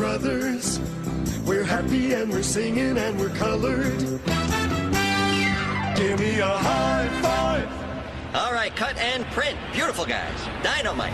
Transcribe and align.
brothers. 0.00 0.80
We're 1.44 1.62
happy 1.62 2.14
and 2.14 2.32
we're 2.32 2.42
singing 2.42 2.96
and 2.96 3.20
we're 3.20 3.36
colored. 3.36 3.98
Give 5.94 6.18
me 6.18 6.40
a 6.40 6.46
high 6.46 7.06
five. 7.20 7.68
All 8.34 8.50
right, 8.50 8.74
cut 8.74 8.96
and 8.96 9.26
print. 9.26 9.58
Beautiful 9.74 10.06
guys. 10.06 10.38
Dynamite. 10.62 11.12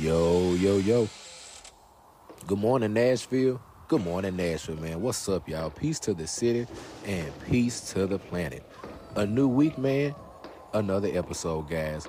Yo, 0.00 0.54
yo, 0.54 0.78
yo. 0.78 1.08
Good 2.48 2.58
morning, 2.58 2.94
Nashville. 2.94 3.62
Good 3.86 4.02
morning, 4.02 4.34
Nashville, 4.34 4.74
man. 4.74 5.00
What's 5.00 5.28
up, 5.28 5.48
y'all? 5.48 5.70
Peace 5.70 6.00
to 6.00 6.12
the 6.12 6.26
city 6.26 6.66
and 7.06 7.32
peace 7.48 7.92
to 7.92 8.08
the 8.08 8.18
planet. 8.18 8.64
A 9.14 9.24
new 9.24 9.46
week, 9.46 9.78
man. 9.78 10.12
Another 10.72 11.08
episode, 11.12 11.68
guys. 11.68 12.06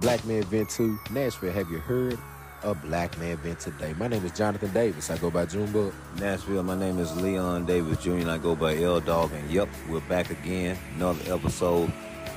Black 0.00 0.24
Man 0.24 0.44
Vent 0.44 0.70
2. 0.70 0.98
Nashville, 1.10 1.52
have 1.52 1.68
you 1.68 1.78
heard 1.78 2.16
of 2.62 2.80
Black 2.82 3.18
Man 3.18 3.36
Vent 3.38 3.58
today? 3.58 3.92
My 3.98 4.06
name 4.06 4.24
is 4.24 4.30
Jonathan 4.30 4.72
Davis. 4.72 5.10
I 5.10 5.18
go 5.18 5.32
by 5.32 5.46
Junebug. 5.46 5.92
Nashville, 6.20 6.62
my 6.62 6.76
name 6.76 7.00
is 7.00 7.16
Leon 7.20 7.66
Davis 7.66 7.98
Jr. 7.98 8.12
and 8.12 8.30
I 8.30 8.38
go 8.38 8.54
by 8.54 8.76
L 8.76 9.00
Dog. 9.00 9.32
And 9.32 9.50
yep, 9.50 9.68
we're 9.88 9.98
back 10.02 10.30
again. 10.30 10.78
Another 10.94 11.34
episode. 11.34 11.92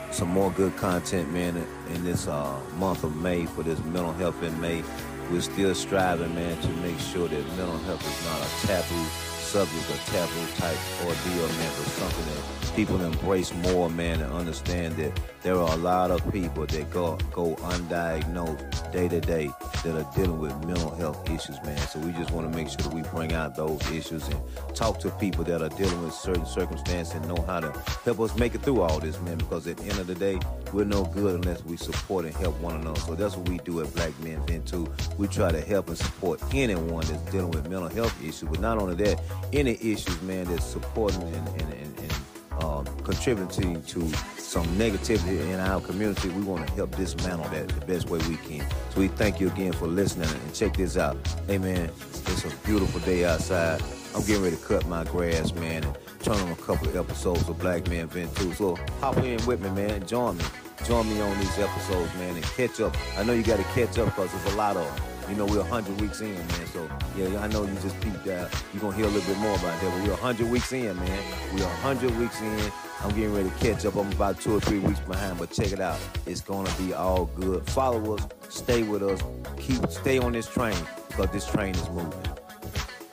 Some 0.10 0.30
more 0.30 0.50
good 0.52 0.76
content, 0.78 1.32
man, 1.32 1.56
in 1.94 2.04
this 2.04 2.28
uh, 2.28 2.60
month 2.78 3.04
of 3.04 3.16
May 3.16 3.46
for 3.46 3.62
this 3.62 3.78
mental 3.84 4.14
health 4.14 4.42
in 4.42 4.60
May. 4.60 4.84
We're 5.32 5.42
still 5.42 5.76
striving, 5.76 6.34
man, 6.34 6.60
to 6.60 6.70
make 6.78 6.98
sure 6.98 7.28
that 7.28 7.48
mental 7.50 7.78
health 7.80 8.02
is 8.02 8.26
not 8.26 8.42
a 8.42 8.68
taboo 8.68 9.06
subject 9.48 9.90
or 9.92 10.12
taboo 10.12 10.48
type 10.56 10.78
ordeal, 11.06 11.48
man, 11.48 11.72
but 11.78 11.88
something 11.88 12.26
that 12.26 12.67
people 12.78 13.02
embrace 13.02 13.52
more, 13.56 13.90
man, 13.90 14.22
and 14.22 14.32
understand 14.32 14.96
that 14.98 15.20
there 15.42 15.56
are 15.56 15.74
a 15.74 15.78
lot 15.78 16.12
of 16.12 16.22
people 16.32 16.64
that 16.64 16.92
go 16.92 17.18
go 17.32 17.56
undiagnosed 17.56 18.92
day 18.92 19.08
to 19.08 19.20
day 19.20 19.50
that 19.84 19.96
are 19.96 20.08
dealing 20.16 20.38
with 20.38 20.56
mental 20.64 20.94
health 20.94 21.28
issues, 21.28 21.58
man. 21.64 21.78
So 21.88 21.98
we 21.98 22.12
just 22.12 22.30
want 22.30 22.52
to 22.52 22.56
make 22.56 22.70
sure 22.70 22.78
that 22.78 22.94
we 22.94 23.02
bring 23.10 23.34
out 23.34 23.56
those 23.56 23.82
issues 23.90 24.28
and 24.28 24.40
talk 24.76 25.00
to 25.00 25.10
people 25.10 25.44
that 25.46 25.64
are 25.64 25.70
dealing 25.70 26.04
with 26.04 26.14
certain 26.14 26.46
circumstances 26.46 27.16
and 27.16 27.28
know 27.28 27.42
how 27.48 27.62
to 27.62 27.72
help 28.06 28.20
us 28.20 28.38
make 28.38 28.54
it 28.54 28.62
through 28.62 28.82
all 28.82 29.00
this, 29.00 29.20
man. 29.22 29.40
Because 29.40 29.66
at 29.66 29.78
the 29.78 29.84
end 29.86 29.98
of 29.98 30.06
the 30.06 30.14
day, 30.14 30.38
we're 30.72 30.86
no 30.86 31.04
good 31.06 31.34
unless 31.34 31.66
we 31.66 31.78
support 31.78 32.26
and 32.26 32.36
help 32.36 32.60
one 32.62 32.76
another. 32.76 33.00
So 33.02 33.16
that's 33.16 33.36
what 33.36 33.50
we 33.50 33.58
do 33.58 33.82
at 33.82 33.92
Black 33.96 34.18
Men 34.20 34.46
Vent 34.46 34.68
too. 34.68 34.88
We 35.18 35.28
try 35.28 35.52
to 35.52 35.62
help 35.62 35.88
and 35.88 35.98
support 35.98 36.40
anyone 36.54 37.04
that's 37.08 37.32
dealing 37.32 37.50
with 37.50 37.68
mental 37.68 37.90
health 37.90 38.16
issues, 38.22 38.50
but 38.50 38.60
not 38.60 38.78
only 38.78 38.94
that, 39.04 39.20
any 39.52 39.80
issues, 39.82 40.22
man, 40.22 40.46
that's 40.46 40.64
supporting 40.64 41.24
and, 41.24 41.48
and, 41.60 41.74
and, 41.74 42.00
and 42.00 42.14
um, 42.62 42.86
contributing 43.04 43.82
to 43.84 44.08
some 44.38 44.66
negativity 44.78 45.40
in 45.52 45.60
our 45.60 45.82
community, 45.82 46.30
we 46.30 46.42
want 46.44 46.68
to 46.68 46.74
help 46.74 46.96
dismantle 46.96 47.50
that 47.50 47.68
the 47.68 47.86
best 47.86 48.10
way 48.10 48.20
we 48.30 48.38
can. 48.38 48.66
So 48.92 49.02
we 49.02 49.08
thank 49.08 49.40
you 49.40 49.48
again 49.48 49.74
for 49.74 49.88
listening 49.88 50.30
and 50.30 50.54
check 50.54 50.76
this 50.78 50.98
out. 50.98 51.18
Hey 51.48 51.58
it's 51.58 52.46
a 52.46 52.56
beautiful 52.66 53.00
day 53.02 53.26
outside. 53.26 53.82
I'm 54.16 54.22
getting 54.26 54.44
ready 54.44 54.56
to 54.56 54.62
cut 54.64 54.88
my 54.88 55.04
grass, 55.06 55.54
man, 55.54 55.84
and 55.84 55.98
turn 56.22 56.36
on 56.36 56.52
a 56.52 56.56
couple 56.56 56.88
of 56.90 56.96
episodes 56.96 57.48
of 57.48 57.60
Black 57.60 57.88
Man 57.88 58.08
Vent 58.08 58.36
2. 58.38 58.54
So 58.54 58.76
hop 59.00 59.18
in 59.18 59.44
with 59.46 59.62
me, 59.62 59.70
man. 59.72 60.06
Join 60.06 60.38
me. 60.38 60.44
Join 60.86 61.08
me 61.10 61.20
on 61.22 61.38
these 61.40 61.58
episodes, 61.60 62.14
man, 62.16 62.36
and 62.36 62.44
catch 62.44 62.80
up. 62.80 62.96
I 63.18 63.24
know 63.24 63.34
you 63.34 63.44
got 63.44 63.58
to 63.58 63.64
catch 63.76 63.98
up 63.98 64.06
because 64.06 64.32
there's 64.32 64.54
a 64.54 64.58
lot 64.58 64.78
of 64.78 64.86
them. 64.86 65.17
You 65.30 65.36
know, 65.36 65.46
we're 65.46 65.60
100 65.60 66.00
weeks 66.00 66.22
in, 66.22 66.36
man. 66.36 66.68
So, 66.72 66.90
yeah, 67.18 67.40
I 67.42 67.48
know 67.48 67.64
you 67.64 67.74
just 67.82 68.00
peeped 68.00 68.28
out. 68.28 68.50
You're 68.74 68.82
going 68.82 68.94
to 68.94 68.98
hear 68.98 69.06
a 69.06 69.10
little 69.10 69.28
bit 69.28 69.38
more 69.40 69.56
about 69.56 69.80
that. 69.82 69.92
But 69.92 70.04
we're 70.04 70.12
100 70.12 70.50
weeks 70.50 70.72
in, 70.72 70.96
man. 70.96 71.24
We're 71.54 71.66
100 71.66 72.18
weeks 72.18 72.40
in. 72.42 72.72
I'm 73.02 73.10
getting 73.10 73.34
ready 73.34 73.50
to 73.50 73.56
catch 73.56 73.86
up. 73.86 73.96
I'm 73.96 74.12
about 74.12 74.40
two 74.40 74.56
or 74.56 74.62
three 74.62 74.80
weeks 74.80 75.02
behind, 75.02 75.38
but 75.38 75.52
check 75.52 75.72
it 75.72 75.82
out. 75.82 76.00
It's 76.26 76.42
going 76.42 76.66
to 76.66 76.82
be 76.82 76.94
all 76.94 77.26
good. 77.26 77.70
Follow 77.70 78.16
us. 78.16 78.26
Stay 78.50 78.84
with 78.84 79.04
us. 79.04 79.22
Keep 79.58 79.90
Stay 79.90 80.18
on 80.18 80.32
this 80.32 80.48
train 80.48 80.78
because 81.10 81.30
this 81.32 81.46
train 81.46 81.76
is 81.76 81.90
moving. 81.90 82.47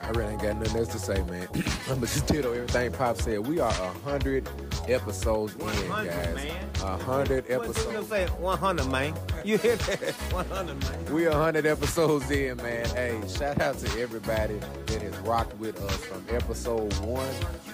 I 0.05 0.09
really 0.09 0.33
ain't 0.33 0.41
got 0.41 0.57
nothing 0.57 0.77
else 0.77 0.89
to 0.89 0.99
say, 0.99 1.23
man. 1.23 1.47
I'm 1.89 1.99
just 1.99 2.27
ditto 2.27 2.53
everything 2.53 2.91
Pop 2.91 3.17
said. 3.17 3.39
We 3.47 3.59
are 3.59 3.71
a 3.71 3.89
hundred 4.07 4.47
episodes 4.87 5.55
in, 5.55 5.65
guys. 5.89 6.51
A 6.83 6.97
hundred 6.97 7.49
episodes. 7.49 8.07
say 8.07 8.27
100, 8.27 8.91
man. 8.91 9.15
You 9.43 9.57
hear 9.57 9.75
that? 9.75 10.13
100, 10.31 10.79
man. 10.79 11.13
We 11.13 11.25
a 11.25 11.33
hundred 11.33 11.65
episodes 11.65 12.29
in, 12.29 12.57
man. 12.57 12.85
Hey, 12.89 13.19
shout 13.27 13.59
out 13.61 13.79
to 13.79 13.99
everybody 13.99 14.59
that 14.85 15.01
has 15.01 15.17
rocked 15.19 15.57
with 15.57 15.81
us 15.81 15.97
from 16.05 16.23
episode 16.29 16.93
one 16.99 17.33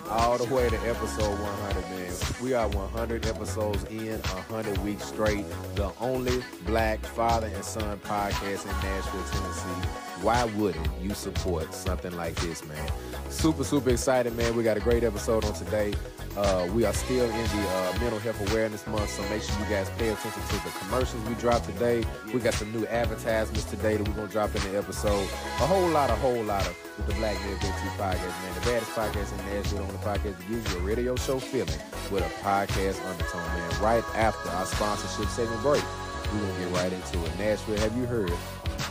all 0.10 0.38
the 0.38 0.54
way 0.54 0.70
to 0.70 0.78
episode 0.90 1.40
100, 1.40 1.82
man. 1.90 2.14
We 2.42 2.54
are 2.54 2.68
100 2.68 3.26
episodes 3.26 3.84
in, 3.86 4.20
100 4.20 4.78
weeks 4.80 5.06
straight. 5.06 5.46
The 5.76 5.92
only 6.00 6.44
black 6.66 7.00
father 7.06 7.48
and 7.48 7.64
son 7.64 8.00
podcast 8.00 8.66
in 8.66 8.72
Nashville, 8.84 9.24
Tennessee. 9.24 9.88
Why 10.22 10.46
wouldn't 10.46 10.88
you 11.02 11.14
support 11.14 11.74
something 11.74 12.16
like 12.16 12.36
this, 12.36 12.64
man? 12.68 12.92
Super, 13.30 13.64
super 13.64 13.90
excited, 13.90 14.36
man. 14.36 14.56
We 14.56 14.64
got 14.64 14.78
a 14.78 14.82
great 14.82 15.04
episode 15.04 15.46
on 15.46 15.54
today. 15.54 15.94
Uh, 16.38 16.68
we 16.74 16.86
are 16.86 16.94
still 16.94 17.26
in 17.30 17.48
the 17.48 17.68
uh, 17.70 17.98
mental 18.00 18.20
health 18.20 18.40
awareness 18.50 18.88
month, 18.88 19.10
so 19.10 19.22
make 19.30 19.42
sure 19.42 19.58
you 19.60 19.66
guys 19.66 19.90
pay 19.98 20.10
attention 20.10 20.42
to 20.48 20.56
the 20.64 20.72
commercials 20.80 21.22
we 21.28 21.36
dropped 21.36 21.66
today. 21.66 22.06
We 22.34 22.40
got 22.40 22.54
some 22.54 22.72
new 22.72 22.86
advertisements 22.88 23.66
today 23.66 23.98
that 23.98 24.08
we're 24.08 24.14
gonna 24.16 24.30
drop 24.30 24.56
in 24.56 24.62
the 24.72 24.78
episode. 24.78 25.28
A 25.60 25.68
whole 25.68 25.88
lot, 25.90 26.10
a 26.10 26.16
whole 26.16 26.44
lot 26.44 26.66
of 26.66 26.78
with 26.98 27.08
the 27.08 27.14
Black 27.16 27.40
Men 27.42 27.58
Big 27.60 27.72
podcast, 27.98 28.22
man. 28.22 28.54
The 28.56 28.62
baddest 28.62 28.92
podcast 28.92 29.40
in 29.40 29.46
Nashville 29.54 29.84
on 29.84 29.88
the 29.88 29.94
podcast 30.00 30.38
that 30.38 30.50
gives 30.50 30.74
you 30.74 30.80
a 30.80 30.84
radio 30.84 31.16
show 31.16 31.40
feeling 31.40 31.80
with 32.12 32.24
a 32.24 32.30
podcast 32.44 33.04
undertone, 33.10 33.42
man. 33.42 33.82
Right 33.82 34.04
after 34.16 34.50
our 34.52 34.66
sponsorship 34.66 35.30
segment 35.30 35.62
break, 35.62 35.84
we're 36.32 36.40
gonna 36.40 36.60
get 36.60 36.72
right 36.72 36.94
into 36.94 37.26
it. 37.26 37.38
Nashville, 37.40 37.78
have 37.80 37.96
you 37.98 38.06
heard 38.06 38.32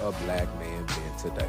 of 0.02 0.18
Black 0.24 0.46
Man 0.58 0.86
Vent 0.86 1.18
today? 1.18 1.48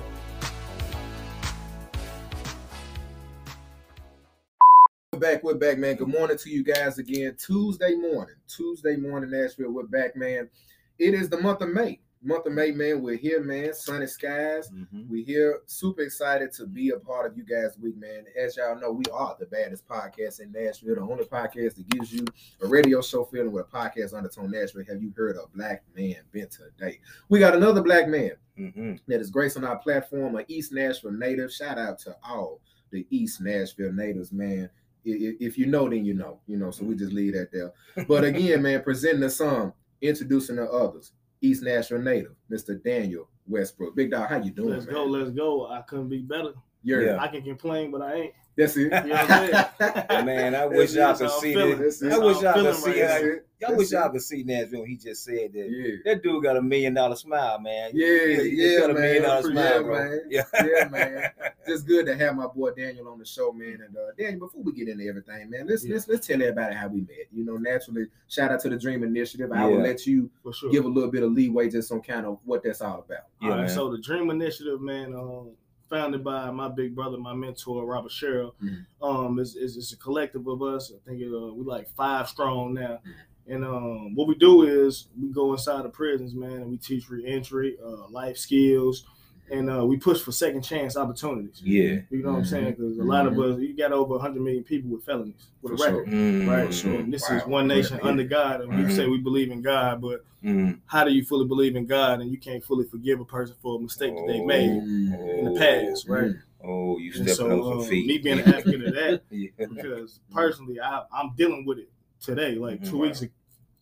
Back, 5.21 5.43
we're 5.43 5.53
back, 5.53 5.77
man. 5.77 5.97
Good 5.97 6.07
morning 6.07 6.35
to 6.35 6.49
you 6.49 6.63
guys 6.63 6.97
again. 6.97 7.35
Tuesday 7.37 7.93
morning, 7.93 8.33
Tuesday 8.47 8.95
morning, 8.95 9.29
Nashville. 9.29 9.71
We're 9.71 9.83
back, 9.83 10.15
man. 10.15 10.49
It 10.97 11.13
is 11.13 11.29
the 11.29 11.39
month 11.39 11.61
of 11.61 11.69
May. 11.69 11.99
Month 12.23 12.47
of 12.47 12.53
May, 12.53 12.71
man. 12.71 13.03
We're 13.03 13.17
here, 13.17 13.43
man. 13.43 13.71
Sunny 13.75 14.07
skies. 14.07 14.71
We're 15.07 15.23
here. 15.23 15.59
Super 15.67 16.01
excited 16.01 16.51
to 16.53 16.65
be 16.65 16.89
a 16.89 16.97
part 16.97 17.29
of 17.29 17.37
you 17.37 17.43
guys' 17.43 17.77
week, 17.79 17.97
man. 17.97 18.23
As 18.35 18.57
y'all 18.57 18.79
know, 18.79 18.91
we 18.91 19.03
are 19.13 19.35
the 19.39 19.45
baddest 19.45 19.87
podcast 19.87 20.39
in 20.39 20.51
Nashville, 20.51 20.95
the 20.95 21.01
only 21.01 21.25
podcast 21.25 21.75
that 21.75 21.88
gives 21.89 22.11
you 22.11 22.25
a 22.63 22.67
radio 22.67 22.99
show 23.03 23.23
feeling 23.25 23.51
with 23.51 23.67
a 23.71 23.77
podcast 23.77 24.15
undertone. 24.15 24.49
Nashville. 24.49 24.85
Have 24.89 25.03
you 25.03 25.13
heard 25.15 25.38
of 25.38 25.53
Black 25.53 25.83
Man 25.95 26.15
Vent 26.33 26.49
today? 26.51 26.99
We 27.29 27.38
got 27.38 27.55
another 27.55 27.83
black 27.83 28.07
man 28.07 28.31
Mm-hmm. 28.59 28.95
that 29.07 29.21
is 29.21 29.31
gracing 29.31 29.63
our 29.63 29.77
platform, 29.77 30.35
an 30.35 30.45
East 30.47 30.73
Nashville 30.73 31.13
native. 31.13 31.51
Shout 31.53 31.77
out 31.79 31.97
to 31.99 32.15
all 32.27 32.59
the 32.91 33.07
East 33.09 33.39
Nashville 33.41 33.93
natives, 33.93 34.31
man. 34.31 34.69
I- 35.06 35.09
i- 35.09 35.38
If 35.39 35.57
you 35.57 35.66
know, 35.67 35.89
then 35.89 36.06
you 36.06 36.13
know, 36.13 36.39
you 36.47 36.57
know. 36.57 36.72
So 36.72 36.84
we 36.85 36.95
just 36.95 37.12
leave 37.13 37.34
that 37.34 37.51
there. 37.51 37.72
But 38.07 38.23
again, 38.23 38.62
man, 38.62 38.81
presenting 38.84 39.22
the 39.22 39.29
some, 39.29 39.73
introducing 40.01 40.56
the 40.57 40.69
others. 40.69 41.12
East 41.41 41.63
Nashville 41.63 42.00
native, 42.00 42.35
Mr. 42.51 42.81
Daniel 42.84 43.28
Westbrook. 43.47 43.95
Big 43.95 44.12
dog, 44.12 44.29
how 44.29 44.38
you 44.38 44.51
doing, 44.51 44.69
Let's 44.73 44.85
man? 44.85 44.94
go, 44.95 45.06
let's 45.06 45.31
go. 45.31 45.67
I 45.67 45.81
couldn't 45.81 46.09
be 46.09 46.19
better. 46.22 46.53
You're, 46.84 47.03
Yeah. 47.03 47.17
I 47.19 47.28
can 47.28 47.41
complain, 47.44 47.89
but 47.91 48.01
I 48.03 48.13
ain't. 48.16 48.34
That's 48.61 48.77
it. 48.77 48.81
You 48.83 48.89
know 48.89 49.16
what 49.16 49.75
I'm? 50.09 50.25
Man, 50.25 50.55
I 50.55 50.66
wish 50.67 50.94
y'all 50.94 51.16
could 51.16 51.31
see 51.31 51.53
feeling. 51.53 51.79
this. 51.79 52.03
I 52.03 52.17
wish 52.17 52.41
y'all 52.41 52.53
could 52.53 52.75
see 52.75 53.01
right 53.01 53.23
it. 53.23 53.47
y'all 53.59 53.75
wish 53.75 53.91
y'all 53.91 54.09
could 54.09 54.22
see 54.22 54.44
Nashville. 54.44 54.83
He 54.85 54.97
just 54.97 55.23
said 55.23 55.51
that 55.53 55.67
Yeah. 55.69 55.95
that 56.13 56.22
dude 56.23 56.44
got 56.44 56.57
a 56.57 56.61
million 56.61 56.94
dollar 56.94 57.16
smile, 57.16 57.59
man. 57.59 57.91
Yeah, 57.94 58.07
He- 58.27 58.50
he 58.51 58.73
yeah, 58.73 58.79
got 58.79 58.89
a 58.91 58.94
man. 58.94 59.01
million 59.01 59.23
dollar 59.23 59.35
Yeah, 59.51 59.51
smile, 59.69 59.83
bro. 59.83 59.94
man. 60.09 60.21
Yeah, 60.29 60.44
Yeah, 60.53 60.88
man. 60.89 61.29
Just 61.67 61.85
good 61.85 62.07
to 62.07 62.16
have 62.17 62.35
my 62.35 62.47
boy 62.47 62.71
Daniel 62.71 63.07
on 63.09 63.19
the 63.19 63.25
show, 63.25 63.51
man. 63.51 63.79
And 63.85 63.95
uh, 63.95 64.00
Daniel, 64.17 64.39
before 64.47 64.63
we 64.63 64.71
get 64.73 64.88
into 64.89 65.07
everything, 65.07 65.50
man, 65.51 65.67
let's 65.67 65.85
Yeah. 65.85 65.94
let's 65.94 66.07
let's 66.07 66.25
tell 66.25 66.41
everybody 66.41 66.74
how 66.75 66.88
we 66.88 67.01
met. 67.01 67.27
You 67.31 67.45
know, 67.45 67.57
naturally, 67.57 68.07
shout 68.27 68.51
out 68.51 68.59
to 68.62 68.69
the 68.69 68.77
Dream 68.77 69.03
Initiative. 69.03 69.51
I 69.51 69.65
will 69.68 69.80
let 69.81 70.06
you 70.07 70.30
sure. 70.53 70.71
give 70.71 70.86
a 70.86 70.88
little 70.88 71.12
bit 71.12 71.21
of 71.24 71.31
leeway 71.31 71.69
just 71.69 71.91
on 71.91 72.01
kind 72.01 72.25
of 72.25 72.39
what 72.45 72.63
that's 72.63 72.81
all 72.81 73.00
about. 73.06 73.25
Yeah, 73.41 73.50
All 73.50 73.56
right, 73.57 73.62
man. 73.68 73.69
so 73.69 73.91
the 73.91 74.00
Dream 74.00 74.30
Initiative, 74.31 74.81
man, 74.81 75.13
um, 75.15 75.51
founded 75.91 76.23
by 76.23 76.49
my 76.49 76.69
big 76.69 76.95
brother, 76.95 77.17
my 77.17 77.33
mentor, 77.35 77.85
Robert 77.85 78.11
Sherrill. 78.11 78.55
Mhm. 78.63 78.85
Um, 79.01 79.38
it's, 79.39 79.55
it's, 79.55 79.75
it's 79.75 79.91
a 79.91 79.97
collective 79.97 80.47
of 80.47 80.63
us. 80.63 80.91
I 80.91 80.97
think 81.07 81.21
uh, 81.21 81.53
we 81.53 81.63
like 81.65 81.88
five 81.89 82.27
strong 82.29 82.73
now. 82.73 82.99
And 83.47 83.65
um, 83.65 84.15
what 84.15 84.27
we 84.27 84.35
do 84.35 84.63
is 84.63 85.07
we 85.19 85.29
go 85.29 85.51
inside 85.51 85.83
the 85.83 85.89
prisons, 85.89 86.33
man, 86.33 86.53
and 86.53 86.71
we 86.71 86.77
teach 86.77 87.09
reentry, 87.09 87.77
uh, 87.85 88.07
life 88.09 88.38
skills, 88.38 89.05
and 89.51 89.69
uh, 89.69 89.86
we 89.86 89.98
push 89.98 90.21
for 90.21 90.31
second 90.31 90.62
chance 90.62 90.95
opportunities. 90.98 91.62
yeah. 91.63 92.00
You 92.09 92.24
know 92.24 92.31
what 92.31 92.38
I'm 92.39 92.45
saying? 92.45 92.71
Because 92.71 92.98
a 92.98 93.03
lot 93.03 93.27
of 93.27 93.38
us, 93.39 93.59
you 93.59 93.75
got 93.75 93.92
over 93.92 94.13
100 94.13 94.42
million 94.42 94.63
people 94.63 94.89
with 94.89 95.03
felonies 95.03 95.50
with 95.62 95.71
For 95.71 95.75
a 95.75 95.89
sure. 95.89 96.00
record, 96.00 96.13
Mm, 96.13 96.48
right? 96.48 96.68
For 96.68 96.74
sure. 96.74 97.00
And 97.00 97.13
this 97.13 97.30
Wow. 97.30 97.38
is 97.38 97.45
one 97.45 97.68
nation 97.68 98.00
Yeah. 98.01 98.09
under 98.09 98.24
God, 98.24 98.62
and 98.62 98.75
we 98.88 98.89
say 98.94 99.07
we 99.07 99.18
believe 99.18 99.51
in 99.51 99.62
God, 99.62 100.01
but 100.01 100.25
mm. 100.44 100.80
how 100.86 101.03
do 101.03 101.12
you 101.12 101.24
fully 101.25 101.45
believe 101.48 101.75
in 101.75 101.86
God 101.86 102.21
and 102.21 102.31
you 102.31 102.38
can't 102.38 102.63
fully 102.63 102.86
forgive 102.86 103.19
a 103.19 103.25
person 103.25 103.56
for 103.62 103.77
a 103.77 103.80
mistake 103.81 104.15
that 104.15 104.25
they 104.27 104.39
Oh. 104.39 104.45
made 104.45 104.69
in 104.71 105.45
the 105.53 105.59
past, 105.59 106.07
right? 106.07 106.31
Oh, 106.63 106.98
you 107.00 107.07
And 107.07 107.27
stepping 107.30 107.33
so, 107.36 107.59
up 107.59 107.63
some 107.65 107.77
um, 107.80 107.83
feet. 107.86 108.06
me 108.07 108.18
being 108.19 108.39
an 108.45 108.53
advocate 108.53 108.83
of 108.88 108.94
that, 108.94 109.21
yeah. 109.31 109.50
because 109.68 110.19
personally, 110.31 110.80
I, 110.80 111.03
I'm 111.12 111.31
dealing 111.36 111.65
with 111.65 111.80
it 111.80 111.89
today. 112.21 112.56
Like 112.56 112.83
two 112.83 112.95
Mhm. 112.98 113.00
weeks, 113.01 113.24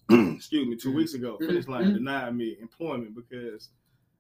excuse 0.38 0.68
me, 0.68 0.76
2 0.76 0.90
Mhm. 0.90 0.96
weeks 0.96 1.14
ago. 1.14 1.38
Finish 1.38 1.68
Line 1.68 1.94
denied 1.94 2.36
me 2.36 2.58
employment 2.60 3.14
because 3.16 3.70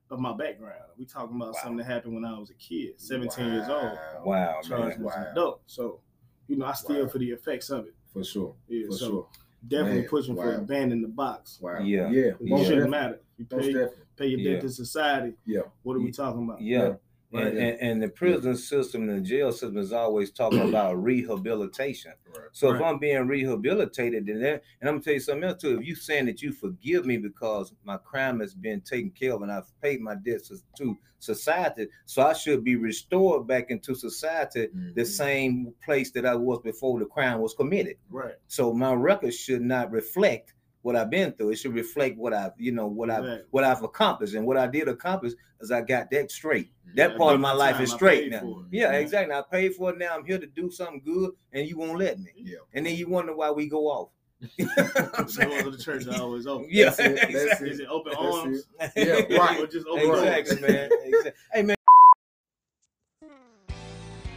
of 0.10 0.20
my 0.20 0.34
background. 0.36 0.76
We 0.98 1.06
talking 1.06 1.36
about 1.36 1.54
Wow. 1.54 1.60
something 1.62 1.78
that 1.78 1.86
happened 1.86 2.16
when 2.16 2.26
I 2.26 2.38
was 2.38 2.50
a 2.50 2.54
kid, 2.56 3.00
17 3.00 3.46
years 3.52 3.70
old. 3.70 3.98
Wow, 4.26 4.60
Charged 4.64 5.00
man. 5.00 5.08
as 5.10 5.16
an 5.16 5.24
adult. 5.32 5.62
So, 5.68 6.00
you 6.48 6.58
know, 6.58 6.66
I 6.66 6.74
still 6.74 7.04
Wow. 7.04 7.08
for 7.10 7.20
the 7.20 7.30
effects 7.32 7.70
of 7.70 7.86
it. 7.86 7.96
For 8.12 8.24
sure. 8.24 8.56
Yeah, 8.68 8.88
For 8.88 8.94
so 8.94 9.08
sure. 9.10 9.28
definitely 9.68 10.02
Man, 10.02 10.10
pushing 10.10 10.36
for 10.36 10.48
wow. 10.48 10.58
abandoning 10.58 11.02
the 11.04 11.08
box. 11.10 11.60
Wow. 11.62 11.80
Yeah. 11.80 12.10
Yeah. 12.10 12.22
It 12.32 12.42
Most 12.42 12.68
shouldn't 12.68 12.90
matter. 12.90 13.22
You 13.38 13.46
pay, 13.46 13.58
definitely. 13.72 13.98
pay 14.16 14.28
your 14.28 14.38
debt 14.40 14.54
Yeah. 14.56 14.60
to 14.62 14.70
society. 14.70 15.38
Yeah. 15.46 15.62
What 15.84 15.96
are 15.96 16.00
we 16.00 16.12
talking 16.12 16.44
about? 16.44 16.62
Yeah. 16.62 16.96
Right, 17.31 17.48
And, 17.48 17.58
yeah. 17.58 17.64
and, 17.64 17.80
and 17.81 18.04
the 18.04 18.10
prison 18.10 18.56
system 18.58 19.08
and 19.08 19.18
the 19.24 19.28
jail 19.30 19.52
system 19.52 19.78
is 19.78 19.94
always 19.94 20.31
talking 20.31 20.62
about 20.70 21.02
rehabilitation. 21.02 22.14
Right. 22.28 22.48
So 22.52 22.74
if 22.74 22.81
I'm 22.81 22.98
being 23.00 23.28
rehabilitated, 23.28 24.26
then 24.26 24.42
that, 24.42 24.64
and 24.81 24.90
I'm 24.90 24.96
gonna 24.96 25.04
tell 25.04 25.14
you 25.14 25.20
something 25.20 25.44
else 25.48 25.62
too. 25.62 25.78
If 25.80 25.86
you're 25.86 25.96
saying 25.96 26.26
that 26.26 26.42
you 26.42 26.52
forgive 26.52 27.06
me 27.06 27.18
because 27.18 27.74
my 27.84 27.98
crime 27.98 28.40
has 28.40 28.54
been 28.56 28.81
taken 28.81 29.12
care 29.12 29.34
of 29.34 29.42
and 29.44 29.52
I've 29.52 29.72
paid 29.81 30.02
my 30.02 30.16
debts 30.16 30.52
to 30.78 30.98
society, 31.20 31.88
so 32.06 32.24
I 32.26 32.34
should 32.34 32.64
be 32.64 32.76
restored 32.78 33.46
back 33.46 33.70
into 33.70 33.94
society, 33.94 34.68
the 34.96 35.02
Mhm. 35.02 35.06
same 35.06 35.74
place 35.84 36.12
that 36.12 36.25
I 36.25 36.34
was 36.36 36.60
before 36.64 36.98
the 37.00 37.06
crime 37.06 37.40
was 37.42 37.54
committed. 37.54 37.98
Right. 38.10 38.36
So 38.48 38.74
my 38.74 38.94
record 38.94 39.34
should 39.34 39.62
not 39.62 39.92
reflect 39.92 40.54
what 40.81 40.96
I've 40.96 41.10
been 41.10 41.31
through. 41.34 41.50
It 41.52 41.58
should 41.58 41.74
reflect 41.74 42.18
what 42.18 42.34
I've, 42.34 42.52
you 42.58 42.72
know, 42.72 42.88
what 42.88 43.10
I've 43.10 43.24
Right. 43.26 43.42
what 43.52 43.64
I've 43.64 43.84
accomplished. 43.84 44.34
And 44.36 44.46
what 44.46 44.58
I 44.58 44.68
did 44.68 44.88
accomplish 44.88 45.34
is 45.60 45.72
I 45.72 45.81
got 45.81 46.10
that 46.12 46.31
straight. 46.31 46.70
That 46.96 47.12
I 47.12 47.18
part 47.18 47.36
of 47.36 47.42
my 47.42 47.52
my 47.52 47.58
life 47.58 47.80
is 47.81 47.92
straight 47.92 48.31
now. 48.31 48.40
for 48.42 48.62
it. 48.62 48.68
Yeah, 48.72 48.94
Mhm. 48.94 49.02
exactly. 49.02 49.36
I 49.36 49.42
paid 49.52 49.76
for 49.76 49.90
it 49.92 49.98
now. 49.98 50.16
I'm 50.16 50.26
here 50.26 50.40
to 50.40 50.48
do 50.48 50.72
something 50.72 51.02
good, 51.04 51.31
and 51.54 51.68
you 51.68 51.78
won't 51.78 52.00
let 52.00 52.18
me. 52.20 52.31
Yeah. 52.38 52.58
And 52.74 52.86
then 52.86 52.96
you 52.96 53.08
wonder 53.10 53.36
why 53.36 53.52
we 53.52 53.68
go 53.68 53.88
off. 53.88 54.10
You 54.58 54.66
know 54.66 54.72
what 54.76 55.28
The 55.28 55.28
saying? 55.28 55.50
doors 55.50 55.66
of 55.66 55.78
the 55.78 55.84
church 55.84 56.08
are 56.08 56.22
always 56.22 56.48
open. 56.48 56.68
Yeah, 56.72 56.86
That's 56.86 57.00
it. 57.00 57.16
That's 57.16 57.30
exactly. 57.30 57.70
It 57.72 57.88
open 57.90 58.14
That's 58.14 58.36
arms? 58.36 58.68
Yeah, 58.96 59.38
right. 59.38 59.60
Or 59.60 59.68
just 59.68 59.86
open 59.86 60.06
doors? 60.06 60.22
Exactly, 60.24 60.68
man. 60.68 60.90
Exactly. 61.04 61.32
Hey, 61.54 61.62
man. 61.64 61.75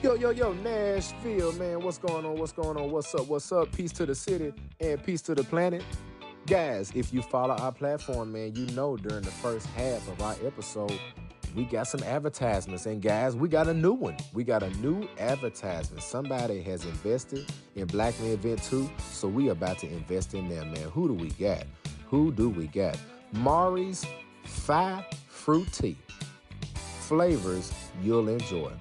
Yo, 0.03 0.15
yo, 0.17 0.31
yo, 0.31 0.53
Nashville, 0.55 1.53
man. 1.53 1.81
What's 1.81 1.99
going 1.99 2.27
on? 2.27 2.37
What's 2.37 2.51
going 2.51 2.77
on? 2.77 2.91
What's 2.91 3.15
up? 3.15 3.29
What's 3.29 3.53
up? 3.53 3.71
Peace 3.71 3.93
to 3.93 4.05
the 4.05 4.17
city 4.17 4.53
and 4.81 5.01
peace 5.05 5.23
to 5.23 5.35
the 5.37 5.45
planet. 5.45 5.85
Guys, 6.49 6.91
if 6.97 7.15
you 7.15 7.23
follow 7.23 7.55
our 7.55 7.71
platform, 7.71 8.33
man, 8.33 8.53
you 8.57 8.67
know 8.75 8.97
during 8.97 9.23
the 9.23 9.31
first 9.31 9.65
half 9.69 10.07
of 10.09 10.21
our 10.21 10.35
episode, 10.45 10.99
we 11.55 11.65
got 11.65 11.87
some 11.87 12.03
advertisements. 12.03 12.87
And 12.87 13.01
guys, 13.01 13.37
we 13.37 13.49
got 13.49 13.69
a 13.69 13.75
new 13.75 13.93
one. 13.93 14.17
We 14.33 14.43
got 14.43 14.65
a 14.65 14.71
new 14.79 15.09
advertisement. 15.21 16.03
Somebody 16.03 16.61
has 16.63 16.85
invested 16.85 17.47
in 17.77 17.87
Black 17.87 18.19
Man 18.21 18.37
Vent 18.39 18.61
2, 18.65 18.91
so 19.13 19.29
we 19.29 19.51
about 19.51 19.79
to 19.79 19.87
invest 19.87 20.35
in 20.35 20.49
them, 20.49 20.73
man. 20.73 20.91
Who 20.91 21.07
do 21.07 21.15
we 21.15 21.31
got? 21.31 21.63
Who 22.07 22.33
do 22.33 22.49
we 22.49 22.67
got? 22.67 22.99
Mari's 23.33 24.05
Five 24.45 25.05
Fruit 25.29 25.73
Tea. 25.73 25.97
Flavors 27.03 27.73
you'll 28.03 28.29
enjoy. 28.29 28.73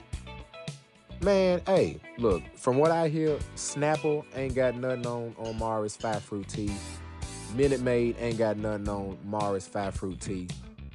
Man, 1.21 1.61
hey, 1.67 1.99
look, 2.17 2.41
from 2.55 2.77
what 2.77 2.89
I 2.89 3.07
hear, 3.07 3.37
Snapple 3.55 4.25
ain't 4.33 4.55
got 4.55 4.75
nothing 4.75 5.05
on, 5.05 5.35
on 5.37 5.59
Mari's 5.59 5.95
Five 5.95 6.23
Fruit 6.23 6.47
Tea. 6.47 6.71
Minute 7.55 7.81
Maid 7.81 8.15
ain't 8.17 8.37
got 8.37 8.55
nothing 8.55 8.87
on 8.87 9.17
Mari's 9.25 9.67
Five 9.67 9.95
Fruit 9.95 10.21
Tea. 10.21 10.47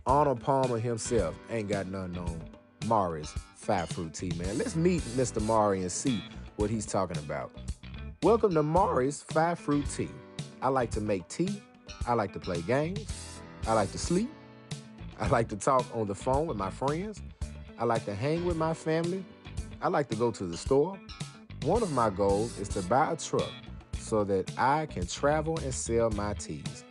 Arnold 0.06 0.40
Palmer 0.40 0.78
himself 0.78 1.34
ain't 1.50 1.68
got 1.68 1.86
nothing 1.86 2.16
on 2.16 2.40
Mari's 2.86 3.30
Five 3.56 3.90
Fruit 3.90 4.14
Tea, 4.14 4.32
man. 4.38 4.56
Let's 4.56 4.74
meet 4.74 5.02
Mr. 5.16 5.42
Mari 5.42 5.82
and 5.82 5.92
see 5.92 6.24
what 6.56 6.70
he's 6.70 6.86
talking 6.86 7.18
about. 7.18 7.50
Welcome 8.22 8.54
to 8.54 8.62
Mari's 8.62 9.22
Five 9.22 9.58
Fruit 9.58 9.84
Tea. 9.90 10.08
I 10.62 10.68
like 10.68 10.90
to 10.92 11.00
make 11.02 11.28
tea. 11.28 11.60
I 12.06 12.14
like 12.14 12.32
to 12.32 12.40
play 12.40 12.62
games. 12.62 13.06
I 13.66 13.74
like 13.74 13.92
to 13.92 13.98
sleep. 13.98 14.30
I 15.20 15.28
like 15.28 15.48
to 15.48 15.56
talk 15.56 15.84
on 15.94 16.06
the 16.06 16.14
phone 16.14 16.46
with 16.46 16.56
my 16.56 16.70
friends. 16.70 17.20
I 17.78 17.84
like 17.84 18.06
to 18.06 18.14
hang 18.14 18.46
with 18.46 18.56
my 18.56 18.72
family. 18.72 19.22
I 19.82 19.88
like 19.88 20.08
to 20.08 20.16
go 20.16 20.30
to 20.30 20.46
the 20.46 20.56
store. 20.56 20.98
One 21.64 21.82
of 21.82 21.92
my 21.92 22.08
goals 22.08 22.58
is 22.58 22.68
to 22.70 22.82
buy 22.82 23.12
a 23.12 23.16
truck 23.16 23.52
so 24.06 24.24
that 24.24 24.50
I 24.56 24.86
can 24.86 25.06
travel 25.06 25.58
and 25.58 25.74
sell 25.74 26.10
my 26.10 26.34
teas. 26.34 26.84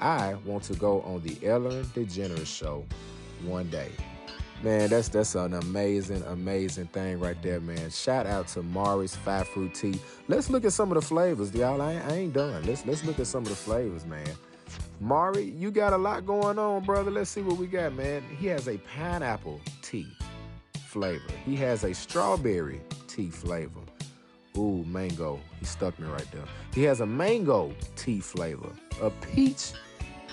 I 0.00 0.34
want 0.44 0.64
to 0.64 0.74
go 0.74 1.02
on 1.02 1.22
the 1.22 1.36
Ellen 1.46 1.84
DeGeneres 1.94 2.46
show 2.46 2.84
one 3.44 3.68
day. 3.70 3.90
Man, 4.62 4.90
that's 4.90 5.08
that's 5.08 5.34
an 5.36 5.54
amazing, 5.54 6.22
amazing 6.24 6.88
thing 6.88 7.18
right 7.18 7.40
there, 7.42 7.60
man. 7.60 7.88
Shout 7.90 8.26
out 8.26 8.48
to 8.48 8.62
Mari's 8.62 9.16
Five 9.16 9.48
Fruit 9.48 9.74
Tea. 9.74 9.98
Let's 10.28 10.50
look 10.50 10.64
at 10.66 10.72
some 10.72 10.90
of 10.90 10.96
the 10.96 11.06
flavors, 11.06 11.54
y'all. 11.54 11.80
I 11.80 11.94
ain't, 11.94 12.04
I 12.04 12.14
ain't 12.14 12.32
done. 12.34 12.62
Let's 12.64 12.84
let's 12.84 13.04
look 13.04 13.18
at 13.18 13.26
some 13.26 13.44
of 13.44 13.48
the 13.48 13.54
flavors, 13.54 14.04
man. 14.04 14.28
Mari, 15.00 15.44
you 15.44 15.70
got 15.70 15.94
a 15.94 15.96
lot 15.96 16.26
going 16.26 16.58
on, 16.58 16.84
brother. 16.84 17.10
Let's 17.10 17.30
see 17.30 17.40
what 17.40 17.56
we 17.56 17.66
got, 17.66 17.94
man. 17.94 18.22
He 18.38 18.48
has 18.48 18.68
a 18.68 18.76
pineapple 18.78 19.60
tea 19.80 20.08
flavor. 20.74 21.32
He 21.46 21.56
has 21.56 21.84
a 21.84 21.94
strawberry 21.94 22.82
tea 23.08 23.30
flavor. 23.30 23.80
Ooh, 24.56 24.84
mango. 24.86 25.40
He 25.58 25.64
stuck 25.64 25.98
me 25.98 26.08
right 26.08 26.26
there. 26.32 26.44
He 26.74 26.82
has 26.84 27.00
a 27.00 27.06
mango 27.06 27.72
tea 27.96 28.20
flavor, 28.20 28.70
a 29.00 29.10
peach 29.10 29.72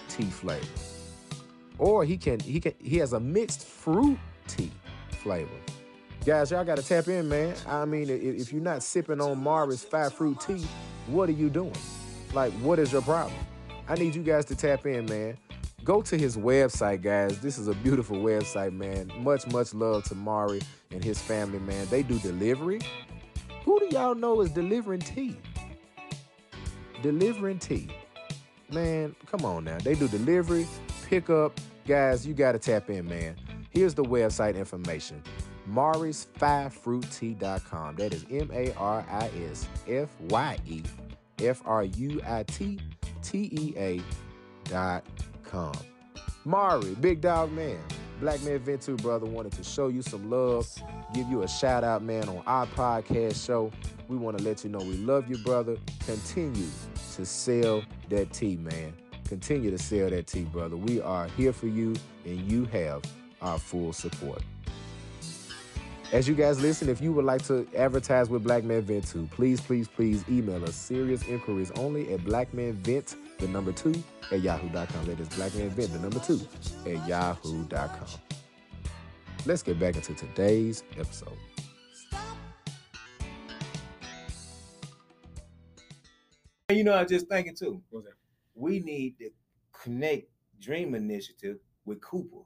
tea 0.10 0.26
flavor. 0.26 0.66
Or 1.78 2.04
he 2.04 2.18
can 2.18 2.40
he 2.40 2.60
can 2.60 2.74
he 2.80 2.98
has 2.98 3.14
a 3.14 3.20
mixed 3.20 3.66
fruit 3.66 4.18
tea 4.48 4.72
flavor. 5.22 5.50
Guys, 6.26 6.52
y'all 6.52 6.66
gotta 6.66 6.84
tap 6.84 7.08
in, 7.08 7.30
man. 7.30 7.56
I 7.68 7.86
mean, 7.86 8.10
if 8.10 8.52
you're 8.52 8.62
not 8.62 8.84
sipping 8.84 9.22
on 9.22 9.42
Mari's 9.42 9.84
five 9.84 10.14
fruit 10.14 10.40
tea, 10.42 10.66
what 11.08 11.30
are 11.30 11.34
you 11.34 11.50
doing? 11.50 11.76
Like, 12.34 12.52
what 12.54 12.80
is 12.80 12.92
your 12.92 13.02
problem? 13.02 13.40
I 13.88 13.96
need 13.96 14.16
you 14.16 14.24
guys 14.24 14.44
to 14.46 14.56
tap 14.56 14.86
in, 14.86 15.06
man. 15.06 15.38
Go 15.86 16.02
to 16.02 16.18
his 16.18 16.36
website, 16.36 17.02
guys. 17.02 17.40
This 17.40 17.58
is 17.58 17.70
a 17.70 17.74
beautiful 17.76 18.18
website, 18.18 18.74
man. 18.74 19.10
Much, 19.20 19.48
much 19.48 19.74
love 19.74 20.04
to 20.06 20.16
Mari 20.16 20.62
and 20.92 21.02
his 21.02 21.22
family, 21.22 21.60
man. 21.60 21.88
They 21.90 22.04
do 22.04 22.20
delivery. 22.20 22.82
Who 23.68 23.80
do 23.82 23.90
y'all 23.92 24.16
know 24.16 24.40
is 24.40 24.50
delivering 24.52 25.02
tea? 25.02 25.36
Delivering 27.02 27.60
tea. 27.60 27.90
Man, 28.72 29.14
come 29.30 29.44
on 29.44 29.66
now. 29.66 29.78
They 29.78 29.94
do 29.94 30.08
delivery, 30.08 30.66
pickup. 31.10 31.60
Guys, 31.86 32.26
you 32.26 32.34
got 32.34 32.54
to 32.54 32.60
tap 32.60 32.90
in, 32.90 33.10
man. 33.10 33.36
Here's 33.70 33.94
the 33.94 34.06
website 34.06 34.56
information 34.56 35.22
marisfyefruittea.com. 35.70 37.96
That 37.98 38.14
is 38.14 38.26
M 38.32 38.50
A 38.54 38.74
R 38.76 39.06
I 39.12 39.30
S 39.52 39.68
F 39.86 40.16
Y 40.30 40.58
E 40.66 40.84
F 41.40 41.62
R 41.66 41.84
U 41.84 42.22
I 42.26 42.44
T 42.44 42.80
T 43.22 43.50
E 43.52 43.74
A 43.76 44.00
dot 44.70 45.04
com. 45.44 45.76
Mari, 46.46 46.96
big 47.02 47.20
dog 47.20 47.52
man, 47.52 47.82
Black 48.20 48.42
Man 48.42 48.58
Vent 48.60 48.82
2, 48.82 48.98
brother, 48.98 49.28
wanted 49.28 49.52
to 49.54 49.64
show 49.64 49.90
you 49.90 50.02
some 50.02 50.30
love, 50.30 50.68
give 51.14 51.28
you 51.30 51.44
a 51.44 51.48
shout 51.48 51.84
out, 51.84 52.02
man, 52.02 52.28
on 52.28 52.42
our 52.48 52.66
podcast 52.66 53.46
show. 53.46 53.72
We 54.08 54.18
want 54.18 54.38
to 54.40 54.44
let 54.44 54.64
you 54.64 54.72
know 54.72 54.80
we 54.80 54.98
love 54.98 55.30
you, 55.30 55.38
brother. 55.38 55.78
Continue 56.06 56.68
to 57.16 57.26
sell 57.26 57.84
that 58.10 58.34
tea, 58.34 58.58
man. 58.58 58.94
Continue 59.26 59.70
to 59.70 59.78
sell 59.78 60.10
that 60.10 60.26
tea, 60.26 60.44
brother. 60.46 60.76
We 60.76 61.00
are 61.00 61.28
here 61.38 61.54
for 61.54 61.68
you, 61.68 61.96
and 62.26 62.52
you 62.52 62.66
have 62.66 63.04
our 63.42 63.60
full 63.60 63.94
support. 63.94 64.42
As 66.12 66.28
you 66.28 66.34
guys 66.34 66.60
listen, 66.60 66.90
if 66.90 67.02
you 67.02 67.12
would 67.12 67.26
like 67.26 67.44
to 67.48 67.68
advertise 67.76 68.30
with 68.30 68.44
Black 68.44 68.64
Man 68.64 68.82
Vent 68.82 69.06
2, 69.08 69.30
please, 69.30 69.62
please, 69.62 69.88
please 69.88 70.24
email 70.28 70.64
us 70.64 70.74
serious 70.74 71.22
inquiries 71.28 71.70
only 71.76 72.14
at 72.14 72.22
blackmanvent, 72.22 73.16
the 73.38 73.48
number 73.48 73.72
two, 73.72 73.94
at 74.32 74.42
yahoo.com. 74.42 75.06
That 75.06 75.20
is 75.20 75.30
blackmanvent, 75.30 75.92
the 75.94 76.00
number 76.00 76.20
two, 76.20 76.40
at 76.90 77.08
yahoo.com. 77.08 78.08
Let's 79.46 79.64
get 79.64 79.80
back 79.80 79.96
into 79.96 80.14
today's 80.14 80.84
episode. 80.98 81.38
You 86.70 86.84
know, 86.84 86.94
I 86.94 87.04
was 87.04 87.12
just 87.12 87.28
thinking 87.28 87.56
too. 87.56 87.82
What's 87.90 88.06
that? 88.08 88.14
We 88.56 88.80
need 88.80 89.18
to 89.20 89.30
connect 89.72 90.28
Dream 90.60 90.96
Initiative 90.96 91.58
with 91.86 92.02
Cooper. 92.02 92.44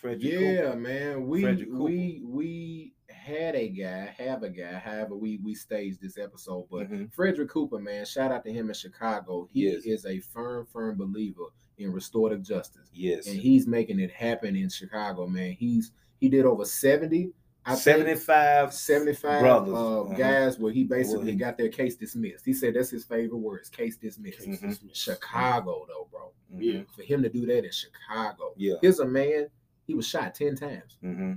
Frederick 0.00 0.24
Yeah, 0.24 0.62
Cooper. 0.66 0.76
man. 0.76 1.26
We 1.26 1.42
Frederick 1.42 1.70
Cooper. 1.70 1.84
we 1.84 2.22
we 2.24 2.92
had 3.26 3.54
a 3.56 3.68
guy, 3.68 4.14
have 4.18 4.42
a 4.42 4.48
guy. 4.50 4.74
However, 4.74 5.16
we 5.16 5.38
we 5.42 5.54
staged 5.54 6.00
this 6.00 6.16
episode, 6.18 6.66
but 6.70 6.90
Mhm. 6.90 7.12
Frederick 7.12 7.50
Cooper, 7.50 7.78
man, 7.78 8.04
shout 8.06 8.30
out 8.32 8.44
to 8.44 8.52
him 8.52 8.68
in 8.68 8.74
Chicago. 8.74 9.48
He 9.52 9.64
Yes. 9.70 9.84
is 9.84 10.06
a 10.06 10.20
firm, 10.20 10.66
firm 10.66 10.96
believer 10.96 11.46
in 11.78 11.92
restorative 11.92 12.42
justice, 12.42 12.88
Yes. 12.94 13.26
and 13.26 13.36
he's 13.38 13.66
making 13.66 13.98
it 14.00 14.10
happen 14.10 14.54
in 14.56 14.68
Chicago, 14.68 15.26
man. 15.26 15.52
He's 15.52 15.92
he 16.18 16.28
did 16.30 16.46
over 16.46 16.64
seventy, 16.64 17.32
I 17.66 17.72
think, 17.72 17.82
75 17.82 18.72
75 18.72 19.40
brothers. 19.42 19.74
uh, 19.74 20.00
Uh-huh. 20.02 20.14
guys 20.14 20.58
where 20.58 20.72
he 20.72 20.84
basically 20.84 21.18
Well, 21.18 21.26
he- 21.32 21.34
got 21.36 21.58
their 21.58 21.68
case 21.68 21.96
dismissed. 21.96 22.44
He 22.46 22.54
said 22.54 22.74
that's 22.74 22.90
his 22.90 23.04
favorite 23.04 23.36
words, 23.38 23.68
case 23.68 23.96
dismissed. 23.96 24.48
Mhm. 24.48 24.94
Chicago, 24.94 25.84
though, 25.88 26.08
bro. 26.10 26.32
Mhm. 26.54 26.62
Yeah. 26.62 26.82
For 26.94 27.02
him 27.02 27.22
to 27.24 27.28
do 27.28 27.44
that 27.46 27.64
in 27.64 27.70
Chicago. 27.72 28.54
Yeah. 28.56 28.76
Here's 28.80 29.00
a 29.00 29.04
man, 29.06 29.48
he 29.86 29.94
was 29.94 30.06
shot 30.06 30.34
10 30.34 30.54
times. 30.56 30.96
hmm 31.02 31.34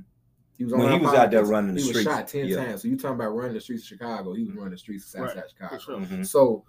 He 0.59 0.65
was 0.65 0.73
When 0.73 0.81
on 0.83 0.87
he 0.89 0.95
our 0.97 1.11
was 1.11 1.13
out 1.19 1.31
there 1.31 1.41
podcast. 1.43 1.49
running 1.49 1.73
the 1.75 1.81
he 1.81 1.87
streets. 1.87 2.05
was 2.05 2.15
shot 2.15 2.27
10 2.27 2.47
Yeah. 2.47 2.55
times. 2.65 2.81
So 2.83 2.87
you 2.89 2.97
talking 2.97 3.15
about 3.15 3.29
running 3.35 3.53
the 3.53 3.61
streets 3.61 3.83
of 3.83 3.87
Chicago. 3.87 4.33
He 4.33 4.43
was 4.43 4.53
running 4.55 4.71
the 4.71 4.77
streets 4.77 5.05
of 5.05 5.09
Southside 5.21 5.37
Right, 5.37 5.49
Chicago. 5.49 5.75
for 5.75 5.81
sure. 5.81 5.99
Mhm. 5.99 6.25
So 6.27 6.65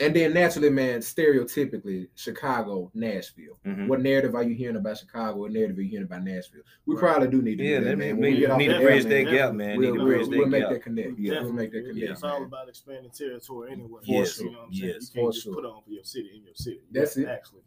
And 0.00 0.14
then 0.14 0.32
naturally, 0.32 0.70
man, 0.70 1.00
stereotypically, 1.00 2.06
Chicago, 2.14 2.88
Nashville. 2.94 3.58
Mhm. 3.66 3.88
What 3.88 4.00
narrative 4.00 4.32
are 4.36 4.44
you 4.44 4.54
hearing 4.54 4.76
about 4.76 4.96
Chicago? 4.96 5.40
What 5.40 5.50
narrative 5.50 5.76
are 5.76 5.82
you 5.82 5.88
hearing 5.88 6.04
about 6.06 6.22
Nashville? 6.22 6.62
We 6.86 6.94
Right. 6.94 7.00
probably 7.00 7.28
do 7.28 7.42
need 7.42 7.58
to 7.58 7.64
Yeah, 7.64 7.78
do 7.80 7.84
that, 7.86 7.98
man. 7.98 8.16
we 8.16 8.22
When 8.32 8.56
we 8.56 8.56
need 8.58 8.68
to 8.74 8.78
bridge 8.78 9.04
that 9.06 9.22
gap, 9.24 9.54
man. 9.54 9.76
We'll, 9.76 9.92
Need 9.94 9.98
to 9.98 10.04
we'll, 10.04 10.28
we'll 10.30 10.46
make 10.46 10.68
that 10.68 10.82
connect. 10.84 11.18
Yeah. 11.18 11.42
We'll 11.42 11.52
make 11.52 11.72
that 11.72 11.78
Yeah, 11.84 11.92
connect. 11.94 12.10
it's 12.12 12.22
all 12.22 12.38
man. 12.38 12.46
about 12.46 12.68
expanding 12.68 13.10
territory 13.10 13.72
anyway. 13.72 14.00
Yes, 14.04 14.38
you 14.38 14.46
know 14.52 14.58
what 14.58 14.66
I'm 14.68 14.72
saying? 14.72 14.86
yes, 14.94 15.02
you 15.02 15.14
can't 15.20 15.26
for 15.26 15.32
just 15.32 15.44
sure. 15.44 15.54
put 15.54 15.64
on 15.64 15.82
for 15.82 15.90
your 15.90 16.04
city 16.04 16.30
in 16.36 16.44
your 16.44 16.54
city. 16.54 16.80
That's 16.92 17.16
it. 17.16 17.26
Actually, 17.26 17.62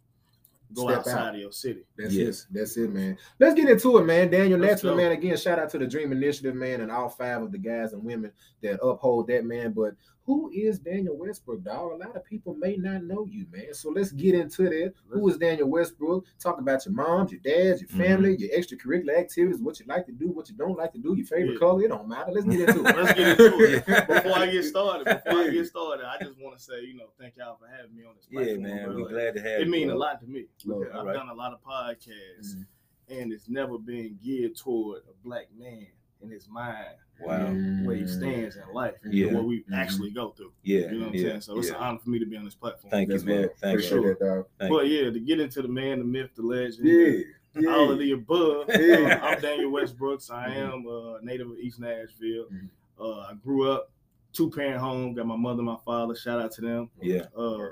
go 0.73 0.87
Step 0.87 0.97
outside 0.99 1.27
out. 1.29 1.35
of 1.35 1.41
your 1.41 1.51
city. 1.51 1.81
That's 1.97 2.13
Yes. 2.13 2.41
it. 2.41 2.47
That's 2.51 2.77
it, 2.77 2.91
man. 2.93 3.17
Let's 3.39 3.55
get 3.55 3.69
into 3.69 3.97
it, 3.97 4.05
man. 4.05 4.29
Daniel 4.29 4.59
Let's 4.59 4.83
Naturally, 4.83 5.03
go. 5.03 5.09
man. 5.09 5.17
Again, 5.17 5.37
shout 5.37 5.59
out 5.59 5.69
to 5.71 5.77
the 5.77 5.87
Dream 5.87 6.11
Initiative, 6.11 6.55
man, 6.55 6.81
and 6.81 6.91
all 6.91 7.09
five 7.09 7.41
of 7.41 7.51
the 7.51 7.57
guys 7.57 7.93
and 7.93 8.03
women 8.03 8.31
that 8.61 8.79
uphold 8.83 9.27
that, 9.27 9.45
man. 9.45 9.71
But 9.73 9.93
who 10.25 10.51
is 10.53 10.77
Daniel 10.79 11.17
Westbrook, 11.17 11.63
dog? 11.63 11.93
A 11.93 11.95
lot 11.95 12.15
of 12.15 12.23
people 12.23 12.53
may 12.53 12.75
not 12.77 13.03
know 13.03 13.25
you, 13.25 13.45
man. 13.51 13.73
So 13.73 13.89
let's 13.89 14.11
get 14.11 14.35
into 14.35 14.63
that. 14.63 14.93
Who 15.09 15.27
is 15.27 15.37
Daniel 15.37 15.67
Westbrook? 15.67 16.25
Talk 16.39 16.59
about 16.59 16.85
your 16.85 16.93
moms, 16.93 17.31
your 17.31 17.41
dads, 17.41 17.81
your 17.81 17.89
Mm-hmm. 17.89 18.01
family, 18.03 18.35
your 18.37 18.49
extracurricular 18.57 19.17
activities, 19.17 19.59
what 19.59 19.79
you 19.79 19.85
like 19.87 20.05
to 20.05 20.11
do, 20.11 20.27
what 20.27 20.47
you 20.49 20.55
don't 20.55 20.77
like 20.77 20.93
to 20.93 20.99
do, 20.99 21.15
your 21.15 21.25
favorite 21.25 21.53
Yeah. 21.53 21.59
color. 21.59 21.83
It 21.83 21.87
don't 21.89 22.07
matter. 22.07 22.31
Let's 22.31 22.45
get 22.45 22.69
into 22.69 22.79
it. 22.87 22.95
Let's 22.95 23.13
get 23.13 23.27
into 23.39 23.59
it. 23.63 23.85
Before 24.07 24.37
I 24.37 24.45
get 24.47 24.63
started, 24.63 25.05
before 25.05 25.39
I 25.41 25.49
get 25.49 25.65
started, 25.65 26.05
I 26.05 26.23
just 26.23 26.39
want 26.39 26.55
to 26.57 26.63
say, 26.63 26.81
you 26.81 26.95
know, 26.97 27.07
thank 27.19 27.35
y'all 27.37 27.57
for 27.57 27.67
having 27.67 27.95
me 27.95 28.03
on 28.03 28.13
this 28.15 28.27
Yeah, 28.29 28.39
platform. 28.41 28.61
man. 28.63 28.85
bro. 28.85 28.95
We're 29.03 29.09
glad 29.09 29.33
to 29.35 29.41
have 29.41 29.51
you. 29.51 29.57
it 29.61 29.65
you. 29.65 29.71
means 29.71 29.91
a 29.91 29.95
lot 29.95 30.21
to 30.21 30.27
me. 30.27 30.45
Lord, 30.65 30.91
I've 30.93 31.05
right. 31.05 31.13
done 31.13 31.29
a 31.29 31.33
lot 31.33 31.51
of 31.53 31.61
podcasts, 31.63 32.55
Mhm. 32.55 32.65
and 33.09 33.33
it's 33.33 33.49
never 33.49 33.77
been 33.79 34.19
geared 34.23 34.55
toward 34.55 35.01
a 35.09 35.13
black 35.27 35.47
man 35.57 35.87
in 36.23 36.29
his 36.29 36.47
mind, 36.49 36.95
Wow. 37.21 37.51
where 37.85 37.95
he 37.95 38.07
stands 38.07 38.55
in 38.55 38.63
life, 38.73 38.95
and 39.03 39.13
Yeah. 39.13 39.33
what 39.33 39.45
we 39.45 39.63
Mhm. 39.63 39.73
actually 39.75 40.11
go 40.11 40.31
through. 40.31 40.51
Yeah. 40.63 40.91
You 40.91 40.91
know 40.91 40.99
what 40.99 41.07
I'm 41.09 41.15
yeah, 41.15 41.29
saying? 41.29 41.41
So 41.41 41.59
it's 41.59 41.67
yeah. 41.69 41.75
an 41.75 41.81
honor 41.81 41.99
for 41.99 42.09
me 42.09 42.19
to 42.19 42.25
be 42.25 42.35
on 42.37 42.45
this 42.45 42.55
platform. 42.55 42.89
Thank 42.91 43.09
you, 43.11 43.19
man. 43.23 43.41
what- 43.43 43.57
Thank 43.57 43.73
appreciate 43.79 44.01
you. 44.01 44.07
that, 44.07 44.19
dog. 44.19 44.45
Thank 44.59 44.71
But 44.71 44.87
yeah, 44.89 45.09
to 45.11 45.19
get 45.19 45.39
into 45.39 45.61
the 45.61 45.67
man, 45.67 45.99
the 45.99 46.05
myth, 46.05 46.31
the 46.35 46.41
legend, 46.41 46.87
Yeah. 46.87 47.23
yeah. 47.61 47.69
all 47.69 47.91
of 47.91 47.99
the 47.99 48.11
above. 48.11 48.69
Yeah. 48.69 49.19
uh, 49.21 49.25
I'm 49.27 49.41
Daniel 49.41 49.71
Westbrooks. 49.71 50.31
I 50.31 50.49
Mhm. 50.49 50.73
am 50.73 50.87
a 50.87 51.19
native 51.23 51.49
of 51.51 51.57
East 51.59 51.79
Nashville. 51.79 52.45
Mhm. 52.51 52.69
Uh, 52.99 53.19
I 53.19 53.33
grew 53.35 53.69
up 53.69 53.91
two 54.33 54.49
parent 54.49 54.77
home. 54.79 55.13
Got 55.13 55.27
my 55.27 55.35
mother, 55.35 55.59
and 55.59 55.65
my 55.67 55.77
father. 55.85 56.15
Shout 56.15 56.39
out 56.41 56.51
to 56.53 56.61
them. 56.61 56.89
Yeah. 57.01 57.25
Uh, 57.35 57.69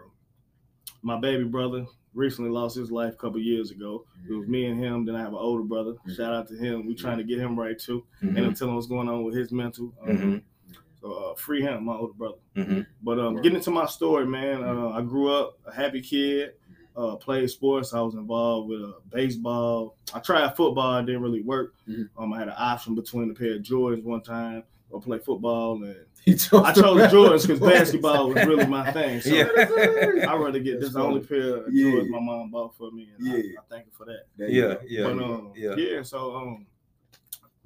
my 1.01 1.19
baby 1.19 1.45
brother 1.45 1.85
recently 2.13 2.49
lost 2.51 2.75
his 2.75 2.91
life 2.91 3.13
a 3.13 3.17
couple 3.17 3.39
years 3.39 3.71
ago. 3.71 4.05
It 4.29 4.33
was 4.33 4.47
me 4.47 4.65
and 4.65 4.79
him. 4.83 5.05
Then 5.05 5.15
I 5.15 5.19
have 5.19 5.29
an 5.29 5.35
older 5.39 5.63
brother. 5.63 5.93
Shout 6.15 6.33
out 6.33 6.47
to 6.49 6.55
him. 6.55 6.85
We 6.85 6.95
trying 6.95 7.17
to 7.19 7.23
get 7.23 7.39
him 7.39 7.57
right 7.59 7.77
too, 7.77 8.05
and 8.21 8.35
Mhm. 8.37 8.45
I'm 8.47 8.53
telling 8.53 8.75
what's 8.75 8.87
going 8.87 9.07
on 9.09 9.23
with 9.23 9.35
his 9.35 9.51
mental. 9.51 9.93
Um, 10.01 10.09
Mhm. 10.17 10.41
So 11.01 11.11
uh, 11.13 11.35
free 11.35 11.61
him, 11.61 11.85
my 11.85 11.95
older 11.95 12.11
brother. 12.13 12.39
Mhm. 12.57 12.85
But 13.01 13.19
um, 13.19 13.35
getting 13.37 13.55
into 13.57 13.71
my 13.71 13.85
story, 13.85 14.25
man, 14.25 14.63
uh, 14.63 14.89
I 14.89 15.01
grew 15.01 15.29
up 15.31 15.57
a 15.65 15.73
happy 15.73 16.01
kid. 16.01 16.53
Uh, 16.95 17.15
played 17.15 17.49
sports. 17.49 17.93
I 17.93 18.01
was 18.01 18.15
involved 18.15 18.67
with 18.69 18.81
uh, 18.83 18.91
baseball. 19.09 19.95
I 20.13 20.19
tried 20.19 20.57
football. 20.57 20.97
It 20.97 21.05
didn't 21.05 21.21
really 21.21 21.41
work. 21.41 21.73
Mhm. 21.87 22.09
Um, 22.17 22.33
I 22.33 22.39
had 22.39 22.49
an 22.49 22.55
option 22.57 22.95
between 22.95 23.31
a 23.31 23.33
pair 23.33 23.53
of 23.55 23.61
Jordans 23.61 24.03
one 24.03 24.21
time 24.21 24.63
or 24.89 25.01
play 25.01 25.19
football, 25.19 25.83
and 25.83 25.95
He 26.25 26.35
chose 26.35 26.61
I 26.63 26.73
chose 26.73 26.97
best. 26.97 27.13
Jordans 27.15 27.41
because 27.47 27.59
basketball 27.59 28.29
was 28.29 28.45
really 28.45 28.65
my 28.65 28.91
thing. 28.93 29.21
So 29.21 29.29
Yeah. 29.33 29.47
I 30.27 30.35
rather 30.35 30.59
get 30.59 30.79
this 30.79 30.89
That's 30.89 30.93
the 30.95 31.01
only 31.01 31.21
pair 31.21 31.57
of 31.57 31.73
Yeah. 31.73 31.85
Jordans 31.91 32.09
my 32.09 32.19
mom 32.19 32.51
bought 32.51 32.75
for 32.75 32.91
me, 32.91 33.09
and 33.17 33.27
I, 33.27 33.35
Yeah. 33.37 33.43
I 33.59 33.61
thank 33.69 33.85
her 33.85 33.91
for 33.97 34.05
that. 34.05 34.23
There 34.37 34.49
Yeah. 34.49 34.75
Yeah. 34.87 35.03
But 35.03 35.23
um, 35.23 35.53
yeah. 35.55 35.75
yeah. 35.75 36.01
So 36.03 36.35
um, 36.35 36.65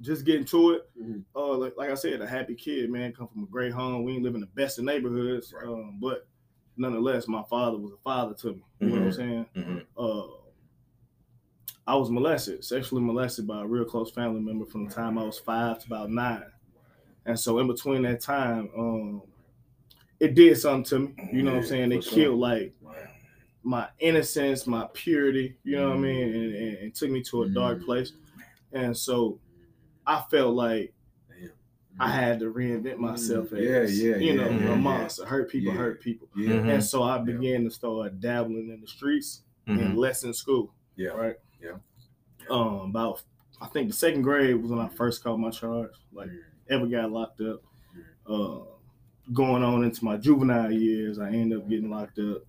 just 0.00 0.24
getting 0.24 0.44
to 0.46 0.72
it. 0.72 0.88
Mhm. 1.00 1.24
Uh, 1.34 1.56
like, 1.56 1.76
like 1.76 1.90
I 1.90 1.94
said, 1.94 2.20
a 2.20 2.26
happy 2.26 2.54
kid, 2.54 2.90
man. 2.90 3.12
Come 3.12 3.28
from 3.28 3.42
a 3.44 3.46
great 3.46 3.72
home. 3.72 4.04
We 4.04 4.12
ain't 4.12 4.22
live 4.22 4.34
in 4.34 4.40
the 4.42 4.46
best 4.48 4.78
of 4.78 4.84
neighborhoods, 4.84 5.52
Right. 5.56 5.66
um, 5.66 5.98
but 6.00 6.26
nonetheless, 6.76 7.26
my 7.28 7.42
father 7.44 7.78
was 7.78 7.92
a 7.92 7.96
father 8.04 8.34
to 8.34 8.48
me. 8.52 8.62
You 8.80 8.86
know 8.88 8.94
what 8.96 9.02
I'm 9.02 9.12
saying? 9.12 9.46
Mhm. 9.56 9.82
Uh, 9.96 10.26
I 11.86 11.94
was 11.96 12.10
molested, 12.10 12.64
sexually 12.64 13.02
molested 13.02 13.46
by 13.46 13.60
a 13.62 13.66
real 13.66 13.84
close 13.84 14.10
family 14.10 14.40
member 14.40 14.64
from 14.64 14.86
the 14.88 14.94
time 14.94 15.18
I 15.18 15.22
was 15.24 15.38
five 15.38 15.78
to 15.80 15.86
about 15.86 16.10
nine, 16.10 16.44
and 17.26 17.38
so 17.38 17.58
in 17.58 17.66
between 17.66 18.02
that 18.02 18.20
time, 18.20 18.70
um, 18.76 19.22
it 20.20 20.34
did 20.34 20.56
something 20.58 20.84
to 20.84 20.98
me. 21.00 21.28
You 21.32 21.42
know 21.42 21.52
what 21.52 21.62
I'm 21.62 21.66
saying? 21.66 21.92
It 21.92 22.04
sure. 22.04 22.12
killed 22.14 22.38
like 22.38 22.72
my 23.62 23.88
innocence, 23.98 24.66
my 24.66 24.86
purity. 24.92 25.56
You 25.64 25.76
know 25.76 25.88
what 25.90 25.96
I 25.98 26.00
mean? 26.00 26.22
And, 26.22 26.54
and, 26.54 26.76
and 26.78 26.94
took 26.94 27.10
me 27.10 27.22
to 27.24 27.42
a 27.44 27.48
dark 27.48 27.78
Mhm. 27.80 27.84
place. 27.84 28.12
And 28.72 28.96
so 28.96 29.40
I 30.06 30.22
felt 30.30 30.54
like 30.54 30.92
Damn. 31.30 31.50
I 31.98 32.10
had 32.10 32.40
to 32.40 32.52
reinvent 32.52 32.98
myself 32.98 33.50
Mm, 33.50 33.62
yeah, 33.62 33.70
as, 33.78 34.02
yeah, 34.02 34.16
you 34.16 34.36
know, 34.36 34.48
yeah, 34.48 34.56
a 34.56 34.68
yeah. 34.68 34.74
monster. 34.76 35.24
Hurt 35.24 35.50
people, 35.50 35.72
Yeah. 35.72 35.78
hurt 35.78 36.00
people. 36.02 36.28
Yeah. 36.36 36.54
And 36.56 36.84
so 36.84 37.02
I 37.02 37.18
began 37.18 37.64
to 37.64 37.70
start 37.70 38.20
dabbling 38.20 38.68
in 38.70 38.80
the 38.80 38.86
streets 38.86 39.42
Mhm. 39.66 39.80
and 39.80 39.96
less 39.98 40.24
in 40.24 40.34
school. 40.34 40.74
Yeah. 40.96 41.10
Right. 41.10 41.36
Yeah. 41.62 41.76
Um, 42.50 42.90
about 42.90 43.22
I 43.60 43.66
think 43.68 43.88
the 43.88 43.94
second 43.94 44.22
grade 44.22 44.56
was 44.56 44.70
when 44.70 44.80
I 44.80 44.88
first 44.88 45.22
caught 45.24 45.38
my 45.38 45.48
charge. 45.50 45.92
Like 46.12 46.28
ever 46.68 46.86
got 46.86 47.10
locked 47.10 47.40
up. 47.40 47.62
Uh, 48.26 48.60
going 49.32 49.62
on 49.62 49.84
into 49.84 50.04
my 50.04 50.16
juvenile 50.16 50.72
years, 50.72 51.18
I 51.18 51.28
ended 51.28 51.58
up 51.58 51.68
getting 51.68 51.90
locked 51.90 52.18
up 52.18 52.42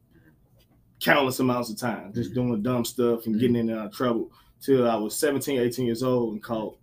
countless 1.00 1.40
amounts 1.40 1.70
of 1.70 1.78
time, 1.78 2.14
just 2.14 2.34
doing 2.34 2.62
dumb 2.62 2.86
stuff 2.86 3.26
and 3.26 3.40
getting 3.40 3.56
in 3.56 3.70
and 3.70 3.80
out 3.80 3.88
of 3.88 3.94
trouble 3.94 4.32
till 4.62 4.90
I 4.90 4.96
was 4.96 5.16
17, 5.18 5.60
18 5.60 5.86
years 5.86 6.04
old 6.04 6.34
and 6.34 6.42
caught 6.44 6.78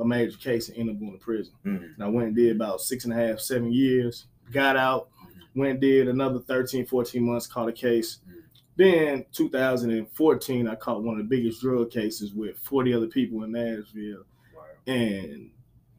a 0.00 0.04
major 0.04 0.36
case 0.38 0.68
and 0.68 0.78
ended 0.78 0.96
up 0.96 1.00
going 1.00 1.12
to 1.12 1.18
prison. 1.18 1.52
Mhm. 1.64 1.94
And 1.94 2.04
I 2.04 2.08
went 2.08 2.28
and 2.28 2.36
did 2.36 2.56
about 2.56 2.80
six 2.80 3.04
and 3.04 3.12
a 3.12 3.16
half, 3.16 3.40
seven 3.40 3.72
years, 3.72 4.26
got 4.52 4.76
out, 4.76 5.10
went 5.54 5.72
and 5.72 5.80
did 5.80 6.08
another 6.08 6.38
13, 6.40 6.86
14 6.86 7.22
months, 7.24 7.46
caught 7.46 7.68
a 7.68 7.72
case. 7.72 8.20
Then 8.76 9.24
2014, 9.32 10.68
I 10.68 10.74
caught 10.76 11.02
one 11.02 11.18
of 11.18 11.28
the 11.28 11.36
biggest 11.36 11.60
drug 11.60 11.90
cases 11.90 12.32
with 12.32 12.56
40 12.58 12.94
other 12.94 13.08
people 13.08 13.42
in 13.42 13.52
Nashville. 13.52 14.24
And 14.86 15.50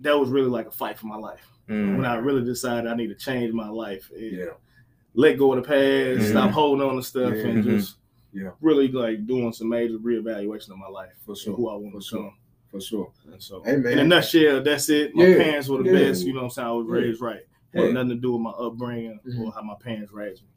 that 0.02 0.18
was 0.18 0.30
really 0.30 0.50
like 0.50 0.68
a 0.68 0.72
fight 0.72 0.98
for 0.98 1.08
my 1.08 1.18
life. 1.18 1.46
Mhm. 1.70 1.98
When 1.98 2.06
I 2.06 2.16
really 2.16 2.44
decided 2.44 2.90
I 2.90 2.96
need 2.96 3.08
to 3.08 3.16
change 3.16 3.54
my 3.54 3.70
life 3.70 4.10
and 4.16 4.32
Yeah. 4.38 4.46
let 5.14 5.38
go 5.38 5.54
of 5.54 5.62
the 5.64 5.68
past, 5.68 6.28
Mhm. 6.28 6.30
stop 6.32 6.52
holding 6.52 6.88
on 6.88 6.96
to 6.96 7.04
stuff, 7.04 7.34
Yeah. 7.36 7.44
and 7.48 7.64
Mhm. 7.64 7.70
just 7.70 7.98
Yeah. 8.34 8.52
really 8.62 8.88
like 8.88 9.26
doing 9.28 9.52
some 9.54 9.70
major 9.70 9.98
reevaluation 9.98 10.72
of 10.72 10.78
my 10.78 10.88
life 10.88 11.14
For 11.26 11.36
sure. 11.36 11.56
who 11.56 11.70
I 11.70 11.76
want 11.76 11.94
For 11.94 12.00
to 12.00 12.06
sure. 12.06 12.20
become. 12.20 12.34
For 12.72 12.80
sure. 12.82 13.12
And 13.32 13.42
so, 13.42 13.62
Hey, 13.64 13.78
man. 13.78 13.94
in 13.94 14.00
a 14.00 14.04
nutshell, 14.06 14.62
that's 14.62 14.90
it. 14.90 15.16
My 15.16 15.26
Yeah. 15.26 15.38
parents 15.44 15.68
were 15.70 15.82
the 15.82 15.90
Yeah. 15.92 16.00
best. 16.10 16.26
You 16.26 16.34
know 16.34 16.42
what 16.42 16.46
I'm 16.46 16.50
saying? 16.52 16.68
I 16.68 16.72
was 16.72 16.88
Yeah. 16.88 16.94
raised 16.94 17.22
right. 17.22 17.42
Yeah. 17.74 17.82
Had 17.82 17.94
nothing 17.96 18.10
to 18.10 18.16
do 18.16 18.34
with 18.34 18.42
my 18.42 18.52
upbringing 18.52 19.20
Mhm. 19.26 19.40
or 19.40 19.52
how 19.52 19.62
my 19.64 19.76
parents 19.82 20.12
raised 20.14 20.44
me. 20.44 20.50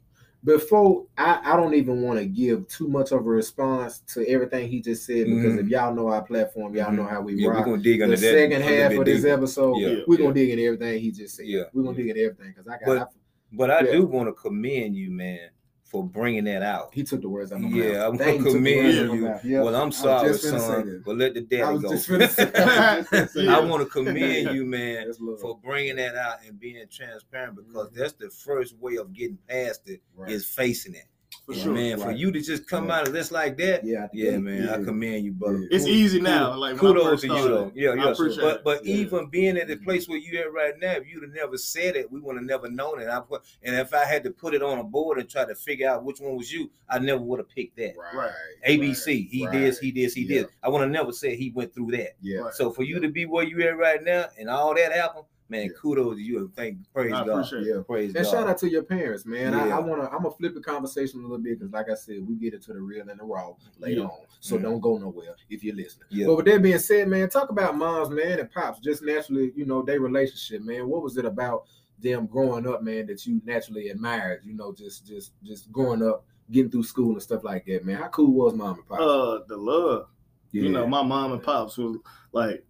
Before 0.45 1.05
I, 1.17 1.39
I 1.43 1.55
don't 1.55 1.73
even 1.73 2.01
want 2.01 2.19
to 2.19 2.25
give 2.25 2.67
too 2.67 2.87
much 2.89 3.11
of 3.11 3.19
a 3.19 3.29
response 3.29 3.99
to 4.13 4.27
everything 4.27 4.67
he 4.69 4.81
just 4.81 5.05
said 5.05 5.25
because 5.25 5.53
Mhm. 5.53 5.59
if 5.59 5.67
y'all 5.69 5.95
know 5.95 6.07
our 6.09 6.21
platform, 6.21 6.75
y'all 6.75 6.91
Mhm. 6.91 6.95
know 6.97 7.05
how 7.05 7.21
we 7.21 7.35
Yeah, 7.35 7.47
we're 7.47 7.63
gonna 7.63 7.81
dig 7.81 7.99
the 7.99 8.05
into 8.05 8.17
that. 8.17 8.33
second 8.33 8.61
half 8.61 8.91
of 8.91 9.05
this 9.05 9.21
deeper. 9.21 9.33
episode, 9.33 9.77
Yeah. 9.77 9.95
we're 10.05 10.17
gonna 10.17 10.33
dig 10.33 10.49
into 10.49 10.65
everything 10.65 10.99
he 11.01 11.11
just 11.11 11.35
said. 11.37 11.45
Yeah. 11.45 11.63
We're 11.73 11.83
gonna 11.83 11.95
dig 11.95 12.09
into 12.09 12.21
everything 12.23 12.53
because 12.55 12.67
I 12.67 12.71
got. 12.71 12.85
But- 12.85 12.97
I, 12.99 13.05
But 13.55 13.69
I 13.69 13.85
Yeah. 13.85 13.91
do 13.91 14.05
want 14.07 14.27
to 14.29 14.33
commend 14.33 14.95
you, 14.95 15.11
man, 15.11 15.49
for 15.93 16.03
bringing 16.03 16.43
that 16.45 16.63
out. 16.63 16.89
he 16.91 17.03
took 17.03 17.21
the 17.21 17.29
words 17.29 17.51
out 17.51 17.57
of 17.57 17.61
my 17.61 17.77
Yeah, 17.77 18.09
mouth. 18.09 18.17
to 18.17 18.25
took 18.25 18.43
the 18.45 18.51
commend 18.51 18.83
words 18.87 18.97
out 18.97 19.03
of 19.03 19.09
my 19.11 19.15
you. 19.15 19.39
Yeah. 19.43 19.61
Well, 19.61 19.75
I'm 19.75 19.91
sorry, 19.91 20.33
son, 20.33 21.03
but 21.05 21.17
let 21.17 21.35
the 21.35 21.41
daddy 21.41 21.61
go. 21.61 21.67
I 21.69 21.71
was 21.73 21.91
just 21.91 22.09
finna 22.09 22.29
say 23.29 23.43
Yeah. 23.45 23.57
I 23.57 23.61
that. 23.61 23.69
want 23.69 23.83
to 23.83 23.89
commend 23.89 24.55
you, 24.55 24.65
man, 24.65 25.13
for 25.39 25.59
bringing 25.63 25.97
that 25.97 26.15
out 26.15 26.37
and 26.47 26.59
being 26.59 26.83
transparent 26.89 27.57
because 27.57 27.89
Mhm. 27.89 27.93
that's 27.93 28.13
the 28.13 28.31
first 28.31 28.75
way 28.79 28.95
of 28.95 29.13
getting 29.13 29.37
past 29.47 29.87
it 29.87 30.01
Right. 30.15 30.31
is 30.31 30.45
facing 30.45 30.95
it. 30.95 31.05
For 31.45 31.51
And 31.51 31.61
sure. 31.61 31.73
man, 31.73 31.99
for 31.99 32.11
you 32.11 32.31
to 32.31 32.39
just 32.39 32.67
come 32.69 32.87
Yeah. 32.87 32.99
out 32.99 33.07
of 33.07 33.11
this 33.13 33.29
like 33.29 33.57
that, 33.57 33.83
yeah, 33.85 34.07
yeah, 34.13 34.37
man, 34.37 34.69
I 34.69 34.77
Yeah. 34.77 34.85
commend 34.85 35.25
you, 35.25 35.33
brother. 35.33 35.57
Yeah. 35.59 35.75
It's 35.75 35.85
easy 35.85 36.21
now. 36.21 36.55
Like 36.55 36.77
Kudos 36.77 37.03
first 37.03 37.21
to 37.23 37.27
you, 37.27 37.47
though. 37.49 37.71
Yeah, 37.75 37.89
I 37.89 37.95
yeah. 37.95 38.11
appreciate 38.11 38.41
But 38.41 38.55
it. 38.57 38.63
but 38.63 38.85
Yeah. 38.85 38.95
even 38.95 39.29
being 39.29 39.57
at 39.57 39.67
the 39.67 39.75
place 39.75 40.07
where 40.07 40.17
you 40.17 40.39
at 40.39 40.53
right 40.53 40.73
now, 40.79 40.93
if 40.93 41.05
you'd 41.05 41.21
have 41.21 41.33
never 41.33 41.57
said 41.57 41.97
it, 41.97 42.09
we 42.09 42.21
would 42.21 42.37
have 42.37 42.45
never 42.45 42.69
known 42.69 43.01
it. 43.01 43.09
I 43.09 43.19
put, 43.19 43.41
and 43.61 43.75
if 43.75 43.93
I 43.93 44.05
had 44.05 44.23
to 44.23 44.31
put 44.31 44.53
it 44.53 44.63
on 44.63 44.79
a 44.79 44.85
board 44.85 45.17
and 45.19 45.29
try 45.29 45.43
to 45.43 45.53
figure 45.53 45.89
out 45.89 46.05
which 46.05 46.21
one 46.21 46.37
was 46.37 46.49
you, 46.49 46.71
I 46.87 46.99
never 46.99 47.21
would 47.21 47.39
have 47.39 47.49
picked 47.49 47.75
that. 47.75 47.95
Right. 47.97 48.31
ABC, 48.65 49.27
he 49.29 49.45
right. 49.45 49.51
did, 49.51 49.77
he 49.79 49.91
did, 49.91 50.13
he 50.13 50.21
Yeah. 50.21 50.37
did. 50.43 50.47
I 50.63 50.69
would 50.69 50.79
have 50.79 50.91
never 50.91 51.11
said 51.11 51.33
he 51.33 51.51
went 51.53 51.73
through 51.75 51.91
that. 51.91 52.13
Yeah. 52.21 52.39
Right. 52.39 52.53
So 52.53 52.71
for 52.71 52.83
you 52.83 53.01
to 53.01 53.09
be 53.09 53.25
where 53.25 53.43
you 53.43 53.61
at 53.63 53.77
right 53.77 54.01
now 54.01 54.27
and 54.39 54.49
all 54.49 54.73
that 54.75 54.93
happened, 54.93 55.25
man, 55.53 55.65
Yeah. 55.65 55.77
kudos 55.79 56.15
to 56.17 56.21
you 56.21 56.37
and 56.39 56.55
thank 56.55 56.77
praise 56.93 57.11
God. 57.11 57.27
Yeah. 57.63 57.81
Praise 57.87 58.11
God. 58.13 58.17
And 58.19 58.25
God. 58.25 58.25
shout 58.31 58.47
out 58.49 58.57
to 58.59 58.69
your 58.69 58.83
parents, 58.83 59.25
man. 59.25 59.53
I, 59.53 59.67
Yeah. 59.67 59.77
I 59.77 59.79
wanna 59.79 60.03
I'm 60.03 60.23
gonna 60.23 60.31
flip 60.31 60.53
the 60.53 60.61
conversation 60.61 61.19
a 61.19 61.23
little 61.23 61.37
bit 61.37 61.59
because, 61.59 61.71
like 61.71 61.89
I 61.89 61.95
said, 61.95 62.27
we 62.27 62.35
get 62.35 62.53
into 62.53 62.73
the 62.73 62.81
real 62.81 63.07
and 63.09 63.19
the 63.19 63.23
raw 63.23 63.53
later 63.79 64.01
Yeah. 64.01 64.05
on. 64.07 64.25
So 64.39 64.57
Mhm. 64.57 64.61
don't 64.63 64.79
go 64.81 64.97
nowhere 64.97 65.35
if 65.49 65.63
you're 65.63 65.75
listening. 65.75 66.07
Yeah. 66.09 66.27
But 66.27 66.35
with 66.37 66.45
that 66.47 66.61
being 66.61 66.77
said, 66.79 67.07
man, 67.07 67.29
talk 67.29 67.49
about 67.49 67.77
moms, 67.77 68.09
man, 68.09 68.39
and 68.39 68.51
pops. 68.51 68.79
Just 68.79 69.03
naturally, 69.03 69.53
you 69.55 69.65
know, 69.65 69.81
their 69.81 69.99
relationship, 69.99 70.61
man. 70.63 70.87
What 70.89 71.03
was 71.03 71.17
it 71.17 71.25
about 71.25 71.63
them 71.99 72.25
growing 72.27 72.67
up, 72.67 72.83
man, 72.83 73.05
that 73.07 73.25
you 73.25 73.41
naturally 73.45 73.89
admired? 73.89 74.41
You 74.43 74.53
know, 74.55 74.73
just 74.73 75.05
just 75.05 75.33
just 75.43 75.71
growing 75.71 76.01
up, 76.03 76.25
getting 76.51 76.71
through 76.71 76.83
school 76.83 77.13
and 77.13 77.21
stuff 77.21 77.43
like 77.43 77.65
that, 77.67 77.85
man. 77.85 77.97
How 77.97 78.07
cool 78.09 78.31
was 78.33 78.53
mom 78.53 78.75
and 78.79 78.87
pop? 78.87 78.99
Uh, 78.99 79.39
the 79.47 79.55
love. 79.57 80.07
You 80.51 80.69
know, 80.69 80.85
my 80.85 81.01
mom 81.01 81.31
and 81.31 81.41
pops 81.41 81.77
was 81.77 81.97
like 82.31 82.55
a 82.55 82.63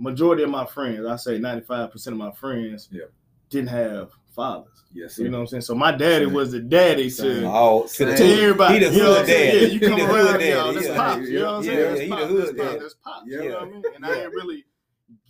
majority 0.00 0.42
of 0.42 0.50
my 0.50 0.66
friends. 0.66 1.06
I 1.06 1.16
say 1.16 1.38
ninety 1.38 1.64
five 1.64 1.92
percent 1.92 2.14
of 2.14 2.18
my 2.18 2.32
friends. 2.32 2.88
Yeah. 2.90 3.04
Didn't 3.50 3.68
have 3.68 4.10
fathers. 4.34 4.84
Yes, 4.92 5.18
You 5.18 5.28
know 5.28 5.38
what 5.38 5.42
I'm 5.42 5.46
saying? 5.48 5.60
So 5.62 5.74
my 5.74 5.92
daddy 5.92 6.26
was 6.26 6.52
the 6.52 6.60
daddy 6.60 7.10
to, 7.10 7.44
Oh, 7.46 7.86
to 7.86 8.04
to 8.16 8.24
everybody. 8.24 8.74
He 8.78 8.84
the 8.84 8.92
you 8.92 9.02
know 9.02 9.08
what 9.10 9.18
hood 9.18 9.20
I'm 9.20 9.26
saying? 9.26 9.54
daddy. 9.54 9.66
Yeah, 9.66 9.72
you 9.72 9.80
come 9.88 10.00
around, 10.00 10.26
hood 10.26 10.40
daddy. 10.40 10.74
this 10.74 10.86
Yeah. 10.88 10.96
pops. 10.96 11.28
You 11.28 11.38
know 11.40 11.44
what 11.44 11.54
I'm 11.54 11.62
Yeah, 11.64 11.70
saying? 11.70 11.96
yeah, 11.96 12.02
he 12.02 12.08
the 12.22 12.26
hood 12.28 12.56
daddy. 12.56 12.78
this 12.78 12.94
pops. 12.94 13.26
Yeah. 13.28 13.42
You 13.42 13.48
know 13.48 13.54
what 13.56 13.62
I 13.62 13.70
mean? 13.70 13.82
And 13.96 14.06
I 14.06 14.14
didn't 14.14 14.32
really 14.32 14.64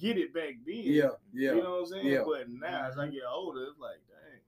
get 0.01 0.19
it 0.19 0.35
back 0.35 0.55
then. 0.67 0.77
Yeah, 0.85 1.09
yeah. 1.33 1.55
You 1.55 1.63
know 1.63 1.71
what 1.71 1.79
I'm 1.81 1.87
saying? 1.87 2.07
Yeah. 2.07 2.23
But 2.27 2.49
now 2.51 2.87
as 2.91 2.99
I 2.99 3.09
get 3.09 3.23
older, 3.31 3.63
it's 3.65 3.79
like, 3.79 3.97
dang. 4.09 4.41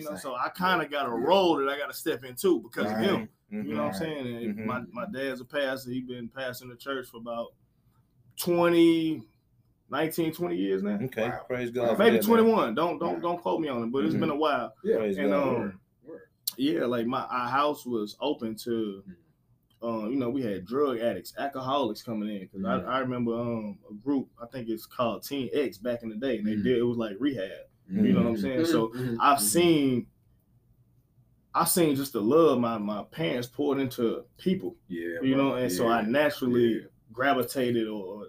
You 0.00 0.04
know, 0.10 0.16
so 0.16 0.34
I 0.34 0.48
kind 0.50 0.82
of 0.82 0.90
got 0.90 1.06
a 1.06 1.10
role 1.10 1.56
that 1.58 1.68
I 1.68 1.78
got 1.78 1.90
to 1.90 1.96
step 1.96 2.24
into 2.24 2.60
because 2.62 2.90
Right. 2.92 3.04
of 3.04 3.10
him. 3.10 3.28
You 3.50 3.74
know 3.74 3.84
what 3.84 3.94
I'm 3.94 3.98
saying? 3.98 4.26
And 4.26 4.58
Mhm. 4.58 4.64
my, 4.66 4.80
my 4.92 5.06
dad's 5.12 5.40
a 5.40 5.44
pastor. 5.44 5.90
He's 5.90 6.04
been 6.04 6.28
pastoring 6.28 6.68
the 6.70 6.76
church 6.76 7.06
for 7.08 7.16
about 7.18 7.48
20, 8.36 9.22
19, 9.90 10.32
20 10.32 10.56
years 10.56 10.82
now. 10.82 10.98
Okay, 11.02 11.28
Wow. 11.28 11.40
praise 11.46 11.70
God. 11.70 11.98
Maybe 11.98 12.16
that, 12.16 12.26
man. 12.28 12.38
21. 12.44 12.74
Don't 12.74 12.98
don't 12.98 13.14
Right. 13.14 13.22
don't 13.22 13.40
quote 13.40 13.60
me 13.60 13.68
on 13.68 13.84
it, 13.84 13.92
but 13.92 14.04
it's 14.04 14.14
Mhm. 14.14 14.20
been 14.20 14.30
a 14.30 14.36
while. 14.36 14.74
Yeah. 14.84 14.96
Praise 14.96 15.16
And 15.18 15.30
God. 15.30 15.56
um 15.56 15.80
yeah, 16.56 16.84
like 16.86 17.06
my 17.06 17.22
our 17.24 17.48
house 17.48 17.86
was 17.86 18.16
open 18.20 18.54
to 18.56 19.02
um, 19.80 20.10
you 20.10 20.16
know, 20.16 20.28
we 20.28 20.42
had 20.42 20.66
drug 20.66 20.98
addicts, 20.98 21.34
alcoholics 21.38 22.02
coming 22.02 22.28
in. 22.28 22.40
because 22.40 22.62
Mhm. 22.62 22.84
I, 22.88 22.96
I 22.96 22.98
remember 22.98 23.34
um 23.38 23.78
a 23.88 23.94
group, 23.94 24.28
I 24.42 24.46
think 24.46 24.68
it's 24.68 24.86
called 24.86 25.22
Teen 25.22 25.48
X 25.52 25.78
back 25.78 26.02
in 26.02 26.08
the 26.08 26.16
day, 26.16 26.38
and 26.38 26.46
they 26.46 26.56
Mhm. 26.56 26.64
did 26.64 26.78
it 26.78 26.82
was 26.82 26.98
like 26.98 27.16
rehab. 27.20 27.50
You 27.88 28.12
know 28.12 28.22
what 28.22 28.28
I'm 28.30 28.36
saying? 28.36 28.64
So 28.66 28.88
Mhm. 28.88 29.16
I've 29.20 29.38
Mhm. 29.38 29.42
seen 29.42 30.06
I've 31.54 31.68
seen 31.68 31.94
just 31.96 32.12
the 32.12 32.20
love 32.20 32.60
my 32.60 32.76
my 32.78 33.04
parents 33.04 33.48
poured 33.48 33.78
into 33.78 34.24
people, 34.36 34.76
Yeah. 34.88 35.20
you 35.22 35.34
know, 35.36 35.50
bro. 35.50 35.54
and 35.58 35.72
so 35.72 35.88
I 35.88 36.02
naturally 36.02 36.74
Yeah. 36.74 36.86
gravitated 37.12 37.88
or 37.88 38.26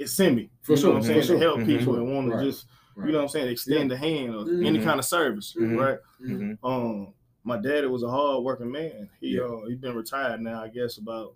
it's 0.00 0.18
me. 0.18 0.50
For 0.62 0.72
you 0.72 0.78
sure, 0.78 0.94
I'm 0.96 1.02
for 1.02 1.06
saying? 1.08 1.22
sure. 1.22 1.36
To 1.38 1.42
help 1.42 1.58
Mhm. 1.60 1.66
people 1.66 1.94
and 1.96 2.14
want 2.14 2.28
Right. 2.30 2.40
to 2.40 2.50
just, 2.50 2.66
Right. 2.96 3.06
you 3.06 3.12
know 3.12 3.18
what 3.18 3.22
I'm 3.24 3.28
saying, 3.28 3.48
extend 3.48 3.90
the 3.90 3.96
hand 3.96 4.34
or 4.34 4.44
Mhm. 4.44 4.66
any 4.66 4.80
kind 4.80 4.98
of 4.98 5.04
service, 5.04 5.54
Mhm. 5.58 5.78
right? 5.78 5.98
Mhm. 6.22 6.58
Um, 6.64 7.14
my 7.44 7.58
daddy 7.58 7.86
was 7.86 8.02
a 8.02 8.08
hard 8.10 8.42
working 8.42 8.70
man. 8.70 9.08
He 9.20 9.36
Yeah. 9.36 9.42
uh 9.42 9.66
he's 9.66 9.78
been 9.78 9.94
retired 9.94 10.40
now, 10.40 10.62
I 10.62 10.68
guess 10.68 10.96
about 10.98 11.34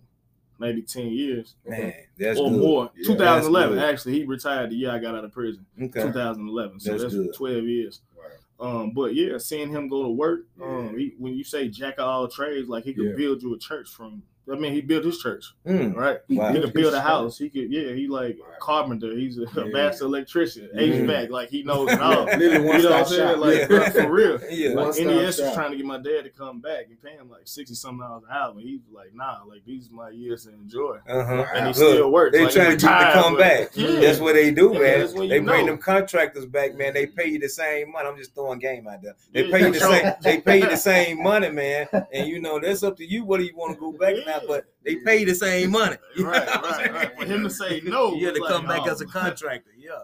maybe 0.59 0.81
10 0.81 1.07
years 1.11 1.55
Man, 1.67 1.93
that's 2.17 2.39
or 2.39 2.49
good. 2.49 2.59
more. 2.59 2.91
Yeah, 2.95 3.07
2011, 3.07 3.77
actually, 3.79 4.13
he 4.19 4.23
retired 4.25 4.69
the 4.71 4.75
year 4.75 4.91
I 4.91 4.99
got 4.99 5.15
out 5.15 5.25
of 5.25 5.31
prison. 5.31 5.65
Okay. 5.81 6.01
2011. 6.01 6.79
So 6.79 6.91
That's 6.91 7.03
that's, 7.03 7.15
good. 7.15 7.33
12 7.33 7.63
years. 7.65 8.01
Right. 8.17 8.31
Um, 8.59 8.91
but 8.91 9.13
yeah, 9.15 9.37
seeing 9.37 9.69
him 9.69 9.87
go 9.89 10.03
to 10.03 10.09
work, 10.09 10.45
um, 10.61 10.97
he, 10.97 11.13
when 11.17 11.33
you 11.35 11.43
say 11.43 11.67
jack 11.67 11.95
of 11.99 12.05
all 12.07 12.27
trades, 12.27 12.69
like 12.69 12.83
he 12.85 12.93
could 12.93 13.05
Yeah. 13.05 13.15
build 13.15 13.43
you 13.43 13.53
a 13.53 13.57
church 13.59 13.89
from. 13.89 14.23
I 14.51 14.55
mean, 14.55 14.73
he 14.73 14.81
built 14.81 15.03
his 15.05 15.17
church, 15.19 15.45
Mm. 15.65 15.95
right? 15.95 16.19
Wow. 16.29 16.53
He 16.53 16.61
could 16.61 16.73
build 16.73 16.93
a 16.93 17.01
house. 17.01 17.37
He 17.39 17.49
could, 17.49 17.71
yeah. 17.71 17.93
He 17.93 18.07
like 18.07 18.37
Right. 18.39 18.59
carpenter. 18.59 19.11
He's 19.15 19.39
a, 19.39 19.45
Yeah. 19.55 19.63
master 19.71 20.05
electrician, 20.05 20.69
Yeah. 20.73 20.81
HVAC. 20.81 21.29
Like 21.31 21.49
he 21.49 21.63
knows 21.63 21.91
it 21.91 21.99
all. 22.01 22.29
You 22.39 22.49
know 22.59 22.61
what 22.63 22.91
I'm 22.91 23.05
saying? 23.05 23.39
Like 23.39 23.69
Yeah. 23.69 23.89
for 23.89 24.11
real. 24.11 24.39
Yeah. 24.51 24.69
Like 24.75 24.93
stop 24.93 25.05
NES 25.07 25.41
was 25.41 25.53
trying 25.55 25.71
to 25.71 25.77
get 25.77 25.85
my 25.85 25.97
dad 25.97 26.25
to 26.25 26.29
come 26.29 26.59
back 26.61 26.85
and 26.89 27.01
pay 27.01 27.11
him 27.13 27.29
like 27.29 27.41
sixty 27.45 27.73
something 27.75 28.01
dollars 28.01 28.23
an 28.29 28.35
hour. 28.37 28.53
He's 28.59 28.81
like, 28.93 29.15
nah, 29.15 29.39
like 29.49 29.65
these 29.65 29.89
are 29.89 29.93
my 29.95 30.09
years 30.09 30.43
to 30.45 30.53
enjoy. 30.53 30.97
Uh-huh. 31.09 31.45
And 31.55 31.59
he 31.61 31.65
Look, 31.67 31.75
still 31.95 32.11
works. 32.11 32.37
They 32.37 32.43
Like, 32.43 32.53
trying 32.53 32.77
to 32.77 32.85
get 32.85 32.99
you 32.99 33.05
to 33.07 33.13
come 33.13 33.33
but- 33.33 33.39
back. 33.39 33.69
Yeah. 33.73 33.99
That's 33.99 34.19
what 34.19 34.33
they 34.35 34.51
do, 34.51 34.71
Yeah, 34.73 34.79
man. 34.79 34.99
that's 34.99 35.13
when 35.13 35.29
they 35.29 35.35
you 35.37 35.41
bring 35.43 35.65
know. 35.65 35.71
them 35.73 35.77
contractors 35.81 36.45
back, 36.45 36.75
man. 36.75 36.93
They 36.93 37.07
pay 37.07 37.27
you 37.29 37.39
the 37.39 37.49
same 37.49 37.91
money. 37.91 38.07
I'm 38.07 38.17
just 38.17 38.35
throwing 38.35 38.59
game 38.59 38.87
out 38.87 39.01
there. 39.01 39.15
They 39.33 39.49
pay 39.49 39.61
you 39.65 39.71
the 39.73 39.79
same. 39.79 40.13
They 40.21 40.37
pay 40.39 40.59
you 40.61 40.69
the 40.69 40.77
same 40.91 41.23
money, 41.23 41.49
man. 41.49 41.87
And 42.13 42.27
you 42.27 42.39
know 42.39 42.59
that's 42.59 42.83
up 42.83 42.97
to 42.97 43.05
you 43.05 43.25
What 43.25 43.39
do 43.39 43.45
you 43.45 43.55
want 43.55 43.73
to 43.73 43.79
go 43.79 43.91
back 43.91 44.13
or 44.15 44.21
not. 44.35 44.41
Yeah. 44.43 44.47
But 44.47 44.65
they 44.83 44.95
pay 44.97 45.23
the 45.23 45.35
same 45.35 45.71
money. 45.71 45.97
Right, 46.19 46.47
right, 46.47 46.93
right. 46.93 47.17
For 47.19 47.25
him 47.25 47.43
to 47.43 47.49
say 47.49 47.81
no, 47.83 48.13
you 48.13 48.25
had 48.27 48.35
to 48.35 48.41
was 48.41 48.51
come 48.51 48.65
like, 48.65 48.77
back 48.77 48.87
oh. 48.87 48.91
as 48.91 49.01
a 49.01 49.05
contractor. 49.05 49.71
Yeah. 49.77 49.99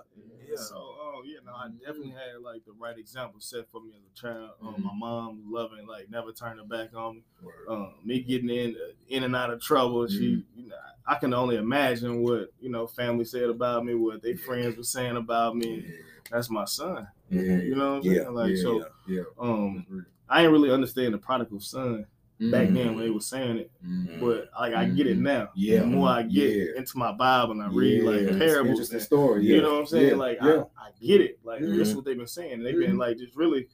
Yeah. 0.50 0.58
So, 0.58 0.76
oh 0.76 1.22
yeah, 1.26 1.40
no, 1.46 1.54
I 1.54 1.70
definitely 1.80 2.10
had 2.10 2.42
like 2.44 2.66
the 2.66 2.74
right 2.74 2.98
example 2.98 3.40
set 3.40 3.70
for 3.72 3.80
me 3.82 3.92
as 3.96 4.02
a 4.04 4.22
child. 4.22 4.52
Um, 4.62 4.76
Mhm. 4.76 4.84
my 4.84 4.92
mom 4.94 5.44
loving, 5.50 5.88
like 5.88 6.10
never 6.10 6.32
turning 6.34 6.58
her 6.58 6.66
back 6.66 6.94
on 6.96 7.16
me. 7.18 7.24
Um, 7.70 7.94
me 8.04 8.20
getting 8.22 8.50
in, 8.50 8.76
in 9.08 9.24
and 9.24 9.36
out 9.36 9.50
of 9.50 9.62
trouble. 9.62 10.08
She, 10.08 10.44
you 10.56 10.68
know, 10.68 10.76
I 11.08 11.16
can 11.16 11.34
only 11.34 11.56
imagine 11.56 12.22
what 12.22 12.50
you 12.60 12.70
know 12.70 12.86
family 12.88 13.24
said 13.26 13.44
about 13.50 13.86
me, 13.86 13.96
what 13.96 14.22
their 14.22 14.36
friends 14.36 14.76
were 14.76 14.84
saying 14.84 15.16
about 15.16 15.56
me. 15.56 15.86
That's 16.30 16.50
my 16.50 16.66
son. 16.66 17.08
Yeah. 17.30 17.42
You 17.42 17.76
know 17.76 17.90
what 17.92 17.98
I'm 17.98 18.04
saying? 18.04 18.16
Yeah, 18.16 18.30
like 18.30 18.56
yeah, 18.56 18.62
so, 18.62 18.86
Yeah. 19.08 19.24
um, 19.40 20.06
I 20.30 20.42
didn't 20.42 20.54
really 20.54 20.72
understand 20.72 21.14
the 21.14 21.18
prodigal 21.18 21.60
son 21.62 22.06
back 22.50 22.70
Mhm. 22.70 22.74
then 22.74 22.96
when 22.96 23.04
they 23.06 23.12
were 23.12 23.20
saying 23.20 23.58
it, 23.58 23.72
Mhm. 23.86 24.20
but 24.20 24.50
like 24.60 24.74
I 24.74 24.86
get 24.90 25.06
it 25.06 25.18
Mhm. 25.20 25.22
now. 25.22 25.50
Yeah. 25.56 25.82
The 25.82 25.86
more 25.88 26.08
I 26.10 26.24
get 26.24 26.56
Yeah. 26.56 26.66
into 26.78 26.98
my 26.98 27.12
Bible 27.12 27.52
and 27.52 27.62
I 27.62 27.68
read 27.70 28.02
Yeah, 28.04 28.10
like 28.10 28.20
it's 28.22 28.38
parables, 28.38 28.70
Interesting 28.72 28.96
and- 28.96 29.04
story. 29.06 29.46
you 29.46 29.62
know 29.62 29.74
what 29.74 29.80
I'm 29.82 29.86
saying? 29.86 30.10
Yeah, 30.10 30.16
Like 30.16 30.38
yeah. 30.42 30.64
I, 30.76 30.88
I 30.88 30.92
get 31.00 31.22
it. 31.22 31.40
Like 31.44 31.60
this 31.62 31.90
is 31.90 31.96
what 31.96 32.06
they've 32.06 32.18
been 32.18 32.26
saying. 32.26 32.64
They've 32.64 32.78
been 32.80 32.98
like 32.98 33.18
just 33.18 33.36
really 33.36 33.68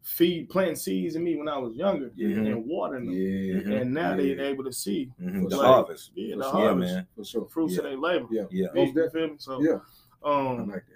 feed 0.00 0.48
planting 0.50 0.76
seeds 0.76 1.16
in 1.16 1.24
me 1.24 1.34
when 1.36 1.48
I 1.48 1.58
was 1.58 1.74
younger 1.76 2.10
Yeah. 2.14 2.28
and 2.36 2.66
watering 2.66 3.06
them. 3.06 3.14
Yeah. 3.14 3.78
And 3.80 3.92
now 3.94 4.10
Yeah. 4.14 4.34
they're 4.36 4.46
able 4.46 4.64
to 4.64 4.72
see 4.72 5.10
Mhm. 5.20 5.48
The 5.50 5.56
Like, 5.56 5.66
harvest. 5.66 6.12
yeah, 6.14 6.22
the 6.36 6.40
Yeah, 6.40 6.44
Yeah, 6.46 6.50
harvest, 6.50 6.94
man. 6.94 7.06
For 7.16 7.24
sure. 7.24 7.46
fruits 7.48 7.72
yeah. 7.74 7.78
of 7.78 7.84
their 7.84 7.96
labor. 7.98 8.26
Yeah. 8.30 8.46
Yeah. 8.50 8.66
You 8.74 8.92
Most 8.94 9.12
feel 9.12 9.28
me? 9.28 9.34
So 9.38 9.62
Yeah. 9.62 9.80
I 10.22 10.48
um 10.50 10.68
like 10.68 10.84
that. 10.86 10.94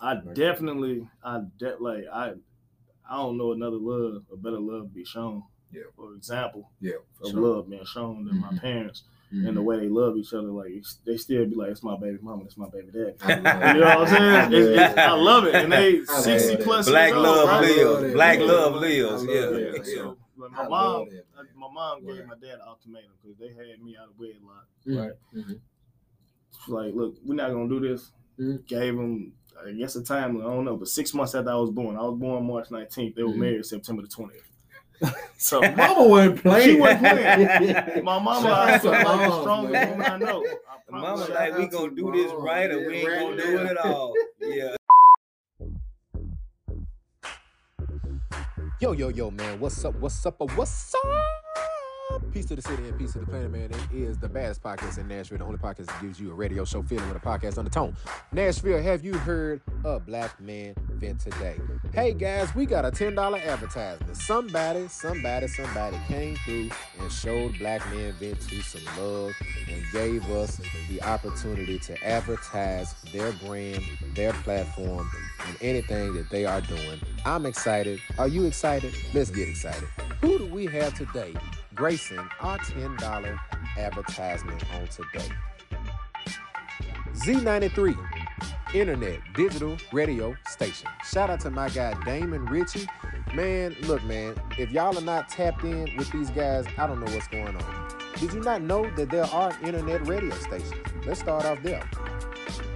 I 0.00 0.14
that. 0.16 0.34
definitely 0.34 1.08
I 1.24 1.40
de- 1.58 1.76
like 1.80 2.04
I 2.12 2.34
I 3.08 3.16
don't 3.18 3.36
know 3.38 3.52
another 3.52 3.76
love, 3.76 4.24
a 4.32 4.36
better 4.36 4.58
love 4.58 4.88
to 4.88 4.88
be 4.94 5.04
shown. 5.04 5.42
Yeah. 5.72 5.82
For 5.96 6.14
example 6.14 6.70
Yeah. 6.80 6.92
For 7.18 7.26
of 7.26 7.30
sure. 7.32 7.40
love 7.40 7.70
being 7.70 7.84
shown 7.84 8.24
than 8.24 8.40
my 8.40 8.48
Mhm. 8.48 8.60
parents 8.60 9.02
Mhm. 9.32 9.48
and 9.48 9.56
the 9.56 9.62
way 9.62 9.78
they 9.80 9.88
love 9.88 10.16
each 10.16 10.32
other. 10.32 10.48
Like 10.48 10.70
it's- 10.70 10.98
they 11.04 11.16
still 11.16 11.44
be 11.46 11.54
like, 11.56 11.70
it's 11.70 11.82
my 11.82 11.96
baby 11.96 12.18
mama, 12.22 12.44
it's 12.44 12.56
my 12.56 12.68
baby 12.68 12.90
dad. 12.92 13.14
I 13.20 13.34
love 13.34 13.74
You 13.76 13.80
know 13.80 13.86
what 13.86 13.98
I'm 13.98 14.50
saying? 14.50 14.52
It's, 14.62 14.80
it's, 14.80 14.98
I 14.98 15.12
love 15.12 15.44
it. 15.46 15.54
And 15.56 15.72
they 15.72 16.04
60 16.04 16.56
plus 16.62 16.88
Black 16.88 17.08
years 17.12 17.16
old, 17.16 17.26
love 17.26 17.48
right? 17.48 17.60
lives. 17.76 18.00
that. 18.02 18.12
Black 18.14 18.38
Yeah. 18.38 18.44
love 18.46 18.74
lives. 18.80 19.04
love 19.24 19.24
Yeah. 19.28 19.40
that. 19.46 19.60
Yeah, 19.60 19.76
Yeah. 19.76 19.82
so 20.02 20.16
like 20.38 20.50
my 20.52 20.68
mom, 20.68 21.08
that, 21.08 21.24
my 21.56 21.68
mom 21.72 22.00
gave 22.06 22.16
Right. 22.18 22.26
my 22.28 22.34
dad 22.36 22.54
an 22.54 22.60
ultimatum 22.68 23.10
because 23.22 23.36
they 23.38 23.48
had 23.48 23.82
me 23.82 23.96
out 23.96 24.08
of 24.10 24.18
wedlock. 24.18 24.66
Right. 24.86 25.12
Mhm. 25.34 25.60
She's 26.64 26.68
like, 26.72 26.94
look, 26.94 27.16
we're 27.24 27.34
not 27.34 27.50
gonna 27.50 27.68
do 27.68 27.80
this. 27.80 28.12
Mhm. 28.38 28.66
Gave 28.66 28.94
him, 28.94 29.32
I 29.66 29.72
guess, 29.72 29.96
a 29.96 30.02
time. 30.04 30.36
I 30.40 30.44
don't 30.44 30.64
know, 30.64 30.76
but 30.76 30.88
six 30.88 31.12
months 31.14 31.34
after 31.34 31.50
I 31.50 31.54
was 31.56 31.70
born, 31.70 31.96
I 31.96 32.02
was 32.02 32.18
born 32.18 32.46
March 32.46 32.70
19th. 32.70 33.14
They 33.16 33.22
were 33.24 33.34
married 33.34 33.64
September 33.66 34.02
the 34.02 34.08
20th. 34.08 34.42
so 35.38 35.60
Mama 35.60 36.08
wasn't 36.08 36.42
playing. 36.42 36.68
She 36.76 36.80
wasn't 36.80 37.00
playing. 37.02 38.04
my 38.04 38.18
mama, 38.18 38.48
Shout 38.48 38.68
I 38.68 38.74
out 38.74 38.84
like 38.84 39.02
the 39.02 39.28
moms, 39.28 39.40
strongest 39.42 39.72
man. 39.72 39.90
woman 39.90 40.06
I 40.06 40.16
know. 40.18 40.46
I 40.92 40.98
mama 40.98 41.24
like 41.26 41.58
we 41.58 41.66
gonna 41.66 41.90
to 41.90 41.94
do 41.94 42.12
this 42.12 42.32
right 42.32 42.70
or 42.70 42.78
we 42.86 42.94
ain't 42.96 43.08
right 43.08 43.20
gonna 43.20 43.36
do 43.36 43.58
it 43.58 43.66
at 43.66 43.76
all. 43.78 44.14
Yeah. 44.40 44.76
Yo, 48.80 48.92
yo, 48.92 49.08
yo, 49.08 49.30
man. 49.30 49.58
What's 49.60 49.84
up? 49.84 49.94
What's 50.00 50.24
up? 50.26 50.36
What's 50.54 50.94
up? 50.94 51.45
Peace 52.36 52.44
to 52.44 52.56
the 52.56 52.60
city 52.60 52.86
and 52.86 52.98
peace 52.98 53.14
to 53.14 53.20
the 53.20 53.24
planet, 53.24 53.50
man. 53.50 53.70
It 53.70 53.78
is 53.90 54.18
the 54.18 54.28
baddest 54.28 54.62
podcast 54.62 54.98
in 54.98 55.08
Nashville, 55.08 55.38
the 55.38 55.44
only 55.44 55.56
podcast 55.56 55.86
that 55.86 56.02
gives 56.02 56.20
you 56.20 56.30
a 56.30 56.34
radio 56.34 56.66
show 56.66 56.82
feeling 56.82 57.08
with 57.08 57.16
a 57.16 57.26
podcast 57.26 57.56
undertone. 57.56 57.96
Nashville, 58.30 58.82
have 58.82 59.02
you 59.02 59.14
heard 59.14 59.62
a 59.86 59.98
black 59.98 60.38
man 60.38 60.74
vent 60.90 61.18
today? 61.18 61.56
Hey 61.94 62.12
guys, 62.12 62.54
we 62.54 62.66
got 62.66 62.84
a 62.84 62.90
$10 62.90 63.42
advertisement. 63.42 64.18
Somebody, 64.18 64.86
somebody, 64.88 65.48
somebody 65.48 65.96
came 66.08 66.36
through 66.44 66.68
and 67.00 67.10
showed 67.10 67.58
Black 67.58 67.80
Man 67.90 68.12
Vent 68.20 68.38
to 68.38 68.60
some 68.60 68.84
love 69.02 69.32
and 69.72 69.82
gave 69.90 70.30
us 70.32 70.60
the 70.90 71.02
opportunity 71.04 71.78
to 71.78 72.06
advertise 72.06 72.92
their 73.14 73.32
brand, 73.32 73.82
their 74.14 74.34
platform, 74.34 75.10
and 75.48 75.56
anything 75.62 76.12
that 76.12 76.28
they 76.28 76.44
are 76.44 76.60
doing. 76.60 77.00
I'm 77.24 77.46
excited. 77.46 77.98
Are 78.18 78.28
you 78.28 78.44
excited? 78.44 78.92
Let's 79.14 79.30
get 79.30 79.48
excited. 79.48 79.88
Who 80.20 80.36
do 80.36 80.44
we 80.44 80.66
have 80.66 80.92
today 80.92 81.32
gracing 81.76 82.18
our 82.40 82.58
$10 82.58 83.38
advertisement 83.76 84.64
on 84.74 84.88
today? 84.88 85.28
Z93, 87.14 87.96
internet, 88.74 89.20
digital 89.34 89.76
radio 89.92 90.34
station. 90.48 90.88
Shout 91.04 91.30
out 91.30 91.40
to 91.40 91.50
my 91.50 91.68
guy 91.68 91.94
Damon 92.04 92.46
Ritchie. 92.46 92.86
Man, 93.34 93.76
look, 93.82 94.02
man, 94.04 94.34
if 94.58 94.70
y'all 94.70 94.96
are 94.96 95.02
not 95.02 95.28
tapped 95.28 95.64
in 95.64 95.94
with 95.96 96.10
these 96.10 96.30
guys, 96.30 96.66
I 96.78 96.86
don't 96.86 97.00
know 97.00 97.12
what's 97.12 97.28
going 97.28 97.56
on. 97.56 97.88
Did 98.16 98.32
you 98.32 98.40
not 98.40 98.62
know 98.62 98.90
that 98.96 99.10
there 99.10 99.26
are 99.26 99.52
internet 99.62 100.06
radio 100.06 100.34
stations? 100.36 100.72
Let's 101.06 101.20
start 101.20 101.44
off 101.44 101.62
there. 101.62 101.88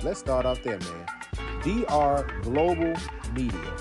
Let's 0.03 0.21
start 0.21 0.47
off 0.47 0.63
there, 0.63 0.79
man. 0.79 1.07
DR 1.63 2.43
Global 2.43 2.95
Media, 3.35 3.73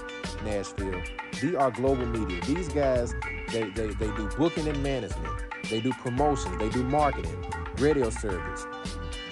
Nashville. 0.44 1.02
DR 1.40 1.72
Global 1.72 2.06
Media. 2.06 2.42
These 2.46 2.70
guys, 2.70 3.14
they, 3.52 3.64
they, 3.70 3.88
they 3.88 4.08
do 4.16 4.30
booking 4.38 4.68
and 4.68 4.82
management. 4.84 5.34
They 5.70 5.80
do 5.80 5.92
promotions. 5.94 6.58
They 6.58 6.70
do 6.70 6.84
marketing, 6.84 7.38
radio 7.78 8.10
service, 8.10 8.66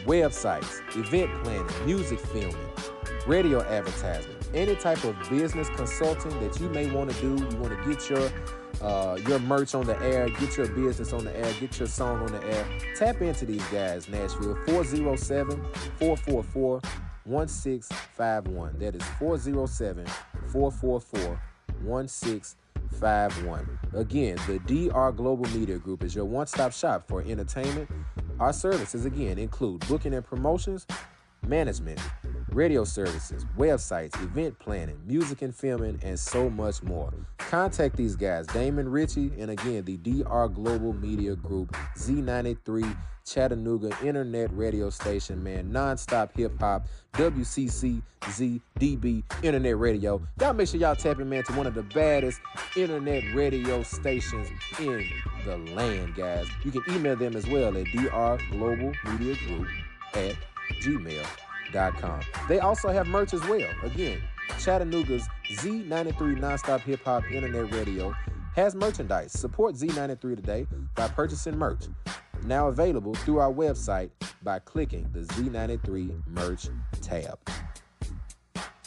websites, 0.05 0.79
event 0.95 1.31
planning, 1.43 1.85
music 1.85 2.19
filming, 2.19 2.55
radio 3.25 3.61
advertisement, 3.63 4.47
any 4.53 4.75
type 4.75 5.03
of 5.03 5.17
business 5.29 5.69
consulting 5.75 6.39
that 6.41 6.59
you 6.59 6.69
may 6.69 6.89
want 6.91 7.11
to 7.11 7.21
do. 7.21 7.29
You 7.29 7.57
want 7.57 7.77
to 7.77 7.89
get 7.89 8.09
your 8.09 8.29
uh, 8.81 9.17
your 9.27 9.39
merch 9.39 9.73
on 9.73 9.85
the 9.85 9.99
air, 10.03 10.29
get 10.29 10.55
your 10.55 10.67
business 10.67 11.11
on 11.11 11.23
the 11.25 11.35
air, 11.35 11.51
get 11.59 11.79
your 11.79 11.87
song 11.87 12.21
on 12.21 12.31
the 12.31 12.43
air. 12.45 12.67
Tap 12.95 13.21
into 13.21 13.45
these 13.45 13.63
guys, 13.67 14.07
Nashville, 14.07 14.55
407 14.67 15.65
444 15.97 16.81
1651. 17.27 18.79
That 18.79 18.95
is 18.95 19.03
407 19.19 20.05
444 20.51 21.39
1651. 21.83 23.79
Again, 23.93 24.37
the 24.47 24.59
DR 24.59 25.11
Global 25.15 25.45
Media 25.57 25.77
Group 25.77 26.03
is 26.03 26.15
your 26.15 26.25
one 26.25 26.47
stop 26.47 26.73
shop 26.73 27.07
for 27.07 27.21
entertainment. 27.21 27.89
Our 28.39 28.53
services, 28.53 29.05
again, 29.05 29.37
include 29.37 29.87
booking 29.87 30.13
and 30.13 30.25
promotions, 30.25 30.87
management, 31.45 31.99
radio 32.51 32.83
services, 32.83 33.45
websites, 33.57 34.15
event 34.23 34.57
planning, 34.59 34.99
music 35.05 35.41
and 35.41 35.55
filming, 35.55 35.99
and 36.03 36.19
so 36.19 36.49
much 36.49 36.81
more. 36.83 37.13
Contact 37.37 37.95
these 37.95 38.15
guys, 38.15 38.47
Damon 38.47 38.89
Ritchie, 38.89 39.31
and 39.37 39.51
again, 39.51 39.83
the 39.85 39.97
DR 39.97 40.47
Global 40.53 40.93
Media 40.93 41.35
Group, 41.35 41.75
Z93 41.97 42.95
Chattanooga 43.27 43.95
Internet 44.03 44.49
Radio 44.53 44.89
Station, 44.89 45.43
man, 45.43 45.69
nonstop 45.69 46.35
hip 46.35 46.57
hop, 46.59 46.87
WCCZDB 47.13 49.23
Internet 49.43 49.77
Radio. 49.77 50.19
Y'all 50.39 50.53
make 50.53 50.69
sure 50.69 50.79
y'all 50.79 50.95
tap 50.95 51.19
in, 51.19 51.27
man, 51.27 51.43
to 51.43 51.51
one 51.53 51.67
of 51.67 51.73
the 51.73 51.83
baddest 51.83 52.39
internet 52.77 53.35
radio 53.35 53.83
stations 53.83 54.47
in 54.79 55.05
the 55.45 55.57
land, 55.73 56.15
guys. 56.15 56.47
You 56.63 56.71
can 56.71 56.83
email 56.89 57.17
them 57.17 57.35
as 57.35 57.45
well 57.47 57.75
at 57.75 57.85
drglobalmediagroup 57.87 58.51
Global 58.51 58.93
Media 59.11 59.35
Group 59.47 59.67
at 60.13 60.35
gmail.com. 60.81 62.21
They 62.47 62.59
also 62.59 62.89
have 62.89 63.07
merch 63.07 63.33
as 63.33 63.41
well. 63.47 63.69
Again, 63.83 64.21
Chattanooga's 64.59 65.27
Z93 65.51 66.39
Nonstop 66.39 66.79
Hip 66.81 67.03
Hop 67.03 67.23
Internet 67.31 67.73
Radio 67.73 68.13
has 68.55 68.73
merchandise. 68.73 69.33
Support 69.33 69.75
Z93 69.75 70.35
today 70.35 70.65
by 70.95 71.07
purchasing 71.09 71.57
merch. 71.57 71.83
Now 72.47 72.69
available 72.69 73.13
through 73.13 73.39
our 73.39 73.51
website 73.51 74.09
by 74.41 74.59
clicking 74.59 75.09
the 75.11 75.19
Z93 75.19 76.25
merch 76.27 76.69
tab. 77.01 77.37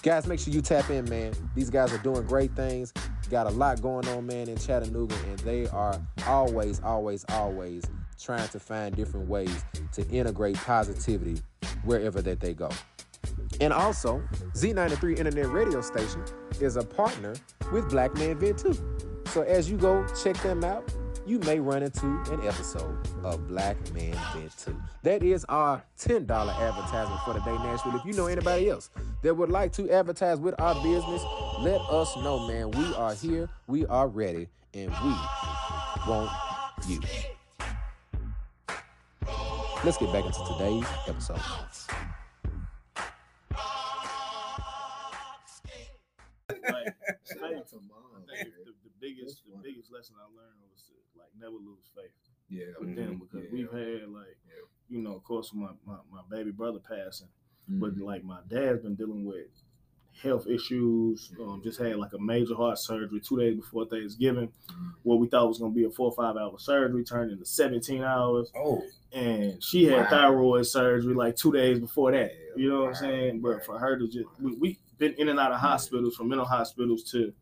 Guys, 0.03 0.27
make 0.27 0.41
sure 0.41 0.55
you 0.55 0.63
tap 0.63 0.89
in, 0.89 1.07
man. 1.11 1.35
These 1.55 1.69
guys 1.69 1.93
are 1.93 1.99
doing 1.99 2.27
great 2.27 2.57
things. 2.57 2.95
Got 3.29 3.47
a 3.47 3.51
lot 3.51 3.83
going 3.83 4.09
on, 4.09 4.27
man, 4.27 4.49
in 4.49 4.57
Chattanooga, 4.57 5.15
and 5.29 5.39
they 5.41 5.67
are 5.69 6.01
always, 6.27 6.81
always, 6.81 7.27
always 7.29 7.85
trying 8.19 8.49
to 8.49 8.59
find 8.59 8.97
different 8.97 9.29
ways 9.29 9.63
to 9.93 10.09
integrate 10.09 10.57
positivity 10.57 11.43
wherever 11.85 12.23
that 12.23 12.41
they 12.41 12.55
go. 12.55 12.71
And 13.61 13.75
also, 13.75 14.23
Z93 14.55 15.19
Internet 15.19 15.49
Radio 15.49 15.83
Station 15.83 16.25
is 16.61 16.77
a 16.77 16.83
partner 16.83 17.35
with 17.71 17.91
Black 17.91 18.15
Man 18.15 18.39
Vent 18.39 18.59
2. 18.59 18.73
So 19.27 19.43
as 19.43 19.71
you 19.71 19.77
go 19.77 20.07
check 20.23 20.37
them 20.39 20.65
out, 20.65 20.91
you 21.27 21.39
may 21.41 21.61
run 21.61 21.83
into 21.83 22.07
an 22.31 22.47
episode 22.47 22.99
of 23.25 23.47
Black 23.49 23.77
Man 23.93 24.17
Vent 24.35 24.57
2. 24.65 24.77
That 25.03 25.23
is 25.23 25.45
our 25.49 25.83
$10 25.99 26.29
advertisement 26.29 27.21
for 27.23 27.35
today, 27.35 27.57
Nashville. 27.63 27.97
If 27.97 28.05
you 28.05 28.13
know 28.15 28.27
anybody 28.27 28.69
else 28.69 28.91
that 29.23 29.35
would 29.35 29.51
like 29.51 29.73
to 29.75 29.91
advertise 29.91 30.39
with 30.39 30.61
our 30.61 30.75
business, 30.83 31.23
let 31.61 31.81
us 31.81 32.17
know, 32.17 32.47
man. 32.49 32.71
We 32.73 32.95
are 32.95 33.15
here, 33.15 33.49
we 33.67 33.87
are 33.87 34.09
ready, 34.09 34.49
and 34.75 34.91
we 34.91 35.15
want 36.09 36.31
you. 36.89 37.01
Let's 39.85 39.97
get 39.99 40.13
back 40.13 40.25
into 40.25 40.45
today's 40.59 40.85
episode. 41.09 41.41
Like, 46.51 46.95
faith, 47.25 47.71
to 47.71 47.77
I 48.31 48.43
think 48.43 48.55
the, 48.65 48.73
the 48.73 48.91
biggest 49.01 49.43
the 49.47 49.57
biggest 49.63 49.93
lesson 49.93 50.17
I 50.19 50.27
learned 50.27 50.31
was 50.31 50.35
to 50.35 50.37
like 50.37 50.50
never 51.41 51.53
lose 51.57 51.89
faith 51.95 52.11
Yeah. 52.49 52.67
with 52.79 52.95
them 52.97 53.19
because 53.19 53.45
Yeah. 53.45 53.51
we've 53.53 53.71
had 53.73 54.09
like 54.11 54.37
Yeah. 54.47 54.65
you 54.89 55.01
know 55.03 55.15
of 55.17 55.25
course 55.25 55.53
my, 55.55 55.71
my 55.87 55.97
my 56.11 56.23
baby 56.31 56.51
brother 56.51 56.79
passing 56.81 57.29
Mm-hmm. 57.71 57.81
but 57.81 57.97
like 57.99 58.25
my 58.25 58.41
dad's 58.49 58.83
been 58.83 58.95
dealing 58.97 59.25
with 59.25 59.47
health 60.23 60.47
issues 60.49 61.31
um, 61.41 61.61
just 61.63 61.79
had 61.79 61.97
like 61.97 62.13
a 62.15 62.19
major 62.19 62.55
heart 62.55 62.79
surgery 62.79 63.21
two 63.21 63.39
days 63.39 63.55
before 63.57 63.87
thanksgiving 63.87 64.49
Mhm. 64.69 64.93
what 65.05 65.19
we 65.21 65.29
thought 65.29 65.47
was 65.49 65.59
going 65.59 65.73
to 65.73 65.77
be 65.77 65.85
a 65.85 65.91
four 65.91 66.07
or 66.11 66.13
five 66.17 66.37
hour 66.37 66.59
surgery 66.59 67.05
turned 67.05 67.31
into 67.31 67.45
17 67.45 68.03
hours 68.03 68.51
Oh, 68.57 68.83
and 69.13 69.63
she 69.63 69.85
had 69.85 70.01
Wow. 70.05 70.11
thyroid 70.11 70.67
surgery 70.67 71.15
like 71.15 71.37
two 71.37 71.53
days 71.53 71.79
before 71.79 72.11
that 72.13 72.33
you 72.57 72.69
know 72.69 72.81
what 72.81 72.89
i'm 72.89 72.95
saying 72.97 73.41
but 73.41 73.65
for 73.65 73.79
her 73.79 73.97
to 73.99 74.07
just 74.09 74.29
we, 74.41 74.53
we 74.57 74.79
been 74.99 75.15
in 75.15 75.29
and 75.29 75.39
out 75.39 75.53
of 75.53 75.61
hospitals 75.61 76.17
from 76.17 76.29
mental 76.29 76.47
hospitals 76.47 77.05
to 77.13 77.33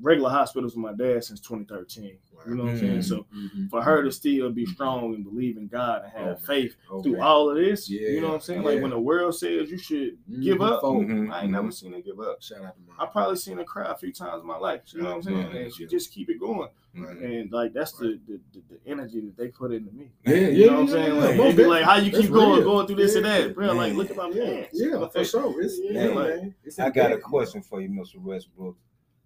regular 0.00 0.30
hospitals 0.30 0.74
with 0.76 0.82
my 0.82 0.92
dad 0.92 1.24
since 1.24 1.40
2013 1.40 2.18
you 2.46 2.54
know 2.54 2.62
what 2.64 2.70
i'm 2.72 2.78
saying 2.78 3.02
so 3.02 3.26
Mhm. 3.34 3.68
for 3.68 3.82
her 3.82 4.02
to 4.04 4.12
still 4.12 4.48
be 4.50 4.64
strong 4.64 5.14
and 5.14 5.24
believe 5.24 5.56
in 5.56 5.66
god 5.66 6.02
and 6.04 6.12
have 6.12 6.38
Oh, 6.42 6.46
faith 6.46 6.76
Oh, 6.90 7.02
through 7.02 7.20
all 7.20 7.50
of 7.50 7.56
this. 7.56 7.90
Yeah, 7.90 8.08
you 8.08 8.20
know 8.20 8.28
what 8.28 8.34
I'm 8.36 8.40
saying? 8.40 8.62
Like 8.62 8.80
when 8.80 8.90
the 8.90 8.98
world 9.00 9.34
says 9.34 9.70
you 9.70 9.76
should 9.78 10.16
Mhm. 10.30 10.42
give 10.42 10.60
up, 10.62 10.80
Fold. 10.82 11.06
Mhm. 11.06 11.32
I 11.32 11.42
ain't 11.42 11.50
never 11.52 11.70
seen 11.72 11.92
her 11.92 12.00
give 12.00 12.20
up. 12.20 12.40
Shout 12.42 12.64
out 12.64 12.74
to 12.76 12.80
mom. 12.86 12.96
I 12.98 13.06
probably 13.06 13.36
seen 13.36 13.58
her 13.58 13.64
cry 13.64 13.90
a 13.90 13.96
few 13.96 14.12
times 14.12 14.40
in 14.42 14.46
my 14.46 14.56
life. 14.56 14.82
You 14.94 15.02
know 15.02 15.08
what 15.10 15.16
I'm 15.16 15.22
saying? 15.22 15.36
Yeah. 15.52 15.60
And 15.62 15.74
she 15.74 15.86
just 15.86 16.12
keep 16.12 16.30
it 16.30 16.38
going. 16.38 16.68
Right. 16.96 17.16
And 17.18 17.50
like 17.52 17.72
that's 17.72 17.92
the, 17.92 18.18
the, 18.26 18.40
the 18.52 18.62
the 18.70 18.78
energy 18.90 19.20
that 19.20 19.36
they 19.36 19.48
put 19.48 19.72
into 19.72 19.90
me. 19.92 20.10
Yeah, 20.26 20.34
yeah, 20.34 20.48
You 20.48 20.66
know 20.66 20.72
what 20.74 20.80
I'm 20.80 20.86
yeah, 20.86 20.92
saying? 20.92 21.20
Like, 21.20 21.36
most 21.36 21.56
they 21.56 21.62
be 21.64 21.68
like, 21.68 21.84
how 21.84 21.96
you 21.96 22.10
That's 22.12 22.24
keep 22.24 22.32
going, 22.32 22.60
real. 22.60 22.64
going 22.64 22.86
through 22.86 22.96
this 22.96 23.14
and 23.16 23.24
that, 23.24 23.54
bro? 23.54 23.72
Like, 23.72 23.94
look 23.94 24.10
at 24.10 24.16
my 24.16 24.28
Yeah, 24.30 24.44
pants. 24.44 24.68
yeah, 24.72 25.08
for 25.08 25.24
sure. 25.24 25.62
It's, 25.62 25.78
Yeah, 25.78 25.92
yeah, 25.92 26.14
like- 26.14 26.28
man. 26.36 26.54
It's 26.64 26.78
I 26.78 26.90
got 26.90 27.12
a 27.12 27.18
question 27.18 27.62
for 27.62 27.80
you, 27.80 27.88
Mr. 27.90 28.16
Westbrook. 28.20 28.76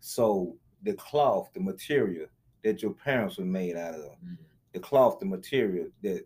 So 0.00 0.56
the 0.82 0.94
cloth, 0.94 1.50
the 1.54 1.60
material 1.60 2.26
that 2.64 2.82
your 2.82 2.92
parents 2.92 3.38
were 3.38 3.44
made 3.44 3.76
out 3.76 3.94
of, 3.94 4.12
Mhm. 4.24 4.38
the 4.72 4.80
cloth, 4.80 5.18
the 5.18 5.26
material 5.26 5.88
that 6.02 6.24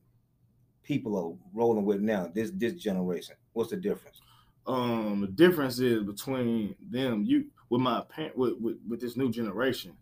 people 0.82 1.16
are 1.16 1.36
rolling 1.54 1.84
with 1.84 2.00
now, 2.00 2.26
this 2.28 2.50
this 2.52 2.74
generation, 2.74 3.36
what's 3.52 3.70
the 3.70 3.76
difference? 3.76 4.20
Um, 4.66 5.20
the 5.20 5.26
difference 5.28 5.78
is 5.78 6.02
between 6.04 6.74
them. 6.80 7.24
You 7.24 7.50
with 7.70 7.80
my 7.80 8.02
parent 8.08 8.36
with, 8.36 8.58
with 8.60 8.78
with 8.88 9.00
this 9.00 9.16
new 9.16 9.30
generation, 9.30 9.96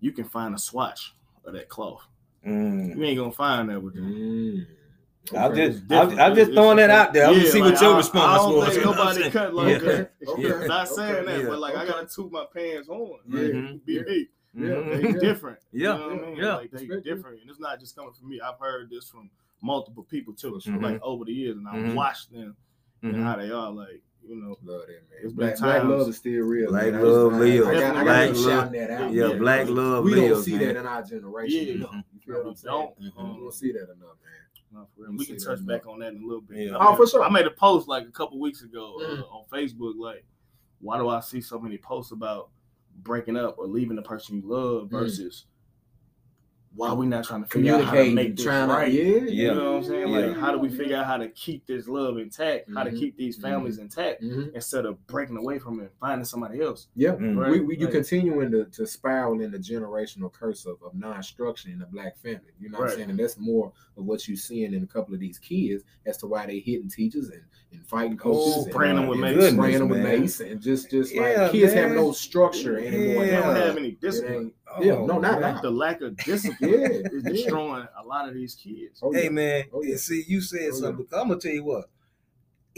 you 0.00 0.12
can 0.12 0.24
find 0.24 0.54
a 0.54 0.58
swatch 0.58 1.14
of 1.44 1.52
that 1.54 1.68
cloth. 1.68 2.06
Mm. 2.44 2.96
You 2.96 3.04
ain't 3.04 3.18
gonna 3.18 3.32
find 3.32 3.68
that 3.70 3.82
with 3.82 3.94
them. 3.94 4.12
Mm. 4.12 4.66
I'm 5.34 5.54
just, 5.54 5.82
I'm. 5.90 6.18
I'm 6.18 6.34
just 6.34 6.52
throwing 6.52 6.76
that 6.76 6.90
out 6.90 7.12
there. 7.12 7.26
I'm 7.26 7.34
yeah, 7.34 7.40
just 7.40 7.52
see 7.52 7.60
like, 7.62 7.72
what 7.72 7.80
your 7.82 7.94
I- 7.94 7.96
response 7.96 8.40
I 8.42 8.44
don't 8.44 8.56
was. 8.56 8.68
think 8.68 8.76
you 8.78 8.84
know 8.84 8.90
what 8.90 8.98
I'm 9.00 9.04
nobody 9.06 9.20
saying? 9.20 9.32
cut 9.32 9.54
like 9.54 9.68
Yeah. 9.68 9.78
that. 9.78 10.10
Okay. 10.28 10.66
Not 10.66 10.88
saying 10.88 11.24
that, 11.26 11.40
Yeah. 11.40 11.46
but 11.48 11.58
like 11.58 11.76
I 11.76 11.86
gotta 11.86 12.06
toot 12.06 12.30
my 12.32 12.44
pants 12.54 12.88
on. 12.88 13.18
Yeah. 13.28 13.40
Like, 13.40 13.50
Mhm. 13.52 13.84
be 13.84 13.92
Yeah. 13.94 14.00
me. 14.02 14.28
Mm-hmm. 14.56 14.90
Yeah. 14.92 14.96
They 15.12 15.18
different. 15.18 15.58
Yeah. 15.72 15.80
You 15.80 15.98
know 15.98 16.10
I 16.10 16.14
mean? 16.28 16.36
Yeah. 16.36 16.56
Like 16.56 16.70
they 16.70 16.86
Respect, 16.86 17.04
different. 17.04 17.40
And 17.42 17.50
it's 17.50 17.60
not 17.60 17.78
just 17.80 17.94
coming 17.96 18.12
from 18.12 18.28
me. 18.28 18.40
I've 18.40 18.58
heard 18.58 18.88
this 18.90 19.08
from 19.08 19.30
multiple 19.62 20.04
people 20.04 20.32
too. 20.34 20.54
For 20.54 20.60
sure. 20.60 20.74
Like 20.80 20.94
mm-hmm. 20.96 21.02
over 21.04 21.24
the 21.24 21.32
years 21.32 21.56
and 21.56 21.68
I've 21.68 21.74
Mhm. 21.74 21.94
watched 21.94 22.32
them 22.32 22.56
and 23.02 23.12
mm-hmm. 23.14 23.22
how 23.22 23.36
they 23.36 23.50
are. 23.50 23.70
Like, 23.70 24.00
you 24.26 24.34
know, 24.36 24.56
Love 24.64 24.82
that, 24.86 24.88
man. 24.88 25.20
It's 25.22 25.32
black, 25.32 25.58
black 25.58 25.84
love 25.84 26.08
is 26.08 26.16
still 26.16 26.42
real. 26.42 26.70
Black 26.70 26.86
man. 26.92 26.94
I 26.96 27.02
love 27.02 27.32
lives. 27.34 27.66
I, 27.66 27.74
got, 27.74 27.82
I 27.82 27.94
got 27.94 28.04
Black 28.04 28.28
to 28.28 28.34
keep 28.34 28.44
love- 28.46 28.50
shouting 28.64 28.80
that 28.80 28.90
out. 28.90 29.12
Yeah, 29.12 29.26
Yeah. 29.28 29.34
black 29.34 29.68
love 29.68 30.04
We 30.04 30.14
don't 30.14 30.30
lives, 30.30 30.44
see 30.44 30.50
man. 30.56 30.60
that 30.60 30.76
in 30.76 30.86
our 30.86 31.02
generation. 31.02 31.66
Yeah. 31.66 31.74
enough. 31.74 31.94
You 32.14 32.20
feel 32.20 32.34
what 32.42 32.46
I'm 32.48 32.54
saying? 32.56 32.74
don't. 32.74 32.98
We 32.98 33.40
don't 33.40 33.54
see 33.54 33.72
that 33.72 33.82
enough, 33.84 33.98
man. 34.00 34.45
No, 34.72 34.86
for 34.94 35.02
real. 35.04 35.16
We 35.16 35.24
can 35.26 35.38
touch 35.38 35.64
back 35.64 35.86
on 35.86 36.00
that 36.00 36.12
in 36.12 36.22
a 36.22 36.26
little 36.26 36.40
bit. 36.42 36.58
Yeah. 36.68 36.76
Oh, 36.78 36.90
made- 36.90 36.96
for 36.96 37.06
sure. 37.06 37.22
I 37.24 37.30
made 37.30 37.46
a 37.46 37.50
post 37.50 37.88
like 37.88 38.06
a 38.06 38.10
couple 38.10 38.38
weeks 38.40 38.62
ago 38.62 38.98
Mhm. 39.00 39.20
uh, 39.20 39.24
on 39.26 39.44
Facebook, 39.52 39.94
like, 39.96 40.24
why 40.80 40.98
do 40.98 41.08
I 41.08 41.20
see 41.20 41.40
so 41.40 41.58
many 41.58 41.78
posts 41.78 42.12
about 42.12 42.50
breaking 42.98 43.36
up 43.36 43.58
or 43.58 43.66
leaving 43.66 43.96
the 43.96 44.02
person 44.02 44.36
you 44.36 44.42
love 44.42 44.88
Mhm. 44.88 44.90
versus 44.90 45.46
why 46.76 46.88
are 46.90 46.94
we 46.94 47.06
not 47.06 47.24
trying 47.24 47.42
to 47.42 47.48
figure 47.48 47.74
out 47.74 47.84
how 47.84 47.94
to 47.94 48.10
make 48.10 48.36
this 48.36 48.44
trying 48.44 48.68
right? 48.68 48.84
to, 48.86 48.92
yeah, 48.92 49.20
Yeah. 49.20 49.48
You 49.48 49.54
know 49.54 49.72
what 49.72 49.76
I'm 49.78 49.84
saying? 49.84 50.08
Yeah. 50.08 50.18
Like, 50.26 50.36
how 50.36 50.52
do 50.52 50.58
we 50.58 50.68
figure 50.68 50.96
out 50.96 51.06
how 51.06 51.16
to 51.16 51.28
keep 51.30 51.66
this 51.66 51.88
love 51.88 52.18
intact? 52.18 52.68
How 52.74 52.84
to 52.84 52.90
Mhm. 52.90 52.98
keep 52.98 53.16
these 53.16 53.36
families 53.38 53.78
intact 53.78 54.22
hmm 54.22 54.44
instead 54.54 54.84
of 54.84 55.04
breaking 55.06 55.36
away 55.38 55.58
from 55.58 55.80
it 55.80 55.84
and 55.84 55.90
finding 55.98 56.24
somebody 56.26 56.60
else? 56.60 56.88
Yeah, 56.94 57.12
Mm. 57.12 57.36
Right? 57.36 57.50
we, 57.52 57.60
we 57.60 57.76
you 57.78 57.86
Like- 57.86 57.94
continuing 57.94 58.50
to, 58.50 58.66
to 58.66 58.86
spiral 58.86 59.40
in 59.40 59.50
the 59.50 59.58
generational 59.58 60.30
curse 60.32 60.66
of, 60.66 60.76
of 60.82 60.94
non-structure 60.94 61.70
in 61.70 61.78
the 61.78 61.86
black 61.86 62.18
family. 62.18 62.52
You 62.60 62.68
know 62.68 62.78
what 62.78 62.84
Right. 62.84 62.90
I'm 62.92 62.96
saying? 62.98 63.10
And 63.10 63.18
that's 63.18 63.38
more 63.38 63.72
of 63.96 64.04
what 64.04 64.28
you're 64.28 64.36
seeing 64.36 64.74
in 64.74 64.82
a 64.82 64.86
couple 64.86 65.14
of 65.14 65.20
these 65.20 65.38
kids 65.38 65.84
as 66.04 66.18
to 66.18 66.26
why 66.26 66.44
they 66.46 66.58
hitting 66.58 66.88
teachers 66.90 67.30
and, 67.30 67.42
and 67.72 67.86
fighting 67.86 68.16
coaches 68.18 68.52
Oh, 68.56 68.62
and 68.64 68.72
spraying 68.72 68.96
them 68.96 69.06
with 69.06 69.18
mace. 69.18 69.52
spraying 69.52 69.78
them 69.78 69.88
with 69.88 70.02
mace 70.02 70.40
and 70.40 70.60
just 70.60 70.90
just 70.90 71.14
Yeah, 71.14 71.42
like 71.44 71.52
kids 71.52 71.72
have 71.72 71.92
no 71.92 72.12
structure 72.12 72.78
anymore. 72.78 73.24
They 73.24 73.30
don't 73.30 73.56
have 73.56 73.76
any 73.78 73.92
discipline. 73.92 74.52
Ain't- 74.76 74.84
yeah, 74.86 74.92
Oh, 74.94 75.06
no, 75.06 75.18
not 75.18 75.40
man. 75.40 75.58
The 75.62 75.70
lack 75.70 76.00
of 76.00 76.16
discipline 76.16 76.70
Yeah, 76.70 76.88
is 76.88 77.24
yeah. 77.24 77.30
destroying 77.30 77.86
a 78.02 78.06
lot 78.06 78.28
of 78.28 78.34
these 78.34 78.54
kids. 78.54 79.00
Oh, 79.02 79.12
Hey 79.12 79.24
yeah. 79.24 79.28
man, 79.30 79.64
Oh, 79.72 79.82
yeah. 79.82 79.96
see, 79.96 80.24
you 80.26 80.40
said 80.40 80.70
Oh, 80.72 80.76
something. 80.76 81.06
I'm 81.12 81.28
gonna 81.28 81.40
tell 81.40 81.52
you 81.52 81.64
what. 81.64 81.88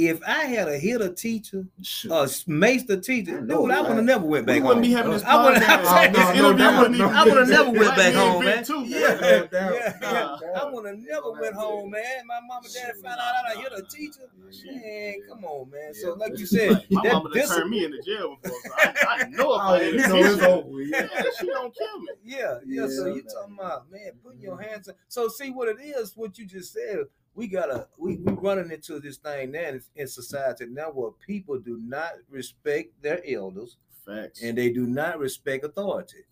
If 0.00 0.22
I 0.22 0.44
had 0.44 0.68
a 0.68 0.78
hit 0.78 1.00
a 1.00 1.10
teacher, 1.12 1.66
Shoot. 1.82 2.12
uh, 2.12 2.22
maced 2.46 3.02
teacher, 3.02 3.40
dude, 3.40 3.50
I 3.72 3.80
would 3.80 3.96
have 3.96 4.04
never 4.04 4.24
went 4.24 4.46
back 4.46 4.54
we 4.54 4.60
home. 4.60 4.68
wouldn't 4.68 4.86
be 4.86 4.92
having 4.92 5.10
this 5.10 5.24
I 5.24 5.44
would 5.44 5.60
have. 5.60 5.80
Oh, 5.84 5.90
no, 5.90 6.22
no 6.22 6.28
interview 6.52 6.56
doubt, 6.58 6.78
wouldn't 6.78 6.98
no 6.98 7.04
even- 7.06 7.16
I 7.16 7.24
would 7.24 7.36
have 7.36 7.48
never 7.48 7.70
went 7.72 7.96
back 7.96 8.14
home, 8.14 8.44
man. 8.44 8.64
too. 8.64 8.84
Yeah, 8.84 9.18
yeah, 9.20 9.46
yeah. 9.52 9.94
no 10.00 10.52
I 10.54 10.70
would 10.70 10.86
have 10.86 10.98
never 10.98 11.32
went 11.32 11.54
home, 11.56 11.90
man. 11.90 12.26
My 12.28 12.38
mama, 12.46 12.68
dad 12.72 12.92
found 13.02 13.18
out 13.18 13.56
I 13.56 13.60
hit 13.60 13.72
a 13.76 13.82
teacher. 13.82 14.28
Man, 14.66 15.14
come 15.28 15.44
on, 15.44 15.68
man. 15.68 15.92
So, 15.94 16.14
like 16.14 16.38
you 16.38 16.46
said, 16.46 16.84
my 16.90 17.02
that 17.02 17.12
mama 17.14 17.34
done 17.34 17.48
turned 17.48 17.70
me 17.70 17.84
into 17.84 18.00
jail 18.06 18.36
before. 18.40 18.56
So 18.64 18.70
I, 18.78 18.94
I 19.08 19.28
know 19.30 19.54
if 19.54 19.60
Oh, 19.60 19.74
I 19.74 19.80
yeah, 19.80 19.90
hit 19.90 19.94
a 19.94 19.98
teacher, 19.98 20.62
Yeah. 20.78 21.08
yeah, 21.12 21.22
she 21.40 21.46
don't 21.46 21.74
kill 21.76 21.98
me. 22.00 22.08
Yeah, 22.24 22.58
yeah. 22.66 22.86
So 22.88 23.06
you 23.06 23.22
talking 23.22 23.56
about 23.58 23.90
man, 23.90 24.12
putting 24.22 24.40
your 24.42 24.60
hands. 24.62 24.88
On, 24.88 24.94
so 25.08 25.26
see 25.26 25.50
what 25.50 25.66
it 25.68 25.80
is. 25.82 26.16
What 26.16 26.38
you 26.38 26.46
just 26.46 26.72
said. 26.72 26.98
We 27.38 27.46
gotta. 27.46 27.86
We 27.98 28.16
we 28.16 28.32
running 28.32 28.72
into 28.72 28.98
this 28.98 29.16
thing 29.18 29.52
now 29.52 29.68
in, 29.68 29.82
in 29.94 30.08
society 30.08 30.66
now 30.66 30.90
where 30.90 31.12
people 31.24 31.58
do 31.60 31.78
not 31.80 32.14
respect 32.28 33.00
their 33.00 33.20
elders. 33.26 33.76
Facts. 34.04 34.42
and 34.42 34.56
they 34.56 34.70
do 34.70 34.86
not 34.86 35.18
respect 35.18 35.64
authority. 35.64 36.24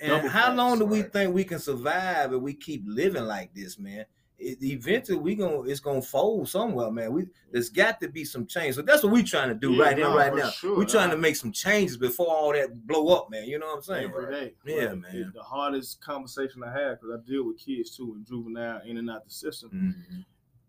And 0.00 0.10
Double 0.12 0.28
how 0.30 0.52
long 0.54 0.70
facts, 0.70 0.78
do 0.80 0.86
we 0.86 1.02
right. 1.02 1.12
think 1.12 1.34
we 1.34 1.44
can 1.44 1.58
survive 1.58 2.32
if 2.32 2.40
we 2.40 2.54
keep 2.54 2.82
living 2.86 3.24
like 3.24 3.52
this, 3.54 3.78
man? 3.78 4.06
It, 4.38 4.58
eventually, 4.62 5.18
we 5.18 5.34
gonna 5.34 5.62
it's 5.62 5.80
gonna 5.80 6.00
fold 6.00 6.48
somewhere, 6.48 6.90
man. 6.90 7.12
We 7.12 7.26
there's 7.52 7.68
got 7.68 8.00
to 8.00 8.08
be 8.08 8.24
some 8.24 8.46
change. 8.46 8.76
So 8.76 8.82
that's 8.82 9.02
what 9.02 9.12
we're 9.12 9.22
trying 9.24 9.48
to 9.50 9.54
do 9.54 9.72
Yeah, 9.74 9.82
right 9.84 9.98
no, 9.98 10.16
right 10.16 10.34
now. 10.34 10.50
sure. 10.50 10.76
we 10.78 10.86
trying 10.86 11.10
to 11.10 11.16
make 11.18 11.36
some 11.36 11.52
changes 11.52 11.96
before 11.96 12.28
all 12.34 12.52
that 12.52 12.86
blow 12.86 13.08
up, 13.14 13.30
man. 13.30 13.44
You 13.44 13.58
know 13.58 13.66
what 13.66 13.76
I'm 13.76 13.82
saying? 13.82 14.04
every 14.16 14.34
day. 14.34 14.54
Yeah, 14.64 14.94
man. 14.94 15.32
The 15.34 15.42
hardest 15.42 16.00
conversation 16.00 16.62
I 16.64 16.72
have 16.72 17.00
because 17.00 17.18
I 17.20 17.28
deal 17.30 17.46
with 17.46 17.58
kids 17.58 17.94
too 17.96 18.14
in 18.16 18.24
juvenile 18.24 18.80
in 18.86 18.96
and 18.96 19.10
out 19.10 19.24
the 19.24 19.30
system 19.30 19.70
Mhm. 19.72 20.24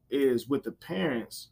Is 0.09 0.47
with 0.47 0.63
the 0.63 0.71
parents 0.71 1.49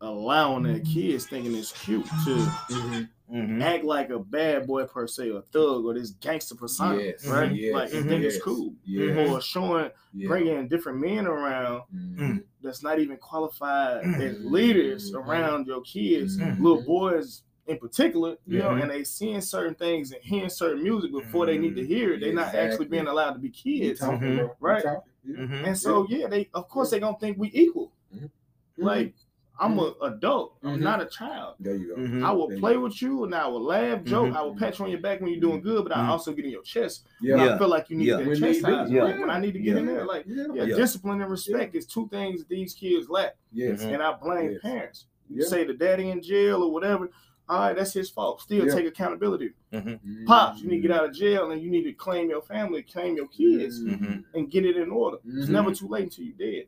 allowing 0.00 0.62
their 0.62 0.80
kids 0.80 1.26
thinking 1.26 1.54
it's 1.54 1.72
cute 1.72 2.04
to 2.04 2.36
Mhm. 2.70 3.08
Mhm. 3.32 3.62
act 3.62 3.82
like 3.82 4.10
a 4.10 4.18
bad 4.18 4.66
boy 4.66 4.84
per 4.84 5.06
se, 5.06 5.30
or 5.30 5.40
thug, 5.40 5.84
or 5.86 5.94
this 5.94 6.10
gangster 6.10 6.54
persona, 6.54 7.02
Yes, 7.02 7.26
right? 7.26 7.50
yes, 7.52 7.72
like 7.72 7.94
and 7.94 8.06
think 8.08 8.22
it's 8.22 8.40
cool, 8.42 8.74
Yeah. 8.84 9.32
or 9.32 9.40
showing 9.40 9.90
yeah. 10.14 10.28
bringing 10.28 10.68
different 10.68 11.00
men 11.00 11.26
around 11.26 11.82
Mhm. 11.94 12.44
that's 12.62 12.82
not 12.82 12.98
even 13.00 13.16
qualified 13.16 14.04
as 14.04 14.36
Mhm. 14.36 14.50
leaders 14.50 15.10
Mhm. 15.12 15.26
around 15.26 15.66
your 15.66 15.80
kids, 15.80 16.38
little 16.38 16.82
boys 16.82 17.42
in 17.66 17.78
particular, 17.78 18.36
you 18.46 18.58
know, 18.60 18.70
and 18.70 18.88
they 18.90 19.02
seeing 19.02 19.40
certain 19.40 19.74
things 19.74 20.12
and 20.12 20.22
hearing 20.22 20.48
certain 20.50 20.80
music 20.84 21.10
before 21.10 21.46
they 21.46 21.58
need 21.58 21.74
to 21.74 21.84
hear 21.84 22.12
it. 22.12 22.20
They're 22.20 22.32
not 22.34 22.54
actually 22.54 22.86
being 22.86 23.08
allowed 23.08 23.32
to 23.32 23.40
be 23.40 23.50
kids. 23.50 23.98
talking. 24.00 24.48
Right. 24.60 24.82
talking. 24.84 25.10
Yeah. 25.24 25.64
And 25.66 25.76
so 25.76 26.06
yeah, 26.08 26.28
they 26.28 26.48
of 26.54 26.68
course 26.68 26.90
they 26.90 27.00
gonna 27.00 27.18
think 27.18 27.38
we 27.38 27.50
equal. 27.52 27.92
Mhm. 28.78 28.84
Like 28.84 29.14
I'm 29.58 29.78
a 29.78 29.94
adult, 30.02 30.58
I'm 30.62 30.76
Mhm. 30.78 30.82
not 30.82 31.00
a 31.00 31.06
child. 31.06 31.54
There 31.58 31.74
you 31.76 31.94
go. 31.94 32.02
Mhm. 32.02 32.22
I 32.22 32.30
will 32.30 32.48
There 32.48 32.58
play 32.58 32.74
go. 32.74 32.80
with 32.82 33.00
you 33.00 33.24
and 33.24 33.34
I 33.34 33.46
will 33.48 33.62
laugh, 33.62 34.04
joke. 34.04 34.28
Mhm. 34.28 34.36
I 34.36 34.42
will 34.42 34.54
pat 34.54 34.78
you 34.78 34.84
on 34.84 34.90
your 34.90 35.00
back 35.00 35.22
when 35.22 35.30
you're 35.30 35.40
doing 35.40 35.62
good, 35.62 35.82
but 35.82 35.96
I 35.96 36.06
also 36.08 36.32
get 36.34 36.44
in 36.44 36.50
your 36.50 36.60
chest. 36.62 37.06
Yeah. 37.22 37.36
When 37.36 37.46
Yeah. 37.46 37.54
I 37.54 37.58
feel 37.58 37.68
like 37.68 37.88
you 37.88 37.96
need 37.96 38.08
Yeah. 38.08 38.16
that 38.18 38.26
When 38.26 38.36
chest 38.38 38.42
need 38.42 38.66
be. 38.66 38.74
size, 38.74 38.90
Yeah. 38.90 39.00
right? 39.00 39.18
When 39.18 39.30
I 39.30 39.40
need 39.40 39.52
to 39.54 39.58
get 39.60 39.78
in 39.78 39.86
there, 39.86 40.04
like 40.04 40.26
Yeah. 40.26 40.44
yeah, 40.52 40.64
Yeah. 40.64 40.76
discipline 40.76 41.22
and 41.22 41.30
respect 41.30 41.74
is 41.74 41.86
two 41.86 42.06
things 42.08 42.44
these 42.44 42.74
kids 42.74 43.08
lack, 43.08 43.36
Yes. 43.50 43.82
And 43.82 44.02
I 44.02 44.12
blame 44.12 44.52
Yes. 44.52 44.60
parents. 44.60 45.06
You 45.30 45.40
Yeah. 45.42 45.48
say 45.48 45.64
the 45.64 45.72
daddy 45.72 46.10
in 46.10 46.20
jail 46.20 46.62
or 46.62 46.70
whatever. 46.70 47.08
All 47.48 47.60
right, 47.60 47.76
that's 47.76 47.94
his 47.94 48.10
fault. 48.10 48.42
Still 48.42 48.66
Yeah. 48.66 48.74
take 48.74 48.86
accountability. 48.86 49.52
Mm-hmm. 49.72 50.26
Pops, 50.26 50.60
you 50.60 50.68
need 50.68 50.82
to 50.82 50.88
get 50.88 50.90
out 50.90 51.04
of 51.08 51.14
jail 51.14 51.50
and 51.52 51.62
you 51.62 51.70
need 51.70 51.84
to 51.84 51.92
claim 51.94 52.28
your 52.28 52.42
family, 52.42 52.82
claim 52.82 53.16
your 53.16 53.28
kids, 53.28 53.78
and 54.34 54.50
get 54.50 54.66
it 54.66 54.76
in 54.76 54.90
order. 54.90 55.16
It's 55.26 55.48
never 55.48 55.72
too 55.72 55.88
late 55.88 56.02
until 56.04 56.24
you're 56.24 56.34
dead. 56.36 56.66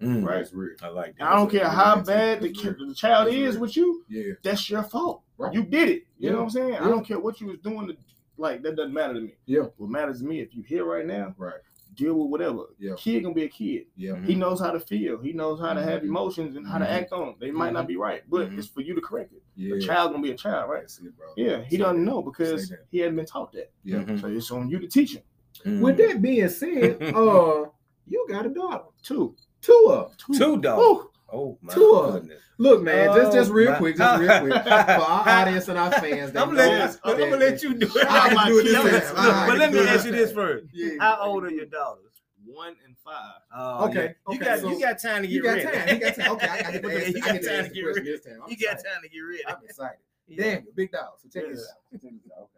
Mhm. 0.00 0.24
Right. 0.26 0.36
That's 0.38 0.52
real. 0.52 0.74
I 0.82 0.88
like 0.88 1.16
that. 1.18 1.26
I 1.28 1.36
don't 1.36 1.50
care 1.50 1.68
how 1.68 1.96
That's- 1.96 2.06
bad 2.06 2.40
the, 2.42 2.48
that's 2.52 2.62
the 2.78 2.94
child 2.94 3.26
That's 3.28 3.36
is 3.36 3.54
real. 3.54 3.60
with 3.60 3.76
you. 3.76 4.04
Yeah. 4.08 4.32
That's 4.42 4.68
your 4.70 4.82
fault. 4.82 5.22
Right. 5.38 5.52
You 5.54 5.62
did 5.62 5.88
it. 5.88 6.02
You 6.18 6.28
Yeah. 6.28 6.30
know 6.30 6.36
what 6.38 6.42
I'm 6.44 6.50
saying? 6.50 6.74
I 6.74 6.88
don't 6.88 7.04
care 7.04 7.18
what 7.18 7.40
you 7.40 7.48
was 7.48 7.58
doing. 7.58 7.88
To, 7.88 7.96
like 8.36 8.62
that 8.62 8.76
doesn't 8.76 8.94
matter 8.94 9.14
to 9.14 9.20
me. 9.20 9.34
Yeah. 9.46 9.66
What 9.76 9.90
matters 9.90 10.20
to 10.20 10.24
me 10.26 10.40
if 10.40 10.54
you 10.54 10.62
here 10.62 10.84
right 10.84 11.04
now, 11.06 11.34
Right. 11.36 11.54
deal 11.94 12.14
with 12.14 12.30
whatever. 12.30 12.66
Yeah. 12.78 12.94
Kid 12.96 13.22
gonna 13.24 13.34
be 13.34 13.44
a 13.44 13.48
kid. 13.48 13.86
Yeah. 13.96 14.16
He 14.22 14.34
knows 14.34 14.60
how 14.60 14.70
to 14.70 14.80
feel. 14.80 15.18
He 15.18 15.32
knows 15.34 15.60
how 15.60 15.74
to 15.74 15.82
have 15.82 16.00
Mhm. 16.00 16.04
emotions 16.08 16.56
and 16.56 16.66
how 16.66 16.78
to 16.78 16.84
Mhm. 16.84 16.88
act 16.88 17.12
on 17.12 17.26
them. 17.26 17.34
They 17.38 17.50
might 17.50 17.72
not 17.74 17.86
be 17.86 17.96
right, 17.96 18.22
but 18.30 18.48
Mhm. 18.50 18.58
it's 18.58 18.68
for 18.68 18.80
you 18.80 18.94
to 18.94 19.00
correct 19.02 19.32
it. 19.34 19.42
Yeah. 19.56 19.74
The 19.74 19.80
child 19.82 20.12
gonna 20.12 20.22
be 20.22 20.30
a 20.30 20.36
child, 20.36 20.70
right? 20.70 20.80
That's 20.82 20.98
it, 21.00 21.14
bro. 21.16 21.26
Yeah, 21.36 21.62
he 21.64 21.72
Say 21.76 21.82
doesn't 21.82 22.04
that. 22.04 22.10
know 22.10 22.22
because 22.22 22.72
he 22.90 22.98
hadn't 23.00 23.16
been 23.16 23.26
taught 23.26 23.52
that. 23.52 23.70
Yeah. 23.84 24.16
So 24.16 24.28
it's 24.28 24.50
on 24.50 24.70
you 24.70 24.78
to 24.78 24.86
teach 24.86 25.16
him. 25.16 25.80
With 25.82 25.98
that 25.98 26.22
being 26.22 26.48
said, 26.48 27.02
uh, 27.14 27.66
you 28.06 28.26
got 28.30 28.46
a 28.46 28.48
daughter. 28.50 28.84
Two. 29.02 29.36
Two 29.60 29.86
of 29.90 30.16
them. 30.26 30.36
two 30.36 30.60
dogs. 30.60 30.80
Woo. 30.80 31.10
Oh 31.32 31.58
my 31.62 31.72
Two 31.72 31.94
of 31.94 32.14
'em. 32.16 32.20
goodness. 32.22 32.42
Look, 32.58 32.82
man, 32.82 33.14
just 33.16 33.32
just 33.32 33.50
Oh, 33.50 33.54
real 33.54 33.70
my- 33.72 33.78
quick, 33.78 33.96
just 33.96 34.20
real 34.20 34.40
quick, 34.40 34.52
for 34.64 34.68
our 34.70 35.28
audience 35.28 35.68
and 35.68 35.78
our 35.78 35.90
fans. 35.92 36.34
I'm, 36.36 36.54
let, 36.54 36.92
that- 36.92 37.00
I'm 37.04 37.16
gonna 37.18 37.36
let 37.36 37.62
you 37.62 37.74
do 37.74 37.86
it. 37.86 38.06
I 38.08 38.28
can 38.34 38.46
do 38.48 38.58
it 38.58 38.64
this 38.64 38.72
Look, 38.74 38.82
time. 38.82 39.24
look, 39.24 39.46
but 39.46 39.50
can 39.50 39.58
let 39.58 39.72
me 39.72 39.78
ask 39.88 40.04
you 40.04 40.10
this 40.12 40.32
first. 40.32 40.66
Yeah. 40.72 40.94
How 40.98 41.18
old 41.22 41.44
are 41.44 41.50
your 41.50 41.66
daughters? 41.66 42.04
One 42.44 42.74
and 42.84 42.96
five. 43.04 43.34
Oh, 43.54 43.86
Okay, 43.88 44.02
yeah. 44.02 44.32
You 44.32 44.36
okay, 44.36 44.44
got 44.44 44.58
so 44.60 44.70
you 44.70 44.80
got 44.80 44.98
time 45.00 45.22
to 45.22 45.28
get 45.28 45.34
You 45.34 45.42
got 45.42 45.50
ready. 45.56 45.78
time. 45.78 45.88
You 45.88 46.00
got 46.00 46.14
time. 46.16 46.30
Okay, 46.32 46.48
I, 46.48 46.54
I 46.58 46.72
get 46.72 46.82
to 46.82 46.86
Okay, 46.88 46.96
ask, 47.06 47.14
you 47.14 47.20
got 47.22 47.32
get 47.32 47.42
to 47.42 47.48
time 47.48 47.64
to 47.64 47.70
get 47.70 47.82
question 47.84 47.86
ready. 47.86 48.10
this. 48.10 48.26
I'm 48.26 48.32
You 48.50 48.56
got 48.56 48.72
excited. 48.74 48.84
time 48.84 49.02
to 49.02 49.08
get 49.08 49.20
ready. 49.20 49.46
I'm 49.46 49.56
excited. 49.64 49.98
Yeah. 50.26 50.42
Damn, 50.44 50.66
big 50.74 50.90
dog. 50.92 51.08
So 51.22 51.28
check 51.32 51.48
this 51.50 51.60
out. 51.60 52.00
Check 52.00 52.00
this 52.02 52.32
out. 52.36 52.48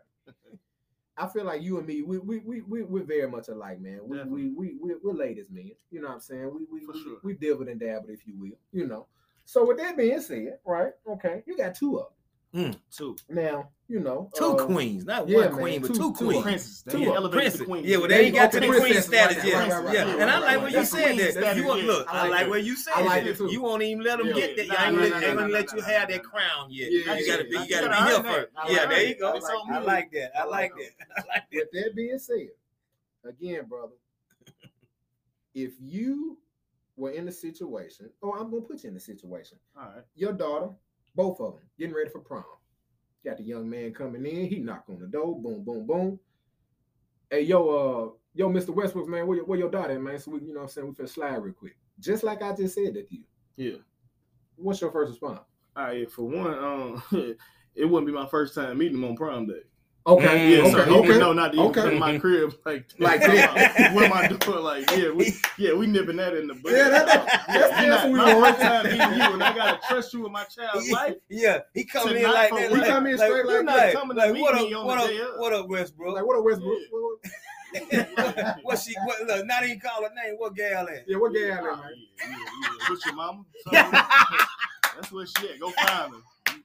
I 1.17 1.29
feel 1.29 1.45
like 1.45 1.63
you 1.63 1.79
and 1.79 1.87
me, 1.87 2.03
we 2.03 2.19
we 2.19 2.39
we 2.39 2.63
we 2.63 2.83
we're 2.83 3.05
very 3.05 3.29
much 3.29 3.49
alike, 3.49 3.81
man. 3.81 4.01
We 4.05 4.23
we 4.25 4.49
we 4.49 4.75
we 4.81 4.95
we're 5.03 5.13
ladies, 5.13 5.51
man. 5.51 5.73
You 5.91 6.01
know 6.01 6.09
what 6.09 6.15
I'm 6.15 6.21
saying? 6.21 6.51
We 6.55 6.81
we 6.81 6.87
we, 6.87 7.03
sure. 7.03 7.19
we 7.23 7.35
dabbled 7.35 7.69
and 7.69 7.79
dabbled, 7.79 8.11
if 8.11 8.27
you 8.27 8.39
will. 8.39 8.59
You 8.73 8.87
know. 8.87 9.07
So 9.45 9.67
with 9.67 9.79
that 9.79 9.97
being 9.97 10.21
said, 10.21 10.59
right? 10.65 10.93
Okay, 11.07 11.43
you 11.47 11.57
got 11.57 11.75
two 11.75 11.99
of 11.99 12.07
Two. 12.91 13.17
Now, 13.31 13.71
you 13.89 13.99
know, 14.01 14.31
Two 14.35 14.57
uh, 14.59 14.67
queens, 14.67 15.07
not 15.07 15.27
yeah, 15.27 15.37
one 15.39 15.45
man, 15.47 15.55
queen, 15.55 15.81
but 15.83 15.95
two 15.95 16.13
queens. 16.13 16.43
Princes. 16.43 16.83
Two 16.87 16.99
They 16.99 17.07
of- 17.07 17.17
elevated 17.17 17.33
Princess. 17.41 17.61
the 17.61 17.65
queen. 17.65 17.85
Yeah, 17.85 17.97
well, 17.97 18.09
There 18.09 18.19
they 18.19 18.23
you 18.25 18.27
ain't 18.27 18.37
got 18.37 18.53
to 18.53 18.59
Okay, 18.59 18.71
the 18.71 18.79
queen 18.79 18.95
status 19.03 19.37
right, 19.39 19.47
yet. 19.47 19.55
right, 19.55 19.71
right, 19.71 19.85
right, 19.85 19.95
yeah, 19.95 20.03
right, 20.05 20.21
and 20.21 20.31
I 20.31 20.39
like 20.39 20.49
right. 20.49 20.61
where 20.61 20.71
you 20.71 20.85
said 20.85 21.05
queen 21.07 21.17
that. 21.19 21.31
status, 21.33 21.57
You 21.57 21.65
want 21.67 21.81
yeah. 21.83 21.87
look, 21.87 22.09
I 22.09 22.13
I 22.13 22.21
like 22.23 22.31
like 22.31 22.41
that. 22.41 22.51
where 22.51 22.59
you 22.59 22.77
said 22.77 22.93
I 22.95 23.03
like 23.05 23.25
that. 23.25 23.31
it 23.31 23.37
too. 23.39 23.53
You 23.53 23.63
won't 23.63 23.83
even 23.83 24.05
let 24.05 24.19
them 24.19 24.27
Yeah. 24.29 24.35
get 24.35 24.57
that. 24.57 24.69
Nah, 24.69 24.75
I 24.79 24.85
ain't 24.87 24.95
nah, 24.97 25.01
let, 25.03 25.11
nah, 25.11 25.17
ain't 25.17 25.25
gonna 25.25 25.41
nah, 25.41 25.47
let 25.55 25.67
nah, 25.67 25.75
you 25.75 25.81
nah, 25.81 25.87
have 25.89 26.09
nah, 26.09 26.15
that 26.15 26.25
crown 26.25 26.67
yet. 26.71 26.93
Yeah, 26.93 27.15
You 27.15 27.27
gotta 27.27 27.45
be, 27.45 27.51
yeah, 27.55 27.63
you 27.63 27.69
gotta 27.71 27.89
be 27.89 28.11
here 28.11 28.23
first. 28.35 28.49
Yeah, 28.69 28.87
there 28.87 29.07
you 29.07 29.15
go. 29.19 29.41
I 29.71 29.79
like 29.81 30.13
that. 30.13 30.33
I 30.37 30.41
I 30.43 30.45
like 30.45 30.51
like 30.51 30.73
that. 30.75 30.91
I 31.17 31.21
like 31.29 31.45
that. 31.51 31.59
With 31.59 31.69
that 31.73 31.97
being 31.97 32.19
said, 32.19 32.49
again, 33.25 33.65
brother, 33.67 33.93
if 35.55 35.73
you 35.81 36.39
were 36.97 37.11
in 37.11 37.25
the 37.25 37.33
situation, 37.33 38.11
or 38.21 38.39
I'm 38.39 38.51
gonna 38.51 38.63
put 38.63 38.83
you 38.83 38.89
in 38.89 38.95
the 38.95 39.01
situation, 39.01 39.59
All 39.77 39.85
right. 39.85 40.05
your 40.15 40.33
daughter, 40.33 40.71
both 41.15 41.41
of 41.41 41.55
them, 41.55 41.63
getting 41.79 41.95
ready 41.95 42.11
for 42.11 42.21
prom. 42.21 42.45
Got 43.25 43.39
the 43.39 43.45
young 43.45 43.69
man 43.69 43.93
coming 43.95 44.27
in. 44.27 44.49
He 44.49 44.59
knock 44.59 44.85
on 44.89 44.99
the 44.99 45.07
door. 45.07 45.41
Boom, 45.41 45.63
boom, 45.63 45.87
boom. 45.87 46.19
Hey, 47.31 47.43
yo, 47.43 47.69
uh, 47.69 48.11
yo, 48.35 48.51
Mr. 48.51 48.71
Westbrook, 48.71 49.09
man, 49.09 49.27
where 49.27 49.37
your, 49.37 49.47
where 49.47 49.59
your 49.59 49.71
daughter, 49.71 49.95
at, 49.95 50.01
man? 50.01 50.19
So 50.19 50.33
we, 50.33 50.41
you 50.41 50.49
know, 50.49 50.61
what 50.61 50.63
I'm 50.65 50.69
saying 50.69 50.89
we 50.89 50.95
finna 50.95 51.09
slide 51.09 51.37
real 51.37 51.55
quick. 51.55 51.77
Just 52.01 52.25
like 52.25 52.43
I 52.43 52.55
just 52.55 52.75
said 52.75 52.95
that 52.95 53.09
to 53.09 53.15
you. 53.17 53.25
Yeah. 53.57 53.79
What's 54.57 54.81
your 54.81 54.91
first 54.91 55.11
response? 55.11 55.41
All 55.77 55.85
right. 55.85 56.11
For 56.11 56.23
one, 56.23 56.59
um, 56.59 57.03
it 57.75 57.85
wouldn't 57.85 58.07
be 58.07 58.13
my 58.13 58.27
first 58.27 58.55
time 58.55 58.79
meeting 58.79 58.99
him 58.99 59.05
on 59.05 59.17
prom 59.17 59.47
day. 59.47 59.63
Okay, 60.05 60.57
Yeah, 60.57 60.63
okay, 60.65 60.71
so 60.73 60.79
okay. 61.01 61.19
know 61.19 61.33
not 61.33 61.55
even 61.55 61.67
okay. 61.67 61.93
in 61.93 61.99
my 62.01 62.19
crib 62.19 62.55
like 62.67 62.87
Like 62.99 63.21
that. 63.21 63.93
What 63.95 64.05
am 64.07 64.13
I 64.13 64.27
doing? 64.27 64.63
Like, 64.65 64.91
yeah, 64.97 65.11
we 65.11 65.33
yeah, 65.59 65.75
we 65.75 65.87
nipping 65.87 66.17
that 66.17 66.35
in 66.35 66.49
the 66.49 66.55
bud. 66.55 66.73
Yeah, 66.73 66.89
that- 66.89 67.07
that- 67.07 67.45
Yeah, 67.49 67.59
that's- 67.59 67.71
that's 67.71 67.87
not- 67.87 68.11
what 68.11 68.13
we 68.13 68.35
want. 68.43 68.57
first 68.57 68.61
time 68.61 68.85
meeting 68.85 68.99
you, 69.21 69.33
and 69.35 69.43
I 69.45 69.55
gotta 69.55 69.79
trust 69.87 70.13
you 70.13 70.23
with 70.23 70.33
my 70.33 70.45
child's 70.45 70.91
life. 70.91 71.15
Yeah, 71.29 71.59
he 71.75 71.85
coming 71.85 72.17
in 72.17 72.23
like 72.25 72.51
that. 72.51 72.71
real. 72.71 72.79
like- 72.79 72.89
come 72.89 73.07
in 73.07 73.17
like, 73.17 73.29
straight 73.31 73.47
like 73.47 73.67
that. 73.67 73.77
like, 73.77 73.93
Coming 73.95 74.17
to 74.17 74.23
like, 74.25 74.33
meet 74.33 74.43
what 74.43 74.55
me 74.57 74.75
up, 74.75 74.81
on 74.81 74.87
what 74.87 74.97
the 74.97 75.03
up, 75.05 75.11
day 75.11 75.21
what 75.37 75.53
up, 75.53 75.69
Westbrook? 75.69 76.15
Like 76.17 76.27
what 76.27 76.35
a 76.37 76.43
Westbrook? 76.43 76.79
Yeah. 76.83 78.07
What- 78.17 78.37
what, 78.37 78.57
what 78.65 78.79
she? 78.81 78.95
What, 79.05 79.23
look, 79.27 79.47
not 79.47 79.65
even 79.65 79.79
call 79.81 80.03
her 80.03 80.11
name. 80.15 80.35
What 80.37 80.55
gal 80.57 80.89
at? 80.89 81.05
Yeah, 81.07 81.17
what 81.19 81.31
oh, 81.31 81.39
Yeah, 81.39 81.55
out 81.59 81.65
yeah, 81.65 81.71
man? 81.71 81.81
yeah, 82.19 82.27
yeah. 82.29 82.89
What's 82.89 83.07
your 83.07 83.15
mama? 83.15 83.45
That's 84.97 85.11
where 85.13 85.27
she 85.27 85.49
at. 85.49 85.61
Go 85.61 85.71
find 85.71 86.13
her. 86.13 86.21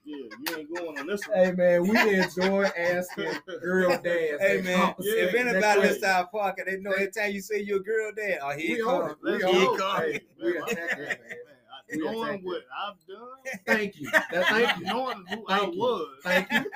Yeah, 0.08 0.16
you 0.16 0.58
ain't 0.58 0.74
going 0.74 0.98
on 1.00 1.06
this 1.08 1.28
one. 1.28 1.38
Hey 1.38 1.52
man, 1.52 1.82
we 1.84 1.98
enjoy 2.20 2.64
asking 2.78 3.32
girl 3.62 3.90
dads. 4.04 4.42
Hey 4.42 4.62
man, 4.64 4.80
conversation, 4.80 5.20
if 5.20 5.32
that 5.34 5.40
anybody 5.42 5.60
question. 5.62 5.82
listen 5.82 6.02
to 6.02 6.08
our 6.10 6.30
podcast, 6.34 6.66
they 6.66 6.78
know 6.78 6.92
every 6.92 7.12
time 7.12 7.32
you 7.34 7.42
say 7.42 7.60
you're 7.62 7.82
a 7.82 7.84
girl 7.84 8.12
dad, 8.16 8.40
oh 8.42 8.58
here 8.58 8.76
we 8.78 8.82
it 8.82 8.88
on 8.88 9.02
comes. 9.10 9.18
We 9.22 9.32
Let's 9.32 9.44
on 9.44 9.54
Here 9.54 9.66
go. 9.66 9.74
it 9.74 9.80
comes. 9.80 10.00
Hey, 10.00 10.22
we 10.42 10.54
Man, 10.54 10.64
attack 10.64 10.90
that, 10.98 10.98
man. 11.00 11.18
Knowing 11.90 12.44
what 12.44 12.62
I've 12.86 13.08
done, 13.08 13.62
Thank 13.66 14.00
you. 14.00 14.12
That, 14.12 14.28
thank 14.50 14.78
you. 14.80 14.86
knowing 14.86 15.26
who 15.30 15.46
I 15.48 15.62
you. 15.62 15.80
was. 15.80 16.08
Thank 16.24 16.52
you. 16.52 16.72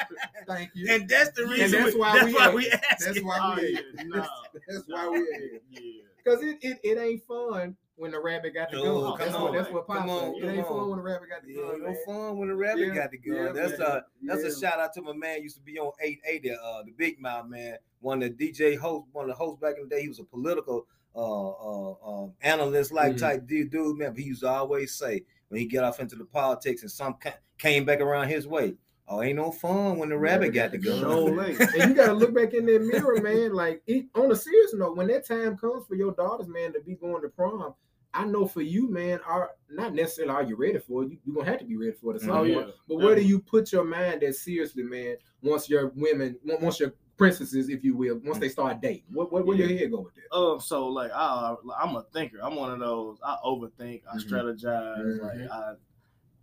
Thank 0.48 0.70
you. 0.74 0.88
And 0.94 1.08
that's 1.10 1.32
the 1.32 1.44
And 1.44 1.52
reason. 1.52 1.84
that's 1.84 1.96
why 1.96 2.14
that's 2.14 2.26
we 2.28 2.34
why 2.34 2.50
we 2.54 2.70
ask. 2.72 2.82
That's 3.06 3.08
oh, 3.08 3.12
it. 3.20 3.24
why 3.26 3.40
Oh, 3.42 3.56
we 3.62 3.72
yeah, 3.74 3.80
at 3.80 3.86
it. 3.86 4.08
nah. 4.08 4.28
That's 4.68 4.84
why 4.88 5.10
we 5.10 5.18
at. 5.20 5.62
Yeah. 5.72 5.82
Because 6.24 6.44
it, 6.44 6.58
it, 6.62 6.80
it 6.84 6.98
ain't 6.98 7.24
fun 7.26 7.76
when 7.96 8.12
the 8.12 8.20
rabbit 8.20 8.54
got 8.54 8.72
the 8.72 8.78
No, 8.78 9.02
gun. 9.02 9.18
come 9.18 9.18
That's 9.20 9.36
on. 9.36 9.44
what 9.44 9.54
that's 9.54 9.72
what 9.72 9.88
Pop 9.88 9.98
Come 9.98 10.10
on, 10.10 10.20
said. 10.20 10.34
It 10.36 10.42
come 10.42 10.50
ain't 10.50 10.68
fun 10.68 10.88
when 10.90 10.98
the 10.98 11.04
rabbit 11.04 11.30
got 11.30 11.44
the 11.44 11.52
Yeah, 11.52 11.62
gun. 11.62 11.80
no 11.82 11.86
man. 11.88 11.98
fun 12.06 12.38
when 12.38 12.48
the 12.50 12.56
rabbit 12.56 12.88
Yeah, 12.88 12.96
got 12.96 13.12
the 13.12 13.18
gun. 13.18 13.36
yeah, 13.36 13.52
that's 13.52 13.80
man. 13.80 13.88
a 13.88 14.06
that's 14.24 14.44
Yeah. 14.44 14.50
a 14.50 14.56
shout 14.60 14.80
out 14.80 14.94
to 14.94 15.02
my 15.02 15.14
man. 15.14 15.44
Used 15.44 15.58
to 15.58 15.62
be 15.62 15.78
on 15.80 15.92
880, 16.02 16.52
uh, 16.52 16.84
the 16.84 16.92
Big 16.92 17.20
Mouth 17.20 17.48
man. 17.48 17.78
One 18.00 18.24
of 18.24 18.36
the 18.38 18.52
DJ 18.52 18.76
host, 18.76 19.08
one 19.12 19.26
of 19.26 19.30
the 19.30 19.36
hosts 19.36 19.60
back 19.62 19.76
in 19.78 19.84
the 19.84 19.90
day. 19.90 20.02
He 20.02 20.08
was 20.08 20.20
a 20.20 20.24
political 20.24 20.88
uh, 21.14 21.50
uh 21.50 22.24
um, 22.24 22.34
analyst 22.42 22.94
like 22.94 23.16
Mhm. 23.16 23.20
type 23.20 23.46
dude, 23.46 23.70
dude, 23.70 23.98
man. 23.98 24.12
But 24.14 24.20
he 24.22 24.28
used 24.28 24.42
to 24.44 24.48
always 24.50 24.96
say 24.96 25.26
when 25.50 25.60
he 25.60 25.66
get 25.68 25.84
off 25.84 26.00
into 26.00 26.16
the 26.16 26.24
politics 26.26 26.84
and 26.84 26.90
some 26.92 27.16
ca- 27.16 27.38
came 27.58 27.84
back 27.84 28.00
around 28.00 28.30
his 28.30 28.48
way. 28.48 28.76
Oh, 29.14 29.22
ain't 29.22 29.36
no 29.36 29.52
fun 29.52 29.98
when 29.98 30.08
the 30.08 30.18
rabbit 30.18 30.54
got 30.54 30.72
the 30.72 30.78
gun. 30.78 31.00
Sure 31.00 31.44
ain't. 31.44 31.60
and 31.60 31.90
you 31.90 31.94
gotta 31.96 32.14
look 32.14 32.34
back 32.34 32.54
in 32.54 32.66
that 32.68 32.82
mirror, 32.82 33.20
man. 33.22 33.54
Like 33.54 33.82
it, 33.86 34.06
on 34.16 34.32
a 34.32 34.36
serious 34.36 34.74
note, 34.74 34.96
when 34.96 35.08
that 35.08 35.28
time 35.28 35.58
comes 35.58 35.86
for 35.86 35.96
your 35.96 36.14
daughters, 36.14 36.48
man, 36.48 36.72
to 36.74 36.80
be 36.80 36.96
going 36.96 37.22
to 37.24 37.28
prom, 37.30 37.74
I 38.14 38.26
know 38.26 38.48
for 38.48 38.62
you, 38.62 38.90
man, 38.90 39.20
are 39.28 39.52
not 39.70 39.94
necessarily 39.94 40.34
are 40.34 40.44
you 40.44 40.56
ready 40.56 40.80
for 40.80 41.04
it. 41.04 41.12
You, 41.12 41.18
you're 41.26 41.36
gonna 41.36 41.50
have 41.50 41.60
to 41.60 41.66
be 41.66 41.76
ready 41.76 41.92
for 41.92 42.14
it 42.14 42.16
at 42.16 42.22
some 42.22 42.32
Oh, 42.32 42.36
point. 42.38 42.50
yeah. 42.50 42.64
But 42.88 43.00
where 43.00 43.16
do 43.16 43.22
you 43.22 43.40
put 43.40 43.72
your 43.74 43.84
mind 43.84 44.22
that 44.22 44.36
seriously, 44.36 44.84
man? 44.84 45.18
Once 45.42 45.70
your 45.70 45.88
women, 45.96 46.38
once 46.46 46.80
your 46.80 46.94
princesses, 47.18 47.68
if 47.70 47.84
you 47.84 47.96
will, 47.98 48.20
once 48.24 48.40
they 48.40 48.50
start 48.50 48.82
dating, 48.82 49.04
what 49.12 49.32
what 49.32 49.46
where 49.46 49.58
your 49.58 49.68
head 49.68 49.92
go 49.92 50.00
with 50.02 50.14
that? 50.16 50.34
Um, 50.36 50.60
so 50.62 50.88
like 50.88 51.12
I, 51.14 51.56
I'm 51.82 51.96
a 51.98 52.04
thinker. 52.14 52.40
I'm 52.42 52.56
one 52.56 52.72
of 52.72 52.80
those. 52.80 53.18
I 53.26 53.36
overthink. 53.46 54.04
I 54.12 54.16
Mhm. 54.18 54.26
strategize. 54.30 55.20
Mhm. 55.20 55.22
Like 55.22 55.52
I, 55.52 55.74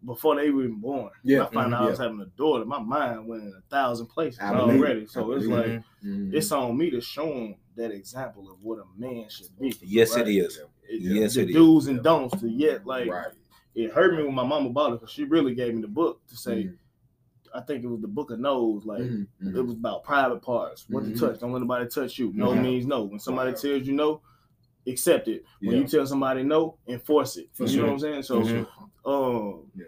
before 0.04 0.36
they 0.36 0.50
were 0.50 0.62
even 0.64 0.76
born. 0.80 1.10
Yeah, 1.24 1.44
I 1.44 1.50
found 1.50 1.74
out 1.74 1.82
I 1.82 1.86
mhm, 1.86 1.90
was 1.90 1.98
having 1.98 2.20
a 2.20 2.26
daughter. 2.26 2.64
My 2.64 2.78
mind 2.78 3.26
went 3.26 3.42
in 3.42 3.48
a 3.56 3.60
thousand 3.70 4.06
places 4.06 4.38
I 4.40 4.50
it. 4.52 4.60
already. 4.60 5.06
So 5.06 5.32
I 5.32 5.36
it's 5.36 5.46
believe 5.46 5.58
like 5.58 5.82
Mhm. 6.04 6.34
it's 6.34 6.52
on 6.52 6.76
me 6.76 6.90
to 6.90 7.00
show 7.00 7.26
them 7.32 7.56
that 7.76 7.90
example 7.90 8.50
of 8.50 8.62
what 8.62 8.78
a 8.78 8.84
man 8.96 9.28
should 9.28 9.56
be. 9.58 9.74
Yes, 9.82 10.14
right? 10.16 10.26
it 10.26 10.36
is. 10.36 10.56
It- 10.88 11.00
Yes, 11.00 11.34
the 11.34 11.42
it 11.42 11.48
is. 11.50 11.54
do's 11.54 11.86
and 11.88 12.02
don'ts 12.02 12.40
to 12.40 12.48
yet 12.48 12.86
like 12.86 13.10
right. 13.10 13.32
it 13.74 13.92
hurt 13.92 14.16
me 14.16 14.24
when 14.24 14.34
my 14.34 14.44
mama 14.44 14.70
bought 14.70 14.92
it 14.92 15.00
because 15.00 15.10
she 15.10 15.24
really 15.24 15.54
gave 15.54 15.74
me 15.74 15.82
the 15.82 15.88
book 15.88 16.20
to 16.28 16.36
say. 16.36 16.64
Mhm. 16.64 16.74
I 17.54 17.60
think 17.62 17.82
it 17.82 17.88
was 17.88 18.00
the 18.02 18.08
book 18.08 18.30
of 18.30 18.38
no's. 18.38 18.84
Like 18.84 19.00
Mhm, 19.02 19.26
mhm. 19.42 19.56
it 19.56 19.62
was 19.62 19.74
about 19.74 20.04
private 20.04 20.42
parts. 20.42 20.86
What 20.88 21.04
to 21.04 21.14
touch? 21.18 21.40
Don't 21.40 21.52
let 21.52 21.60
nobody 21.60 21.88
touch 21.88 22.18
you. 22.18 22.30
No 22.34 22.54
means 22.54 22.86
no. 22.86 23.04
When 23.04 23.18
somebody 23.18 23.50
Wow. 23.52 23.56
tells 23.56 23.86
you 23.86 23.94
no, 23.94 24.20
accept 24.90 25.28
it. 25.28 25.44
When 25.60 25.72
Yeah. 25.72 25.78
you 25.82 25.86
tell 25.86 26.06
somebody 26.06 26.42
no, 26.42 26.76
enforce 26.86 27.36
it. 27.36 27.48
For 27.52 27.64
you 27.64 27.68
sure. 27.68 27.80
know 27.82 27.86
what 27.86 27.92
I'm 27.94 27.98
saying? 28.00 28.22
So, 28.22 28.40
Mhm. 28.42 28.66
um, 29.04 29.70
Yeah. 29.74 29.84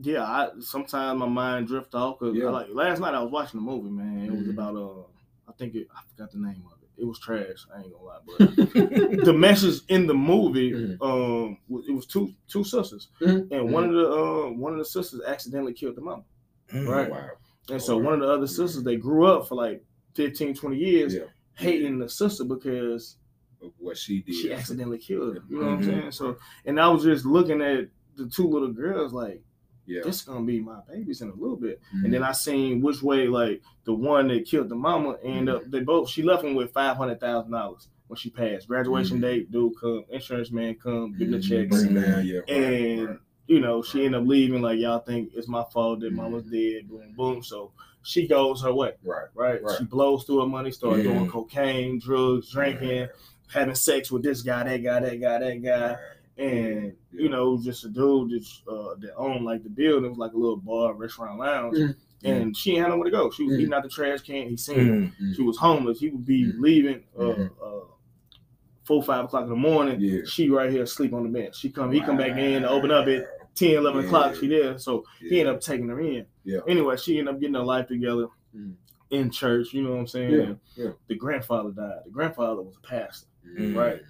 yeah. 0.00 0.24
I 0.24 0.48
sometimes 0.60 1.18
my 1.18 1.28
mind 1.28 1.66
drift 1.66 1.94
off 1.94 2.18
because 2.18 2.36
Yeah. 2.36 2.50
like 2.50 2.68
last 2.72 3.00
night 3.00 3.14
I 3.14 3.22
was 3.22 3.32
watching 3.32 3.58
a 3.58 3.62
movie. 3.62 3.90
Man, 3.90 4.26
it 4.26 4.30
was 4.32 4.46
Mhm. 4.46 4.50
about 4.50 4.76
uh, 4.76 5.02
I 5.48 5.52
think 5.52 5.74
it, 5.74 5.88
I 5.94 6.00
forgot 6.10 6.30
the 6.30 6.38
name 6.38 6.62
of 6.66 6.78
it. 6.82 6.88
It 6.96 7.04
was 7.06 7.18
trash. 7.18 7.66
I 7.74 7.82
ain't 7.82 7.92
gonna 7.92 8.04
lie, 8.04 8.18
but 8.26 8.38
the 9.24 9.32
message 9.32 9.80
in 9.88 10.06
the 10.06 10.14
movie, 10.14 10.72
Mhm. 10.72 10.96
um, 11.02 11.58
it 11.88 11.92
was 11.92 12.06
two 12.06 12.32
two 12.46 12.62
sisters, 12.64 13.08
Mhm. 13.20 13.50
and 13.50 13.72
one 13.72 13.84
of 13.88 13.94
the 13.94 14.08
uh, 14.10 14.50
one 14.50 14.72
of 14.72 14.78
the 14.78 14.84
sisters 14.84 15.20
accidentally 15.26 15.72
killed 15.72 15.96
the 15.96 16.02
mom. 16.02 16.24
Right. 16.72 17.10
Wow. 17.10 17.30
And 17.70 17.80
so 17.82 17.94
Alright. 17.94 18.04
one 18.04 18.14
of 18.14 18.20
the 18.20 18.32
other 18.32 18.46
sisters, 18.46 18.82
they 18.82 18.96
grew 18.96 19.26
up 19.26 19.48
for 19.48 19.54
like 19.54 19.84
15, 20.14 20.54
20 20.54 20.76
years 20.76 21.14
Yeah. 21.14 21.24
hating 21.54 21.98
the 21.98 22.08
sister 22.08 22.44
because 22.44 23.16
Of 23.62 23.72
what 23.78 23.96
she 23.98 24.22
did. 24.22 24.34
she 24.34 24.52
accidentally 24.52 24.98
killed 24.98 25.36
him. 25.36 25.44
You 25.48 25.58
know 25.60 25.66
what 25.66 25.72
I'm 25.74 25.82
Mhm. 25.82 25.84
saying? 25.86 26.12
So, 26.12 26.36
and 26.64 26.80
I 26.80 26.88
was 26.88 27.02
just 27.04 27.26
looking 27.26 27.60
at 27.60 27.88
the 28.16 28.26
two 28.26 28.46
little 28.48 28.72
girls 28.72 29.12
like, 29.12 29.42
Yeah. 29.86 30.00
this 30.04 30.22
gonna 30.22 30.44
be 30.46 30.60
my 30.60 30.80
babies 30.88 31.20
in 31.20 31.28
a 31.30 31.34
little 31.34 31.56
bit. 31.56 31.80
Mhm. 31.94 32.04
And 32.04 32.14
then 32.14 32.22
I 32.22 32.32
seen 32.32 32.80
which 32.80 33.02
way 33.02 33.26
like 33.28 33.60
the 33.84 33.92
one 33.94 34.28
that 34.28 34.44
killed 34.46 34.68
the 34.68 34.76
mama 34.76 35.16
end 35.22 35.48
up. 35.48 35.62
Mm-hmm. 35.62 35.70
They 35.70 35.80
both 35.80 36.08
she 36.08 36.22
left 36.22 36.44
him 36.44 36.54
with 36.54 36.72
five 36.72 36.96
hundred 36.96 37.20
thousand 37.20 37.52
dollars 37.52 37.88
when 38.06 38.16
she 38.16 38.30
passed. 38.30 38.68
Graduation 38.68 39.18
Mhm. 39.18 39.22
date, 39.22 39.50
dude 39.52 39.72
come, 39.80 40.04
insurance 40.10 40.50
man 40.52 40.74
come, 40.76 41.12
give 41.18 41.30
the 41.30 41.38
Mhm. 41.38 41.48
checks. 41.48 41.82
Down, 41.84 42.26
yeah. 42.26 42.40
And 42.48 43.08
right. 43.08 43.18
you 43.46 43.60
know, 43.60 43.82
she 43.82 44.04
ended 44.04 44.20
up 44.22 44.26
leaving 44.28 44.62
like 44.62 44.78
y'all 44.78 45.00
think 45.00 45.32
it's 45.34 45.48
my 45.48 45.64
fault 45.72 46.00
that 46.00 46.12
mama's 46.12 46.44
dead. 46.44 46.88
Boom, 46.88 47.12
boom. 47.16 47.42
So 47.42 47.72
she 48.02 48.26
goes 48.28 48.62
her 48.62 48.72
way 48.72 48.92
Right. 49.04 49.26
right? 49.34 49.62
Right. 49.62 49.76
She 49.78 49.84
blows 49.84 50.24
through 50.24 50.40
her 50.40 50.46
money, 50.46 50.70
starts 50.70 51.02
doing 51.02 51.28
cocaine, 51.28 51.98
drugs, 51.98 52.50
drinking, 52.52 53.08
having 53.52 53.74
sex 53.74 54.10
with 54.10 54.22
this 54.22 54.42
guy, 54.42 54.64
that 54.64 54.82
guy, 54.82 55.00
that 55.00 55.20
guy, 55.20 55.38
that 55.38 55.62
guy, 55.62 55.96
and 56.38 56.84
Yeah. 56.84 56.90
you 57.22 57.28
know, 57.28 57.58
just 57.62 57.84
a 57.84 57.88
dude 57.88 58.30
that's 58.32 58.62
uh, 58.68 58.94
that 58.98 59.14
owned 59.16 59.44
like 59.44 59.62
the 59.62 59.68
building 59.70 60.10
was 60.10 60.18
like 60.18 60.32
a 60.32 60.36
little 60.38 60.56
bar, 60.56 60.94
restaurant, 60.94 61.38
lounge, 61.38 61.76
Mhm. 61.76 61.94
and 62.24 62.56
she 62.56 62.72
ain't 62.72 62.80
had 62.82 62.88
nowhere 62.88 63.04
to 63.06 63.10
go. 63.10 63.30
She 63.30 63.44
was 63.44 63.56
Mhm. 63.56 63.60
eating 63.60 63.74
out 63.74 63.82
the 63.82 63.88
trash 63.88 64.20
can. 64.20 64.48
He 64.48 64.56
seen 64.56 64.78
her. 64.86 64.94
Mhm. 65.24 65.36
She 65.36 65.42
was 65.42 65.56
homeless. 65.58 66.00
He 66.00 66.10
would 66.10 66.24
be 66.24 66.44
Mhm. 66.46 66.60
leaving 66.60 67.02
uh, 67.18 67.30
uh, 67.30 67.80
four, 68.84 69.02
five 69.02 69.24
o'clock 69.26 69.44
in 69.44 69.50
the 69.50 69.56
morning. 69.56 70.00
Yeah. 70.00 70.22
She 70.24 70.48
right 70.48 70.70
here 70.70 70.82
asleep 70.84 71.12
on 71.12 71.24
the 71.24 71.28
bench. 71.28 71.56
She 71.56 71.70
come, 71.70 71.92
he 71.92 72.00
come 72.00 72.16
back 72.16 72.36
in, 72.38 72.64
open 72.64 72.90
up 72.90 73.06
at 73.06 73.26
10, 73.54 73.76
11 73.76 74.04
o'clock. 74.06 74.34
She 74.36 74.48
there. 74.48 74.78
So 74.78 75.04
he 75.20 75.26
Yeah. 75.36 75.40
ended 75.40 75.54
up 75.56 75.60
taking 75.60 75.88
her 75.88 76.00
in. 76.00 76.26
Yeah. 76.44 76.60
Anyway, 76.66 76.96
she 76.96 77.18
ended 77.18 77.34
up 77.34 77.40
getting 77.40 77.54
her 77.54 77.62
life 77.64 77.86
together 77.88 78.28
Mhm. 78.56 78.74
in 79.10 79.30
church. 79.30 79.72
You 79.74 79.82
know 79.82 79.90
what 79.90 80.00
I'm 80.00 80.06
saying? 80.06 80.32
Yeah, 80.32 80.54
yeah. 80.84 80.90
The 81.08 81.14
grandfather 81.14 81.70
died. 81.70 82.00
The 82.06 82.10
grandfather 82.10 82.62
was 82.62 82.76
a 82.76 82.80
pastor, 82.86 83.28
Mhm. 83.46 83.74
right? 83.76 84.00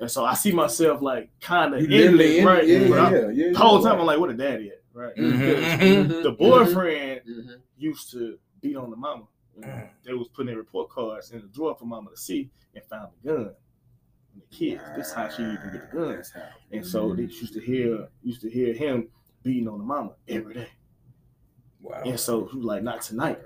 And 0.00 0.10
so 0.10 0.24
I 0.24 0.34
see 0.34 0.52
myself 0.52 1.02
like 1.02 1.30
kind 1.40 1.74
of 1.74 1.80
in 1.82 2.20
it, 2.20 2.44
right? 2.44 2.66
Yeah, 2.66 2.78
yeah, 2.78 3.28
yeah. 3.30 3.52
the 3.52 3.58
whole 3.58 3.82
time 3.82 3.92
right. 3.94 4.00
I'm 4.00 4.06
like, 4.06 4.18
what 4.20 4.30
a 4.30 4.34
daddy 4.34 4.70
at, 4.70 4.82
right? 4.94 5.14
Mhm, 5.16 5.38
Because 5.38 5.64
Mhm. 5.80 6.22
The 6.22 6.30
boyfriend 6.32 7.20
Mhm. 7.26 7.56
used 7.78 8.10
to 8.12 8.38
beat 8.60 8.76
on 8.76 8.90
the 8.90 8.96
mama. 8.96 9.24
Mm. 9.58 9.88
They 10.04 10.14
was 10.14 10.28
putting 10.28 10.46
their 10.46 10.56
report 10.56 10.88
cards 10.88 11.30
in 11.32 11.40
the 11.42 11.48
drawer 11.48 11.74
for 11.74 11.84
mama 11.84 12.10
to 12.10 12.16
see 12.16 12.50
and 12.74 12.84
found 12.84 13.08
the 13.22 13.28
gun. 13.28 13.54
And 14.32 14.42
the 14.42 14.46
kids. 14.56 14.82
This 14.96 15.08
is 15.08 15.12
how 15.12 15.28
she 15.28 15.42
even 15.42 15.56
get 15.72 15.90
the 15.90 15.96
gun. 15.96 16.08
That's. 16.16 16.32
And 16.70 16.86
so 16.86 17.12
they 17.14 17.24
used 17.24 17.52
to 17.52 17.60
hear 17.60 18.08
used 18.22 18.40
to 18.42 18.50
hear 18.50 18.72
him 18.72 19.08
beating 19.42 19.68
on 19.68 19.78
the 19.78 19.84
mama 19.84 20.12
every 20.28 20.54
day. 20.54 20.68
Wow. 21.80 22.02
And 22.06 22.18
so 22.18 22.46
he 22.46 22.56
was 22.58 22.64
like, 22.64 22.82
not 22.82 23.02
tonight. 23.02 23.40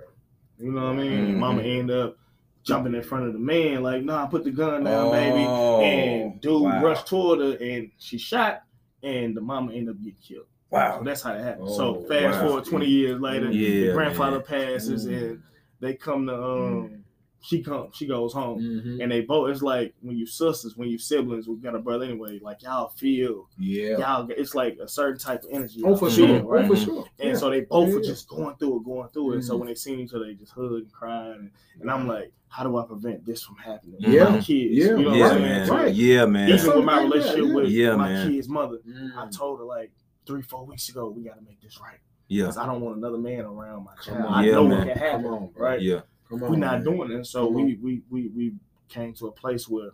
You 0.58 0.70
know 0.72 0.84
what 0.84 0.92
I 0.92 0.96
mean? 0.96 1.34
Mhm. 1.34 1.38
Mama 1.38 1.62
ended 1.62 1.96
up 1.96 2.18
jumping 2.66 2.94
in 2.94 3.02
front 3.02 3.26
of 3.26 3.32
the 3.32 3.38
man, 3.38 3.82
like, 3.82 4.02
no, 4.02 4.16
nah, 4.16 4.26
put 4.26 4.42
the 4.44 4.50
gun 4.50 4.84
down, 4.84 5.12
baby. 5.12 5.44
Oh, 5.48 5.80
And 5.80 6.40
dude 6.40 6.62
wow. 6.62 6.82
rushed 6.82 7.06
toward 7.06 7.38
her 7.38 7.56
and 7.64 7.90
she 7.98 8.18
shot, 8.18 8.62
and 9.02 9.36
the 9.36 9.40
mama 9.40 9.72
ended 9.72 9.90
up 9.94 10.02
getting 10.02 10.18
killed. 10.20 10.46
Wow. 10.70 10.98
So 10.98 11.04
that's 11.04 11.22
how 11.22 11.32
it 11.34 11.42
happened. 11.44 11.68
Oh, 11.68 11.76
so 11.76 11.94
fast 12.08 12.40
wow. 12.40 12.48
forward 12.48 12.64
20 12.64 12.86
years 12.86 13.20
later, 13.20 13.50
Yeah, 13.52 13.86
the 13.88 13.92
grandfather 13.92 14.38
man. 14.38 14.46
passes 14.46 15.06
Mm. 15.06 15.16
and 15.16 15.42
they 15.80 15.94
come 15.94 16.26
to 16.26 16.34
um 16.34 17.04
she 17.40 17.62
comes, 17.62 17.94
she 17.94 18.06
goes 18.06 18.32
home. 18.32 18.60
Mhm. 18.60 19.02
And 19.02 19.12
they 19.12 19.20
both 19.20 19.50
it's 19.50 19.62
like 19.62 19.94
when 20.00 20.16
you 20.16 20.26
sisters, 20.26 20.76
when 20.76 20.88
you 20.88 20.98
siblings, 20.98 21.46
we 21.46 21.56
got 21.56 21.74
a 21.76 21.78
brother 21.78 22.04
anyway, 22.04 22.40
like 22.42 22.62
y'all 22.62 22.88
feel 22.88 23.48
Yeah. 23.58 23.98
y'all 23.98 24.28
it's 24.30 24.54
like 24.54 24.78
a 24.82 24.88
certain 24.88 25.18
type 25.18 25.44
of 25.44 25.50
energy. 25.52 25.82
Oh, 25.84 25.94
for 25.96 26.06
y'all 26.06 26.14
sure. 26.14 26.26
feel, 26.40 26.50
Oh, 26.52 26.66
for 26.66 26.76
sure. 26.76 27.04
And 27.20 27.30
Yeah. 27.30 27.36
so 27.36 27.50
they 27.50 27.60
both 27.60 27.92
were 27.92 28.00
Yeah. 28.00 28.08
just 28.08 28.28
going 28.28 28.56
through 28.56 28.80
it, 28.80 28.84
going 28.84 29.08
through 29.10 29.32
it. 29.32 29.34
And 29.36 29.44
so 29.44 29.56
when 29.56 29.68
they 29.68 29.74
seen 29.74 30.00
each 30.00 30.12
other, 30.12 30.24
they 30.24 30.34
just 30.34 30.52
hugged 30.52 30.72
and 30.74 30.92
cried. 30.92 31.36
And, 31.36 31.50
and 31.80 31.90
I'm 31.90 32.08
like, 32.08 32.32
how 32.48 32.64
do 32.64 32.76
I 32.78 32.84
prevent 32.84 33.24
this 33.24 33.42
from 33.42 33.56
happening? 33.56 33.96
Yeah. 34.00 34.30
my 34.30 34.40
kids. 34.40 34.74
Yeah. 34.74 34.84
You 34.96 34.98
know 35.04 35.14
Yeah, 35.14 35.28
what 35.32 35.40
man. 35.40 35.68
Right. 35.68 35.94
Yeah, 35.94 36.26
man. 36.26 36.48
Even 36.48 36.58
Something 36.60 36.76
with 36.78 36.84
my 36.86 37.02
relationship 37.02 37.44
yeah. 37.46 37.54
with 37.54 37.68
Yeah, 37.70 37.96
my 37.96 38.08
man. 38.08 38.30
kid's 38.32 38.48
mother, 38.48 38.78
Mhm. 38.88 39.16
I 39.16 39.28
told 39.30 39.58
her 39.60 39.64
like 39.64 39.92
three, 40.26 40.42
four 40.42 40.64
weeks 40.66 40.88
ago, 40.88 41.10
we 41.10 41.22
got 41.22 41.36
to 41.38 41.44
make 41.44 41.60
this 41.60 41.78
right. 41.80 41.98
Yeah. 42.28 42.44
Because 42.44 42.56
I 42.56 42.66
don't 42.66 42.80
want 42.80 42.96
another 42.96 43.18
man 43.18 43.44
around 43.44 43.84
my 43.84 43.92
Come 43.96 44.14
child. 44.16 44.26
on. 44.26 44.34
I 44.34 44.44
Yeah, 44.46 44.52
know 44.54 44.66
man. 44.66 44.78
what 44.78 44.88
can 44.88 44.98
happen, 44.98 45.22
Come 45.24 45.34
on, 45.34 45.50
right? 45.54 45.80
Yeah. 45.80 46.00
Come 46.28 46.42
on. 46.42 46.50
We're 46.50 46.56
not 46.56 46.82
man. 46.82 46.84
doing 46.84 47.10
it. 47.12 47.26
So 47.26 47.46
we, 47.48 47.74
we 47.82 48.02
we 48.10 48.28
we 48.28 48.54
came 48.88 49.12
to 49.14 49.26
a 49.28 49.32
place 49.32 49.68
where 49.68 49.90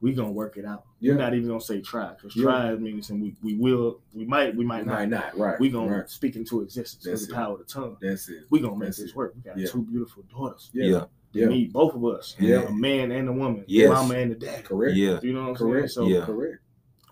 we 0.00 0.14
gonna 0.14 0.30
work 0.32 0.56
it 0.56 0.64
out. 0.64 0.84
Yeah. 1.00 1.12
We're 1.12 1.18
not 1.18 1.34
even 1.34 1.48
gonna 1.48 1.60
say 1.60 1.80
try 1.82 2.14
because 2.14 2.34
Yeah. 2.34 2.44
try 2.44 2.74
means 2.76 3.10
and 3.10 3.20
we, 3.20 3.36
we 3.42 3.54
will 3.54 4.00
we 4.14 4.24
might 4.24 4.56
we 4.56 4.64
might 4.64 4.84
We 4.86 4.90
might 4.92 5.08
not. 5.10 5.34
not. 5.34 5.38
Right. 5.38 5.60
We 5.60 5.68
gonna 5.68 5.98
Right. 5.98 6.08
speak 6.08 6.36
into 6.36 6.62
existence 6.62 7.04
That's 7.04 7.20
with 7.22 7.28
the 7.30 7.34
it. 7.34 7.36
power 7.36 7.52
of 7.52 7.58
the 7.58 7.64
tongue. 7.66 7.96
That's 8.00 8.28
it. 8.30 8.44
We 8.48 8.60
gonna 8.60 8.76
make 8.76 8.86
That's 8.88 8.98
this 8.98 9.10
it. 9.10 9.16
work. 9.16 9.34
We 9.36 9.42
got 9.42 9.58
Yeah. 9.58 9.66
two 9.66 9.82
beautiful 9.82 10.22
daughters. 10.30 10.70
Yeah. 10.72 10.84
Yeah. 10.86 11.04
They 11.32 11.40
Yeah. 11.40 11.46
need 11.48 11.72
both 11.72 11.94
of 11.94 12.04
us. 12.04 12.34
Yeah. 12.40 12.62
A 12.62 12.72
man 12.72 13.12
and 13.12 13.28
a 13.28 13.32
woman. 13.32 13.64
Yes. 13.68 13.90
Mama 13.90 14.14
and 14.14 14.30
the 14.32 14.34
dad. 14.36 14.64
Correct. 14.64 14.96
Yeah. 14.96 15.20
You 15.22 15.34
know 15.34 15.42
what 15.42 15.48
I'm 15.50 15.54
Correct. 15.56 15.90
saying? 15.90 16.06
So 16.08 16.12
Yeah. 16.14 16.24
Correct. 16.24 16.58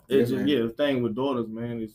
it's 0.08 0.30
Yeah, 0.30 0.36
just 0.38 0.48
yeah, 0.48 0.62
the 0.62 0.70
thing 0.70 1.02
with 1.02 1.14
daughters, 1.14 1.46
man, 1.46 1.80
is 1.82 1.92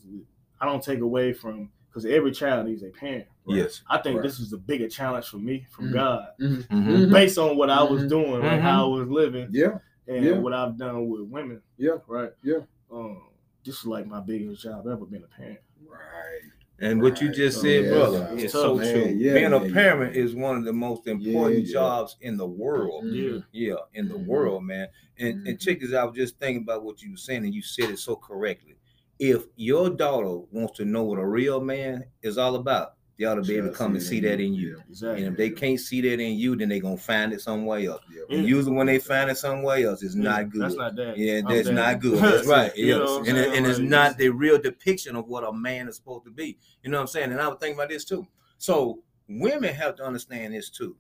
I 0.62 0.66
don't 0.68 0.84
take 0.84 1.00
away 1.00 1.34
from 1.34 1.72
because 1.94 2.06
every 2.06 2.32
child 2.32 2.66
needs 2.68 2.82
a 2.82 2.90
parent. 2.90 3.28
Yes. 3.46 3.84
I 3.88 4.00
think 4.00 4.16
Right. 4.18 4.24
this 4.24 4.40
is 4.40 4.52
a 4.52 4.58
bigger 4.58 4.90
challenge 4.90 5.28
for 5.28 5.38
me 5.38 5.68
from 5.70 5.90
Mhm. 5.90 5.94
God, 5.94 6.28
Mhm. 6.40 6.68
Mhm. 6.68 7.12
based 7.12 7.38
on 7.38 7.56
what 7.56 7.70
I 7.70 7.84
was 7.84 8.04
Mhm. 8.06 8.10
doing, 8.10 8.32
like 8.40 8.60
Mhm. 8.60 8.62
how 8.62 8.86
I 8.92 8.98
was 9.00 9.08
living, 9.10 9.50
Yeah. 9.52 9.78
and 10.08 10.26
Yeah. 10.26 10.40
what 10.40 10.54
I've 10.54 10.76
done 10.78 11.08
with 11.08 11.22
women. 11.22 11.62
Yeah. 11.78 11.98
Right. 12.08 12.32
Yeah. 12.42 12.62
Um, 12.92 13.22
this 13.64 13.80
is 13.80 13.86
like 13.86 14.08
my 14.08 14.22
biggest 14.22 14.64
job 14.64 14.88
ever 14.88 15.06
being 15.06 15.24
a 15.24 15.28
parent. 15.28 15.60
Right. 15.88 16.42
And 16.80 17.02
what 17.02 17.22
you 17.22 17.30
just 17.32 17.60
Oh, 17.60 17.62
said, 17.62 17.84
yeah. 17.86 17.90
brother, 17.92 18.30
It's 18.34 18.46
is 18.46 18.52
so 18.54 18.76
man. 18.76 18.94
true. 18.94 19.14
Yeah, 19.14 19.34
Being 19.34 19.54
a 19.54 19.72
parent 19.72 20.16
is 20.16 20.34
one 20.36 20.58
of 20.58 20.66
the 20.66 20.74
most 20.74 21.06
important 21.08 21.66
yeah. 21.68 21.72
jobs 21.74 22.18
in 22.22 22.38
the 22.38 22.48
world. 22.48 23.06
Yeah. 23.06 23.40
Yeah, 23.52 23.76
in 23.94 24.10
the 24.10 24.18
world, 24.18 24.64
man. 24.64 24.88
And 25.20 25.48
and 25.48 25.58
Mhm. 25.58 25.62
check 25.62 25.80
this 25.80 25.94
out. 25.94 26.02
I 26.02 26.06
was 26.06 26.16
just 26.18 26.40
thinking 26.40 26.64
about 26.64 26.84
what 26.84 27.02
you 27.04 27.12
were 27.12 27.18
saying, 27.18 27.46
and 27.46 27.54
you 27.54 27.62
said 27.62 27.92
it 27.92 28.00
so 28.00 28.16
correctly. 28.16 28.76
If 29.24 29.46
your 29.56 29.90
daughter 29.90 30.40
wants 30.52 30.76
to 30.80 30.86
know 30.86 31.04
what 31.04 31.18
a 31.20 31.26
real 31.26 31.62
man 31.62 32.04
is 32.24 32.38
all 32.38 32.56
about, 32.56 32.96
they 33.18 33.24
ought 33.26 33.36
to 33.36 33.42
be 33.42 33.56
able 33.56 33.70
to 33.70 33.74
come 33.74 33.94
and 33.94 34.04
see 34.04 34.20
that 34.22 34.42
in 34.42 34.54
you. 34.54 34.82
Exactly. 34.90 35.24
And 35.24 35.32
if 35.34 35.38
they 35.38 35.50
can't 35.50 35.80
see 35.80 36.02
that 36.02 36.20
in 36.20 36.36
you, 36.38 36.58
then 36.58 36.68
they're 36.68 36.82
gonna 36.82 36.98
find 36.98 37.32
it 37.32 37.40
somewhere 37.40 37.80
else. 37.80 38.02
Yeah. 38.12 38.36
And 38.38 38.46
usually 38.46 38.76
when 38.76 38.88
they 38.88 39.00
find 39.00 39.30
it 39.30 39.38
somewhere 39.38 39.78
else, 39.88 40.04
it's 40.04 40.16
Yeah, 40.16 40.24
not 40.24 40.50
good. 40.50 40.62
That's 40.64 40.76
not 40.76 40.96
that. 40.98 41.18
Yeah, 41.18 41.38
I'm 41.38 41.46
that's 41.46 41.64
daddy. 41.70 41.76
not 41.76 42.00
good. 42.02 42.18
That's 42.20 42.48
right. 42.48 42.72
You 42.76 42.86
Yeah. 42.86 42.98
know 42.98 43.04
what 43.20 43.22
I'm 43.22 43.28
and 43.30 43.38
it- 43.38 43.54
and 43.58 43.66
it's 43.68 43.80
not 43.80 44.18
the 44.18 44.28
real 44.30 44.58
depiction 44.58 45.16
of 45.16 45.28
what 45.28 45.44
a 45.48 45.54
man 45.54 45.88
is 45.88 45.96
supposed 45.96 46.26
to 46.26 46.32
be. 46.32 46.58
You 46.84 46.90
know 46.92 46.98
what 46.98 47.02
I'm 47.04 47.08
saying? 47.08 47.32
And 47.32 47.40
I 47.40 47.48
was 47.48 47.58
thinking 47.62 47.78
about 47.78 47.90
this 47.90 48.04
too. 48.04 48.28
So 48.58 49.04
women 49.30 49.74
have 49.74 49.96
to 49.98 50.04
understand 50.04 50.54
this 50.54 50.70
too. 50.70 50.98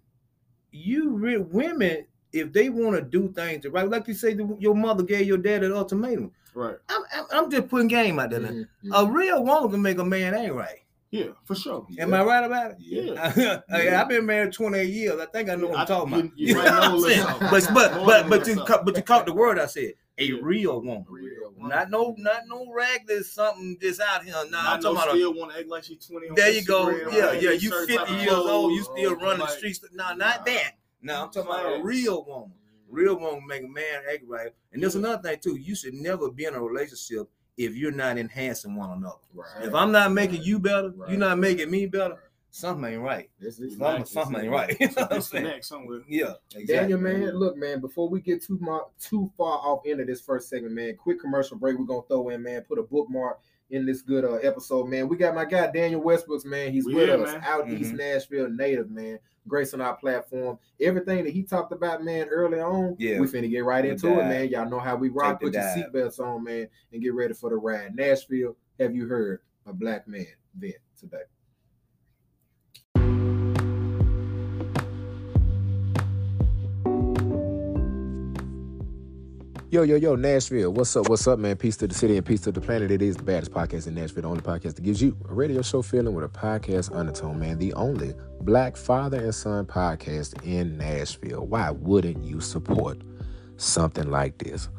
You 0.71 1.09
re- 1.09 1.37
women, 1.39 2.05
if 2.33 2.51
they 2.51 2.69
want 2.69 2.95
to 2.95 3.01
do 3.01 3.31
things 3.31 3.65
right, 3.67 3.89
like 3.89 4.07
you 4.07 4.13
say, 4.13 4.33
the- 4.33 4.57
your 4.59 4.75
mother 4.75 5.03
gave 5.03 5.25
your 5.27 5.37
dad 5.37 5.63
an 5.63 5.71
ultimatum. 5.71 6.31
Right. 6.55 6.75
I'm, 6.89 7.03
I'm, 7.31 7.49
just 7.49 7.67
putting 7.67 7.87
game 7.87 8.19
out 8.19 8.29
there. 8.29 8.39
Mhm. 8.41 8.67
A 8.93 9.05
real 9.09 9.43
woman 9.43 9.71
can 9.71 9.81
make 9.81 9.97
a 9.97 10.03
man 10.05 10.35
ain't 10.35 10.53
right. 10.53 10.79
Yeah, 11.09 11.27
for 11.45 11.53
sure. 11.55 11.85
Am 11.99 12.13
I 12.13 12.23
right 12.23 12.43
about 12.43 12.71
it? 12.71 12.77
Yeah. 12.79 13.59
Hey, 13.69 13.89
I've 13.89 14.07
been 14.09 14.25
married 14.25 14.51
28 14.53 14.83
years. 14.89 15.19
I 15.19 15.25
think 15.27 15.49
I 15.49 15.55
know 15.55 15.67
what 15.67 15.79
I'm 15.79 15.85
talking 15.87 16.13
about. 16.13 16.25
you 16.37 16.47
You 16.47 16.53
know 16.55 16.63
what 16.63 16.73
I'm 16.73 16.91
a 16.93 16.95
little 16.95 17.09
saying? 17.09 17.23
something. 17.27 17.47
But 17.51 17.69
but 17.73 18.05
but 18.05 18.29
but 18.29 18.47
you 18.47 18.55
ca- 18.55 18.81
but 18.83 18.97
you 18.97 19.03
caught 19.03 19.25
the 19.27 19.33
word 19.33 19.59
I 19.59 19.67
said. 19.67 19.93
A 20.19 20.23
Yeah. 20.25 20.37
real 20.41 20.81
woman. 20.81 21.05
Real 21.09 21.51
woman. 21.55 21.69
Not 21.69 21.89
no 21.91 22.15
not 22.17 22.41
no 22.47 22.71
regular 22.71 23.21
something 23.23 23.77
just 23.81 23.99
out 24.01 24.23
here. 24.23 24.33
Nah, 24.33 24.43
Not 24.49 24.65
I'm 24.73 24.79
no 24.81 24.93
talking 24.93 24.97
about 25.03 25.15
a, 25.15 25.17
still 25.19 25.33
want 25.35 25.51
to 25.53 25.59
act 25.59 25.69
like 25.69 25.83
she's 25.83 26.05
20 26.07 26.27
there 26.35 26.51
you 26.51 26.63
go. 26.65 26.89
Yeah, 26.89 27.31
yeah. 27.33 27.51
You 27.51 27.85
50 27.87 28.13
years 28.13 28.29
old, 28.33 28.73
you 28.73 28.83
still 28.83 29.15
running 29.15 29.39
the 29.39 29.47
streets. 29.47 29.83
No, 29.93 30.13
not 30.15 30.45
that. 30.45 30.71
No, 31.03 31.23
I'm 31.23 31.31
talking 31.31 31.51
about 31.51 31.79
a 31.79 31.83
real 31.83 32.25
woman. 32.25 32.53
Real 32.89 33.19
woman 33.19 33.45
make 33.47 33.63
a 33.63 33.67
man 33.67 34.01
act 34.11 34.23
right. 34.27 34.51
And 34.71 34.81
there's 34.81 34.95
another 34.95 35.21
thing 35.21 35.37
too. 35.41 35.57
You 35.57 35.75
should 35.75 35.93
never 35.93 36.31
be 36.31 36.45
in 36.45 36.53
a 36.53 36.61
relationship 36.61 37.27
if 37.57 37.75
you're 37.75 37.91
not 37.91 38.17
enhancing 38.17 38.75
one 38.75 38.91
another. 38.91 39.15
Right. 39.33 39.65
If 39.67 39.73
I'm 39.73 39.91
not 39.91 40.11
making 40.11 40.41
you 40.43 40.59
better, 40.59 40.89
Right. 40.91 41.09
you're 41.09 41.19
not 41.19 41.37
making 41.39 41.69
me 41.69 41.85
better. 41.87 42.17
Something 42.51 42.93
ain't 42.93 43.01
right. 43.01 43.31
This 43.39 43.59
is 43.59 43.77
Something, 43.77 44.05
something 44.05 44.41
ain't 44.43 44.51
right. 44.51 44.77
You 44.79 44.85
know 44.87 44.93
what 44.93 45.13
I'm 45.13 45.21
saying? 45.21 45.43
Disconnect 45.45 45.65
somewhere. 45.65 46.01
Yeah, 46.07 46.33
exactly. 46.55 46.65
Daniel, 46.67 46.99
man, 46.99 47.31
look, 47.35 47.57
man, 47.57 47.81
before 47.81 48.07
we 48.09 48.21
get 48.21 48.43
too 48.43 48.59
mar- 48.61 48.87
too 48.99 49.31
far 49.35 49.57
off 49.57 49.85
into 49.87 50.05
this 50.05 50.21
first 50.21 50.49
segment, 50.49 50.75
man, 50.75 50.95
quick 50.95 51.19
commercial 51.19 51.57
break. 51.57 51.79
We're 51.79 51.85
gonna 51.85 52.03
throw 52.07 52.29
in, 52.29 52.43
man, 52.43 52.61
put 52.61 52.77
a 52.77 52.83
bookmark 52.83 53.39
in 53.71 53.87
this 53.87 54.03
good 54.03 54.23
uh, 54.23 54.33
episode, 54.35 54.87
man. 54.87 55.07
We 55.09 55.17
got 55.17 55.33
my 55.33 55.45
guy 55.45 55.71
Daniel 55.71 56.03
Westbrooks, 56.03 56.45
man. 56.45 56.71
He's 56.71 56.85
We 56.85 56.93
with 56.93 57.09
here, 57.09 57.23
us, 57.23 57.31
man. 57.33 57.41
out 57.43 57.65
Mhm. 57.65 57.79
East 57.79 57.93
Nashville 57.93 58.49
native, 58.51 58.91
man. 58.91 59.17
Grace 59.47 59.73
on 59.73 59.81
our 59.81 59.95
platform. 59.95 60.57
Everything 60.79 61.23
that 61.25 61.33
he 61.33 61.43
talked 61.43 61.71
about, 61.73 62.03
man, 62.03 62.27
early 62.29 62.59
on, 62.59 62.95
Yeah. 62.97 63.19
we 63.19 63.27
finna 63.27 63.49
get 63.49 63.65
right 63.65 63.83
into 63.85 64.07
it, 64.19 64.25
man. 64.25 64.49
Y'all 64.49 64.69
know 64.69 64.79
how 64.79 64.95
we 64.95 65.09
rock. 65.09 65.39
Take 65.39 65.53
Put 65.53 65.55
your 65.55 65.63
seatbelts 65.63 66.19
on, 66.19 66.43
man, 66.43 66.67
and 66.91 67.01
get 67.01 67.13
ready 67.13 67.33
for 67.33 67.49
the 67.49 67.57
ride. 67.57 67.95
Nashville, 67.95 68.55
have 68.79 68.95
you 68.95 69.07
heard 69.07 69.41
a 69.65 69.73
black 69.73 70.07
man 70.07 70.25
vent 70.55 70.75
today? 70.97 71.23
Yo, 79.73 79.81
yo, 79.81 79.95
yo, 79.95 80.13
Nashville. 80.15 80.71
What's 80.71 80.95
up? 80.95 81.09
What's 81.09 81.27
up, 81.27 81.39
man? 81.39 81.55
Peace 81.55 81.77
to 81.77 81.87
the 81.87 81.95
city 81.95 82.15
and 82.15 82.23
peace 82.23 82.41
to 82.41 82.51
the 82.51 82.61
planet. 82.61 82.91
It 82.91 83.01
is 83.01 83.17
the 83.17 83.23
baddest 83.23 83.51
podcast 83.51 83.87
in 83.87 83.95
Nashville, 83.95 84.21
the 84.21 84.27
only 84.27 84.41
podcast 84.43 84.75
that 84.75 84.83
gives 84.83 85.01
you 85.01 85.17
a 85.27 85.33
radio 85.33 85.63
show 85.63 85.81
feeling 85.81 86.13
with 86.13 86.23
a 86.23 86.27
podcast 86.27 86.95
undertone, 86.95 87.39
man. 87.39 87.57
The 87.57 87.73
only 87.73 88.13
black 88.41 88.77
father 88.77 89.17
and 89.17 89.33
son 89.33 89.65
podcast 89.65 90.45
in 90.45 90.77
Nashville. 90.77 91.47
Why 91.47 91.71
wouldn't 91.71 92.23
you 92.23 92.39
support 92.39 93.01
something 93.57 94.11
like 94.11 94.37
this? 94.37 94.69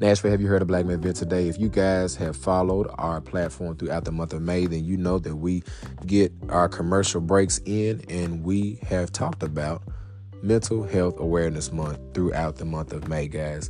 Nashville, 0.00 0.30
have 0.30 0.40
you 0.40 0.46
heard 0.46 0.62
of 0.62 0.68
Black 0.68 0.86
Man 0.86 1.02
Vent 1.02 1.16
today? 1.16 1.46
If 1.46 1.60
you 1.60 1.68
guys 1.68 2.16
have 2.16 2.34
followed 2.34 2.86
our 2.94 3.20
platform 3.20 3.76
throughout 3.76 4.06
the 4.06 4.12
month 4.12 4.32
of 4.32 4.40
May, 4.40 4.64
then 4.64 4.86
you 4.86 4.96
know 4.96 5.18
that 5.18 5.36
we 5.36 5.62
get 6.06 6.32
our 6.48 6.70
commercial 6.70 7.20
breaks 7.20 7.60
in 7.66 8.02
and 8.08 8.42
we 8.42 8.78
have 8.88 9.12
talked 9.12 9.42
about 9.42 9.82
Mental 10.42 10.82
Health 10.82 11.20
Awareness 11.20 11.72
Month 11.72 11.98
throughout 12.14 12.56
the 12.56 12.64
month 12.64 12.94
of 12.94 13.06
May, 13.06 13.28
guys. 13.28 13.68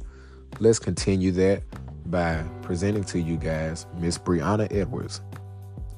Let's 0.58 0.78
continue 0.78 1.30
that 1.32 1.62
by 2.06 2.42
presenting 2.62 3.04
to 3.04 3.20
you 3.20 3.36
guys 3.36 3.86
Miss 3.98 4.18
Brianna 4.18 4.70
Edwards, 4.70 5.22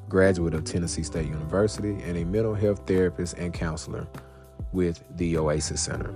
graduate 0.08 0.54
of 0.54 0.64
Tennessee 0.64 1.02
State 1.02 1.26
University 1.26 1.90
and 2.02 2.16
a 2.16 2.24
mental 2.24 2.54
health 2.54 2.86
therapist 2.86 3.34
and 3.38 3.52
counselor 3.52 4.06
with 4.72 5.02
the 5.16 5.36
Oasis 5.36 5.80
Center. 5.80 6.14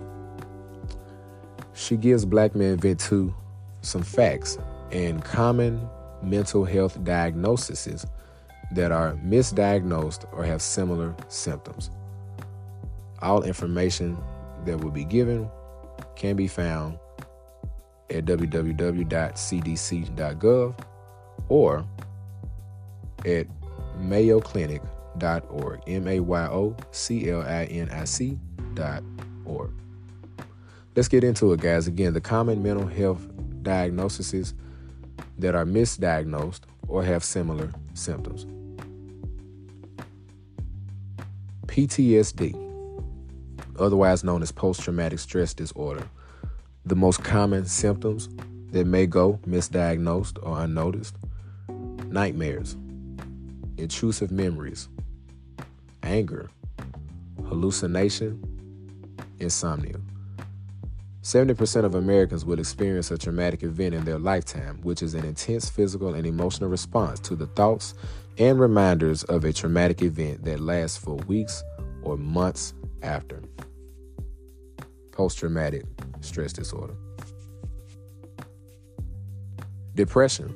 She 1.74 1.96
gives 1.96 2.24
Black 2.24 2.54
Men 2.54 2.76
Vent 2.76 3.00
Too 3.00 3.34
some 3.80 4.02
facts 4.02 4.58
and 4.92 5.24
common 5.24 5.88
mental 6.22 6.64
health 6.64 7.02
diagnoses 7.04 8.06
that 8.72 8.92
are 8.92 9.14
misdiagnosed 9.24 10.26
or 10.32 10.44
have 10.44 10.62
similar 10.62 11.14
symptoms. 11.28 11.90
All 13.22 13.42
information 13.42 14.16
that 14.64 14.80
will 14.80 14.90
be 14.90 15.04
given 15.04 15.48
can 16.14 16.36
be 16.36 16.48
found 16.48 16.98
at 18.10 18.24
www.cdc.gov 18.24 19.14
or 21.48 21.84
at 23.24 23.46
mayoclinic.org. 23.98 24.92
Dot 28.74 29.02
org. 29.46 29.70
Let's 30.94 31.08
get 31.08 31.24
into 31.24 31.52
it, 31.54 31.60
guys. 31.60 31.86
Again, 31.86 32.12
the 32.12 32.20
common 32.20 32.62
mental 32.62 32.86
health 32.86 33.26
diagnoses 33.62 34.52
that 35.38 35.54
are 35.54 35.64
misdiagnosed 35.64 36.60
or 36.86 37.02
have 37.02 37.24
similar 37.24 37.72
symptoms. 37.94 38.44
PTSD, 41.66 42.54
otherwise 43.78 44.22
known 44.22 44.42
as 44.42 44.52
post 44.52 44.82
traumatic 44.82 45.18
stress 45.18 45.54
disorder, 45.54 46.06
the 46.86 46.96
most 46.96 47.24
common 47.24 47.66
symptoms 47.66 48.28
that 48.70 48.86
may 48.86 49.06
go 49.06 49.40
misdiagnosed 49.46 50.38
or 50.42 50.60
unnoticed 50.60 51.16
nightmares, 52.06 52.76
intrusive 53.76 54.30
memories, 54.30 54.88
anger, 56.04 56.48
hallucination, 57.48 58.40
insomnia. 59.40 59.96
70% 61.22 61.84
of 61.84 61.96
Americans 61.96 62.44
will 62.44 62.60
experience 62.60 63.10
a 63.10 63.18
traumatic 63.18 63.64
event 63.64 63.92
in 63.92 64.04
their 64.04 64.18
lifetime, 64.18 64.78
which 64.82 65.02
is 65.02 65.14
an 65.14 65.24
intense 65.24 65.68
physical 65.68 66.14
and 66.14 66.24
emotional 66.24 66.70
response 66.70 67.18
to 67.18 67.34
the 67.34 67.48
thoughts 67.48 67.94
and 68.38 68.60
reminders 68.60 69.24
of 69.24 69.44
a 69.44 69.52
traumatic 69.52 70.02
event 70.02 70.44
that 70.44 70.60
lasts 70.60 70.96
for 70.96 71.16
weeks 71.26 71.64
or 72.02 72.16
months 72.16 72.74
after. 73.02 73.42
Post 75.16 75.38
traumatic 75.38 75.82
stress 76.20 76.52
disorder. 76.52 76.92
Depression, 79.94 80.54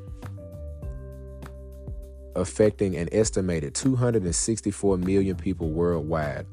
affecting 2.36 2.94
an 2.94 3.08
estimated 3.10 3.74
264 3.74 4.98
million 4.98 5.34
people 5.34 5.70
worldwide. 5.70 6.44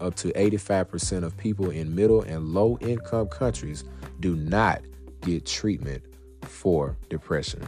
Up 0.00 0.14
to 0.14 0.32
85% 0.32 1.22
of 1.22 1.36
people 1.36 1.68
in 1.68 1.94
middle 1.94 2.22
and 2.22 2.54
low 2.54 2.78
income 2.80 3.28
countries 3.28 3.84
do 4.20 4.34
not 4.36 4.80
get 5.20 5.44
treatment 5.44 6.02
for 6.40 6.96
depression. 7.10 7.60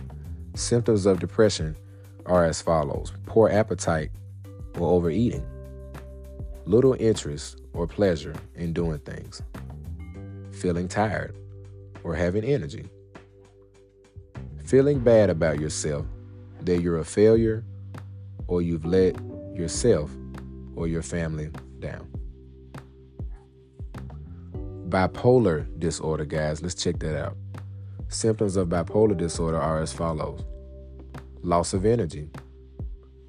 Symptoms 0.55 1.05
of 1.05 1.21
depression 1.21 1.77
are 2.25 2.47
as 2.47 2.63
follows 2.63 3.13
poor 3.27 3.51
appetite 3.51 4.11
or 4.79 4.89
overeating, 4.89 5.47
little 6.65 6.97
interest 6.99 7.61
or 7.75 7.87
pleasure 7.87 8.35
in 8.55 8.73
doing 8.73 8.99
things, 9.01 9.43
feeling 10.63 10.87
tired 10.87 11.35
or 12.05 12.15
having 12.15 12.45
energy, 12.45 12.89
feeling 14.65 15.01
bad 15.01 15.29
about 15.29 15.59
yourself, 15.59 16.07
that 16.61 16.81
you're 16.81 16.99
a 16.99 17.05
failure 17.05 17.65
or 18.47 18.63
you've 18.63 18.85
let 18.85 19.17
yourself 19.57 20.09
or 20.77 20.87
your 20.87 21.03
family 21.03 21.51
down. 21.81 22.09
Bipolar 24.89 25.67
disorder, 25.81 26.25
guys, 26.25 26.63
let's 26.63 26.77
check 26.77 27.01
that 27.01 27.21
out. 27.21 27.37
Symptoms 28.07 28.55
of 28.57 28.69
bipolar 28.69 29.17
disorder 29.17 29.59
are 29.59 29.81
as 29.81 29.93
follows 29.93 30.45
loss 31.43 31.75
of 31.75 31.85
energy, 31.85 32.31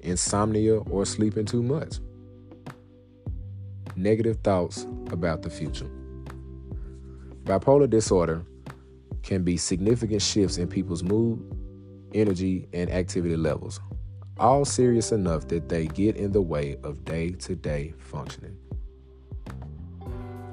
insomnia 0.02 0.76
or 0.76 1.04
sleeping 1.04 1.44
too 1.44 1.64
much, 1.64 1.96
negative 3.96 4.38
thoughts 4.44 4.86
about 5.10 5.42
the 5.42 5.50
future. 5.50 5.90
Bipolar 7.44 7.88
disorder 7.90 8.42
can 9.22 9.42
be 9.42 9.58
significant 9.58 10.22
shifts 10.22 10.56
in 10.56 10.66
people's 10.66 11.02
mood, 11.02 11.38
energy, 12.14 12.66
and 12.72 12.90
activity 12.90 13.36
levels, 13.36 13.80
all 14.38 14.64
serious 14.64 15.12
enough 15.12 15.46
that 15.48 15.68
they 15.68 15.86
get 15.86 16.16
in 16.16 16.32
the 16.32 16.40
way 16.40 16.76
of 16.82 17.04
day 17.04 17.30
to 17.30 17.54
day 17.54 17.92
functioning. 17.98 18.56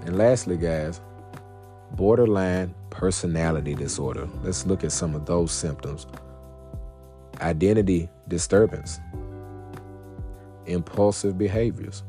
And 0.06 0.18
lastly, 0.18 0.58
guys, 0.58 1.00
borderline 1.94 2.76
personality 2.90 3.74
disorder. 3.74 4.28
Let's 4.44 4.66
look 4.66 4.84
at 4.84 4.92
some 4.92 5.16
of 5.16 5.26
those 5.26 5.52
symptoms 5.52 6.08
identity 7.40 8.10
disturbance, 8.28 9.00
impulsive 10.66 11.38
behaviors, 11.38 12.04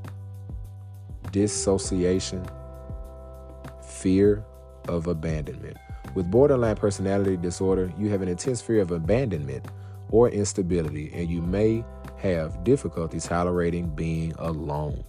dissociation, 1.31 2.45
fear 3.83 4.45
of 4.89 5.07
abandonment. 5.07 5.77
With 6.15 6.31
borderline 6.31 6.77
personality 6.77 7.37
disorder, 7.37 7.93
you 7.99 8.11
have 8.11 8.23
an 8.23 8.29
intense 8.29 8.61
fear 8.61 8.81
of 8.81 8.91
abandonment 8.91 9.67
or 10.11 10.29
instability, 10.29 11.11
and 11.15 11.31
you 11.31 11.41
may 11.41 11.85
have 12.19 12.63
difficulty 12.65 13.19
tolerating 13.19 13.89
being 13.89 14.33
alone. 14.39 15.05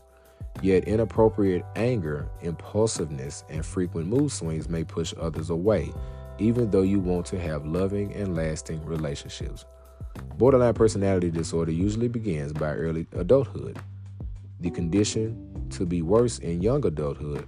Yet, 0.62 0.86
inappropriate 0.86 1.66
anger, 1.76 2.30
impulsiveness, 2.42 3.44
and 3.50 3.66
frequent 3.66 4.08
mood 4.08 4.32
swings 4.32 4.70
may 4.70 4.84
push 4.84 5.14
others 5.20 5.50
away, 5.50 5.92
even 6.40 6.72
though 6.72 6.84
you 6.84 7.00
want 7.00 7.26
to 7.28 7.40
have 7.40 7.66
loving 7.66 8.14
and 8.14 8.36
lasting 8.36 8.86
relationships. 8.86 9.66
Borderline 10.38 10.74
personality 10.74 11.32
disorder 11.32 11.72
usually 11.72 12.08
begins 12.08 12.54
by 12.54 12.74
early 12.74 13.08
adulthood. 13.14 13.78
The 14.60 14.70
condition 14.70 15.68
to 15.72 15.86
be 15.86 16.02
worse 16.02 16.40
in 16.40 16.62
young 16.62 16.86
adulthood 16.86 17.48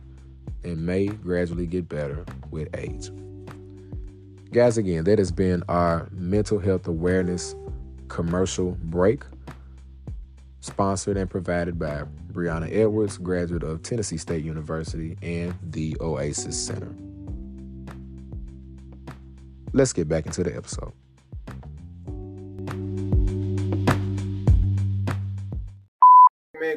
and 0.65 0.85
may 0.85 1.07
gradually 1.07 1.67
get 1.67 1.87
better 1.87 2.25
with 2.51 2.67
age. 2.75 3.09
Guys, 4.51 4.77
again, 4.77 5.03
that 5.03 5.19
has 5.19 5.31
been 5.31 5.63
our 5.69 6.09
mental 6.11 6.59
health 6.59 6.87
awareness 6.87 7.55
commercial 8.07 8.77
break, 8.83 9.23
sponsored 10.61 11.17
and 11.17 11.29
provided 11.29 11.77
by 11.77 12.03
Brianna 12.31 12.71
Edwards, 12.71 13.17
graduate 13.17 13.63
of 13.63 13.81
Tennessee 13.83 14.17
State 14.17 14.43
University 14.43 15.17
and 15.21 15.55
the 15.61 15.95
Oasis 16.01 16.57
Center. 16.57 16.93
Let's 19.73 19.93
get 19.93 20.07
back 20.07 20.25
into 20.25 20.43
the 20.43 20.55
episode. 20.55 20.93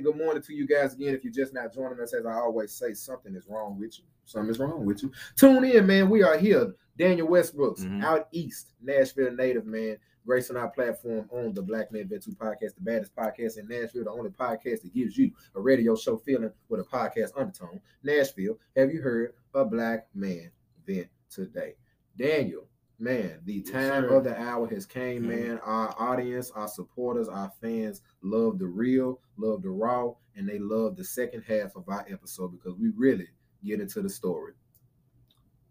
Good 0.03 0.17
morning 0.17 0.43
to 0.43 0.55
you 0.55 0.67
guys 0.67 0.95
again. 0.95 1.15
If 1.15 1.25
you're 1.25 1.33
just 1.33 1.53
not 1.55 1.73
joining 1.75 2.01
us, 2.01 2.15
as 2.15 2.27
I 2.27 2.33
always 2.35 2.73
say, 2.73 2.95
something 2.95 3.35
is 3.35 3.47
wrong 3.49 3.79
with 3.79 3.99
you. 3.99 4.05
Something 4.25 4.51
is 4.51 4.59
wrong 4.59 4.85
with 4.85 5.03
you. 5.03 5.13
Tune 5.37 5.65
in, 5.65 5.87
man. 5.87 6.09
We 6.11 6.23
are 6.23 6.37
here. 6.37 6.75
Daniel 6.97 7.29
Westbrooks, 7.29 7.81
Mhm. 7.85 8.03
out 8.03 8.29
east, 8.33 8.75
Nashville 8.81 9.33
native, 9.33 9.67
man. 9.67 9.99
Gracing 10.27 10.57
our 10.57 10.69
platform 10.71 11.27
on 11.33 11.55
the 11.55 11.63
Black 11.63 11.91
Man 11.91 12.07
Vent 12.07 12.23
Too 12.25 12.33
podcast, 12.33 12.75
the 12.75 12.83
baddest 12.83 13.15
podcast 13.17 13.57
in 13.57 13.67
Nashville, 13.67 14.05
the 14.05 14.11
only 14.11 14.29
podcast 14.31 14.83
that 14.83 14.93
gives 14.93 15.17
you 15.17 15.31
a 15.55 15.61
radio 15.61 15.97
show 15.97 16.19
feeling 16.19 16.51
with 16.69 16.81
a 16.81 16.85
podcast 16.85 17.31
undertone. 17.37 17.81
Nashville, 18.03 18.59
have 18.77 18.93
you 18.93 19.01
heard 19.01 19.33
a 19.55 19.65
Black 19.65 20.07
Man 20.15 20.51
Vent 20.87 21.09
today? 21.31 21.77
Daniel, 22.17 22.69
man, 22.99 23.41
the 23.45 23.63
time 23.63 24.05
of 24.11 24.25
the 24.25 24.39
hour 24.39 24.67
has 24.67 24.85
came, 24.85 25.23
Mhm. 25.23 25.27
man. 25.29 25.59
Our 25.61 25.95
audience, 25.99 26.51
our 26.51 26.69
supporters, 26.69 27.29
our 27.29 27.51
fans 27.63 28.03
love 28.21 28.59
the 28.59 28.67
real, 28.67 29.21
love 29.39 29.63
the 29.63 29.71
raw, 29.71 30.13
and 30.37 30.49
they 30.49 30.59
love 30.59 30.97
the 30.97 31.05
second 31.05 31.43
half 31.43 31.75
of 31.77 31.89
our 31.89 32.05
episode 32.11 32.49
because 32.53 32.79
we 32.79 32.91
really 32.91 33.29
get 33.65 33.81
into 33.81 34.03
the 34.03 34.09
story. 34.11 34.53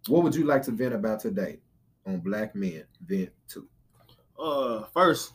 What 0.07 0.23
would 0.23 0.35
you 0.35 0.45
like 0.45 0.63
to 0.63 0.71
vent 0.71 0.93
about 0.95 1.19
today 1.19 1.59
on 2.05 2.19
Black 2.21 2.55
Men 2.55 2.83
Vent 3.05 3.31
Too? 3.47 3.67
Uh, 4.39 4.85
first, 4.93 5.33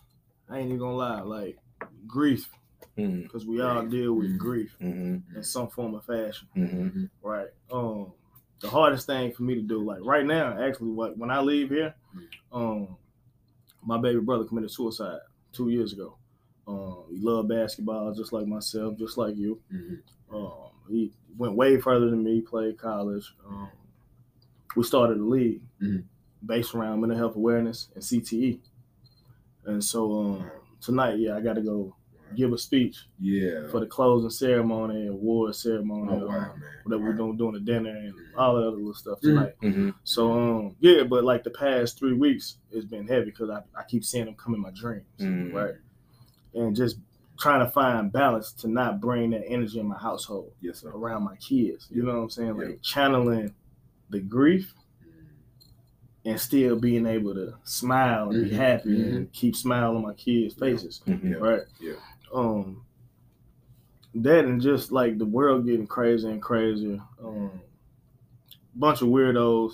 I 0.49 0.59
ain't 0.59 0.67
even 0.67 0.79
gonna 0.79 0.97
lie, 0.97 1.21
like 1.21 1.59
grief, 2.07 2.51
Mhm. 2.97 3.25
because 3.25 3.47
we 3.47 3.61
all 3.61 3.87
deal 3.87 4.15
with 4.15 4.31
Mhm. 4.33 4.39
grief 4.39 4.77
Mhm. 4.81 5.23
in 5.37 5.43
some 5.43 5.69
form 5.69 5.95
or 5.95 6.01
fashion, 6.03 6.49
Mhm. 6.57 7.11
right? 7.23 7.49
Um, 7.71 8.13
the 8.61 8.69
hardest 8.69 9.07
thing 9.07 9.33
for 9.33 9.43
me 9.43 9.55
to 9.57 9.63
do, 9.63 9.83
like 9.83 10.01
right 10.05 10.25
now, 10.25 10.59
actually, 10.59 10.91
like 10.91 11.15
when 11.17 11.31
I 11.31 11.41
leave 11.41 11.69
here, 11.71 11.95
um, 12.53 12.97
my 13.83 13.99
baby 13.99 14.21
brother 14.21 14.45
committed 14.45 14.71
suicide 14.71 15.21
two 15.53 15.69
years 15.69 15.93
ago. 15.93 16.17
Um, 16.67 17.05
he 17.11 17.19
loved 17.19 17.49
basketball 17.49 18.15
just 18.15 18.33
like 18.33 18.47
myself, 18.47 18.97
just 18.99 19.19
like 19.19 19.37
you. 19.37 19.61
Um, 20.33 20.53
he 20.89 21.13
went 21.37 21.57
way 21.57 21.79
further 21.81 22.09
than 22.11 22.23
me, 22.23 22.41
played 22.41 22.79
college. 22.79 23.35
Um, 23.49 23.69
we 24.77 24.83
started 24.85 25.19
a 25.19 25.25
league 25.25 25.63
Mhm. 25.81 26.05
based 26.45 26.75
around 26.75 27.01
mental 27.01 27.19
health 27.19 27.37
awareness 27.37 27.89
and 27.95 28.03
CTE. 28.03 28.61
And 29.65 29.83
so 29.85 30.13
um, 30.21 30.51
tonight, 30.81 31.19
yeah, 31.19 31.37
I 31.37 31.41
got 31.41 31.55
to 31.55 31.61
go 31.63 31.95
give 32.35 32.53
a 32.53 32.59
speech 32.59 33.07
Yeah. 33.21 33.67
for 33.69 33.79
the 33.81 33.87
closing 33.87 34.31
ceremony, 34.31 35.07
award 35.09 35.55
ceremony, 35.55 36.13
oh, 36.13 36.27
wow, 36.27 36.53
um, 36.55 36.63
that 36.87 36.99
we're 36.99 37.11
Wow. 37.11 37.17
doing 37.17 37.37
during 37.37 37.55
the 37.55 37.61
dinner 37.61 37.91
and 37.91 38.15
all 38.35 38.57
that 38.57 38.67
other 38.67 38.77
little 38.77 38.95
stuff 38.95 39.21
tonight. 39.21 39.55
Mhm. 39.63 39.95
So 40.05 40.33
um, 40.33 40.77
yeah, 40.81 41.03
but 41.05 41.25
like 41.25 41.45
the 41.45 41.51
past 41.51 41.99
three 41.99 42.15
weeks, 42.15 42.57
it's 42.71 42.87
been 42.87 43.07
heavy 43.07 43.27
because 43.27 43.51
I, 43.51 43.63
I 43.79 43.83
keep 43.87 44.05
seeing 44.05 44.25
them 44.25 44.35
come 44.37 44.55
in 44.55 44.61
my 44.61 44.71
dreams, 44.71 45.05
Mhm. 45.19 45.53
right? 45.53 45.75
And 46.55 46.77
just 46.77 46.99
trying 47.39 47.65
to 47.65 47.71
find 47.73 48.13
balance 48.13 48.53
to 48.53 48.69
not 48.69 49.01
bring 49.01 49.31
that 49.31 49.45
energy 49.47 49.81
in 49.81 49.87
my 49.87 49.97
household 49.99 50.53
Yes, 50.61 50.81
sir. 50.81 50.91
around 50.91 51.25
my 51.25 51.37
kids. 51.37 51.89
You 51.91 52.03
know 52.03 52.13
what 52.17 52.23
I'm 52.25 52.31
saying? 52.31 52.57
Yeah. 52.59 52.67
Like 52.67 52.83
channeling 52.83 53.55
the 54.11 54.21
grief 54.21 54.75
and 56.25 56.39
still 56.39 56.79
being 56.79 57.07
able 57.07 57.35
to 57.35 57.55
smile 57.65 58.31
and 58.31 58.45
be 58.45 58.51
Mhm. 58.51 58.57
happy 58.57 58.97
Mhm. 58.99 59.17
and 59.17 59.33
keep 59.33 59.57
smiling 59.57 59.97
on 59.97 60.03
my 60.03 60.15
kids' 60.15 60.55
faces. 60.55 61.01
Mhm. 61.07 61.31
Yeah. 61.31 61.37
Right. 61.37 61.63
Yeah. 61.81 61.95
Um 62.33 62.83
that 64.15 64.45
and 64.45 64.61
just 64.61 64.93
like 64.93 65.17
the 65.19 65.25
world 65.25 65.65
getting 65.65 65.87
crazier 65.87 66.31
and 66.31 66.41
crazier. 66.43 67.01
Um 67.25 67.51
bunch 68.75 69.03
of 69.03 69.09
weirdos, 69.09 69.73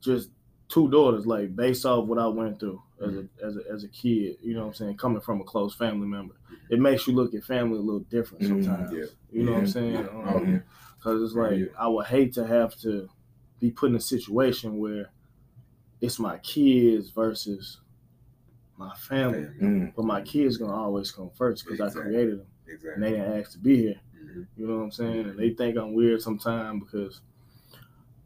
just 0.00 0.30
two 0.68 0.88
daughters, 0.90 1.26
like 1.26 1.54
based 1.56 1.86
off 1.86 2.06
what 2.06 2.18
I 2.18 2.26
went 2.26 2.58
through 2.60 2.82
as 3.04 3.14
a 3.14 3.28
as 3.44 3.56
a 3.56 3.60
as 3.72 3.84
a 3.84 3.88
kid, 3.88 4.36
you 4.42 4.54
know 4.54 4.60
what 4.62 4.68
I'm 4.68 4.74
saying, 4.74 4.96
coming 4.96 5.20
from 5.20 5.40
a 5.40 5.44
close 5.44 5.74
family 5.74 6.06
member. 6.06 6.34
It 6.70 6.80
makes 6.80 7.06
you 7.06 7.14
look 7.14 7.34
at 7.34 7.44
family 7.44 7.78
a 7.78 7.82
little 7.82 8.00
different 8.00 8.44
Mhm. 8.44 8.64
sometimes. 8.64 8.92
Yeah. 8.92 9.04
You 9.30 9.44
know 9.44 9.52
what 9.52 9.58
I'm 9.58 9.66
Yeah. 9.66 9.70
saying? 9.72 9.92
Yeah. 9.92 10.00
Um, 10.08 10.24
Oh, 10.28 10.42
yeah. 10.42 10.58
Cause 11.00 11.22
it's 11.22 11.34
like 11.34 11.58
Yeah. 11.58 11.66
I 11.78 11.88
would 11.88 12.06
hate 12.06 12.32
to 12.34 12.46
have 12.46 12.74
to 12.80 13.08
be 13.60 13.70
put 13.70 13.90
in 13.90 13.96
a 13.96 14.00
situation 14.00 14.78
where 14.78 15.10
it's 16.00 16.18
my 16.18 16.38
kids 16.38 17.10
versus 17.10 17.80
my 18.76 18.92
family, 18.94 19.48
Mhm. 19.60 19.94
but 19.94 20.04
my 20.04 20.20
kids 20.22 20.56
gonna 20.56 20.72
always 20.74 21.10
come 21.10 21.30
first 21.30 21.64
because 21.66 21.80
I 21.96 22.00
created 22.00 22.40
them 22.40 22.46
and 22.94 23.02
they 23.02 23.10
didn't 23.12 23.32
ask 23.40 23.52
to 23.52 23.58
be 23.58 23.76
here. 23.76 24.00
Mhm. 24.22 24.46
You 24.56 24.66
know 24.66 24.76
what 24.78 24.84
I'm 24.84 24.90
saying? 24.90 25.26
And 25.28 25.38
they 25.38 25.50
think 25.50 25.76
I'm 25.78 25.94
weird 25.94 26.20
sometimes 26.22 26.82
because 26.84 27.20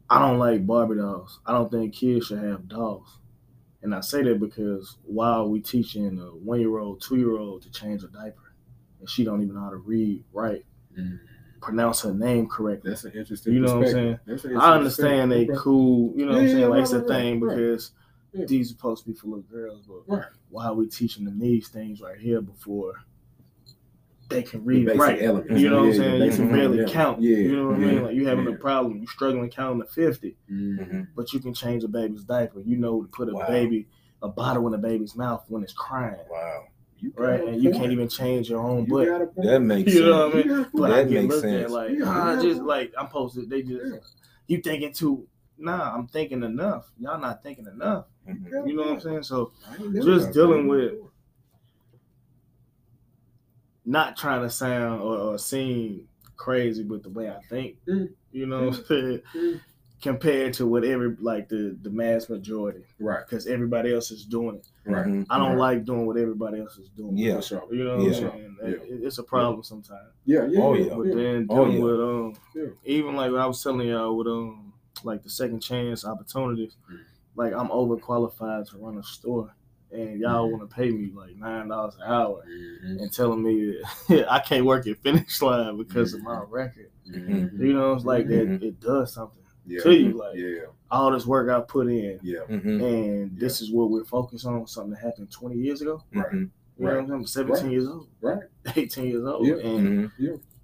I 0.09 0.19
don't 0.19 0.39
like 0.39 0.65
Barbie 0.67 0.95
dolls. 0.95 1.39
I 1.45 1.53
don't 1.53 1.71
think 1.71 1.93
kids 1.93 2.25
should 2.27 2.39
have 2.39 2.67
dolls. 2.67 3.19
And 3.83 3.95
I 3.95 4.01
say 4.01 4.21
that 4.23 4.39
because 4.39 4.97
while 5.03 5.49
we 5.49 5.59
teaching 5.59 6.19
a 6.19 6.35
one 6.35 6.59
year 6.59 6.77
old, 6.77 7.01
two 7.01 7.17
year 7.17 7.37
old 7.37 7.63
to 7.63 7.71
change 7.71 8.03
a 8.03 8.07
diaper, 8.07 8.53
and 8.99 9.09
she 9.09 9.23
don't 9.23 9.41
even 9.41 9.55
know 9.55 9.61
how 9.61 9.69
to 9.71 9.77
read, 9.77 10.23
write, 10.31 10.65
Mhm. 10.97 11.19
pronounce 11.61 12.01
her 12.01 12.13
name 12.13 12.47
correctly. 12.47 12.91
That's 12.91 13.05
an 13.05 13.13
interesting 13.13 13.53
You 13.53 13.61
know 13.61 13.79
what 13.79 13.87
I'm 13.87 13.91
saying? 13.91 14.19
I 14.57 14.73
understand 14.75 15.31
they 15.31 15.45
perspective. 15.45 15.63
cool, 15.63 16.13
you 16.15 16.25
know 16.25 16.33
what 16.33 16.41
I'm 16.41 16.47
saying? 16.47 16.59
yeah, 16.59 16.65
Like 16.67 16.73
right, 16.75 16.81
it's 16.83 16.93
a 16.93 16.99
right, 16.99 17.07
thing 17.07 17.39
right. 17.39 17.57
because 17.57 17.91
Yeah. 18.33 18.45
these 18.45 18.69
are 18.69 18.73
supposed 18.75 19.03
to 19.03 19.09
be 19.09 19.15
for 19.15 19.27
little 19.27 19.43
girls, 19.43 19.85
but 19.87 20.07
Right. 20.07 20.25
why 20.49 20.65
are 20.67 20.75
we 20.75 20.87
teaching 20.87 21.25
them 21.25 21.39
these 21.39 21.69
things 21.69 22.01
right 22.01 22.19
here 22.19 22.41
before 22.41 22.93
they 24.31 24.43
can 24.43 24.65
read 24.65 24.85
basic 24.87 24.99
right? 25.01 25.21
elements. 25.21 25.61
You 25.61 25.69
know 25.69 25.79
what 25.81 25.85
I'm 25.89 25.93
saying? 25.93 26.23
You 26.23 26.31
can 26.31 26.47
barely 26.49 26.63
elements. 26.65 26.91
count. 26.93 27.21
Yeah. 27.21 27.37
You 27.37 27.55
know 27.55 27.65
what 27.67 27.75
I 27.75 27.77
mean? 27.79 28.03
Like 28.03 28.15
you 28.15 28.27
having 28.27 28.45
yeah. 28.45 28.51
a 28.53 28.57
problem, 28.57 28.97
you 28.99 29.07
struggling 29.07 29.49
counting 29.49 29.81
to 29.81 29.87
fifty, 29.87 30.37
Mhm. 30.51 30.79
Mhm. 30.79 31.07
but 31.15 31.31
you 31.33 31.39
can 31.39 31.53
change 31.53 31.83
a 31.83 31.87
baby's 31.87 32.23
diaper. 32.23 32.61
You 32.61 32.77
know 32.77 33.01
to 33.01 33.07
put 33.09 33.29
a 33.29 33.33
Wow. 33.33 33.47
baby 33.47 33.87
a 34.23 34.27
bottle 34.29 34.67
in 34.67 34.73
a 34.73 34.77
baby's 34.77 35.15
mouth 35.15 35.43
when 35.49 35.63
it's 35.63 35.73
crying, 35.73 36.15
Wow. 36.31 36.63
You 36.99 37.11
right? 37.17 37.43
And 37.43 37.63
you 37.63 37.71
can't 37.71 37.91
even 37.91 38.07
change 38.07 38.49
your 38.51 38.59
own 38.61 38.85
You 38.85 38.91
butt. 38.91 39.07
got. 39.07 39.35
That 39.43 39.59
makes 39.61 39.93
You 39.93 40.05
know 40.05 40.31
sense. 40.31 40.33
what 40.33 40.45
I 40.45 40.47
mean? 40.47 40.57
You 40.57 40.63
But 40.65 40.71
point. 40.79 40.93
I 40.93 40.97
That 41.03 41.09
get 41.09 41.21
makes 41.21 41.33
looked 41.33 41.41
sense. 41.47 41.63
at 41.65 41.71
like, 41.71 41.91
Yeah, 41.97 42.03
ah, 42.05 42.41
just 42.41 42.61
like 42.61 42.93
I'm 42.97 43.07
supposed 43.07 43.35
to. 43.35 43.45
They 43.47 43.61
just 43.63 43.83
Yeah. 43.85 43.99
you 44.47 44.57
thinking 44.61 44.93
too. 44.93 45.27
Nah, 45.57 45.93
I'm 45.95 46.07
thinking 46.07 46.43
enough. 46.43 46.91
Y'all 46.99 47.19
not 47.19 47.41
thinking 47.43 47.65
enough. 47.67 48.05
Mhm. 48.27 48.67
You 48.67 48.75
know 48.75 48.83
what 48.83 48.91
I'm 48.93 48.99
saying? 48.99 49.23
So 49.23 49.51
I 49.67 49.75
ain't 49.81 49.93
never 49.93 50.05
Just 50.05 50.31
dealing 50.33 50.67
that. 50.67 50.69
with- 50.69 50.93
not 53.85 54.15
trying 54.17 54.41
to 54.41 54.49
sound 54.49 55.01
or, 55.01 55.17
or 55.17 55.37
seem 55.37 56.07
crazy 56.37 56.83
with 56.83 57.03
the 57.03 57.09
way 57.09 57.29
I 57.29 57.39
think. 57.49 57.77
Mm. 57.87 58.09
You 58.31 58.45
know 58.45 58.65
what 58.69 58.77
I'm 58.77 58.85
saying? 58.85 59.21
Mm. 59.35 59.61
Compared 60.01 60.53
to 60.55 60.65
what 60.65 60.83
every 60.83 61.15
like 61.19 61.47
the 61.47 61.77
the 61.83 61.91
mass 61.91 62.27
majority, 62.27 62.83
Right. 62.99 63.23
because 63.23 63.45
everybody 63.45 63.93
else 63.93 64.09
is 64.09 64.25
doing 64.25 64.55
it. 64.55 64.67
Right. 64.83 65.05
Mhm. 65.05 65.27
I 65.29 65.37
don't 65.37 65.49
Right. 65.57 65.75
like 65.77 65.85
doing 65.85 66.07
what 66.07 66.17
everybody 66.17 66.59
else 66.59 66.75
is 66.79 66.89
doing. 66.89 67.15
Yeah. 67.17 67.35
For 67.35 67.41
sure. 67.43 67.63
You 67.71 67.83
know 67.83 67.97
what 67.97 68.19
Yeah. 68.19 68.29
I'm? 68.29 68.57
Yeah. 68.63 68.77
It's 69.07 69.19
a 69.19 69.23
problem 69.23 69.61
sometimes. 69.61 70.09
Yeah. 70.25 70.47
Yeah. 70.47 70.59
Oh, 70.59 70.73
yeah. 70.73 70.85
yeah. 70.85 70.95
But 70.95 71.05
yeah. 71.07 71.13
then 71.15 71.47
Oh, 71.51 71.65
yeah. 71.69 71.79
with 71.83 71.99
um, 72.01 72.33
Yeah. 72.55 72.65
even 72.83 73.15
like 73.15 73.31
what 73.31 73.41
I 73.41 73.45
was 73.45 73.61
telling 73.61 73.87
y'all 73.87 74.17
with 74.17 74.25
um, 74.25 74.73
like 75.03 75.21
the 75.21 75.29
second 75.29 75.59
chance 75.59 76.03
opportunities, 76.03 76.77
Mm. 76.91 76.97
like 77.35 77.53
I'm 77.53 77.67
overqualified 77.67 78.71
to 78.71 78.77
run 78.79 78.97
a 78.97 79.03
store, 79.03 79.53
and 79.91 80.19
y'all 80.19 80.49
want 80.49 80.67
to 80.69 80.73
pay 80.75 80.89
me 80.91 81.11
like 81.13 81.35
nine 81.35 81.67
dollars 81.67 81.95
an 81.95 82.03
hour, 82.03 82.43
Mhm. 82.47 83.01
and 83.01 83.11
telling 83.13 83.43
me 83.43 83.77
that 84.09 84.31
I 84.31 84.39
can't 84.39 84.65
work 84.65 84.87
at 84.87 84.97
finish 85.01 85.41
line 85.41 85.77
because 85.77 86.13
of 86.13 86.21
my 86.23 86.41
record. 86.47 86.89
Mhm. 87.09 87.59
You 87.59 87.73
know, 87.73 87.93
it's 87.93 88.05
like 88.05 88.27
that. 88.27 88.47
Mhm. 88.47 88.61
It 88.63 88.79
does 88.79 89.13
something 89.13 89.41
Yeah. 89.65 89.81
to 89.83 89.93
you, 89.93 90.11
like 90.17 90.35
Yeah. 90.37 90.65
all 90.89 91.11
this 91.11 91.25
work 91.25 91.49
I 91.49 91.59
put 91.61 91.87
in, 91.87 92.19
Yeah. 92.23 92.39
Mhm. 92.49 92.81
and 92.83 93.39
this 93.39 93.61
is 93.61 93.71
what 93.71 93.89
we're 93.89 94.03
focused 94.05 94.45
on. 94.45 94.65
Something 94.67 94.91
that 94.91 94.99
happened 95.01 95.29
20 95.31 95.57
years 95.57 95.81
ago. 95.81 96.01
Right. 96.13 96.31
You 96.33 96.49
know 96.77 97.01
what 97.01 97.11
I'm 97.11 97.25
17 97.25 97.65
Right. 97.65 97.71
years 97.73 97.87
old, 97.87 98.07
Right. 98.21 98.43
18 98.75 99.05
years 99.07 99.23
old, 99.25 99.45
Yeah. 99.45 99.55
and 99.57 100.11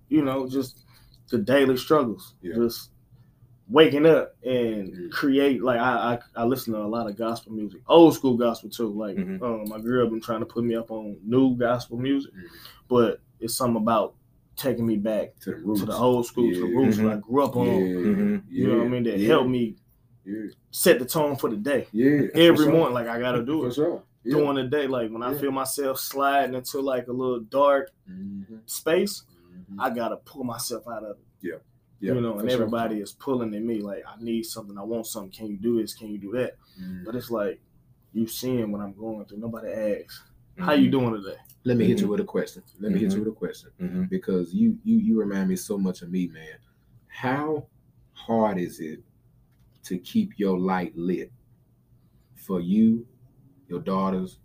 you 0.10 0.22
know, 0.24 0.48
just 0.48 0.86
the 1.30 1.38
daily 1.38 1.76
struggles. 1.78 2.36
Yeah. 2.42 2.56
Just 2.56 2.92
waking 3.70 4.06
up 4.06 4.34
and 4.46 4.88
Mhm. 4.94 5.12
create 5.12 5.62
like 5.62 5.80
I, 5.80 6.20
I 6.36 6.42
I 6.42 6.46
listen 6.46 6.74
to 6.74 6.80
a 6.80 6.84
lot 6.88 7.10
of 7.10 7.18
gospel 7.18 7.52
music. 7.52 7.82
Old 7.88 8.14
school 8.14 8.38
gospel 8.38 8.70
too. 8.70 8.88
Like 8.94 9.18
Mm-hmm. 9.18 9.44
Mhm. 9.44 9.64
um, 9.64 9.70
my 9.70 9.80
girl 9.80 10.10
been 10.10 10.22
trying 10.22 10.40
to 10.40 10.46
put 10.46 10.64
me 10.64 10.76
up 10.76 10.90
on 10.92 11.18
new 11.26 11.56
gospel 11.56 11.98
music, 11.98 12.34
Mhm. 12.34 12.44
but 12.88 13.20
it's 13.40 13.56
something 13.56 13.82
about 13.82 14.16
taking 14.56 14.88
me 14.88 14.96
back 14.98 15.38
To 15.42 15.52
the 15.52 15.58
roots. 15.58 15.82
to 15.82 15.86
the 15.86 15.94
old 15.96 16.26
school, 16.26 16.50
to 16.52 16.56
the 16.56 16.60
Yeah. 16.62 16.66
Mm-hmm. 16.68 16.78
roots 16.78 16.98
that 16.98 17.08
I 17.08 17.16
grew 17.18 17.44
up 17.44 17.56
Yeah. 17.56 17.62
on. 17.62 17.68
Mhm. 17.68 18.44
You 18.50 18.68
know 18.68 18.78
what 18.78 18.86
I 18.86 18.90
mean? 18.90 19.04
That 19.04 19.20
yeah. 19.20 19.28
helped 19.28 19.50
me 19.50 19.76
Yeah. 20.26 20.48
set 20.72 21.00
the 21.00 21.06
tone 21.06 21.36
for 21.36 21.50
the 21.50 21.58
day. 21.58 21.88
Yeah. 21.92 22.28
Every 22.34 22.66
sure. 22.66 22.72
morning, 22.74 22.94
like 22.94 23.08
I 23.08 23.20
gotta 23.20 23.44
do 23.46 23.62
For 23.64 23.68
it. 23.68 23.74
sure. 23.74 24.04
Yeah. 24.24 24.34
During 24.36 24.56
the 24.56 24.64
day, 24.64 24.88
like 24.88 25.12
when 25.12 25.24
I 25.24 25.34
feel 25.36 25.52
myself 25.52 26.00
sliding 26.00 26.56
into 26.56 26.80
like 26.82 27.08
a 27.08 27.14
little 27.14 27.40
dark 27.42 27.92
Mhm. 28.10 28.62
space, 28.66 29.24
Mhm. 29.72 29.76
I 29.80 29.90
gotta 29.90 30.18
pull 30.18 30.44
myself 30.44 30.88
out 30.88 31.04
of 31.04 31.18
it. 31.18 31.24
Yeah, 31.42 31.56
you 32.00 32.22
know, 32.22 32.34
for 32.34 32.42
and 32.42 32.50
sure. 32.52 32.62
everybody 32.62 33.00
is 33.00 33.14
pulling 33.14 33.54
at 33.56 33.62
me 33.62 33.82
like, 33.82 34.04
I 34.08 34.22
need 34.22 34.44
something, 34.46 34.78
I 34.78 34.84
want 34.84 35.08
something. 35.08 35.32
Can 35.32 35.48
you 35.48 35.58
do 35.58 35.82
this? 35.82 35.96
Can 35.96 36.10
you 36.10 36.18
do 36.18 36.32
that? 36.34 36.54
Mhm. 36.80 37.06
But 37.06 37.16
it's 37.16 37.32
like 37.32 37.60
you 38.14 38.28
seeing 38.28 38.72
what 38.72 38.82
I'm 38.82 38.94
going 38.94 39.26
through. 39.26 39.40
Nobody 39.40 39.70
asks, 39.70 40.24
"How 40.58 40.74
you 40.74 40.90
mm-hmm. 40.90 40.92
doing 40.92 41.24
today?" 41.24 41.38
Let 41.64 41.78
me 41.78 41.86
hit 41.86 41.98
you 41.98 42.04
mm-hmm. 42.04 42.12
with 42.12 42.20
a 42.22 42.26
question. 42.26 42.64
Let 42.80 42.92
me 42.92 43.00
hit 43.00 43.12
you 43.12 43.18
mm-hmm. 43.18 43.26
with 43.26 43.34
a 43.34 43.36
question 43.36 44.08
because 44.10 44.54
you 44.54 44.78
you 44.84 44.98
you 44.98 45.20
remind 45.20 45.50
me 45.50 45.56
so 45.56 45.78
much 45.78 46.02
of 46.02 46.10
me, 46.10 46.28
man. 46.28 46.58
How 47.08 47.68
hard 48.14 48.58
is 48.58 48.80
it 48.80 49.00
to 49.84 49.98
keep 49.98 50.38
your 50.38 50.58
light 50.58 50.96
lit 50.96 51.32
for 52.36 52.62
you, 52.62 53.06
your 53.68 53.80
daughters, 53.80 54.40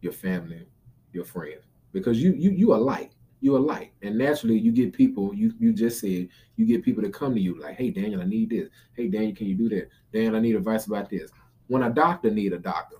your 0.00 0.12
family, 0.12 0.66
your 1.12 1.24
friends? 1.24 1.64
Because 1.92 2.22
you 2.22 2.34
you 2.34 2.50
you 2.50 2.72
are 2.72 2.78
light. 2.78 3.12
You 3.40 3.56
a 3.56 3.58
light, 3.58 3.92
and 4.02 4.18
naturally 4.18 4.58
you 4.58 4.72
get 4.72 4.92
people. 4.92 5.34
You 5.34 5.52
you 5.58 5.72
just 5.72 6.00
said 6.00 6.28
you 6.56 6.66
get 6.66 6.84
people 6.84 7.02
to 7.02 7.10
come 7.10 7.34
to 7.34 7.40
you 7.40 7.60
like, 7.60 7.76
hey 7.76 7.90
Daniel, 7.90 8.20
I 8.20 8.24
need 8.24 8.50
this. 8.50 8.68
Hey 8.94 9.08
Daniel, 9.08 9.34
can 9.34 9.46
you 9.46 9.54
do 9.54 9.68
that? 9.70 9.88
Daniel, 10.12 10.36
I 10.36 10.40
need 10.40 10.56
advice 10.56 10.86
about 10.86 11.10
this. 11.10 11.30
When 11.68 11.82
a 11.82 11.90
doctor 11.90 12.30
need 12.30 12.52
a 12.52 12.58
doctor, 12.58 12.96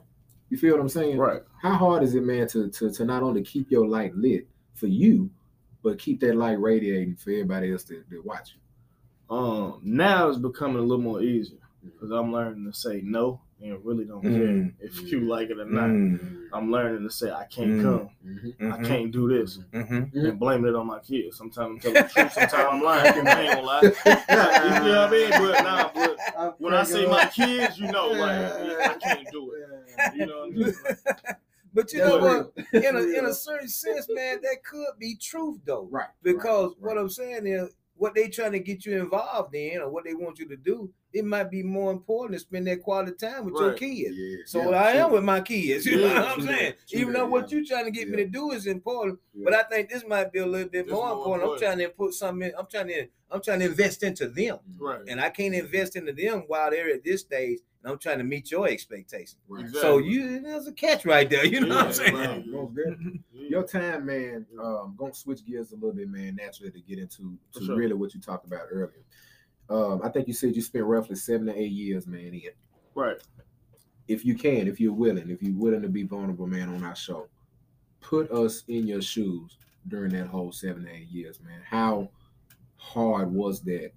you 0.50 0.58
feel 0.58 0.72
what 0.72 0.80
I'm 0.80 0.88
saying? 0.88 1.18
Right. 1.18 1.42
How 1.60 1.74
hard 1.74 2.02
is 2.02 2.14
it, 2.14 2.22
man, 2.22 2.46
to 2.48 2.70
to 2.70 2.90
to 2.92 3.04
not 3.04 3.22
only 3.22 3.42
keep 3.42 3.70
your 3.70 3.86
light 3.86 4.14
lit 4.14 4.46
for 4.74 4.86
you, 4.86 5.30
but 5.82 5.98
keep 5.98 6.20
that 6.20 6.36
light 6.36 6.60
radiating 6.60 7.16
for 7.16 7.30
everybody 7.30 7.72
else 7.72 7.84
that, 7.84 8.08
that 8.10 8.24
watch 8.24 8.54
you? 8.54 9.36
Um, 9.36 9.80
now 9.82 10.28
it's 10.28 10.38
becoming 10.38 10.78
a 10.78 10.82
little 10.82 11.02
more 11.02 11.20
easier 11.20 11.58
because 11.82 12.10
I'm 12.10 12.32
learning 12.32 12.64
to 12.70 12.76
say 12.76 13.00
no 13.04 13.40
and 13.60 13.84
really 13.84 14.04
don't 14.04 14.22
care 14.22 14.30
Mm. 14.30 14.72
if 14.80 15.00
you 15.10 15.20
like 15.20 15.50
it 15.50 15.58
or 15.58 15.64
not. 15.64 15.88
Mm. 15.88 16.48
I'm 16.52 16.70
learning 16.70 17.02
to 17.02 17.10
say 17.10 17.30
I 17.30 17.44
can't 17.44 17.70
Mm. 17.70 17.82
come, 17.82 18.10
Mhm. 18.24 18.72
I 18.72 18.82
can't 18.86 19.10
do 19.12 19.28
this, 19.28 19.58
Mhm. 19.72 20.14
and 20.14 20.38
blaming 20.38 20.68
it 20.70 20.76
on 20.76 20.86
my 20.86 21.00
kids. 21.00 21.36
Sometimes 21.36 21.66
I'm 21.72 21.78
telling 21.80 21.94
the 22.02 22.08
truth, 22.08 22.32
sometimes 22.32 22.68
I'm 22.70 22.82
lying. 22.82 23.26
I 23.26 23.40
ain't 23.42 23.54
gonna 23.54 23.66
lie. 23.66 23.80
you 23.82 23.90
know 23.90 25.00
what 25.00 25.08
I 25.08 25.10
mean? 25.10 25.30
But 25.30 25.62
nah, 25.64 25.90
but 25.94 26.60
when 26.60 26.74
I 26.74 26.84
say 26.84 27.06
my 27.06 27.26
kids, 27.26 27.78
you 27.78 27.90
know, 27.90 28.08
like 28.08 28.38
I 28.90 28.94
can't 29.00 29.28
do 29.32 29.52
it. 29.52 30.16
You 30.16 30.26
know 30.26 30.38
what 30.40 30.48
I 30.48 30.50
mean? 30.50 30.74
But 31.74 31.92
you 31.92 31.98
That's 32.00 32.10
know 32.10 32.18
what? 32.72 32.82
In 32.82 32.96
a 32.96 33.00
in 33.18 33.26
a 33.26 33.34
certain 33.34 33.68
sense, 33.68 34.08
man, 34.08 34.40
that 34.42 34.64
could 34.64 34.98
be 34.98 35.16
truth 35.16 35.60
though. 35.66 35.86
Right. 35.90 36.08
Because 36.22 36.70
right, 36.80 36.80
what 36.80 36.98
I'm 36.98 37.10
saying 37.10 37.46
is 37.46 37.68
what 37.98 38.14
they 38.14 38.28
trying 38.28 38.52
to 38.52 38.60
get 38.60 38.86
you 38.86 39.00
involved 39.00 39.54
in 39.54 39.80
or 39.80 39.90
what 39.90 40.04
they 40.04 40.14
want 40.14 40.38
you 40.38 40.48
to 40.48 40.56
do, 40.56 40.90
it 41.12 41.24
might 41.24 41.50
be 41.50 41.62
more 41.62 41.90
important 41.90 42.38
to 42.38 42.40
spend 42.40 42.66
that 42.66 42.82
quality 42.82 43.12
time 43.12 43.44
with 43.44 43.54
your 43.54 43.72
kids. 43.74 44.16
Yeah, 44.16 44.36
So 44.46 44.70
yeah, 44.70 44.82
I 44.82 44.90
am 44.92 45.12
with 45.12 45.24
my 45.24 45.40
kids. 45.40 45.86
You 45.86 46.00
know 46.00 46.14
what 46.14 46.38
I'm 46.38 46.46
saying? 46.46 46.74
Even 46.92 47.12
though 47.14 47.26
what 47.26 47.50
yeah. 47.50 47.58
you 47.58 47.66
trying 47.66 47.86
to 47.86 47.90
get 47.90 48.08
me 48.08 48.18
to 48.18 48.26
do 48.26 48.52
is 48.52 48.66
important, 48.66 49.18
Yeah. 49.34 49.44
but 49.44 49.54
I 49.54 49.62
think 49.64 49.90
this 49.90 50.04
might 50.06 50.32
be 50.32 50.38
a 50.38 50.46
little 50.46 50.68
bit 50.68 50.88
more, 50.88 51.14
more 51.14 51.36
important. 51.36 51.52
I'm 51.52 51.58
trying 51.58 51.78
to 51.78 51.88
put 51.88 52.14
something 52.14 52.48
in, 52.48 52.54
I'm 52.58 52.66
trying 52.66 52.88
to 52.88 53.08
I'm 53.30 53.42
trying 53.42 53.60
to 53.60 53.66
invest 53.66 54.02
into 54.02 54.28
them. 54.28 54.58
Right. 54.78 55.02
And 55.06 55.20
I 55.20 55.28
can't 55.30 55.54
invest 55.54 55.96
into 55.96 56.12
them 56.12 56.44
while 56.46 56.70
they're 56.70 56.90
at 56.90 57.04
this 57.04 57.20
stage. 57.22 57.58
And 57.88 57.94
I'm 57.94 57.98
trying 57.98 58.18
to 58.18 58.24
meet 58.24 58.50
your 58.50 58.68
expectations. 58.68 59.38
Right. 59.48 59.62
Exactly. 59.62 59.80
So 59.80 59.96
you 59.96 60.40
there's 60.42 60.66
a 60.66 60.72
catch 60.72 61.06
right 61.06 61.28
there. 61.28 61.46
You 61.46 61.60
know 61.60 61.76
what 61.76 61.86
I'm 61.86 61.92
saying? 61.94 62.14
Right, 62.14 62.46
most 62.46 62.74
definitely. 62.74 63.22
Yeah. 63.32 63.48
Your 63.48 63.66
time, 63.66 64.04
man. 64.04 64.44
Um, 64.62 64.94
gonna 64.98 65.14
switch 65.14 65.42
gears 65.46 65.72
a 65.72 65.76
little 65.76 65.92
bit, 65.94 66.10
man. 66.10 66.36
Naturally, 66.36 66.70
to 66.70 66.80
get 66.82 66.98
into 66.98 67.38
to 67.54 67.64
sure. 67.64 67.76
really 67.76 67.94
what 67.94 68.12
you 68.14 68.20
talked 68.20 68.46
about 68.46 68.66
earlier. 68.70 69.04
Um, 69.70 70.02
I 70.04 70.10
think 70.10 70.28
you 70.28 70.34
said 70.34 70.54
you 70.54 70.60
spent 70.60 70.84
roughly 70.84 71.16
seven 71.16 71.46
to 71.46 71.58
eight 71.58 71.72
years, 71.72 72.06
man. 72.06 72.34
In 72.34 72.42
Right. 72.94 73.16
if 74.06 74.22
you 74.24 74.34
can, 74.34 74.68
if 74.68 74.78
you're 74.80 74.92
willing, 74.92 75.30
if 75.30 75.42
you're 75.42 75.56
willing 75.56 75.80
to 75.82 75.88
be 75.88 76.02
vulnerable, 76.02 76.46
man, 76.46 76.68
on 76.68 76.84
our 76.84 76.96
show, 76.96 77.28
put 78.00 78.30
us 78.30 78.64
in 78.68 78.86
your 78.86 79.00
shoes 79.00 79.56
during 79.86 80.12
that 80.12 80.26
whole 80.26 80.52
seven 80.52 80.84
to 80.84 80.90
eight 80.90 81.08
years, 81.08 81.40
man. 81.40 81.62
How 81.64 82.10
hard 82.76 83.32
was 83.32 83.62
that? 83.62 83.92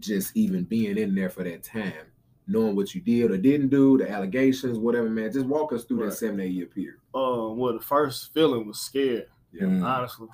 Just 0.00 0.36
even 0.36 0.64
being 0.64 0.98
in 0.98 1.14
there 1.14 1.30
for 1.30 1.44
that 1.44 1.62
time, 1.62 2.06
knowing 2.46 2.76
what 2.76 2.94
you 2.94 3.00
did 3.00 3.30
or 3.30 3.36
didn't 3.38 3.68
do, 3.68 3.96
the 3.98 4.10
allegations, 4.10 4.78
whatever, 4.78 5.08
man. 5.08 5.32
Just 5.32 5.46
walk 5.46 5.72
us 5.72 5.84
through 5.84 6.00
Right. 6.02 6.10
that 6.10 6.16
seven, 6.16 6.40
eight 6.40 6.52
year 6.52 6.66
period. 6.66 6.96
Um, 7.14 7.56
well, 7.56 7.72
the 7.72 7.80
first 7.80 8.32
feeling 8.34 8.66
was 8.66 8.78
scared. 8.78 9.26
Mm. 9.54 9.84
honestly. 9.84 10.26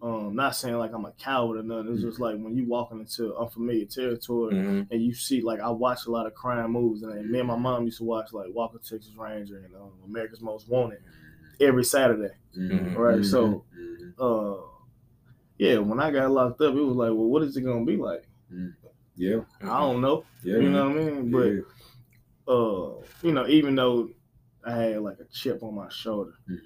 Um, 0.00 0.34
not 0.36 0.54
saying 0.56 0.76
like 0.78 0.92
I'm 0.94 1.04
a 1.04 1.12
coward 1.12 1.58
or 1.58 1.62
nothing. 1.62 1.92
It's 1.92 2.02
just 2.02 2.18
like 2.20 2.38
when 2.38 2.56
you 2.56 2.64
walking 2.66 3.00
into 3.00 3.34
unfamiliar 3.36 3.84
territory 3.84 4.54
Mhm. 4.54 4.86
and 4.90 5.02
you 5.02 5.12
see 5.12 5.40
like 5.42 5.58
I 5.60 5.68
watch 5.70 6.06
a 6.06 6.10
lot 6.10 6.26
of 6.26 6.34
crime 6.34 6.70
movies 6.70 7.02
and 7.02 7.28
me 7.30 7.40
and 7.40 7.48
my 7.48 7.56
mom 7.56 7.84
used 7.84 7.98
to 7.98 8.04
watch 8.04 8.32
like 8.32 8.46
Walker 8.54 8.78
Texas 8.78 9.12
Ranger 9.18 9.58
and 9.58 9.74
um, 9.74 9.90
America's 10.06 10.40
Most 10.40 10.68
Wanted 10.68 11.00
every 11.60 11.84
Saturday. 11.84 12.32
Mhm. 12.56 12.96
Right. 12.96 13.24
So 13.24 13.64
Mhm. 13.78 14.14
uh 14.18 14.62
yeah, 15.58 15.78
when 15.78 15.98
I 16.00 16.10
got 16.12 16.30
locked 16.30 16.60
up, 16.60 16.74
it 16.74 16.80
was 16.80 16.94
like, 16.96 17.08
well, 17.10 17.26
what 17.26 17.42
is 17.42 17.56
it 17.56 17.62
gonna 17.62 17.84
be 17.84 17.96
like? 17.96 18.24
Yeah, 19.18 19.40
I 19.62 19.80
don't 19.80 20.00
know. 20.00 20.24
yeah, 20.42 20.56
You 20.58 20.70
know 20.70 20.88
what 20.88 20.98
I 20.98 21.00
mean? 21.02 21.30
But 21.30 21.46
yeah. 21.46 21.60
uh, 22.54 22.94
you 23.22 23.32
know, 23.32 23.46
even 23.46 23.74
though 23.74 24.08
I 24.64 24.72
had 24.74 25.02
like 25.02 25.18
a 25.20 25.24
chip 25.26 25.62
on 25.62 25.74
my 25.74 25.88
shoulder, 25.90 26.32
Mhm. 26.48 26.58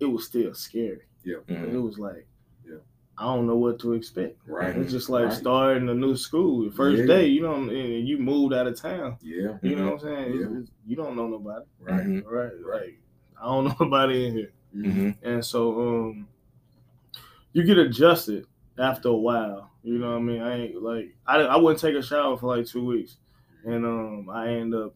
it 0.00 0.06
was 0.06 0.26
still 0.26 0.54
scary. 0.54 1.02
Yeah. 1.24 1.36
Mhm. 1.48 1.74
It 1.74 1.78
was 1.78 1.98
like, 1.98 2.26
Yeah. 2.64 2.78
I 3.18 3.24
don't 3.24 3.46
know 3.46 3.56
what 3.56 3.78
to 3.80 3.92
expect. 3.92 4.38
Right. 4.46 4.74
It's 4.76 4.90
just 4.92 5.10
like 5.10 5.26
Right. 5.26 5.32
starting 5.32 5.88
a 5.90 5.94
new 5.94 6.16
school. 6.16 6.64
The 6.64 6.70
first 6.70 7.00
Yeah. 7.00 7.06
day, 7.06 7.26
you 7.26 7.42
know, 7.42 7.54
and 7.54 8.08
you 8.08 8.18
moved 8.18 8.54
out 8.54 8.66
of 8.66 8.76
town. 8.80 9.18
yeah, 9.20 9.58
You 9.62 9.76
know 9.76 9.84
what 9.84 9.92
I'm 9.94 9.98
saying? 10.00 10.34
Yeah. 10.34 10.46
it's- 10.46 10.70
you 10.86 10.96
don't 10.96 11.14
know 11.16 11.28
nobody, 11.28 11.66
right. 11.80 12.06
Mhm. 12.06 12.24
right? 12.26 12.52
Right. 12.64 12.82
Like 12.82 13.00
I 13.40 13.44
don't 13.44 13.64
know 13.68 13.76
nobody 13.80 14.26
in 14.26 14.32
here, 14.34 14.52
Mhm. 14.74 15.16
and 15.22 15.44
so 15.44 15.60
um, 15.80 16.28
you 17.52 17.62
get 17.64 17.78
adjusted 17.78 18.46
after 18.80 19.10
a 19.10 19.14
while. 19.14 19.70
You 19.82 19.98
know 19.98 20.10
what 20.10 20.16
I 20.16 20.20
mean? 20.20 20.42
I 20.42 20.60
ain't 20.62 20.82
like 20.82 21.16
I 21.26 21.36
I 21.38 21.56
wouldn't 21.56 21.80
take 21.80 21.94
a 21.94 22.02
shower 22.02 22.36
for 22.36 22.56
like 22.56 22.66
two 22.66 22.84
weeks, 22.84 23.16
and 23.64 23.84
um, 23.84 24.28
I 24.30 24.48
end 24.48 24.74
up 24.74 24.94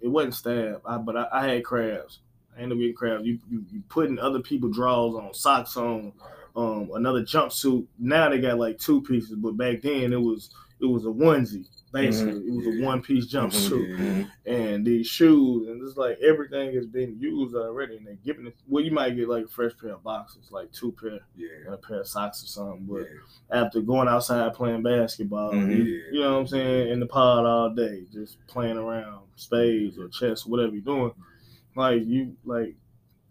it 0.00 0.08
wasn't 0.08 0.34
stab, 0.34 0.82
I, 0.84 0.98
but 0.98 1.16
I, 1.16 1.28
I 1.32 1.48
had 1.48 1.64
crabs. 1.64 2.20
I 2.56 2.62
ended 2.62 2.76
up 2.76 2.80
getting 2.80 2.94
crabs. 2.94 3.24
You, 3.24 3.38
you 3.48 3.64
you 3.70 3.82
putting 3.88 4.18
other 4.18 4.40
people 4.40 4.68
drawers 4.68 5.14
on, 5.14 5.32
socks 5.32 5.76
on, 5.76 6.12
um, 6.56 6.90
another 6.94 7.22
jumpsuit. 7.22 7.86
Now 7.98 8.28
they 8.28 8.40
got 8.40 8.58
like 8.58 8.78
two 8.78 9.02
pieces, 9.02 9.36
but 9.36 9.56
back 9.56 9.82
then 9.82 10.12
it 10.12 10.20
was 10.20 10.50
it 10.80 10.86
was 10.86 11.04
a 11.04 11.08
onesie. 11.08 11.68
Basically, 11.92 12.38
it 12.46 12.50
was 12.54 12.66
Yeah. 12.66 12.82
a 12.82 12.86
one 12.86 13.02
piece 13.02 13.30
jumpsuit 13.30 13.98
Mhm. 13.98 14.30
and 14.46 14.86
these 14.86 15.06
shoes, 15.06 15.68
and 15.68 15.82
it's 15.82 15.96
like 15.98 16.18
everything 16.20 16.74
has 16.74 16.86
been 16.86 17.18
used 17.20 17.54
already, 17.54 17.98
and 17.98 18.06
they're 18.06 18.18
giving 18.24 18.46
it. 18.46 18.56
Well, 18.66 18.82
you 18.82 18.90
might 18.92 19.14
get 19.14 19.28
like 19.28 19.44
a 19.44 19.48
fresh 19.48 19.72
pair 19.78 19.92
of 19.92 20.02
boxes, 20.02 20.50
like 20.50 20.72
two 20.72 20.92
pair, 20.92 21.20
Yeah, 21.36 21.48
and 21.66 21.74
a 21.74 21.76
pair 21.76 22.00
of 22.00 22.06
socks 22.08 22.42
or 22.42 22.46
something. 22.46 22.86
But 22.88 23.00
yeah, 23.02 23.60
after 23.62 23.82
going 23.82 24.08
outside 24.08 24.54
playing 24.54 24.82
basketball, 24.82 25.52
Mhm. 25.52 25.76
you, 25.76 25.84
you 26.12 26.20
know 26.20 26.32
what 26.34 26.40
I'm 26.40 26.46
saying, 26.46 26.88
in 26.92 27.00
the 27.00 27.06
pod 27.06 27.44
all 27.44 27.74
day, 27.74 28.06
just 28.10 28.38
playing 28.46 28.78
around 28.78 29.26
spades 29.36 29.98
or 29.98 30.08
chess, 30.08 30.46
whatever 30.46 30.72
you're 30.72 30.80
doing, 30.82 31.12
like 31.76 32.04
you 32.06 32.36
like 32.44 32.74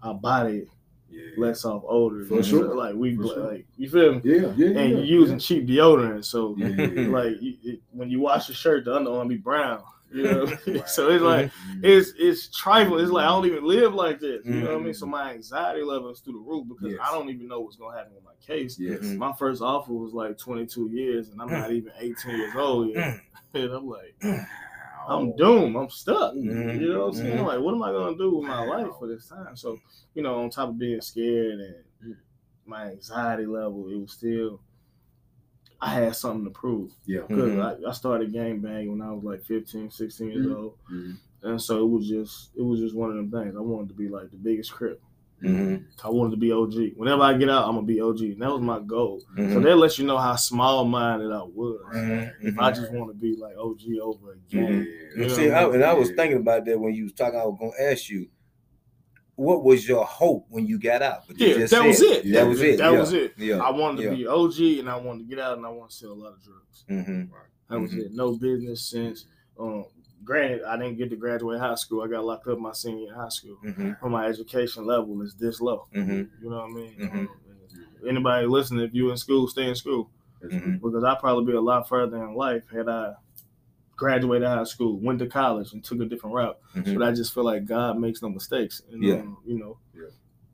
our 0.04 0.14
body 0.16 0.68
yeah. 1.12 1.22
lets 1.38 1.66
off 1.66 1.84
odor. 1.88 2.26
For 2.26 2.42
sure. 2.44 2.70
so, 2.70 2.76
Like 2.76 2.96
we 2.96 3.16
For 3.16 3.24
like 3.24 3.34
sure. 3.36 3.58
you 3.78 3.90
feel 3.90 4.14
me? 4.16 4.22
Yeah, 4.24 4.54
yeah, 4.56 4.68
And 4.68 4.76
yeah, 4.76 4.84
you're 4.98 5.04
using 5.22 5.40
cheap 5.40 5.68
deodorant, 5.68 6.26
so 6.26 6.56
yeah. 6.58 6.68
yeah. 6.70 7.08
like 7.18 7.34
it, 7.42 7.80
when 7.92 8.10
you 8.10 8.20
wash 8.22 8.48
your 8.50 8.56
shirt, 8.56 8.86
the 8.86 8.92
underarm 8.92 9.28
be 9.30 9.38
brown. 9.38 9.84
You 10.14 10.24
know, 10.24 10.46
Right. 10.68 10.90
so 10.90 11.10
it's 11.10 11.24
like 11.24 11.52
Mhm. 11.70 11.84
it's 11.86 12.12
it's 12.18 12.48
trifling. 12.50 13.02
It's 13.02 13.12
like 13.14 13.24
I 13.26 13.30
don't 13.30 13.46
even 13.46 13.64
live 13.66 13.94
like 13.94 14.20
this. 14.20 14.46
You 14.46 14.56
know 14.56 14.72
what 14.74 14.82
I 14.82 14.84
mean? 14.84 14.94
So 14.94 15.06
my 15.06 15.32
anxiety 15.34 15.84
level 15.84 16.10
is 16.10 16.20
through 16.20 16.34
the 16.34 16.40
roof 16.40 16.68
because 16.68 16.92
Yes. 16.92 17.00
I 17.02 17.14
don't 17.14 17.30
even 17.30 17.48
know 17.48 17.62
what's 17.62 17.78
gonna 17.78 17.96
happen 17.98 18.16
with 18.16 18.26
my 18.26 18.32
case. 18.46 18.78
yes. 18.78 19.00
Mhm. 19.00 19.18
My 19.18 19.32
first 19.40 19.62
offer 19.62 19.94
was 19.94 20.12
like 20.14 20.38
22 20.38 20.90
years, 20.90 21.30
and 21.30 21.42
I'm 21.42 21.50
not 21.50 21.72
even 21.72 21.94
18 21.98 22.36
years 22.38 22.56
old 22.56 22.90
yet. 22.90 23.22
And 23.54 23.72
I'm 23.72 23.88
like, 23.88 24.16
I'm 25.08 25.36
doomed. 25.36 25.76
I'm 25.76 25.90
stuck. 25.90 26.34
Mhm. 26.36 26.80
You 26.80 26.94
know 26.94 27.00
what 27.02 27.08
I'm 27.10 27.14
saying? 27.14 27.38
Mhm. 27.38 27.46
Like, 27.48 27.60
what 27.62 27.74
am 27.74 27.84
I 27.84 27.92
gonna 27.92 28.18
do 28.18 28.36
with 28.38 28.48
my 28.48 28.64
life 28.66 28.92
for 29.00 29.08
this 29.08 29.28
time? 29.28 29.56
So, 29.56 29.78
you 30.14 30.22
know, 30.24 30.36
on 30.44 30.50
top 30.50 30.70
of 30.70 30.78
being 30.78 31.02
scared 31.02 31.60
and 31.60 32.16
my 32.66 32.92
anxiety 32.92 33.46
level, 33.46 33.90
it 33.90 33.96
was 34.00 34.12
still. 34.14 34.62
I 35.84 35.90
had 35.96 36.16
something 36.16 36.44
to 36.46 36.52
prove 36.52 36.92
Yeah. 37.08 37.22
because 37.22 37.52
Mhm. 37.54 37.86
I, 37.86 37.90
I 37.90 37.92
started 37.92 38.32
game 38.32 38.62
banging 38.62 38.92
when 38.92 39.02
I 39.02 39.12
was 39.12 39.24
like 39.24 39.42
15, 39.44 39.90
16 39.90 40.30
years 40.30 40.46
Mhm. 40.46 40.56
old. 40.56 40.78
Mhm. 40.92 41.18
And 41.42 41.60
so 41.62 41.84
it 41.84 41.90
was 41.90 42.08
just 42.08 42.52
it 42.56 42.62
was 42.62 42.80
just 42.80 42.94
one 42.96 43.10
of 43.10 43.16
them 43.16 43.32
things. 43.32 43.56
I 43.56 43.62
wanted 43.62 43.88
to 43.90 43.96
be 43.96 44.08
like 44.08 44.30
the 44.30 44.38
biggest 44.38 44.72
crip. 44.72 45.02
Mhm. 45.44 45.86
I 46.04 46.10
wanted 46.10 46.32
to 46.32 46.38
be 46.38 46.52
OG. 46.52 46.94
Whenever 46.96 47.24
I 47.24 47.34
get 47.38 47.50
out, 47.50 47.68
I'm 47.68 47.76
gonna 47.76 47.88
be 47.88 48.00
OG. 48.00 48.34
And 48.34 48.42
that 48.42 48.52
was 48.52 48.62
my 48.62 48.80
goal. 48.80 49.22
So 49.36 49.42
Mhm. 49.42 49.64
that 49.64 49.76
lets 49.76 49.98
you 49.98 50.06
know 50.06 50.18
how 50.18 50.36
small 50.36 50.86
minded 50.86 51.32
I 51.32 51.42
was. 51.44 51.82
Mhm. 51.96 52.32
If 52.42 52.60
I 52.60 52.72
just 52.72 52.92
want 52.94 53.10
to 53.12 53.16
be 53.18 53.36
like 53.36 53.56
OG 53.58 54.00
over 54.00 54.34
again. 54.34 54.88
Yeah. 54.88 55.22
You 55.24 55.28
know 55.28 55.28
See, 55.30 55.50
I, 55.50 55.68
and 55.70 55.84
I 55.84 55.94
was 55.94 56.12
thinking 56.12 56.38
about 56.38 56.66
that 56.66 56.80
when 56.80 56.94
you 56.94 57.04
was 57.04 57.14
talking. 57.14 57.40
I 57.40 57.46
was 57.46 57.58
gonna 57.60 57.92
ask 57.92 58.10
you, 58.10 58.28
what 59.36 59.64
was 59.64 59.88
your 59.88 60.06
hope 60.06 60.46
when 60.50 60.68
you 60.68 60.78
got 60.78 61.02
out? 61.02 61.22
But 61.28 61.40
you 61.40 61.48
Yeah, 61.48 61.66
that 61.66 61.88
was 61.88 62.02
it. 62.02 62.32
That 62.32 62.48
was 62.48 62.62
it. 62.62 62.78
That 62.78 62.94
yeah. 62.94 63.00
was 63.00 63.14
it. 63.14 63.34
Yeah. 63.38 63.58
I 63.58 63.72
wanted 63.72 63.98
to 63.98 64.04
yeah. 64.10 64.16
be 64.16 64.28
OG 64.28 64.80
and 64.80 64.90
I 64.90 64.98
wanted 64.98 65.28
to 65.28 65.36
get 65.36 65.40
out 65.40 65.58
and 65.58 65.66
I 65.66 65.70
want 65.70 65.90
to 65.90 65.96
sell 65.96 66.12
a 66.12 66.14
lot 66.14 66.34
of 66.34 66.44
drugs. 66.44 66.86
Mhm. 66.90 67.30
That 67.70 67.80
was 67.80 67.94
it. 67.96 68.12
No 68.14 68.34
business 68.38 68.82
sense. 68.82 69.26
Um, 69.60 69.86
granted, 70.24 70.64
I 70.64 70.78
didn't 70.78 70.98
get 70.98 71.10
to 71.10 71.16
graduate 71.16 71.60
high 71.60 71.76
school. 71.76 72.02
I 72.04 72.08
got 72.08 72.24
locked 72.26 72.48
up 72.48 72.60
my 72.60 72.74
senior 72.74 73.06
year 73.06 73.16
high 73.16 73.30
school. 73.30 73.58
Mhm. 73.64 73.98
But 74.02 74.10
my 74.10 74.26
education 74.28 74.86
level 74.86 75.22
is 75.22 75.36
this 75.36 75.60
low. 75.62 75.88
Mhm. 75.96 76.30
You 76.42 76.50
know 76.50 76.58
what 76.58 76.66
I 76.66 76.74
mean? 76.74 76.96
Mhm. 77.00 77.14
Um, 77.14 77.30
anybody 78.08 78.48
listening, 78.48 78.84
if 78.86 78.94
you 78.94 79.10
in 79.12 79.18
school, 79.18 79.48
stay 79.48 79.68
in 79.70 79.76
school. 79.76 80.10
Mhm. 80.44 80.82
because 80.82 81.04
I'd 81.04 81.20
probably 81.20 81.46
be 81.46 81.56
a 81.56 81.62
lot 81.62 81.88
further 81.88 82.18
in 82.18 82.34
life 82.34 82.68
had 82.72 82.90
I 82.90 83.14
graduated 83.96 84.48
high 84.48 84.64
school, 84.64 85.00
went 85.00 85.20
to 85.20 85.28
college, 85.28 85.72
and 85.74 85.84
took 85.84 86.02
a 86.02 86.06
different 86.06 86.36
route. 86.36 86.58
Mhm. 86.74 86.98
But 86.98 87.08
I 87.08 87.12
just 87.12 87.32
feel 87.32 87.44
like 87.44 87.66
God 87.66 88.00
makes 88.00 88.24
no 88.24 88.30
mistakes. 88.30 88.82
And, 88.92 89.04
Yeah. 89.04 89.18
um, 89.20 89.38
you 89.46 89.60
know, 89.60 89.78
Yeah. 89.94 90.08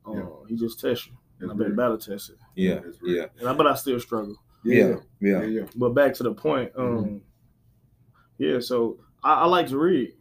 uh, 0.06 0.12
Yeah. 0.12 0.26
He 0.48 0.56
just 0.56 0.78
tests 0.78 1.06
you. 1.06 1.14
I've 1.50 1.56
been 1.56 1.68
real. 1.68 1.76
battle 1.76 1.96
tested. 1.96 2.36
Yeah. 2.54 2.82
Yeah. 3.02 3.28
And 3.38 3.48
I, 3.48 3.54
but 3.54 3.66
I 3.66 3.74
still 3.76 3.98
struggle. 3.98 4.36
Yeah. 4.62 4.74
Yeah. 4.74 4.96
Yeah. 5.20 5.42
Yeah. 5.44 5.66
But 5.74 5.94
back 5.94 6.12
to 6.14 6.22
the 6.22 6.34
point. 6.34 6.70
Um, 6.76 6.84
Mhm. 7.04 7.20
Yeah, 8.36 8.60
so 8.60 8.98
I, 9.22 9.34
I 9.34 9.46
like 9.46 9.68
to 9.68 9.78
read. 9.78 10.12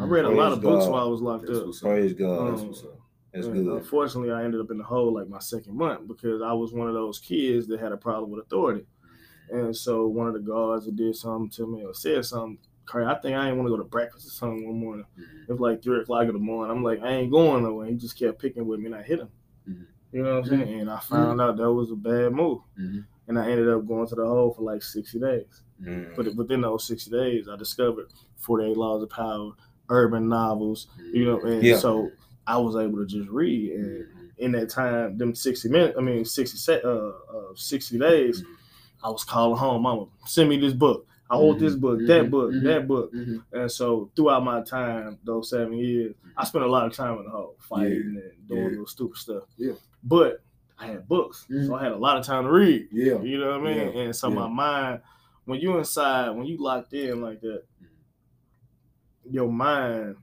I 0.00 0.04
read 0.04 0.24
a 0.24 0.28
Praise 0.28 0.38
lot 0.38 0.52
of 0.52 0.60
books 0.62 0.86
while 0.86 1.04
I 1.04 1.08
was 1.08 1.22
locked 1.22 1.46
That's 1.46 1.60
up. 1.60 1.80
Praise 1.80 2.12
God. 2.12 2.50
That's 2.50 2.62
Um, 2.62 2.68
what's 2.68 2.82
up. 2.82 3.00
That's 3.32 3.46
good. 3.48 3.66
Unfortunately, 3.66 4.32
I 4.32 4.44
ended 4.44 4.60
up 4.60 4.70
in 4.70 4.78
the 4.78 4.84
hole 4.84 5.12
like 5.12 5.28
my 5.28 5.38
second 5.38 5.76
month 5.76 6.08
because 6.08 6.42
I 6.42 6.52
was 6.52 6.72
one 6.72 6.88
of 6.88 6.94
those 6.94 7.18
kids 7.18 7.66
that 7.68 7.80
had 7.80 7.92
a 7.92 7.96
problem 7.96 8.30
with 8.30 8.44
authority. 8.44 8.86
And 9.50 9.76
so 9.76 10.06
one 10.08 10.26
of 10.26 10.32
the 10.34 10.40
guards 10.40 10.86
that 10.86 10.96
did 10.96 11.14
something 11.14 11.50
to 11.50 11.66
me 11.66 11.84
or 11.84 11.94
said 11.94 12.24
something. 12.24 12.58
I 12.94 13.14
think 13.16 13.36
I 13.36 13.48
ain't 13.48 13.56
want 13.56 13.66
to 13.66 13.70
go 13.70 13.76
to 13.78 13.84
breakfast 13.84 14.26
or 14.26 14.30
something 14.30 14.66
one 14.66 14.78
morning. 14.78 15.06
It 15.48 15.52
was 15.52 15.60
like 15.60 15.82
three 15.82 16.00
o'clock 16.00 16.26
in 16.26 16.32
the 16.32 16.38
morning. 16.38 16.76
I'm 16.76 16.82
like, 16.84 17.00
I 17.02 17.10
ain't 17.10 17.32
going 17.32 17.64
nowhere. 17.64 17.86
He 17.86 17.94
just 17.94 18.18
kept 18.18 18.40
picking 18.40 18.66
with 18.66 18.80
me 18.80 18.86
and 18.86 18.94
I 18.94 19.02
hit 19.02 19.20
him. 19.20 19.28
Mhm. 19.68 19.86
You 20.12 20.22
know 20.22 20.40
what 20.40 20.44
I'm 20.52 20.58
saying? 20.66 20.80
And 20.80 20.90
I 20.90 20.98
found 21.00 21.40
out 21.40 21.56
that 21.56 21.72
was 21.72 21.90
a 21.90 21.96
bad 21.96 22.32
move. 22.32 22.60
Mhm. 22.78 23.04
And 23.28 23.38
I 23.38 23.50
ended 23.50 23.68
up 23.68 23.86
going 23.86 24.06
to 24.06 24.14
the 24.14 24.24
hole 24.24 24.52
for 24.52 24.62
like 24.62 24.82
60 24.82 25.18
days. 25.18 25.62
Mm. 25.82 26.16
But 26.16 26.34
within 26.34 26.62
those 26.62 26.84
60 26.84 27.10
days, 27.10 27.48
I 27.48 27.56
discovered 27.56 28.06
48 28.36 28.76
Laws 28.76 29.02
of 29.02 29.10
Power, 29.10 29.52
urban 29.90 30.28
novels, 30.28 30.88
you 31.12 31.24
know, 31.24 31.40
and 31.40 31.62
Yeah. 31.62 31.76
so 31.78 32.10
I 32.46 32.56
was 32.58 32.76
able 32.76 32.98
to 32.98 33.06
just 33.06 33.28
read. 33.28 33.72
And 33.72 34.06
in 34.38 34.52
that 34.52 34.70
time, 34.70 35.18
them 35.18 35.34
60 35.34 35.68
minutes, 35.68 35.96
I 35.98 36.00
mean, 36.00 36.24
60, 36.24 36.72
uh, 36.82 36.88
uh, 36.88 37.12
60 37.54 37.98
days, 37.98 38.42
I 39.02 39.10
was 39.10 39.24
calling 39.24 39.56
home, 39.58 39.82
Mama, 39.82 40.06
send 40.26 40.48
me 40.48 40.58
this 40.58 40.72
book. 40.72 41.06
I 41.28 41.36
want 41.36 41.58
this 41.58 41.74
book, 41.74 41.98
that 42.06 42.26
Mhm. 42.26 42.30
book, 42.30 42.52
Mhm. 42.52 42.62
that 42.62 42.86
book. 42.88 43.12
And 43.52 43.70
so 43.70 44.10
throughout 44.14 44.44
my 44.44 44.62
time, 44.62 45.18
those 45.24 45.50
seven 45.50 45.72
years, 45.74 46.14
I 46.36 46.44
spent 46.44 46.64
a 46.64 46.68
lot 46.68 46.86
of 46.86 46.92
time 46.92 47.18
in 47.18 47.24
the 47.24 47.30
hole 47.30 47.56
fighting 47.58 48.20
and 48.22 48.48
doing 48.48 48.62
Yeah. 48.62 48.68
little 48.70 48.86
stupid 48.86 49.16
stuff. 49.16 49.42
Yeah. 49.58 49.72
But 50.04 50.40
I 50.78 50.86
had 50.86 51.08
books, 51.08 51.46
so 51.66 51.74
I 51.74 51.82
had 51.82 51.92
a 51.92 51.96
lot 51.96 52.16
of 52.16 52.24
time 52.24 52.44
to 52.44 52.50
read. 52.52 52.88
Yeah. 52.92 53.20
You 53.22 53.38
know 53.40 53.58
what 53.58 53.60
I 53.68 53.74
mean? 53.74 53.76
Yeah. 53.96 54.00
And 54.02 54.14
so 54.16 54.28
Yeah. 54.28 54.34
my 54.34 54.48
mind, 54.48 55.00
when 55.46 55.58
you 55.60 55.78
inside, 55.78 56.30
when 56.30 56.46
you 56.46 56.58
locked 56.62 56.92
in 56.92 57.20
like 57.22 57.40
that, 57.40 57.62
your 59.28 59.50
mind 59.50 60.16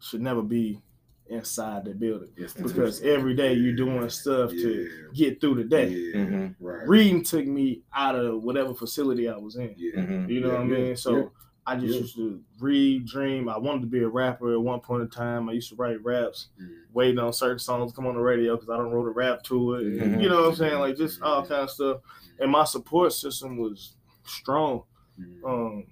should 0.00 0.20
never 0.22 0.42
be 0.42 0.80
inside 1.28 1.84
the 1.84 1.94
building 1.94 2.30
Yes, 2.36 2.54
because 2.54 3.00
every 3.02 3.34
day 3.34 3.52
you're 3.52 3.76
doing 3.76 4.08
stuff 4.10 4.50
to 4.50 4.90
get 5.14 5.40
through 5.40 5.56
the 5.56 5.64
day. 5.64 5.88
Yeah. 5.90 6.16
Mhm. 6.24 6.54
Right. 6.58 6.88
Reading 6.88 7.22
took 7.22 7.46
me 7.46 7.82
out 7.94 8.16
of 8.16 8.42
whatever 8.42 8.74
facility 8.74 9.28
I 9.28 9.36
was 9.36 9.54
in. 9.54 9.72
Yeah. 9.76 10.00
Mhm. 10.00 10.28
You 10.28 10.40
know 10.40 10.48
Yeah, 10.48 10.52
what 10.54 10.62
I 10.62 10.64
mean? 10.64 10.96
So 10.96 11.16
yeah. 11.16 11.24
I 11.66 11.76
just 11.76 11.94
Yeah. 11.94 12.00
used 12.00 12.16
to 12.16 12.40
read, 12.58 13.06
dream. 13.06 13.48
I 13.48 13.58
wanted 13.58 13.82
to 13.82 13.86
be 13.86 14.00
a 14.02 14.08
rapper 14.08 14.52
at 14.54 14.60
one 14.60 14.80
point 14.80 15.02
in 15.02 15.08
time. 15.10 15.48
I 15.48 15.52
used 15.52 15.68
to 15.68 15.76
write 15.76 16.02
raps, 16.02 16.48
Mhm. 16.60 16.68
waiting 16.92 17.18
on 17.20 17.32
certain 17.32 17.60
songs 17.60 17.92
to 17.92 17.96
come 17.96 18.06
on 18.08 18.14
the 18.16 18.20
radio 18.20 18.56
because 18.56 18.70
I 18.70 18.76
don't 18.76 18.90
wrote 18.90 19.06
a 19.06 19.10
rap 19.10 19.44
to 19.44 19.74
it. 19.74 20.02
and. 20.02 20.20
You 20.20 20.28
know 20.30 20.40
what 20.40 20.48
I'm 20.48 20.54
saying? 20.56 20.80
Like 20.80 20.96
just 20.96 21.22
all 21.22 21.46
kind 21.46 21.62
of 21.62 21.70
stuff. 21.70 22.00
And 22.40 22.50
my 22.50 22.64
support 22.64 23.12
system 23.12 23.56
was 23.56 23.94
strong. 24.24 24.82
Mhm. 25.18 25.44
Um, 25.44 25.84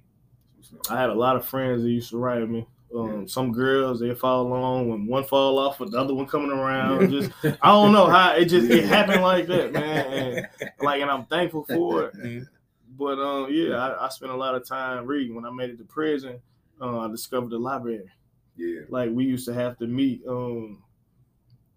I 0.90 1.00
had 1.00 1.10
a 1.10 1.14
lot 1.14 1.36
of 1.36 1.44
friends 1.46 1.82
that 1.82 1.88
used 1.90 2.10
to 2.10 2.18
write 2.18 2.48
me. 2.48 2.66
Um, 2.94 3.28
some 3.28 3.52
girls 3.52 4.00
they 4.00 4.14
fall 4.14 4.46
along 4.46 4.88
when 4.88 5.06
one 5.06 5.24
fall 5.24 5.58
off, 5.58 5.78
with 5.78 5.92
the 5.92 5.98
other 5.98 6.14
one 6.14 6.26
coming 6.26 6.50
around. 6.50 7.10
Just 7.10 7.30
I 7.62 7.70
don't 7.70 7.92
know 7.92 8.06
how 8.06 8.32
it 8.34 8.46
just 8.46 8.70
it 8.70 8.84
happened 8.96 9.22
like 9.22 9.46
that, 9.48 9.72
man. 9.72 10.06
And 10.12 10.48
like, 10.80 11.02
and 11.02 11.10
I'm 11.10 11.26
thankful 11.26 11.64
for 11.64 12.06
it. 12.14 12.44
But 12.98 13.18
um, 13.20 13.46
yeah, 13.52 13.76
I, 13.76 14.06
I 14.06 14.08
spent 14.08 14.32
a 14.32 14.36
lot 14.36 14.56
of 14.56 14.66
time 14.66 15.06
reading. 15.06 15.36
When 15.36 15.44
I 15.44 15.50
made 15.50 15.70
it 15.70 15.76
to 15.78 15.84
prison, 15.84 16.40
uh, 16.80 16.98
I 17.00 17.08
discovered 17.08 17.50
the 17.50 17.58
library. 17.58 18.10
Yeah. 18.56 18.80
Like 18.88 19.10
we 19.12 19.24
used 19.24 19.46
to 19.46 19.54
have 19.54 19.78
to 19.78 19.86
meet, 19.86 20.22
um, 20.26 20.82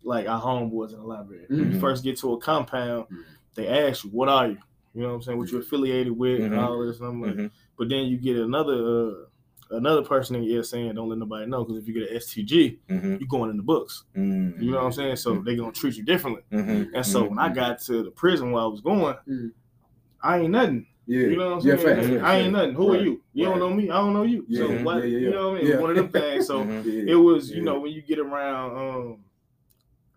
like 0.04 0.28
our 0.28 0.41
homeboys 0.41 0.93
in 0.93 0.99
the 0.99 1.06
library. 1.06 1.45
When 1.47 1.60
you 1.60 1.78
Mhm. 1.78 1.80
first 1.80 2.04
get 2.04 2.18
to 2.20 2.34
a 2.34 2.38
compound, 2.39 3.06
Mhm. 3.12 3.24
they 3.54 3.68
ask 3.68 4.04
you, 4.04 4.10
"What 4.10 4.30
are 4.30 4.47
you?" 4.47 4.58
You 4.94 5.02
know 5.02 5.10
what 5.10 5.14
I'm 5.16 5.22
saying? 5.22 5.38
What 5.38 5.50
you're 5.52 5.62
affiliated 5.62 6.18
with 6.18 6.42
and 6.42 6.54
Mhm. 6.54 6.62
all 6.62 6.86
this. 6.86 7.00
And 7.00 7.08
I'm 7.08 7.22
like, 7.22 7.36
Mhm. 7.36 7.52
but 7.78 7.89
then 7.89 8.08
you 8.08 8.18
get 8.18 8.38
another 8.38 8.74
uh, 8.74 9.14
another 9.72 10.02
person 10.04 10.36
in 10.36 10.44
your 10.44 10.58
ear 10.58 10.64
saying, 10.64 10.96
"Don't 10.96 11.08
let 11.08 11.18
nobody 11.18 11.46
know," 11.46 11.64
because 11.64 11.82
if 11.82 11.88
you 11.88 11.94
get 11.94 12.10
an 12.10 12.18
STG, 12.18 12.78
Mhm. 12.89 13.20
you're 13.20 13.28
going 13.28 13.50
in 13.50 13.58
the 13.58 13.64
books. 13.64 14.04
You 14.16 14.70
know 14.72 14.78
what 14.78 14.86
I'm 14.88 14.92
saying? 14.92 15.16
So 15.16 15.42
they're 15.42 15.56
gonna 15.56 15.72
treat 15.72 15.96
you 15.96 16.04
differently. 16.04 16.44
And 16.94 17.06
so 17.06 17.24
when 17.30 17.39
I 17.39 17.50
got 17.50 17.80
to 17.84 18.04
the 18.04 18.12
prison 18.12 18.52
where 18.52 18.64
I 18.64 18.68
was 18.68 18.82
going. 18.82 19.16
I 20.24 20.39
ain't 20.39 20.52
nothing. 20.52 20.86
Yeah. 21.08 21.20
You 21.28 21.36
know 21.38 21.56
what 21.56 21.64
I'm 21.64 21.68
Yeah, 21.68 21.76
saying? 21.78 21.96
facts, 21.96 22.08
facts, 22.10 22.22
I 22.24 22.38
ain't 22.38 22.46
facts. 22.46 22.52
nothing. 22.52 22.74
Who 22.76 22.92
Right, 22.92 23.00
are 23.00 23.04
you? 23.04 23.22
You 23.34 23.46
right. 23.46 23.52
don't 23.52 23.60
know 23.60 23.74
me. 23.76 23.89
I 23.89 23.98
don't 23.98 24.14
know 24.14 24.24
you. 24.24 24.46
Yeah, 24.48 24.60
so 24.60 24.72
yeah, 24.72 24.84
what? 24.84 24.98
yeah, 24.98 25.04
yeah, 25.06 25.18
You 25.18 25.30
know 25.32 25.50
what 25.50 25.58
I 25.58 25.62
mean? 25.64 25.72
yeah. 25.72 25.80
One 25.80 25.89
of 25.89 25.96
them 25.96 26.10
things. 26.10 26.46
So. 26.48 26.64
Yeah. 26.86 27.04
it 27.08 27.16
was, 27.16 27.50
you 27.50 27.58
Yeah. 27.58 27.64
know, 27.64 27.80
when 27.80 27.92
you 27.92 28.02
get 28.04 28.20
around 28.20 28.78
um 28.78 29.18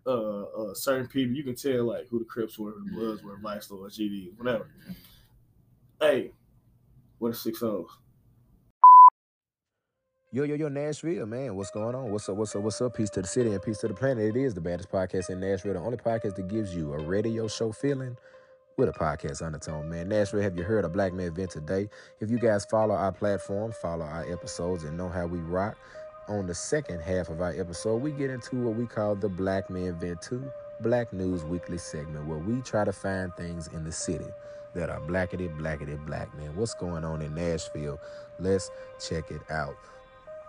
uh, 0.05 0.43
uh 0.43 0.73
certain 0.73 1.07
people, 1.07 1.35
you 1.35 1.43
can 1.43 1.55
tell 1.55 1.85
like 1.85 2.07
who 2.09 2.19
the 2.19 2.25
Crips 2.25 2.57
were, 2.57 2.71
who 2.71 2.85
the 2.85 2.91
Bloods 2.91 3.23
were, 3.23 3.37
Vice 3.37 3.69
Lords, 3.71 3.97
GD, 3.97 4.37
whatever. 4.37 4.67
Hey, 5.99 6.31
what 7.19 7.29
are 7.29 7.33
six 7.33 7.63
O's? 7.63 7.89
Yo, 10.31 10.43
yo, 10.43 10.55
yo, 10.55 10.67
Nashville, 10.67 11.25
man. 11.25 11.55
What's 11.55 11.71
going 11.71 11.95
on? 11.95 12.11
What's 12.11 12.27
up? 12.27 12.35
What's 12.35 12.53
up? 12.55 12.63
What's 12.63 12.81
up? 12.81 12.93
Peace 12.93 13.09
to 13.11 13.21
the 13.21 13.27
city 13.27 13.51
and 13.51 13.61
peace 13.61 13.77
to 13.77 13.87
the 13.87 13.93
planet. 13.93 14.35
It 14.35 14.37
is 14.37 14.53
the 14.53 14.59
baddest 14.59 14.91
podcast 14.91 15.29
in 15.29 15.39
Nashville, 15.39 15.73
the 15.73 15.79
only 15.79 15.97
podcast 15.97 16.35
that 16.35 16.49
gives 16.49 16.75
you 16.75 16.93
a 16.93 17.01
radio 17.01 17.47
show 17.47 17.71
feeling 17.71 18.17
with 18.77 18.89
a 18.89 18.91
podcast 18.91 19.41
undertone, 19.41 19.89
man. 19.89 20.09
Nashville, 20.09 20.41
have 20.41 20.57
you 20.57 20.63
heard 20.63 20.83
of 20.83 20.91
Black 20.91 21.13
Man 21.13 21.33
Vent 21.33 21.51
today? 21.51 21.87
If 22.19 22.29
you 22.29 22.37
guys 22.37 22.65
follow 22.65 22.93
our 22.93 23.13
platform, 23.13 23.71
follow 23.81 24.03
our 24.03 24.29
episodes, 24.29 24.83
and 24.83 24.97
know 24.97 25.07
how 25.07 25.25
we 25.25 25.39
rock, 25.39 25.77
on 26.27 26.47
the 26.47 26.55
second 26.55 27.01
half 27.01 27.29
of 27.29 27.41
our 27.41 27.51
episode, 27.51 27.97
we 27.97 28.11
get 28.11 28.29
into 28.29 28.55
what 28.55 28.75
we 28.75 28.85
call 28.85 29.15
the 29.15 29.29
Black 29.29 29.69
Man 29.69 29.95
Vent 29.95 30.21
Too 30.21 30.51
Black 30.81 31.13
News 31.13 31.43
Weekly 31.43 31.77
segment, 31.77 32.25
where 32.25 32.37
we 32.37 32.61
try 32.61 32.83
to 32.83 32.93
find 32.93 33.33
things 33.35 33.67
in 33.67 33.83
the 33.83 33.91
city 33.91 34.25
that 34.73 34.89
are 34.89 34.99
blackety, 34.99 35.47
blackety, 35.57 36.03
black, 36.05 36.35
man. 36.37 36.55
What's 36.55 36.73
going 36.73 37.05
on 37.05 37.21
in 37.21 37.33
Nashville? 37.33 37.99
Let's 38.39 38.69
check 38.99 39.31
it 39.31 39.41
out. 39.49 39.75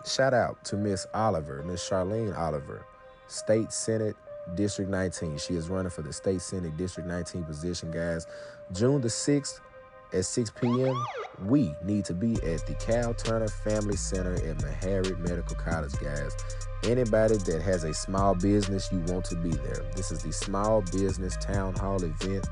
Shout 0.05 0.33
out 0.33 0.63
to 0.65 0.75
Miss 0.75 1.07
Oliver, 1.13 1.63
Miss 1.63 1.87
Charlane 1.87 2.37
Oliver, 2.37 2.85
State 3.27 3.71
Senate 3.71 4.15
District 4.55 4.89
19. 4.89 5.37
She 5.37 5.55
is 5.55 5.69
running 5.69 5.89
for 5.89 6.01
the 6.01 6.13
State 6.13 6.41
Senate 6.41 6.75
District 6.77 7.07
19 7.07 7.43
position, 7.43 7.91
guys. 7.91 8.27
June 8.73 9.01
the 9.01 9.07
6th 9.07 9.59
at 10.13 10.25
6 10.25 10.51
p.m. 10.61 10.95
We 11.45 11.75
need 11.83 12.03
to 12.05 12.15
be 12.15 12.33
at 12.43 12.65
the 12.65 12.73
Cal 12.79 13.13
Turner 13.13 13.47
Family 13.47 13.95
Center 13.95 14.33
at 14.33 14.57
Meharry 14.57 15.17
Medical 15.19 15.55
College, 15.55 15.93
guys. 15.99 16.35
Anybody 16.83 17.37
that 17.37 17.61
has 17.61 17.83
a 17.83 17.93
small 17.93 18.33
business, 18.33 18.91
you 18.91 18.99
want 19.01 19.25
to 19.25 19.35
be 19.35 19.51
there. 19.51 19.85
This 19.95 20.11
is 20.11 20.23
the 20.23 20.33
Small 20.33 20.81
Business 20.81 21.37
Town 21.37 21.75
Hall 21.75 22.03
event. 22.03 22.47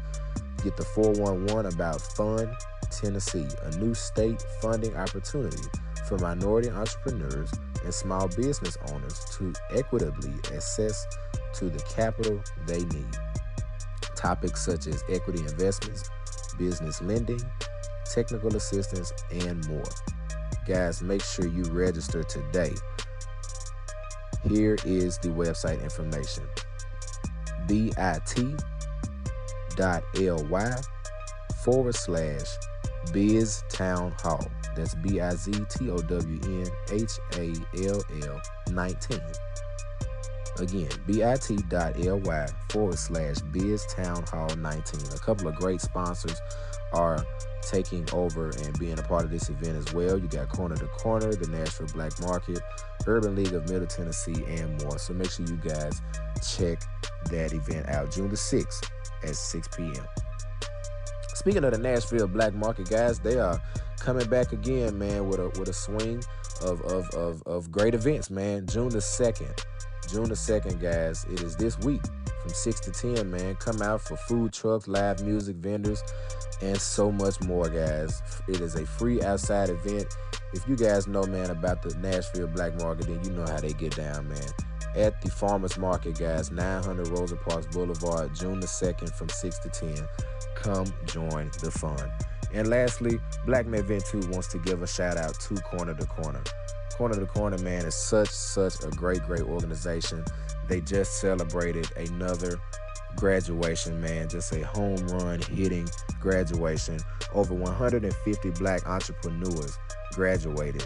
Get 0.63 0.77
the 0.77 0.85
411 0.85 1.73
about 1.73 1.99
Fund 1.99 2.49
Tennessee, 2.91 3.47
a 3.63 3.71
new 3.77 3.95
state 3.95 4.43
funding 4.61 4.95
opportunity 4.95 5.63
for 6.07 6.19
minority 6.19 6.69
entrepreneurs 6.69 7.51
and 7.83 7.93
small 7.93 8.27
business 8.27 8.77
owners 8.91 9.25
to 9.37 9.51
equitably 9.71 10.33
access 10.53 11.07
to 11.55 11.69
the 11.69 11.79
capital 11.89 12.39
they 12.67 12.83
need. 12.85 13.17
Topics 14.15 14.63
such 14.63 14.85
as 14.85 15.03
equity 15.09 15.39
investments, 15.39 16.09
business 16.57 17.01
lending, 17.01 17.41
technical 18.11 18.55
assistance, 18.55 19.11
and 19.31 19.67
more. 19.67 19.83
Guys, 20.67 21.01
make 21.01 21.23
sure 21.23 21.47
you 21.47 21.63
register 21.65 22.23
today. 22.23 22.73
Here 24.47 24.77
is 24.85 25.17
the 25.19 25.29
website 25.29 25.81
information 25.83 26.43
bit.ly 27.67 28.05
forward 31.63 31.95
slash 31.95 32.57
biz 33.11 33.63
town 33.69 34.13
hall. 34.21 34.45
That's 34.75 34.95
B 34.95 35.21
I 35.21 35.31
Z 35.35 35.51
T 35.69 35.89
O 35.89 35.97
W 35.97 36.39
N 36.43 36.67
H 36.91 37.11
A 37.37 37.53
L 37.87 38.03
L 38.23 38.41
19. 38.71 39.21
Again, 40.57 40.89
bit.ly 41.05 42.47
forward 42.69 42.97
slash 42.97 43.37
biz 43.51 43.85
town 43.87 44.23
hall 44.23 44.49
19. 44.55 45.13
A 45.13 45.19
couple 45.19 45.47
of 45.47 45.55
great 45.55 45.81
sponsors 45.81 46.39
are 46.93 47.25
taking 47.65 48.07
over 48.11 48.49
and 48.49 48.77
being 48.79 48.97
a 48.97 49.03
part 49.03 49.25
of 49.25 49.31
this 49.31 49.49
event 49.49 49.77
as 49.77 49.93
well. 49.93 50.17
You 50.17 50.27
got 50.27 50.49
Corner 50.49 50.75
to 50.75 50.87
Corner, 50.87 51.33
the 51.33 51.47
Nashville 51.47 51.87
Black 51.87 52.19
Market, 52.21 52.59
Urban 53.07 53.35
League 53.35 53.53
of 53.53 53.69
Middle 53.69 53.87
Tennessee, 53.87 54.43
and 54.47 54.81
more. 54.83 54.97
So 54.97 55.13
make 55.13 55.31
sure 55.31 55.45
you 55.45 55.57
guys 55.57 56.01
check 56.57 56.81
that 57.25 57.53
event 57.53 57.89
out 57.89 58.11
June 58.11 58.29
the 58.29 58.35
6th 58.35 58.89
at 59.23 59.35
6 59.35 59.67
p.m. 59.75 60.07
Speaking 61.33 61.63
of 61.63 61.71
the 61.71 61.77
Nashville 61.77 62.27
Black 62.27 62.53
Market, 62.53 62.89
guys, 62.89 63.19
they 63.19 63.39
are 63.39 63.61
coming 63.99 64.27
back 64.29 64.51
again, 64.51 64.97
man, 64.97 65.27
with 65.27 65.39
a 65.39 65.49
with 65.59 65.69
a 65.69 65.73
swing 65.73 66.23
of 66.61 66.81
of 66.81 67.09
of, 67.11 67.43
of 67.45 67.71
great 67.71 67.93
events, 67.93 68.29
man. 68.29 68.65
June 68.67 68.89
the 68.89 68.99
2nd. 68.99 69.63
June 70.05 70.29
the 70.29 70.35
2nd, 70.35 70.81
guys. 70.81 71.25
It 71.31 71.41
is 71.41 71.55
this 71.55 71.77
week 71.79 72.01
from 72.41 72.51
6 72.51 72.79
to 72.81 72.91
10, 72.91 73.29
man. 73.29 73.55
Come 73.55 73.81
out 73.81 74.01
for 74.01 74.15
food 74.15 74.53
trucks, 74.53 74.87
live 74.87 75.23
music, 75.23 75.55
vendors, 75.57 76.03
and 76.61 76.79
so 76.79 77.11
much 77.11 77.41
more, 77.41 77.69
guys. 77.69 78.21
It 78.47 78.61
is 78.61 78.75
a 78.75 78.85
free 78.85 79.21
outside 79.23 79.69
event. 79.69 80.15
If 80.53 80.67
you 80.67 80.75
guys 80.75 81.07
know, 81.07 81.23
man, 81.23 81.49
about 81.49 81.81
the 81.81 81.95
Nashville 81.95 82.47
Black 82.47 82.79
Market, 82.79 83.07
then 83.07 83.23
you 83.23 83.31
know 83.31 83.45
how 83.45 83.59
they 83.59 83.73
get 83.73 83.95
down, 83.95 84.29
man. 84.29 84.49
At 84.95 85.21
the 85.21 85.29
Farmers 85.29 85.77
Market, 85.77 86.17
guys, 86.17 86.51
900 86.51 87.07
Rosa 87.09 87.35
Parks 87.35 87.67
Boulevard, 87.67 88.33
June 88.33 88.59
the 88.59 88.67
2nd 88.67 89.13
from 89.13 89.27
6 89.27 89.59
to 89.59 89.69
10. 89.69 90.07
Come 90.55 90.85
join 91.05 91.51
the 91.61 91.71
fun. 91.71 92.11
And 92.53 92.69
lastly, 92.69 93.19
Black 93.45 93.65
Man 93.65 93.83
Vent 93.83 94.05
Too 94.05 94.21
wants 94.29 94.47
to 94.47 94.59
give 94.59 94.81
a 94.81 94.87
shout 94.87 95.17
out 95.17 95.37
to 95.41 95.55
Corner 95.55 95.93
to 95.93 96.05
Corner. 96.05 96.41
Corner 96.95 97.15
to 97.15 97.25
Corner, 97.25 97.57
man, 97.59 97.85
is 97.85 97.95
such, 97.95 98.29
such 98.29 98.83
a 98.83 98.89
great, 98.89 99.21
great 99.23 99.43
organization. 99.43 100.23
they 100.67 100.81
just 100.81 101.19
celebrated 101.19 101.87
another 101.97 102.59
graduation, 103.15 103.99
man. 104.01 104.29
Just 104.29 104.53
a 104.53 104.65
home 104.65 105.05
run 105.07 105.41
hitting 105.41 105.87
graduation. 106.21 106.99
Over 107.33 107.53
150 107.53 108.49
black 108.51 108.87
entrepreneurs 108.87 109.77
graduated 110.13 110.85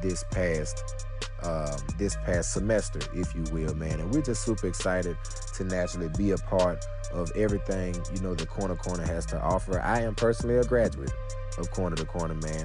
this 0.00 0.24
past 0.30 1.06
um, 1.42 1.76
this 1.98 2.16
past 2.16 2.52
semester, 2.52 2.98
if 3.14 3.32
you 3.34 3.44
will, 3.52 3.74
man. 3.74 4.00
And 4.00 4.12
we're 4.12 4.22
just 4.22 4.42
super 4.42 4.66
excited 4.66 5.16
to 5.54 5.64
naturally 5.64 6.08
be 6.16 6.32
a 6.32 6.36
part 6.36 6.84
of 7.12 7.30
everything 7.36 7.94
you 8.12 8.20
know 8.20 8.34
the 8.34 8.46
Corner 8.46 8.74
Corner 8.74 9.04
has 9.04 9.24
to 9.26 9.40
offer. 9.40 9.80
I 9.80 10.00
am 10.00 10.14
personally 10.14 10.56
a 10.56 10.64
graduate 10.64 11.12
of 11.58 11.70
Corner 11.70 11.96
to 11.96 12.04
Corner, 12.04 12.34
man. 12.34 12.64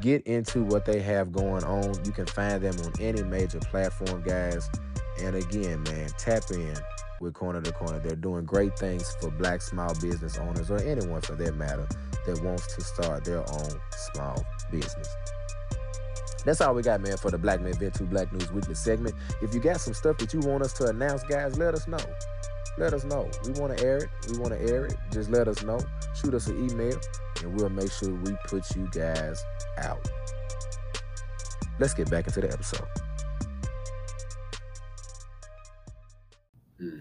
Get 0.00 0.26
into 0.26 0.62
what 0.62 0.86
they 0.86 1.00
have 1.00 1.30
going 1.30 1.62
on. 1.64 2.04
You 2.04 2.12
can 2.12 2.26
find 2.26 2.62
them 2.62 2.74
on 2.84 2.92
any 3.00 3.22
major 3.22 3.60
platform, 3.60 4.22
guys. 4.22 4.70
And 5.20 5.36
again, 5.36 5.82
man, 5.82 6.08
tap 6.16 6.44
in 6.50 6.74
with 7.20 7.34
Corner 7.34 7.60
to 7.60 7.72
Corner. 7.72 7.98
They're 7.98 8.16
doing 8.16 8.46
great 8.46 8.78
things 8.78 9.14
for 9.20 9.30
black 9.30 9.60
small 9.60 9.94
business 10.00 10.38
owners 10.38 10.70
or 10.70 10.78
anyone 10.78 11.20
for 11.20 11.34
that 11.34 11.54
matter 11.54 11.86
that 12.26 12.42
wants 12.42 12.74
to 12.74 12.80
start 12.80 13.24
their 13.24 13.40
own 13.40 13.80
small 13.90 14.42
business. 14.70 15.08
That's 16.44 16.62
all 16.62 16.74
we 16.74 16.82
got, 16.82 17.02
man, 17.02 17.18
for 17.18 17.30
the 17.30 17.36
Black 17.36 17.60
Men 17.60 17.74
Vent 17.74 17.94
Too 17.94 18.06
Black 18.06 18.32
News 18.32 18.50
Weekly 18.50 18.74
segment. 18.74 19.14
If 19.42 19.52
you 19.52 19.60
got 19.60 19.80
some 19.80 19.92
stuff 19.92 20.16
that 20.18 20.32
you 20.32 20.40
want 20.40 20.62
us 20.62 20.72
to 20.74 20.86
announce, 20.86 21.22
guys, 21.24 21.58
let 21.58 21.74
us 21.74 21.86
know. 21.86 21.98
Let 22.78 22.94
us 22.94 23.04
know. 23.04 23.28
We 23.44 23.52
want 23.60 23.76
to 23.76 23.84
air 23.84 23.98
it. 23.98 24.08
We 24.30 24.38
want 24.38 24.54
to 24.54 24.60
air 24.60 24.86
it. 24.86 24.96
Just 25.12 25.30
let 25.30 25.48
us 25.48 25.62
know. 25.62 25.78
Shoot 26.14 26.32
us 26.32 26.46
an 26.46 26.70
email, 26.70 26.98
and 27.42 27.60
we'll 27.60 27.68
make 27.68 27.92
sure 27.92 28.14
we 28.14 28.34
put 28.46 28.74
you 28.74 28.88
guys 28.90 29.44
out. 29.80 30.08
Let's 31.78 31.94
get 31.94 32.10
back 32.10 32.26
into 32.26 32.40
the 32.40 32.52
episode. 32.52 32.86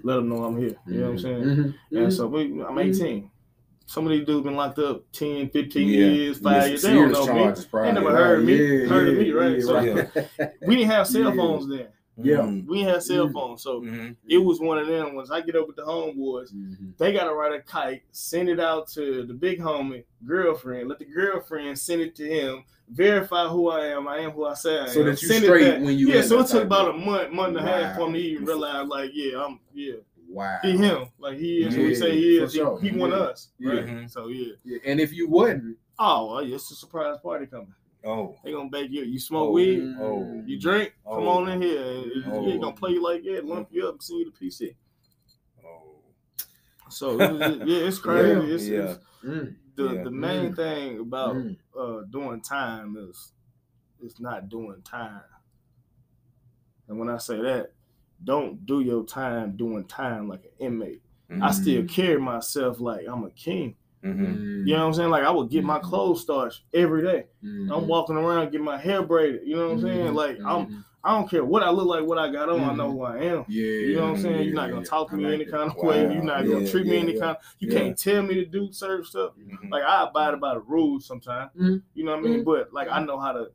Let 0.04 0.16
them 0.16 0.30
know 0.30 0.44
I'm 0.44 0.58
here. 0.58 0.76
You 0.88 1.00
know 1.00 1.06
what 1.06 1.12
I'm 1.12 1.20
saying? 1.20 1.44
Mhm, 1.44 1.74
And 1.92 2.14
so 2.14 2.28
we, 2.28 2.62
I'm 2.64 2.78
18. 2.78 3.30
Some 3.86 4.06
of 4.06 4.12
these 4.12 4.26
dudes 4.26 4.44
been 4.44 4.56
locked 4.56 4.78
up 4.80 5.04
10, 5.14 5.50
15 5.50 5.88
Yeah. 5.88 5.96
years, 6.08 6.38
five 6.40 6.68
years. 6.68 6.82
They 6.84 6.94
don't 6.94 7.12
know 7.12 7.26
charges, 7.26 7.64
me. 7.66 7.70
probably. 7.72 7.90
They 7.90 7.94
never 8.00 8.16
heard 8.16 8.46
me. 8.46 8.56
Yeah, 8.56 8.88
heard 8.88 9.08
of 9.10 9.16
me, 9.18 9.32
right? 9.32 9.58
yeah, 9.58 9.66
so 9.66 9.74
right. 9.76 10.52
we 10.68 10.76
didn't 10.76 10.92
have 10.92 11.08
cell 11.08 11.22
Yeah. 11.30 11.36
phones 11.36 11.68
then. 11.70 11.88
Yeah. 12.22 12.38
Mhm. 12.38 12.68
We 12.68 12.78
didn't 12.80 12.94
have 12.94 13.04
cell 13.04 13.28
Mhm. 13.28 13.34
phones. 13.34 13.62
So 13.64 13.82
Mhm. 13.82 14.16
it 14.28 14.38
was 14.38 14.60
one 14.60 14.78
of 14.78 14.88
them. 14.88 15.16
Once 15.16 15.32
I 15.32 15.42
get 15.42 15.56
up 15.56 15.68
with 15.68 15.76
the 15.78 15.84
homeboys, 15.86 16.54
Mhm. 16.54 16.98
they 16.98 17.12
gotta 17.14 17.34
write 17.34 17.54
a 17.54 17.62
kite, 17.62 18.04
send 18.12 18.50
it 18.50 18.60
out 18.60 18.88
to 18.90 19.24
the 19.24 19.34
big 19.34 19.60
homie 19.60 20.04
girlfriend. 20.26 20.90
Let 20.90 21.00
the 21.00 21.06
girlfriend 21.06 21.78
send 21.80 22.02
it 22.02 22.16
to 22.16 22.28
him. 22.28 22.64
Verify 22.90 23.48
who 23.48 23.70
I 23.70 23.86
am. 23.88 24.08
I 24.08 24.18
am 24.20 24.32
who 24.32 24.46
I 24.46 24.54
say 24.56 24.78
I 24.80 24.84
am. 24.84 24.88
So 24.90 25.04
that 25.04 25.22
you 25.22 25.28
Send 25.28 25.44
it 25.44 25.48
straight 25.48 25.82
when 25.82 25.98
you 25.98 26.10
yeah. 26.10 26.22
So 26.22 26.40
it 26.40 26.48
took 26.48 26.64
about 26.64 26.90
a 26.96 26.98
month, 26.98 27.32
month 27.32 27.58
and 27.58 27.68
a 27.68 27.72
half 27.72 27.96
for 27.96 28.10
me 28.10 28.22
to 28.22 28.28
even 28.30 28.46
realize, 28.46 28.88
like, 28.88 29.12
yeah, 29.14 29.44
I'm, 29.46 29.60
yeah, 29.74 29.94
Wow. 30.28 30.58
he 30.64 30.76
him. 30.78 31.08
Like 31.20 31.38
he 31.38 31.64
is 31.64 31.76
who 31.76 31.84
he 31.84 31.90
Yeah, 31.92 31.96
say 31.98 32.16
he 32.18 32.38
for 32.40 32.44
is. 32.46 32.54
sure. 32.54 32.80
He, 32.82 32.90
he 32.90 32.98
want 32.98 33.14
Yeah. 33.14 33.20
us. 33.20 33.50
Right. 33.62 33.86
Mhm. 33.86 34.10
So 34.12 34.28
yeah. 34.28 34.54
Yeah, 34.64 34.78
And 34.86 35.00
if 35.00 35.14
you 35.14 35.28
wouldn't. 35.30 35.78
Oh, 36.00 36.32
well, 36.34 36.44
yeah, 36.44 36.56
it's 36.56 36.72
a 36.72 36.76
surprise 36.76 37.18
party 37.22 37.46
coming. 37.46 37.74
Oh. 38.06 38.38
They 38.44 38.52
gonna 38.54 38.70
bake 38.70 38.92
you. 38.92 39.04
You 39.04 39.20
smoke 39.20 39.50
Oh, 39.50 39.52
weed. 39.52 39.96
Oh. 40.00 40.42
You 40.46 40.60
drink. 40.60 40.94
Come 41.06 41.24
Oh. 41.24 41.28
on 41.30 41.50
in 41.50 41.62
here. 41.62 42.04
Oh. 42.28 42.48
Ain't 42.48 42.62
gonna 42.62 42.76
play 42.76 42.92
you 42.92 43.04
like 43.04 43.24
that. 43.24 43.46
Lump 43.46 43.68
you 43.72 43.88
up 43.88 43.96
and 43.96 44.04
send 44.04 44.20
you 44.20 44.32
the 44.32 44.46
PC. 44.46 44.76
Oh. 45.66 45.96
So 46.90 47.20
it- 47.20 47.68
yeah, 47.68 47.88
it's 47.88 48.00
crazy. 48.08 48.48
Yeah. 48.48 48.54
It's, 48.56 48.68
Yeah. 48.68 48.78
it's- 48.80 49.00
mm, 49.24 49.56
the 49.76 49.84
Yeah. 49.96 50.04
the 50.04 50.12
main 50.12 50.56
thing 50.56 51.00
about 51.00 51.36
mm. 51.36 51.58
uh 51.78 52.02
doing 52.10 52.42
time 52.42 52.96
is 52.98 53.34
it's 54.02 54.20
not 54.20 54.48
doing 54.50 54.82
time. 54.84 55.22
And 56.88 56.98
when 56.98 57.10
I 57.10 57.18
say 57.18 57.40
that, 57.42 57.74
don't 58.24 58.66
do 58.66 58.80
your 58.82 59.04
time 59.06 59.56
doing 59.58 59.86
time 59.86 60.28
like 60.28 60.44
an 60.46 60.52
inmate. 60.68 61.02
I 61.42 61.52
still 61.52 61.84
carry 61.86 62.20
myself 62.20 62.80
like 62.80 63.06
I'm 63.08 63.24
a 63.24 63.30
king. 63.30 63.76
Mm-hmm. 64.04 64.66
You 64.68 64.74
know 64.74 64.80
what 64.80 64.86
I'm 64.88 64.94
saying? 64.94 65.10
Like 65.10 65.24
I 65.24 65.32
would 65.32 65.50
get 65.50 65.64
my 65.64 65.80
clothes 65.80 66.22
starched 66.22 66.62
every 66.74 67.02
day. 67.02 67.26
Mhm. 67.44 67.76
I'm 67.76 67.88
walking 67.88 68.16
around 68.16 68.52
getting 68.52 68.64
my 68.66 68.78
hair 68.78 69.04
braided. 69.04 69.42
You 69.46 69.56
know 69.58 69.66
what 69.68 69.72
I'm 69.74 69.82
saying? 69.82 70.08
Mhm. 70.08 70.14
Like 70.16 70.38
I'm. 70.46 70.86
I 71.02 71.12
don't 71.18 71.30
care 71.30 71.46
what 71.46 71.64
I 71.64 71.70
look 71.70 71.88
like, 71.88 72.04
what 72.04 72.18
I 72.18 72.30
got 72.30 72.50
on. 72.50 72.60
I 72.62 72.74
know 72.74 72.92
who 72.92 73.04
I 73.04 73.20
am. 73.20 73.46
Yeah. 73.48 73.64
You 73.66 73.96
know 73.96 74.02
what 74.02 74.10
I'm 74.18 74.22
saying? 74.22 74.36
yeah, 74.36 74.42
You're 74.42 74.54
not 74.56 74.70
gonna 74.70 74.82
yeah. 74.82 74.88
talk 74.90 75.10
to 75.12 75.16
me 75.16 75.24
like 75.24 75.34
any 75.36 75.46
that. 75.46 75.52
kind 75.52 75.72
of 75.72 75.78
Wow. 75.78 75.84
way. 75.90 76.02
You're 76.02 76.24
not 76.24 76.44
gonna 76.46 76.60
Yeah, 76.60 76.70
treat 76.72 76.88
me 76.88 76.98
any 76.98 77.14
yeah. 77.14 77.20
kind. 77.22 77.38
You 77.60 77.72
Yeah. 77.72 77.80
can't 77.80 77.98
tell 77.98 78.22
me 78.22 78.34
to 78.36 78.46
do 78.46 78.68
certain 78.74 79.06
stuff. 79.06 79.32
Mhm. 79.40 79.72
Like 79.72 79.84
I 79.84 80.04
abide 80.10 80.42
by 80.42 80.56
the 80.56 80.60
rules 80.60 81.06
sometimes. 81.06 81.52
Mhm. 81.58 81.84
You 81.94 82.04
know 82.04 82.12
what 82.12 82.20
I 82.20 82.24
mean? 82.24 82.44
But 82.44 82.74
like 82.74 82.90
I 82.92 83.02
know 83.02 83.18
how 83.18 83.32
to 83.32 83.48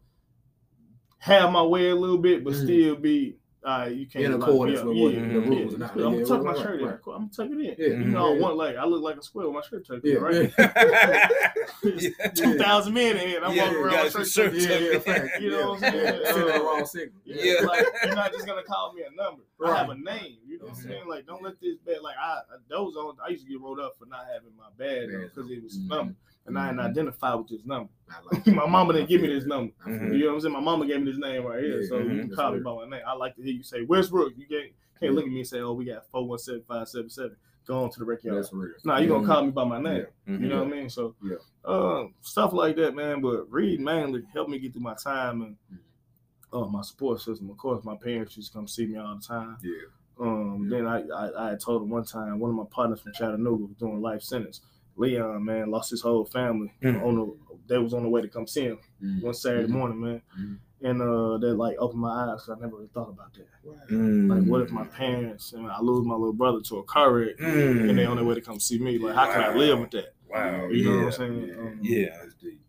have 1.18 1.52
my 1.52 1.62
way 1.62 1.90
a 1.90 1.94
little 1.94 2.16
bit, 2.18 2.44
but 2.44 2.54
still 2.54 2.96
be 2.96 3.36
uh 3.64 3.88
you 3.90 4.06
can't 4.06 4.24
In 4.26 4.34
accordance 4.34 4.82
with 4.82 4.96
yeah, 4.96 5.02
what 5.02 5.14
yeah, 5.14 5.20
the 5.20 5.26
yeah. 5.28 5.34
rules 5.48 5.74
and 5.74 5.82
all 5.82 5.90
I'm 5.90 6.12
gonna 6.12 6.24
tuck 6.26 6.42
my 6.44 6.54
shirt 6.54 6.80
in. 6.82 6.88
I'm 6.88 6.98
gonna 7.02 7.28
tuck 7.34 7.46
it 7.46 7.52
in. 7.52 7.64
Yeah. 7.78 7.86
You 7.98 8.04
know, 8.04 8.34
yeah. 8.34 8.40
want 8.40 8.56
like 8.56 8.76
I 8.76 8.84
look 8.84 9.02
like 9.02 9.16
a 9.16 9.22
squirrel. 9.22 9.52
My 9.52 9.62
shirt 9.62 9.86
tucked 9.86 10.04
Yeah, 10.04 10.16
in, 10.16 10.22
right? 10.22 10.52
yeah. 11.84 12.28
Two 12.34 12.58
thousand 12.58 12.94
men 12.94 13.16
in 13.16 13.42
I'm 13.42 13.54
Yeah, 13.54 13.64
walking 13.64 13.78
around 13.78 14.14
with 14.14 14.28
shirt 14.30 14.52
tucked 14.52 14.56
in. 14.56 14.70
Yeah, 14.70 15.00
yeah. 15.06 15.40
You 15.40 15.50
know 15.50 15.68
what 15.70 15.84
I'm 15.84 15.92
saying? 15.92 16.20
Sending 16.24 16.46
the 16.46 16.60
wrong 16.60 16.86
signal. 16.86 17.20
Yeah, 17.24 17.42
Yeah. 17.60 17.66
like 17.66 17.86
you're 18.04 18.14
not 18.14 18.32
just 18.32 18.46
gonna 18.46 18.62
call 18.62 18.92
me 18.92 19.02
a 19.02 19.14
number. 19.14 19.42
I 19.64 19.76
have 19.78 19.88
a 19.90 19.94
name. 19.94 20.36
You 20.46 20.58
know 20.58 20.64
what 20.66 20.76
I'm 20.76 20.84
Mhm. 20.84 20.88
saying? 20.88 21.08
Like, 21.08 21.26
don't 21.26 21.42
let 21.42 21.58
this 21.60 21.76
bad. 21.86 22.02
Like, 22.02 22.16
I 22.20 22.40
those 22.68 22.96
on. 22.96 23.16
I 23.24 23.30
used 23.30 23.44
to 23.44 23.50
get 23.50 23.60
rolled 23.60 23.80
up 23.80 23.94
for 23.98 24.04
not 24.06 24.26
having 24.32 24.50
my 24.58 24.68
badge 24.76 25.08
because 25.08 25.50
it 25.50 25.62
was 25.62 25.78
Mhm. 25.78 25.88
number, 25.88 26.14
and 26.46 26.58
I 26.58 26.68
didn't 26.68 26.80
identify 26.80 27.34
with 27.34 27.48
this 27.48 27.64
number. 27.64 27.90
Like 28.30 28.46
my 28.48 28.66
mama 28.66 28.92
didn't 28.92 29.08
give 29.08 29.22
me 29.22 29.28
this 29.28 29.46
number. 29.46 29.72
I 29.82 29.90
feel 29.90 29.98
Mhm. 29.98 30.06
you. 30.08 30.12
You 30.14 30.20
know 30.20 30.26
what 30.28 30.34
I'm 30.34 30.40
saying? 30.42 30.52
My 30.52 30.60
mama 30.60 30.86
gave 30.86 31.00
me 31.02 31.10
this 31.10 31.18
name 31.20 31.44
right 31.44 31.62
here, 31.62 31.80
Yeah, 31.80 31.88
so 31.88 31.98
you 31.98 32.04
mhm, 32.10 32.20
can 32.28 32.34
call 32.34 32.52
me 32.52 32.60
by 32.60 32.74
my 32.74 32.88
name. 32.88 33.02
I 33.06 33.14
like 33.14 33.34
to 33.36 33.42
hear 33.42 33.52
you 33.54 33.62
say 33.62 33.82
Westbrook. 33.84 34.34
You 34.36 34.46
can't 34.46 34.72
can't 35.00 35.14
look 35.14 35.24
at 35.24 35.30
me 35.30 35.38
and 35.40 35.46
say, 35.46 35.60
"Oh, 35.60 35.72
we 35.72 35.86
got 35.86 36.06
four 36.10 36.26
one 36.26 36.38
seven 36.38 36.62
five 36.68 36.88
seven 36.88 37.10
seven. 37.10 37.36
Go 37.66 37.82
on 37.82 37.90
to 37.90 37.98
the 37.98 38.04
record. 38.04 38.34
That's 38.36 38.52
real. 38.52 38.74
Nah, 38.84 38.98
you 38.98 39.08
gonna 39.08 39.22
Mhm. 39.24 39.26
call 39.26 39.44
me 39.46 39.50
by 39.50 39.64
my 39.64 39.80
name. 39.80 40.06
Mhm. 40.28 40.40
You 40.42 40.48
know 40.48 40.62
what 40.64 40.72
I 40.72 40.76
mean? 40.76 40.90
So, 40.90 41.14
Yeah. 41.22 41.36
uh, 41.64 42.04
stuff 42.20 42.52
like 42.52 42.76
that, 42.76 42.94
man. 42.94 43.20
But 43.22 43.50
read 43.50 43.80
mainly 43.80 44.22
helped 44.34 44.50
me 44.50 44.58
get 44.58 44.72
through 44.74 44.82
my 44.82 44.94
time 44.94 45.40
and 45.42 45.56
Mm-hmm. 45.72 46.56
uh, 46.56 46.66
my 46.68 46.82
support 46.82 47.20
system. 47.20 47.48
Of 47.50 47.56
course, 47.56 47.82
my 47.84 47.96
parents 47.96 48.36
used 48.36 48.52
to 48.52 48.58
come 48.58 48.68
see 48.68 48.86
me 48.86 48.96
all 48.98 49.16
the 49.16 49.22
time. 49.22 49.56
Yeah. 49.62 49.72
Um, 50.20 50.64
Yeah. 50.64 50.76
then 50.76 50.86
I, 50.86 51.08
I 51.08 51.52
I 51.52 51.56
told 51.56 51.82
them 51.82 51.88
one 51.90 52.04
time 52.04 52.38
one 52.38 52.50
of 52.50 52.56
my 52.56 52.66
partners 52.70 53.00
from 53.00 53.12
Chattanooga 53.14 53.64
was 53.64 53.76
doing 53.76 54.00
life 54.00 54.22
sentence. 54.22 54.60
Leon, 54.96 55.44
man, 55.44 55.70
lost 55.70 55.90
his 55.90 56.00
whole 56.02 56.24
family 56.24 56.72
Mm. 56.82 57.02
on 57.04 57.16
the. 57.16 57.36
They 57.66 57.78
was 57.78 57.94
on 57.94 58.02
the 58.02 58.08
way 58.10 58.20
to 58.20 58.28
come 58.28 58.46
see 58.46 58.62
him 58.64 58.78
Mhm. 59.02 59.22
one 59.22 59.32
Saturday 59.34 59.66
Mhm. 59.66 59.70
morning, 59.70 60.00
man, 60.00 60.22
Mhm. 60.38 60.58
and 60.82 61.00
uh, 61.02 61.38
that 61.38 61.54
like 61.54 61.76
opened 61.78 62.00
my 62.02 62.10
eyes. 62.10 62.40
'cause 62.44 62.50
I 62.50 62.60
never 62.60 62.76
really 62.76 62.88
thought 62.92 63.08
about 63.08 63.32
that. 63.34 63.48
Mm. 63.90 64.28
Like, 64.28 64.44
what 64.48 64.60
if 64.60 64.70
my 64.70 64.84
parents 64.84 65.52
and 65.54 65.66
I 65.66 65.80
lose 65.80 66.04
my 66.06 66.14
little 66.14 66.34
brother 66.34 66.60
to 66.60 66.78
a 66.78 66.82
car 66.84 67.12
wreck, 67.14 67.36
Mm. 67.38 67.88
and 67.88 67.98
they 67.98 68.04
on 68.04 68.16
their 68.16 68.24
way 68.24 68.34
to 68.34 68.40
come 68.42 68.60
see 68.60 68.78
me? 68.78 68.98
Like, 68.98 69.14
how 69.14 69.32
can 69.32 69.40
I 69.42 69.56
live 69.56 69.80
with 69.80 69.90
that? 69.92 70.14
Wow. 70.28 70.68
You 70.68 70.84
know 70.90 70.96
what 70.98 71.04
I'm 71.06 71.12
saying? 71.12 71.46
Yeah. 71.48 71.54
Um, 71.58 71.78
Yeah. 71.82 72.18
That's 72.22 72.34
deep. 72.34 72.60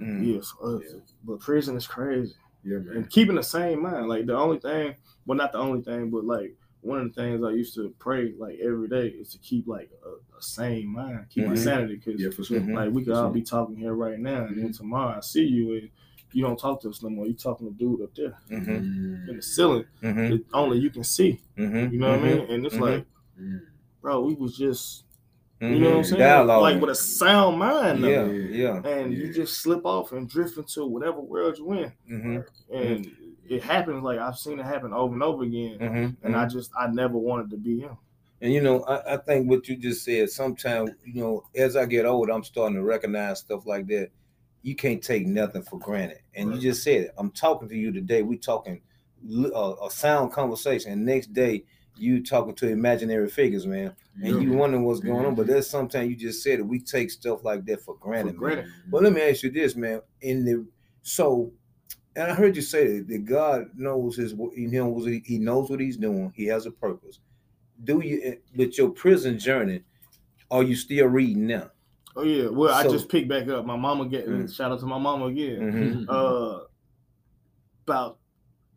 Mm. 0.00 0.34
Yes, 0.34 0.54
Yeah. 0.62 1.00
but 1.24 1.40
prison 1.40 1.76
is 1.76 1.86
crazy. 1.86 2.34
Yeah, 2.62 2.76
man. 2.78 2.96
and 2.98 3.10
keeping 3.10 3.36
the 3.36 3.42
same 3.42 3.80
mind. 3.82 4.06
Like 4.08 4.26
the 4.26 4.36
only 4.36 4.58
thing, 4.60 4.94
well, 5.26 5.36
not 5.38 5.52
the 5.52 5.58
only 5.58 5.80
thing, 5.82 6.10
but 6.10 6.24
like 6.24 6.56
one 6.82 6.98
of 7.00 7.14
the 7.14 7.20
things 7.22 7.44
I 7.44 7.50
used 7.50 7.74
to 7.74 7.94
pray 7.98 8.32
like 8.38 8.58
every 8.62 8.88
day 8.88 9.08
is 9.08 9.32
to 9.32 9.38
keep 9.38 9.66
like 9.66 9.90
a, 10.04 10.36
a 10.38 10.42
sane 10.42 10.86
mind, 10.88 11.26
keep 11.28 11.46
my 11.46 11.52
Mhm. 11.52 11.58
sanity. 11.58 11.96
Because 11.96 12.20
Yeah, 12.20 12.30
for 12.30 12.42
sure. 12.44 12.60
Mhm. 12.60 12.74
like 12.74 12.90
we 12.92 13.02
could 13.04 13.12
For 13.14 13.18
all 13.20 13.26
sure. 13.26 13.34
be 13.34 13.42
talking 13.42 13.76
here 13.76 13.94
right 13.94 14.18
now, 14.18 14.46
and 14.46 14.56
then 14.56 14.68
Mhm. 14.70 14.76
tomorrow 14.76 15.16
I 15.16 15.20
see 15.20 15.44
you 15.44 15.74
and 15.76 15.90
you 16.32 16.42
don't 16.42 16.58
talk 16.58 16.80
to 16.82 16.88
us 16.88 17.02
no 17.02 17.10
more. 17.10 17.26
You 17.26 17.34
talking 17.34 17.66
to 17.66 17.74
dude 17.74 18.02
up 18.02 18.14
there 18.14 18.36
Mm-hmm. 18.50 18.70
Mm. 18.70 19.28
in 19.28 19.36
the 19.36 19.42
ceiling 19.42 19.84
Mm-hmm. 20.02 20.30
that 20.30 20.44
only 20.54 20.78
you 20.78 20.88
can 20.90 21.04
see. 21.04 21.40
Mm-hmm. 21.58 21.92
You 21.92 21.98
know 22.00 22.10
what 22.10 22.20
I 22.20 22.22
mean? 22.22 22.50
And 22.50 22.64
it's 22.66 22.78
like, 22.78 23.04
bro, 24.00 24.20
we 24.22 24.34
was 24.34 24.56
just 24.56 25.04
Mm-hmm. 25.60 25.74
you 25.74 25.80
know 25.80 25.90
what 25.90 25.96
I'm 25.98 26.04
saying, 26.04 26.20
Dialogue. 26.20 26.62
like 26.62 26.80
with 26.80 26.88
a 26.90 26.94
sound 26.94 27.58
mind. 27.58 28.02
though. 28.02 28.08
yeah. 28.08 28.26
Yeah. 28.26 28.76
And 28.82 29.12
Yeah. 29.12 29.18
you 29.26 29.32
just 29.34 29.58
slip 29.58 29.84
off 29.84 30.12
and 30.12 30.26
drift 30.26 30.56
into 30.56 30.86
whatever 30.86 31.20
world 31.20 31.58
you're 31.58 31.74
in, 31.74 31.92
Mm-hmm. 32.10 32.74
and 32.74 33.06
it 33.50 33.62
happens. 33.62 34.02
Like 34.02 34.18
I've 34.18 34.38
seen 34.38 34.58
it 34.58 34.64
happen 34.64 34.92
over 34.94 35.12
and 35.12 35.22
over 35.22 35.42
again. 35.42 35.78
Mm-hmm. 35.78 36.26
and 36.26 36.36
I 36.36 36.46
just 36.46 36.70
I 36.78 36.86
never 36.86 37.18
wanted 37.18 37.50
to 37.50 37.56
be 37.58 37.80
him. 37.80 37.96
And 38.40 38.54
you 38.54 38.62
know, 38.62 38.82
I, 38.84 39.14
I 39.14 39.16
think 39.18 39.50
what 39.50 39.68
you 39.68 39.76
just 39.76 40.02
said, 40.04 40.30
sometimes, 40.30 40.90
you 41.04 41.22
know, 41.22 41.44
as 41.54 41.76
I 41.76 41.84
get 41.84 42.06
older, 42.06 42.32
I'm 42.32 42.42
starting 42.44 42.76
to 42.76 42.82
recognize 42.82 43.40
stuff 43.40 43.66
like 43.66 43.86
that. 43.88 44.08
You 44.62 44.74
can't 44.74 45.02
take 45.02 45.26
nothing 45.26 45.62
for 45.62 45.78
granted. 45.78 46.20
And 46.34 46.48
Right. 46.48 46.56
you 46.56 46.62
just 46.62 46.82
said 46.82 47.02
it. 47.02 47.14
I'm 47.18 47.30
talking 47.32 47.68
to 47.68 47.76
you 47.76 47.92
today. 47.92 48.22
We 48.22 48.38
talking 48.38 48.80
uh, 49.54 49.74
a 49.84 49.90
sound 49.90 50.32
conversation. 50.32 50.92
And 50.92 51.04
next 51.04 51.34
day, 51.34 51.64
you 51.96 52.22
talking 52.24 52.54
to 52.54 52.68
imaginary 52.68 53.28
figures, 53.28 53.66
man. 53.66 53.94
And 54.22 54.36
Yeah. 54.36 54.40
you 54.40 54.52
wondering 54.52 54.84
what's 54.84 55.00
going 55.00 55.26
on. 55.26 55.34
But 55.34 55.46
there's 55.46 55.68
sometimes 55.68 56.08
you 56.08 56.16
just 56.16 56.42
said 56.42 56.60
it. 56.60 56.66
We 56.66 56.80
take 56.80 57.10
stuff 57.10 57.44
like 57.44 57.66
that 57.66 57.82
for 57.82 57.96
granted, 57.96 58.36
For 58.36 58.40
man. 58.42 58.54
granted. 58.54 58.72
But 58.90 59.02
let 59.02 59.12
me 59.12 59.20
ask 59.22 59.42
you 59.42 59.50
this, 59.50 59.76
man. 59.76 60.00
In 60.22 60.44
the 60.46 60.66
so, 61.02 61.52
and 62.16 62.30
I 62.30 62.34
heard 62.34 62.56
you 62.56 62.62
say 62.62 62.98
that, 62.98 63.08
that 63.08 63.24
God 63.24 63.70
knows 63.76 64.16
his 64.16 64.32
he 64.54 64.66
knows 64.66 65.02
what 65.04 65.12
he, 65.12 65.22
he 65.24 65.38
knows 65.38 65.70
what 65.70 65.80
he's 65.80 65.96
doing. 65.96 66.32
He 66.36 66.46
has 66.46 66.66
a 66.66 66.70
purpose. 66.70 67.20
Do 67.82 68.00
you 68.00 68.20
eh, 68.24 68.34
with 68.56 68.76
your 68.78 68.90
prison 68.90 69.38
journey? 69.38 69.82
Are 70.50 70.62
you 70.62 70.76
still 70.76 71.06
reading 71.06 71.46
now? 71.46 71.70
Oh 72.16 72.22
yeah. 72.24 72.48
Well, 72.48 72.74
I 72.74 72.82
just 72.88 73.08
picked 73.08 73.28
back 73.28 73.48
up. 73.48 73.64
My 73.64 73.76
mama 73.76 74.06
getting 74.06 74.32
Mm. 74.44 74.54
shout 74.54 74.72
out 74.72 74.80
to 74.80 74.86
my 74.86 74.98
mama 74.98 75.26
again. 75.26 75.60
Mm-hmm. 75.60 76.04
Uh, 76.08 76.60
about 77.86 78.18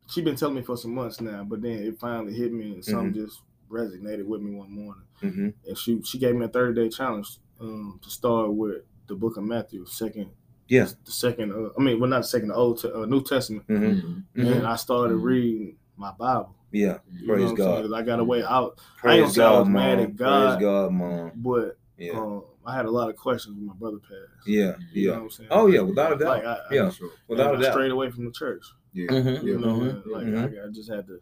she 0.09 0.21
been 0.21 0.35
telling 0.35 0.55
me 0.55 0.61
for 0.61 0.77
some 0.77 0.93
months 0.93 1.21
now, 1.21 1.43
but 1.43 1.61
then 1.61 1.79
it 1.83 1.99
finally 1.99 2.33
hit 2.33 2.51
me 2.53 2.73
and 2.73 2.85
something 2.85 3.13
Mm-hmm. 3.13 3.25
just 3.25 3.41
resonated 3.69 4.25
with 4.25 4.41
me 4.41 4.55
one 4.55 4.71
morning. 4.71 5.03
hmm 5.19 5.49
And 5.67 5.77
she 5.77 6.01
she 6.03 6.17
gave 6.19 6.35
me 6.35 6.45
a 6.45 6.49
30 6.49 6.79
day 6.81 6.89
challenge 6.89 7.39
um, 7.59 7.99
to 8.03 8.09
start 8.09 8.53
with 8.53 8.83
the 9.07 9.15
book 9.15 9.37
of 9.37 9.43
Matthew, 9.43 9.85
second, 9.85 10.31
Yeah. 10.73 10.87
the 11.05 11.11
second. 11.11 11.51
Uh, 11.51 11.69
I 11.77 11.81
mean, 11.81 11.99
well, 11.99 12.09
not 12.09 12.21
the 12.23 12.27
second, 12.27 12.49
the 12.49 12.55
Old 12.55 12.83
uh, 12.85 13.05
New 13.05 13.23
Testament. 13.23 13.63
hmm 13.67 13.75
Mhm. 13.75 14.23
And 14.35 14.65
I 14.67 14.75
started 14.75 15.17
Mhm. 15.17 15.23
reading 15.23 15.75
my 15.97 16.11
Bible. 16.17 16.55
Yeah. 16.71 16.97
You 17.13 17.27
Praise 17.27 17.39
know 17.39 17.43
what 17.45 17.49
I'm 17.51 17.55
God. 17.55 17.63
saying? 17.75 17.81
'Cause 17.83 17.93
I 17.93 18.01
got 18.01 18.19
away 18.19 18.43
out, 18.43 18.79
Praise 18.97 19.21
gonna 19.21 19.33
say 19.33 19.43
I 19.43 19.49
was 19.59 19.67
God, 19.67 19.71
mad 19.71 19.97
mom. 19.97 20.05
at 20.05 20.15
God. 20.15 20.47
Praise 20.57 20.61
God, 20.67 20.91
mom. 20.91 21.31
but 21.35 21.77
Yeah. 21.99 22.19
um, 22.19 22.43
I 22.65 22.75
had 22.75 22.85
a 22.85 22.91
lot 22.91 23.09
of 23.09 23.15
questions 23.15 23.55
when 23.55 23.65
my 23.67 23.73
brother 23.73 23.97
passed. 23.99 24.47
Yeah. 24.47 24.75
You 24.91 25.07
know 25.07 25.13
Yeah. 25.13 25.17
what 25.17 25.23
I'm 25.23 25.29
saying? 25.29 25.49
Oh 25.51 25.67
yeah, 25.67 25.81
without 25.81 26.13
a 26.13 26.15
doubt. 26.17 26.27
Like 26.37 26.45
I, 26.45 26.53
I- 26.53 26.73
Yeah. 26.73 26.89
Sure. 26.89 27.09
Without 27.27 27.53
a 27.55 27.61
doubt. 27.61 27.73
strayed 27.73 27.91
away 27.91 28.09
from 28.09 28.25
the 28.25 28.31
church. 28.31 28.65
Yeah. 28.93 29.07
Mhm. 29.07 29.43
You 29.43 29.53
Yeah. 29.53 29.59
know, 29.59 29.75
Mhm. 29.79 29.89
and, 30.03 30.05
like 30.11 30.25
Mhm. 30.25 30.63
I, 30.63 30.67
I 30.67 30.71
just 30.71 30.89
had 30.89 31.05
to 31.07 31.19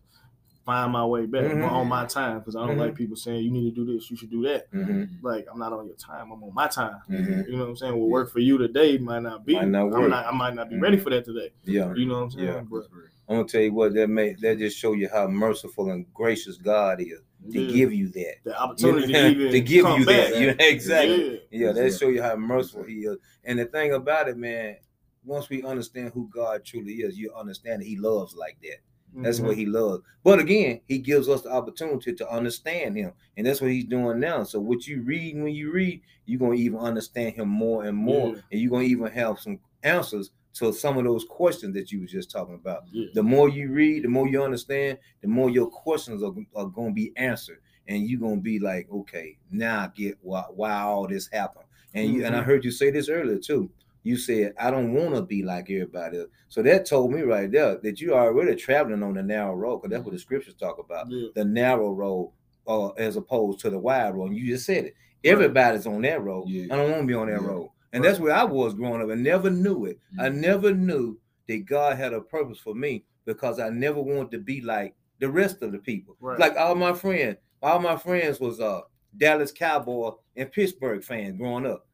find 0.66 0.92
my 0.92 1.06
way 1.06 1.26
back 1.26 1.44
Mhm. 1.46 1.64
on 1.70 1.88
my 1.88 2.06
time 2.06 2.40
because 2.40 2.56
I 2.56 2.66
don't 2.66 2.76
Mhm. 2.78 2.80
like 2.80 2.96
people 2.96 3.16
saying 3.16 3.44
you 3.44 3.52
need 3.52 3.74
to 3.74 3.86
do 3.86 3.94
this, 3.94 4.10
you 4.12 4.18
should 4.18 4.30
do 4.30 4.44
that. 4.44 4.68
hmm 4.72 5.04
Like 5.22 5.48
I'm 5.52 5.60
not 5.60 5.74
on 5.74 5.88
your 5.88 5.96
time, 5.96 6.32
I'm 6.32 6.44
on 6.44 6.54
my 6.54 6.68
time. 6.68 6.98
hmm 7.08 7.16
You 7.48 7.58
know 7.58 7.60
what 7.64 7.70
I'm 7.70 7.76
saying? 7.78 7.98
What 7.98 8.10
work 8.10 8.32
for 8.32 8.40
you 8.40 8.58
today 8.58 8.98
might 8.98 9.24
not 9.24 9.46
be. 9.46 9.54
Might 9.56 9.70
not 9.70 9.90
work. 9.90 10.10
not, 10.10 10.26
I 10.28 10.32
might 10.32 10.54
not 10.56 10.70
be 10.70 10.76
Mhm. 10.76 10.82
ready 10.82 10.98
for 10.98 11.10
that 11.10 11.26
today. 11.26 11.52
Yeah. 11.64 11.94
You 11.96 12.06
know 12.06 12.16
what 12.16 12.24
I'm 12.24 12.32
saying? 12.32 12.46
Yeah. 12.48 12.62
But 12.70 12.88
I'm 13.28 13.38
gonna 13.38 13.48
tell 13.48 13.62
you 13.62 13.74
what 13.74 13.94
that 13.94 14.08
may 14.10 14.34
that 14.42 14.58
just 14.60 14.78
show 14.78 14.94
you 14.94 15.08
how 15.10 15.28
merciful 15.28 15.90
and 15.90 16.06
gracious 16.14 16.58
God 16.58 17.02
is 17.02 17.22
to 17.52 17.60
yeah, 17.62 17.72
give 17.72 17.92
you 17.94 18.10
that. 18.10 18.36
the 18.44 18.62
opportunity 18.62 19.08
You 19.14 19.14
know, 19.14 19.34
to 19.34 19.52
to 19.52 19.62
give 19.62 19.86
you 19.98 20.06
back. 20.06 20.32
that. 20.32 20.42
You- 20.42 20.56
exactly. 20.60 21.42
Yeah. 21.50 21.68
Yeah, 21.68 21.72
that 21.74 21.94
show 21.94 22.10
you 22.10 22.22
how 22.22 22.36
merciful 22.36 22.84
he 22.84 23.00
is. 23.06 23.18
And 23.44 23.58
the 23.58 23.66
thing 23.66 23.94
about 23.94 24.28
it, 24.30 24.38
man, 24.38 24.78
once 25.26 25.50
we 25.50 25.64
understand 25.64 26.12
who 26.14 26.30
God 26.34 26.64
truly 26.64 26.94
is, 27.02 27.18
you 27.18 27.34
understand 27.34 27.82
that 27.82 27.86
he 27.88 27.96
loves 27.98 28.36
like 28.36 28.58
that. 28.62 28.78
That's 29.16 29.40
Mhm. 29.40 29.48
what 29.48 29.58
he 29.58 29.66
loves. 29.66 30.04
But 30.24 30.40
again, 30.40 30.82
he 30.88 30.98
gives 31.00 31.28
us 31.28 31.42
the 31.42 31.52
opportunity 31.52 32.14
to 32.14 32.30
understand 32.32 32.96
him. 32.96 33.12
And 33.38 33.46
that's 33.46 33.62
what 33.62 33.72
he's 33.72 33.86
doing 33.86 34.20
now. 34.20 34.44
So 34.44 34.60
what 34.60 34.88
you 34.88 35.02
read 35.02 35.36
when 35.36 35.54
you 35.54 35.72
read, 35.72 36.02
you're 36.26 36.40
gonna 36.40 36.56
even 36.56 36.80
understand 36.80 37.36
him 37.36 37.50
more 37.50 37.84
and 37.84 37.98
more. 37.98 38.30
Yeah. 38.36 38.42
And 38.52 38.62
you're 38.62 38.72
gonna 38.72 38.84
even 38.86 39.08
have 39.12 39.40
some 39.40 39.60
answers 39.84 40.32
to 40.54 40.72
some 40.74 40.98
of 40.98 41.06
those 41.06 41.24
questions 41.26 41.74
that 41.76 41.92
you 41.92 42.02
was 42.02 42.12
just 42.12 42.30
talking 42.32 42.56
about. 42.56 42.84
Yeah. 42.92 43.08
The 43.14 43.24
more 43.24 43.50
you 43.50 43.72
read, 43.72 44.04
the 44.04 44.10
more 44.10 44.28
you 44.28 44.42
understand, 44.44 44.98
the 45.22 45.28
more 45.28 45.50
your 45.50 45.68
questions 45.70 46.22
are, 46.24 46.34
are 46.56 46.68
gonna 46.68 46.92
be 46.94 47.12
answered. 47.18 47.60
And 47.88 48.08
you're 48.08 48.20
gonna 48.20 48.40
be 48.42 48.60
like, 48.60 48.90
okay, 48.92 49.38
now 49.50 49.82
I 49.82 49.88
get 49.96 50.18
why, 50.22 50.44
why 50.54 50.82
all 50.82 51.08
this 51.08 51.28
happened. 51.28 51.66
And 51.94 52.14
you 52.14 52.26
and 52.26 52.36
I 52.36 52.42
Mhm. 52.42 52.46
heard 52.46 52.64
you 52.66 52.72
say 52.72 52.92
this 52.92 53.10
earlier 53.10 53.40
too. 53.40 53.70
You 54.04 54.18
said, 54.18 54.54
I 54.60 54.72
don't 54.72 54.94
want 54.94 55.14
to 55.16 55.22
be 55.22 55.44
like 55.44 55.70
everybody 55.70 56.20
else. 56.20 56.30
So 56.50 56.62
that 56.64 56.86
told 56.86 57.12
me 57.12 57.22
right 57.22 57.52
there 57.52 57.78
that 57.78 58.02
you 58.02 58.14
are 58.16 58.28
already 58.28 58.56
traveling 58.56 59.04
on 59.04 59.14
the 59.14 59.22
narrow 59.24 59.54
road, 59.56 59.78
because 59.82 59.92
that's 59.92 60.04
what 60.04 60.14
the 60.14 60.20
scriptures 60.20 60.56
talk 60.56 60.80
about. 60.80 61.10
Yeah. 61.10 61.28
The 61.36 61.46
narrow 61.46 61.92
road 61.92 62.32
uh, 62.68 62.90
as 62.90 63.16
opposed 63.16 63.60
to 63.62 63.70
the 63.70 63.78
wide 63.80 64.16
road. 64.16 64.32
And 64.32 64.38
you 64.38 64.48
just 64.54 64.66
said 64.66 64.86
it. 64.86 64.96
Everybody's 65.24 65.86
on 65.88 66.02
that 66.02 66.24
road. 66.24 66.48
Yeah. 66.48 66.74
I 66.74 66.78
don't 66.78 66.90
want 66.92 67.02
to 67.04 67.08
be 67.08 67.14
on 67.14 67.28
that 67.28 67.42
Yeah. 67.42 67.48
road. 67.48 67.70
And 67.94 68.04
that's 68.04 68.20
where 68.20 68.34
I 68.34 68.44
was 68.44 68.74
growing 68.74 69.02
up. 69.02 69.10
I 69.10 69.16
never 69.16 69.50
knew 69.50 69.86
it. 69.86 70.00
I 70.18 70.30
Mhm. 70.30 70.36
never 70.36 70.74
knew 70.74 71.20
that 71.48 71.66
God 71.66 71.98
had 71.98 72.14
a 72.14 72.22
purpose 72.22 72.58
for 72.58 72.74
me 72.74 73.04
because 73.26 73.60
I 73.60 73.70
never 73.70 74.02
wanted 74.02 74.32
to 74.32 74.40
be 74.40 74.62
like 74.62 74.96
the 75.20 75.30
rest 75.30 75.62
of 75.62 75.72
the 75.72 75.80
people. 75.80 76.16
Right. 76.20 76.40
Like 76.40 76.56
all 76.58 76.74
my 76.76 76.94
friends, 76.94 77.38
all 77.62 77.80
my 77.80 77.98
friends 77.98 78.40
was 78.40 78.60
uh 78.60 78.82
Dallas 79.18 79.52
Cowboy 79.52 80.14
and 80.38 80.52
Pittsburgh 80.52 81.04
fans 81.04 81.38
growing 81.38 81.66
up. 81.66 81.86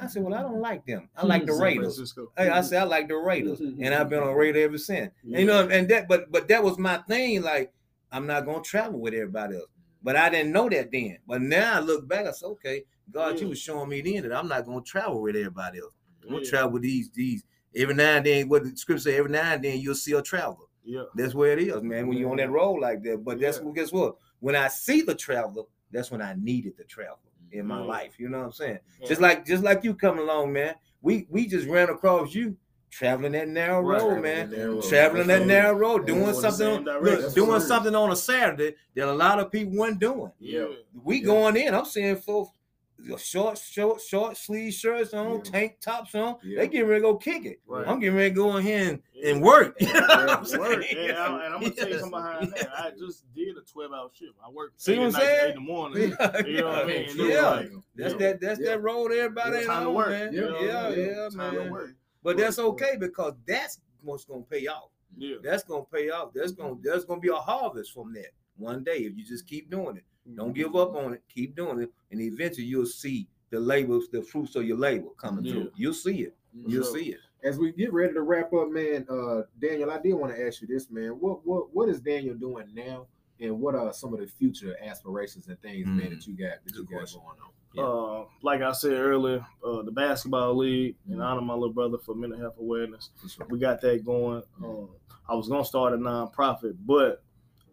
I 0.00 0.06
said, 0.08 0.22
well, 0.24 0.34
I 0.34 0.42
don't 0.42 0.60
like 0.60 0.84
them. 0.84 1.08
I 1.16 1.22
hmm. 1.22 1.26
like 1.28 1.46
the 1.46 1.52
Raiders. 1.52 1.96
Francisco. 1.96 2.32
Hey, 2.36 2.48
I 2.48 2.58
mm-hmm. 2.58 2.66
said 2.66 2.82
I 2.82 2.84
like 2.84 3.08
the 3.08 3.16
Raiders, 3.16 3.60
mm-hmm, 3.60 3.82
and 3.82 3.94
I've 3.94 4.08
been 4.08 4.20
mm-hmm. 4.20 4.30
on 4.30 4.34
Raider 4.34 4.60
ever 4.60 4.78
since. 4.78 5.12
And, 5.22 5.32
you 5.34 5.46
know, 5.46 5.68
and 5.68 5.88
that, 5.88 6.08
but 6.08 6.30
but 6.32 6.48
that 6.48 6.62
was 6.62 6.78
my 6.78 6.98
thing. 7.08 7.42
Like, 7.42 7.72
I'm 8.10 8.26
not 8.26 8.46
gonna 8.46 8.62
travel 8.62 9.00
with 9.00 9.14
everybody 9.14 9.56
else. 9.56 9.68
But 10.02 10.16
I 10.16 10.28
didn't 10.28 10.52
know 10.52 10.68
that 10.68 10.90
then. 10.92 11.18
But 11.26 11.42
now 11.42 11.76
I 11.76 11.80
look 11.80 12.06
back, 12.06 12.26
I 12.26 12.32
said, 12.32 12.46
okay, 12.46 12.84
God, 13.10 13.36
you 13.36 13.42
Yeah. 13.42 13.50
was 13.50 13.58
showing 13.58 13.88
me 13.88 14.00
then 14.00 14.22
that 14.22 14.36
I'm 14.36 14.48
not 14.48 14.66
gonna 14.66 14.82
travel 14.82 15.22
with 15.22 15.36
everybody 15.36 15.78
else. 15.78 15.92
I'm 16.22 16.30
gonna 16.30 16.42
Yeah. 16.42 16.50
travel 16.50 16.70
with 16.72 16.82
these 16.82 17.10
these 17.10 17.44
every 17.74 17.94
now 17.94 18.16
and 18.16 18.26
then. 18.26 18.48
What 18.48 18.64
the 18.64 18.76
scripture 18.76 19.02
say, 19.10 19.16
every 19.16 19.30
now 19.30 19.52
and 19.52 19.64
then 19.64 19.78
you'll 19.78 19.94
see 19.94 20.12
a 20.12 20.22
traveler. 20.22 20.66
Yeah. 20.84 21.04
That's 21.14 21.34
where 21.34 21.52
it 21.52 21.60
is, 21.60 21.82
man. 21.82 22.06
When 22.06 22.18
you're 22.18 22.30
on 22.30 22.36
that 22.36 22.50
road 22.50 22.80
like 22.80 23.02
that. 23.04 23.24
But 23.24 23.40
that's 23.40 23.58
Yeah. 23.58 23.64
what 23.64 23.74
guess 23.74 23.92
what? 23.92 24.16
When 24.40 24.56
I 24.56 24.68
see 24.68 25.02
the 25.02 25.14
traveler, 25.14 25.64
that's 25.90 26.10
when 26.10 26.22
I 26.22 26.34
needed 26.34 26.76
the 26.76 26.84
traveler 26.84 27.18
in 27.58 27.66
my 27.66 27.80
Yeah. 27.80 27.84
life. 27.86 28.14
You 28.18 28.28
know 28.28 28.38
what 28.38 28.46
I'm 28.46 28.52
saying? 28.52 28.78
Yeah. 29.00 29.08
Just 29.08 29.20
like 29.20 29.44
just 29.46 29.62
like 29.62 29.84
you 29.84 29.94
coming 29.94 30.22
along, 30.22 30.52
man. 30.52 30.74
We 31.02 31.26
we 31.30 31.46
just 31.46 31.66
ran 31.68 31.88
across 31.88 32.34
you 32.34 32.56
traveling 32.90 33.32
that 33.32 33.48
narrow 33.48 33.82
Right. 33.82 34.00
road, 34.00 34.22
man. 34.22 34.50
Narrow 34.50 34.74
road. 34.74 34.84
Traveling 34.84 35.26
that 35.26 35.46
narrow 35.46 35.74
road, 35.76 36.06
doing 36.06 36.22
going 36.22 36.34
something, 36.34 36.88
on, 36.88 37.02
look, 37.02 37.34
doing 37.34 37.60
something 37.60 37.94
on 37.94 38.10
a 38.12 38.16
Saturday 38.16 38.74
that 38.94 39.08
a 39.08 39.12
lot 39.12 39.38
of 39.38 39.50
people 39.52 39.76
weren't 39.76 39.98
doing. 39.98 40.32
Yeah. 40.38 40.66
We 41.04 41.18
Yeah. 41.18 41.24
going 41.26 41.56
in. 41.56 41.74
I'm 41.74 41.84
seeing 41.84 42.16
folks 42.16 42.50
short, 43.18 43.58
short, 43.58 44.00
short 44.00 44.36
sleeve 44.36 44.72
shirts 44.72 45.12
on, 45.14 45.36
Yeah. 45.36 45.42
tank 45.42 45.80
tops 45.80 46.14
on. 46.14 46.36
Yeah. 46.42 46.60
They 46.60 46.68
getting 46.68 46.88
ready 46.88 47.02
to 47.02 47.08
go 47.12 47.16
kick 47.16 47.44
it. 47.44 47.60
Right. 47.66 47.86
I'm 47.86 48.00
getting 48.00 48.16
ready 48.16 48.30
to 48.30 48.34
go 48.34 48.56
in 48.56 48.64
here 48.64 48.88
and, 48.90 49.02
Yeah. 49.12 49.30
and 49.30 49.42
work. 49.42 49.76
You 49.80 49.86
know 49.92 50.00
Yeah, 50.08 50.36
I'm 50.38 50.44
saying? 50.44 50.60
work. 50.60 50.84
And, 50.92 51.12
I'm 51.16 51.60
gonna 51.60 51.70
tell 51.70 51.88
you 51.88 51.94
something 51.98 52.10
behind 52.10 52.52
that. 52.52 52.70
I 52.78 52.90
just 52.98 53.24
did 53.34 53.56
a 53.56 53.60
12 53.60 53.92
hour 53.92 54.08
shift. 54.12 54.32
I 54.44 54.50
worked 54.50 54.80
See 54.80 54.98
what 54.98 55.06
I'm 55.06 55.12
saying? 55.12 55.48
in 55.50 55.54
the 55.56 55.60
morning. 55.60 56.16
Yeah, 56.20 56.46
You 56.46 56.60
know 56.60 56.68
what 56.68 56.78
I 56.78 56.84
mean? 56.86 56.96
And 57.10 57.20
it 57.20 57.22
was 57.22 57.28
Yeah. 57.30 57.50
like, 57.50 57.70
That's 57.94 58.14
that. 58.14 58.40
That's 58.40 58.60
that 58.60 58.82
road. 58.82 59.12
Everybody 59.12 59.56
ain't 59.58 59.66
time 59.66 59.82
to 59.84 59.88
on, 59.90 59.94
work. 59.94 60.08
man. 60.08 60.32
Yeah, 60.32 60.60
yeah, 60.60 60.88
yeah, 60.90 61.14
time 61.28 61.54
to 61.54 61.60
man. 61.60 61.70
work. 61.70 61.90
But 62.22 62.36
that's 62.38 62.58
okay 62.58 62.96
because 62.98 63.34
that's 63.46 63.80
what's 64.02 64.24
gonna 64.24 64.42
pay 64.42 64.66
off. 64.66 64.90
Yeah. 65.16 65.36
That's 65.42 65.62
gonna 65.64 65.84
pay 65.92 66.10
off. 66.10 66.32
That's 66.34 66.52
gonna 66.52 66.76
there's 66.82 67.04
gonna 67.04 67.20
be 67.20 67.28
a 67.28 67.34
harvest 67.34 67.92
from 67.92 68.12
that 68.14 68.32
one 68.56 68.82
day 68.84 68.98
if 68.98 69.16
you 69.16 69.24
just 69.24 69.46
keep 69.46 69.70
doing 69.70 69.96
it. 69.96 70.04
Don't 70.34 70.52
give 70.54 70.74
up 70.74 70.94
on 70.94 71.14
it. 71.14 71.22
Keep 71.32 71.56
doing 71.56 71.80
it, 71.80 71.92
and 72.10 72.20
eventually 72.20 72.66
you'll 72.66 72.86
see 72.86 73.28
the 73.50 73.60
labels, 73.60 74.08
the 74.10 74.22
fruits 74.22 74.56
of 74.56 74.64
your 74.64 74.76
labor 74.76 75.10
coming 75.16 75.44
Yeah. 75.44 75.52
through. 75.52 75.70
You'll 75.76 75.94
see 75.94 76.22
it. 76.22 76.36
You'll 76.52 76.82
Sure. 76.84 76.96
see 76.98 77.12
it. 77.12 77.20
As 77.44 77.58
we 77.58 77.70
get 77.70 77.92
ready 77.92 78.12
to 78.14 78.22
wrap 78.22 78.52
up, 78.52 78.70
man, 78.70 79.06
uh, 79.08 79.42
Daniel, 79.60 79.90
I 79.90 80.00
did 80.00 80.14
want 80.14 80.34
to 80.34 80.46
ask 80.46 80.60
you 80.62 80.66
this, 80.66 80.90
man. 80.90 81.10
What 81.20 81.46
what 81.46 81.72
what 81.74 81.88
is 81.88 82.00
Daniel 82.00 82.34
doing 82.34 82.66
now, 82.74 83.06
and 83.38 83.60
what 83.60 83.74
are 83.74 83.92
some 83.92 84.12
of 84.14 84.20
the 84.20 84.26
future 84.26 84.76
aspirations 84.82 85.46
and 85.48 85.60
things, 85.60 85.86
man, 85.86 86.00
Mm. 86.00 86.10
that 86.10 86.26
you 86.26 86.34
got 86.34 86.64
that 86.64 86.74
you 86.74 86.84
got 86.84 86.98
question. 86.98 87.20
going 87.20 87.40
on? 87.40 87.50
Yeah. 87.74 87.82
Uh, 87.84 88.26
like 88.42 88.62
I 88.62 88.72
said 88.72 88.92
earlier, 88.94 89.46
uh, 89.62 89.82
the 89.82 89.92
basketball 89.92 90.56
league 90.56 90.96
in 91.08 91.18
Mhm. 91.18 91.22
honor 91.24 91.40
of 91.40 91.46
my 91.46 91.52
little 91.54 91.74
brother 91.74 91.98
for 91.98 92.14
mental 92.14 92.38
health 92.38 92.56
awareness. 92.58 93.10
Sure. 93.28 93.46
We 93.50 93.58
got 93.58 93.80
that 93.82 94.02
going. 94.04 94.42
Um, 94.64 94.88
I 95.28 95.34
was 95.34 95.48
gonna 95.48 95.64
start 95.64 95.92
a 95.92 95.98
nonprofit, 95.98 96.76
but 96.86 97.22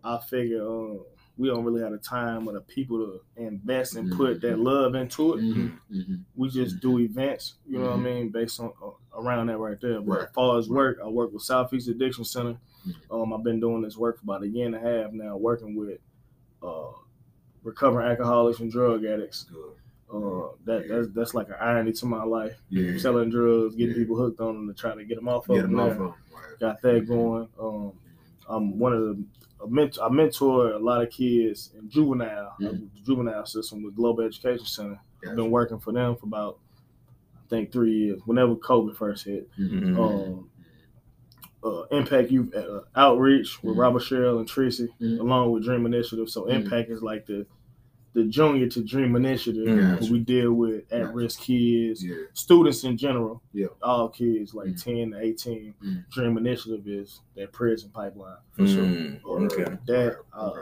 I 0.04 0.18
figure 0.20 0.62
uh, 0.62 0.98
we 1.38 1.48
don't 1.48 1.64
really 1.64 1.82
have 1.82 1.92
the 1.92 1.98
time 1.98 2.48
or 2.48 2.54
the 2.54 2.62
people 2.62 2.98
to 3.00 3.22
invest 3.44 3.96
and 3.96 4.12
put 4.16 4.40
that 4.42 4.60
love 4.60 4.94
into 4.96 5.34
it. 5.34 5.42
Mm-hmm. 5.42 5.96
Mm-hmm. 5.98 6.16
We 6.36 6.50
just 6.50 6.80
do 6.80 7.00
events, 7.00 7.56
you 7.68 7.80
know 7.80 7.86
what 7.86 7.94
I 7.94 7.98
mean, 7.98 8.30
based 8.30 8.60
on 8.60 8.72
uh, 8.84 8.90
around 9.20 9.48
that 9.48 9.58
right 9.58 9.80
there. 9.82 10.00
But 10.02 10.12
Right. 10.14 10.24
as 10.28 10.34
far 10.34 10.60
as 10.60 10.70
work, 10.70 11.00
I 11.04 11.08
work 11.08 11.34
with 11.34 11.42
Southeast 11.42 11.88
Addiction 11.88 12.24
Center. 12.24 12.58
Um, 13.10 13.34
I've 13.34 13.44
been 13.44 13.60
doing 13.60 13.82
this 13.82 13.98
work 13.98 14.18
for 14.20 14.24
about 14.26 14.44
a 14.44 14.48
year 14.48 14.66
and 14.68 14.76
a 14.76 14.80
half 14.80 15.12
now, 15.12 15.36
working 15.38 15.76
with 15.76 16.00
uh, 16.62 16.92
recovering 17.64 18.08
alcoholics 18.08 18.60
and 18.60 18.72
drug 18.72 19.04
addicts. 19.06 19.46
Good. 19.46 19.74
Uh, 20.14 20.50
that 20.66 20.88
that's, 20.88 21.08
that's 21.16 21.34
like 21.34 21.48
an 21.48 21.56
irony 21.60 21.92
to 21.94 22.06
my 22.06 22.24
life. 22.24 22.56
Yeah. 22.70 22.98
Selling 23.00 23.32
drugs, 23.32 23.76
getting 23.76 23.96
Yeah. 23.96 24.02
people 24.04 24.18
hooked 24.18 24.40
on 24.40 24.54
them 24.54 24.68
to 24.68 24.74
try 24.80 24.94
to 24.94 25.04
get 25.04 25.16
them 25.16 25.28
off 25.28 25.48
Get 25.48 25.58
of 25.58 25.62
them 25.64 25.72
them. 25.78 25.80
off 25.80 25.92
of 25.94 26.02
'em. 26.02 26.08
Right. 26.32 26.60
Got 26.60 26.82
that 26.84 27.08
going. 27.08 27.48
Um, 27.60 27.94
I'm 28.48 28.78
one 28.78 28.94
of 28.94 29.00
the 29.02 29.24
a 29.64 29.68
ment- 29.68 29.98
I 30.02 30.10
mentor 30.10 30.72
a 30.74 30.80
lot 30.80 31.02
of 31.04 31.10
kids 31.10 31.72
in 31.78 31.90
juvenile, 31.90 32.56
the 32.60 32.88
juvenile 33.06 33.46
system 33.46 33.84
with 33.84 33.96
Global 33.96 34.24
Education 34.24 34.66
Center. 34.66 35.00
I've 35.28 35.36
been 35.36 35.52
working 35.52 35.80
for 35.80 35.94
them 35.94 36.16
for 36.16 36.26
about 36.26 36.60
I 37.36 37.48
think 37.50 37.72
three 37.72 37.94
years. 37.98 38.22
Whenever 38.26 38.56
COVID 38.56 38.96
first 38.96 39.26
hit, 39.26 39.48
Mhm. 39.60 39.98
um, 40.00 40.50
uh, 41.64 41.84
Impact 41.92 42.32
Youth 42.32 42.54
uh, 42.56 42.82
Outreach 42.96 43.62
with 43.64 43.76
Mhm. 43.76 43.80
Robert 43.80 44.00
Sherrill 44.02 44.40
and 44.40 44.48
Tracy, 44.48 44.90
Mhm. 45.00 45.20
along 45.20 45.52
with 45.52 45.64
Dream 45.64 45.86
Initiative. 45.86 46.30
So 46.30 46.44
Mhm. 46.46 46.52
Impact 46.56 46.90
is 46.90 47.02
like 47.04 47.26
the 47.26 47.46
the 48.14 48.24
junior 48.26 48.68
to 48.70 48.84
Dream 48.84 49.16
Initiative. 49.16 49.66
Gotcha. 49.66 50.04
where 50.04 50.12
We 50.12 50.20
deal 50.20 50.54
with 50.54 50.92
at 50.94 51.14
risk 51.14 51.40
kids, 51.42 52.06
Yeah. 52.06 52.16
students 52.34 52.84
in 52.84 52.96
general. 52.98 53.42
Yeah. 53.54 53.68
all 53.82 54.10
kids 54.10 54.54
like 54.54 54.70
Mhm. 54.70 54.84
ten 54.84 55.12
to 55.12 55.20
18 55.20 55.74
Mhm. 55.84 56.10
Dream 56.12 56.38
Initiative 56.38 56.88
is 56.88 57.22
that 57.36 57.52
prison 57.52 57.90
pipeline. 57.94 58.38
For 58.52 58.68
sure. 58.68 58.84
Mm, 58.86 59.20
Or 59.24 59.42
okay. 59.46 59.64
That 59.88 60.08
Okay. 60.08 60.18
uh, 60.34 60.54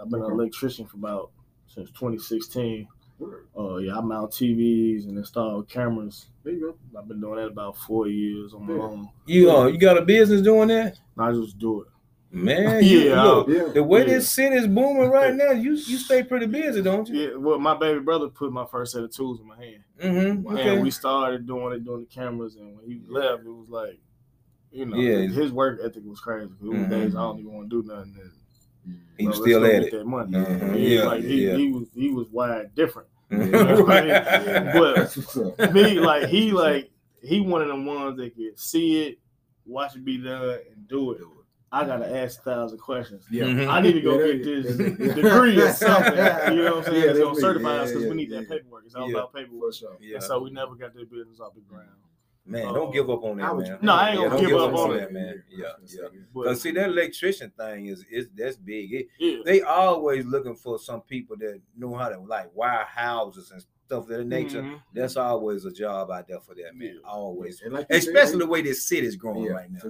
I've 0.00 0.08
been 0.10 0.20
Okay. 0.22 0.32
an 0.32 0.38
electrician 0.38 0.86
for 0.86 0.96
about 0.98 1.30
since 1.66 1.90
2016. 1.90 2.86
Word. 3.18 3.46
Uh, 3.58 3.76
yeah, 3.76 3.98
I 3.98 4.00
mount 4.00 4.30
TVs 4.32 5.04
and 5.06 5.18
install 5.18 5.62
cameras. 5.64 6.28
There 6.42 6.54
you 6.54 6.74
go. 6.92 6.98
I've 6.98 7.06
been 7.06 7.20
doing 7.20 7.36
that 7.36 7.48
about 7.48 7.76
four 7.76 8.08
years 8.08 8.54
on 8.54 8.66
my 8.66 8.72
own. 8.82 9.08
You 9.26 9.50
uh, 9.50 9.66
you 9.66 9.76
got 9.78 9.98
a 9.98 10.02
business 10.02 10.40
doing 10.40 10.68
that, 10.68 10.98
I 11.18 11.30
just 11.32 11.58
do 11.58 11.82
it. 11.82 11.88
Man. 12.30 12.82
you- 12.84 12.98
Yeah, 13.00 13.22
look, 13.22 13.48
Yeah. 13.48 13.64
the 13.74 13.82
way 13.82 14.00
Yeah. 14.00 14.14
this 14.14 14.28
city 14.30 14.56
is 14.56 14.66
booming 14.66 15.10
right 15.10 15.34
now, 15.34 15.50
you 15.52 15.72
you 15.72 15.98
stay 15.98 16.22
pretty 16.30 16.46
busy, 16.46 16.82
don't 16.82 17.08
you? 17.08 17.20
Yeah, 17.20 17.36
well, 17.36 17.58
my 17.58 17.74
baby 17.76 18.00
brother 18.00 18.28
put 18.28 18.52
my 18.52 18.64
first 18.66 18.92
set 18.92 19.02
of 19.02 19.10
tools 19.14 19.40
in 19.40 19.46
my 19.46 19.56
hand, 19.56 19.82
Mm-hmm. 20.00 20.56
and 20.56 20.82
we 20.82 20.90
started 20.90 21.46
doing 21.46 21.74
it, 21.74 21.84
doing 21.84 22.00
the 22.00 22.06
cameras. 22.06 22.56
And 22.56 22.76
when 22.76 22.84
he 22.86 23.00
left, 23.08 23.44
it 23.44 23.48
was 23.50 23.68
like 23.68 24.00
you 24.72 24.86
know, 24.86 24.96
Yeah. 24.96 25.26
his 25.26 25.50
work 25.50 25.80
ethic 25.84 26.04
was 26.06 26.20
crazy. 26.20 26.52
There 26.60 26.70
was 26.70 26.78
Mhm. 26.82 26.90
days 26.90 27.16
I 27.16 27.22
don't 27.22 27.40
even 27.40 27.52
want 27.52 27.68
to 27.70 27.82
do 27.82 27.88
nothing. 27.88 28.14
And, 28.86 28.98
He 29.18 29.26
was 29.26 29.36
still 29.38 29.64
at 29.66 29.82
it. 29.82 29.90
That 29.90 30.06
money. 30.06 30.38
Uh-huh. 30.38 30.72
Yeah, 30.74 31.02
like 31.06 31.24
he, 31.24 31.50
he 31.50 31.72
was 31.72 31.88
he 31.92 32.10
was 32.10 32.28
wired 32.28 32.72
different. 32.76 33.08
Right. 33.30 34.08
But 34.72 34.94
That's 34.96 35.16
what's 35.16 35.36
up. 35.36 35.72
me, 35.72 35.98
like 35.98 36.28
he 36.28 36.52
like 36.52 36.90
he 37.22 37.40
one 37.40 37.62
of 37.62 37.68
them 37.68 37.84
ones 37.84 38.16
that 38.18 38.34
could 38.36 38.58
see 38.58 39.02
it, 39.08 39.18
watch 39.66 39.96
it 39.96 40.04
be 40.04 40.18
done, 40.18 40.58
and 40.74 40.86
do 40.88 41.12
it. 41.12 41.20
I 41.72 41.84
gotta 41.86 42.16
ask 42.18 42.40
a 42.40 42.42
thousand 42.42 42.78
questions. 42.78 43.26
Yeah. 43.30 43.44
Mhm. 43.44 43.68
I 43.68 43.80
need 43.80 43.92
to 43.92 44.00
go 44.00 44.18
Yeah, 44.18 44.32
get 44.32 44.44
this 44.44 44.78
yeah. 44.78 45.14
degree 45.14 45.60
or 45.62 45.68
something. 45.72 46.14
You 46.56 46.64
know 46.64 46.76
what 46.76 46.78
I'm 46.78 46.84
saying? 46.84 47.02
Yeah, 47.04 47.10
It's 47.10 47.18
gonna 47.18 47.28
that's 47.30 47.40
certify 47.40 47.72
me. 47.76 47.78
us 47.78 47.88
because 47.90 48.02
Yeah, 48.04 48.08
we 48.10 48.14
need 48.16 48.30
yeah, 48.30 48.40
that 48.40 48.48
paperwork. 48.48 48.82
It's 48.86 48.94
all 48.96 49.08
Yeah. 49.10 49.16
about 49.18 49.34
paperwork. 49.34 49.72
For 49.72 49.78
sure. 49.78 49.96
Yeah. 50.00 50.14
And 50.16 50.24
so 50.24 50.40
we 50.40 50.50
never 50.50 50.74
got 50.74 50.94
that 50.94 51.10
business 51.10 51.38
off 51.40 51.54
the 51.54 51.60
ground. 51.60 51.88
Man, 52.46 52.66
Uh, 52.66 52.72
don't 52.72 52.92
give 52.92 53.08
up 53.08 53.22
on 53.22 53.36
that, 53.36 53.54
was- 53.54 53.68
man. 53.68 53.78
No, 53.82 53.92
I 53.92 54.08
ain't 54.10 54.16
gonna 54.18 54.30
don't 54.30 54.46
give 54.48 54.58
up 54.58 54.74
on 54.74 54.90
that, 54.96 55.02
it. 55.04 55.12
man. 55.12 55.44
Yeah, 55.48 55.66
yeah. 55.86 56.08
But 56.34 56.44
Cause 56.46 56.60
see 56.62 56.72
that 56.72 56.88
electrician 56.88 57.52
thing 57.56 57.86
is 57.86 58.04
is 58.10 58.28
that's 58.34 58.56
big. 58.56 58.92
It, 58.92 59.06
yeah, 59.20 59.36
they 59.44 59.60
always 59.62 60.24
looking 60.26 60.56
for 60.56 60.76
some 60.78 61.02
people 61.02 61.36
that 61.36 61.60
know 61.76 61.94
how 61.94 62.08
to 62.08 62.18
like 62.18 62.50
wire 62.56 62.84
houses 62.88 63.52
and 63.52 63.62
stuff 63.86 64.04
of 64.04 64.08
that 64.08 64.24
nature. 64.26 64.62
Mhm. 64.62 64.80
That's 64.94 65.16
always 65.16 65.64
a 65.66 65.70
job 65.70 66.10
out 66.10 66.26
there 66.26 66.40
for 66.40 66.54
that 66.56 66.74
man. 66.74 66.94
Yeah. 67.00 67.08
Always, 67.08 67.62
like 67.68 67.86
you 67.90 68.00
said, 68.00 68.08
especially 68.08 68.38
the 68.40 68.46
way 68.46 68.62
this 68.62 68.82
city's 68.84 69.14
growing 69.16 69.44
yeah, 69.44 69.52
right 69.52 69.70
now. 69.70 69.80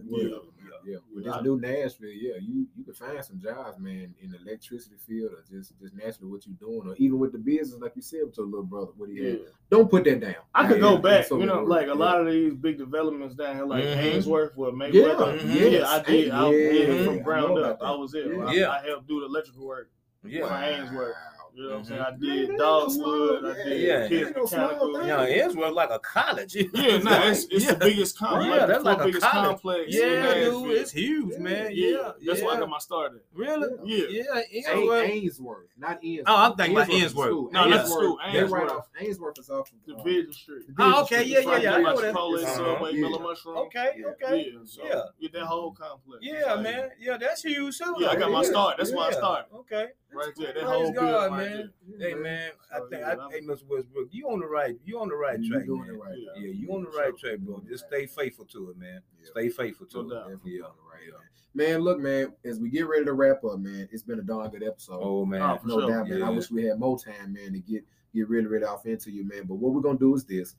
Took- 0.80 0.86
Yeah. 0.86 0.92
yeah, 0.92 0.98
yeah. 0.98 1.14
With 1.14 1.24
this 1.24 1.42
new 1.42 1.60
Nashville, 1.60 2.10
yeah, 2.10 2.34
you 2.40 2.66
you 2.76 2.84
can 2.84 2.94
find 2.94 3.24
some 3.24 3.38
jobs, 3.40 3.78
man, 3.78 4.14
in 4.20 4.30
the 4.30 4.38
electricity 4.38 4.96
field 5.06 5.32
or 5.32 5.44
just 5.50 5.78
just 5.78 5.94
naturally 5.94 6.30
what 6.30 6.46
you're 6.46 6.56
doing, 6.56 6.88
or 6.90 6.94
even 6.96 7.18
with 7.18 7.32
the 7.32 7.38
business, 7.38 7.80
like 7.80 7.92
you 7.96 8.02
said 8.02 8.20
with 8.24 8.36
your 8.36 8.46
little 8.46 8.64
brother. 8.64 8.92
What 8.96 9.10
he 9.10 9.16
yeah. 9.16 9.30
had. 9.30 9.40
Don't 9.70 9.90
put 9.90 10.04
that 10.04 10.20
down. 10.20 10.34
I 10.54 10.66
could 10.66 10.80
go 10.80 10.96
in 10.96 11.02
back, 11.02 11.26
so 11.26 11.38
you 11.38 11.46
know, 11.46 11.58
words. 11.58 11.68
like 11.68 11.84
a 11.86 11.88
Yeah. 11.88 11.94
lot 11.94 12.20
of 12.20 12.26
these 12.32 12.54
big 12.54 12.78
developments 12.78 13.34
down 13.34 13.56
here, 13.56 13.64
like 13.66 13.84
Mhm. 13.84 13.96
Ainsworth, 13.96 14.56
where 14.56 14.72
Mayweather. 14.72 15.36
Yeah, 15.46 15.52
Yeah, 15.54 15.66
yes. 15.68 15.88
I 15.88 16.02
did. 16.02 16.30
I 16.30 16.50
Yeah, 16.50 16.72
did 16.72 16.88
mhm. 16.88 17.04
from 17.04 17.12
I 17.12 17.16
know 17.18 17.22
ground 17.24 17.58
about 17.58 17.70
up. 17.72 17.78
I 17.82 17.94
was 17.94 18.12
there. 18.12 18.32
Yeah. 18.34 18.44
I, 18.46 18.52
Yeah. 18.52 18.70
I 18.70 18.86
helped 18.86 19.06
do 19.06 19.20
the 19.20 19.26
electrical 19.26 19.66
work 19.66 19.90
Yeah, 20.24 20.46
for 20.48 20.54
Ainsworth. 20.64 21.14
Wow. 21.50 21.62
You 21.62 21.62
know 21.64 21.70
what 21.70 21.78
I'm 21.78 21.84
saying? 21.84 22.00
I 22.00 22.10
did 22.10 22.20
that 22.20 22.52
ain't 22.52 22.58
Dogwood. 22.58 23.44
I 23.44 23.64
did 23.64 23.80
yeah, 23.82 24.08
Kids 24.08 24.26
ain't 24.28 24.36
no 24.36 24.46
small 24.46 24.60
Mechanical. 24.66 24.94
thing. 25.00 25.08
yeah, 25.08 25.22
Ainsworth 25.24 25.72
like 25.74 25.90
a 25.90 25.98
college. 25.98 26.54
Yeah, 26.54 26.62
no, 26.98 27.22
it's, 27.28 27.44
it's 27.50 27.64
yeah. 27.64 27.72
the 27.72 27.76
biggest 27.78 28.18
complex. 28.18 28.46
Yeah, 28.48 28.66
that's 28.66 28.84
like 28.84 28.96
fourth 28.96 29.04
a 29.06 29.08
biggest 29.08 29.26
college. 29.26 29.48
complex. 29.48 29.84
Yeah, 29.94 30.34
dude, 30.34 30.70
it's 30.72 30.90
huge, 30.92 31.32
Yeah. 31.32 31.38
man. 31.38 31.70
Yeah, 31.72 31.86
Yeah, 31.88 32.12
that's 32.26 32.42
where 32.42 32.56
I 32.56 32.60
got 32.60 32.68
my 32.68 32.78
start 32.78 33.12
at. 33.14 33.20
Really? 33.34 33.68
Yeah. 33.84 34.06
Yeah, 34.10 34.40
Ain't 34.52 34.66
Ainsworth. 34.68 35.08
Ainsworth, 35.10 35.66
not 35.78 35.98
Ainsworth. 36.04 36.24
Oh, 36.28 36.36
I'm 36.36 36.54
thinking 36.56 36.76
about 36.76 36.88
is 36.90 36.94
the 36.94 37.02
Ainsworth. 37.04 37.52
No, 37.52 37.70
that's 37.70 37.88
the 37.88 37.94
Ainsworth, 37.94 38.04
school. 38.04 38.18
Ainsworth. 38.24 38.88
Ainsworth 39.00 39.38
is 39.38 39.50
off. 39.50 39.70
of, 39.72 40.04
Division 40.04 40.32
Street. 40.32 40.62
Oh, 40.78 41.02
okay, 41.02 41.24
yeah, 41.24 41.38
yeah, 41.40 41.56
yeah, 41.58 41.74
I 41.74 41.80
know 41.82 42.00
that. 42.00 42.14
Chipotle, 42.14 42.42
Uh-huh. 42.44 42.54
Subway, 42.56 42.92
Yeah. 42.94 43.00
Mellow 43.02 43.18
Mushroom. 43.20 43.56
Okay, 43.58 43.90
okay. 44.06 44.50
Yeah, 44.52 44.58
so 44.64 44.84
Yeah. 44.84 45.00
yeah, 45.18 45.28
that 45.32 45.46
whole 45.46 45.72
complex. 45.72 46.20
Yeah, 46.22 46.56
man. 46.56 46.90
Yeah, 47.00 47.16
that's 47.16 47.42
huge 47.42 47.76
too. 47.78 47.94
Yeah, 47.98 48.08
I 48.08 48.16
got 48.16 48.30
my 48.30 48.42
start. 48.44 48.76
That's 48.78 48.92
why 48.92 49.04
I 49.06 49.10
Yeah. 49.10 49.16
started. 49.16 49.46
Okay. 49.54 49.88
Right 50.12 50.32
there, 50.36 50.46
that 50.48 50.54
Praise 50.54 50.64
whole 50.66 50.92
God, 50.92 51.00
building 51.00 51.32
right 51.32 51.50
man. 51.56 51.70
Hey 52.00 52.14
man, 52.14 52.50
I 52.74 52.78
think 52.80 52.92
yeah, 53.02 53.12
I, 53.12 53.14
that 53.16 53.28
hey 53.30 53.40
Mr. 53.42 53.62
Westbrook, 53.68 54.08
you 54.10 54.28
on 54.28 54.40
the 54.40 54.46
right, 54.46 54.76
you 54.84 55.00
on 55.00 55.08
the 55.08 55.14
right 55.14 55.38
You 55.40 55.50
track, 55.52 55.66
doing 55.66 55.82
man. 55.82 55.90
it 55.90 55.98
right. 55.98 56.18
Yeah. 56.18 56.42
Yeah, 56.42 56.52
you 56.52 56.68
on 56.72 56.82
the 56.84 56.90
right 56.90 57.16
track, 57.16 57.38
bro. 57.38 57.62
Just 57.68 57.86
stay 57.86 58.06
faithful 58.06 58.44
to 58.46 58.70
it, 58.70 58.78
man. 58.78 59.00
Yeah. 59.20 59.28
Stay 59.30 59.48
faithful 59.50 59.86
to 59.86 60.02
doubt. 60.08 60.12
it. 60.12 60.18
Definitely 60.36 60.56
Yeah. 60.58 60.64
on 60.64 60.72
the 60.76 60.90
right, 60.90 61.12
man. 61.12 61.20
Man, 61.52 61.80
look, 61.80 61.98
man, 61.98 62.32
as 62.44 62.60
we 62.60 62.70
get 62.70 62.88
ready 62.88 63.04
to 63.04 63.12
wrap 63.12 63.44
up, 63.44 63.58
man, 63.58 63.88
it's 63.92 64.02
been 64.02 64.18
a 64.18 64.22
darn 64.22 64.50
good 64.50 64.62
episode. 64.62 65.00
Oh 65.02 65.24
man. 65.24 65.42
Oh, 65.42 65.58
for 65.58 65.66
no 65.68 65.80
sure. 65.80 65.90
doubt, 65.90 66.08
man. 66.08 66.22
I 66.22 66.30
wish 66.30 66.50
we 66.50 66.64
had 66.64 66.78
more 66.78 66.98
time, 66.98 67.32
man, 67.32 67.52
to 67.52 67.60
get 67.60 67.84
get 68.14 68.28
really, 68.28 68.46
really 68.46 68.64
off 68.64 68.86
into 68.86 69.10
you, 69.10 69.26
man. 69.26 69.44
But 69.46 69.56
what 69.56 69.72
we're 69.72 69.80
gonna 69.80 69.98
do 69.98 70.14
is 70.14 70.24
this: 70.24 70.54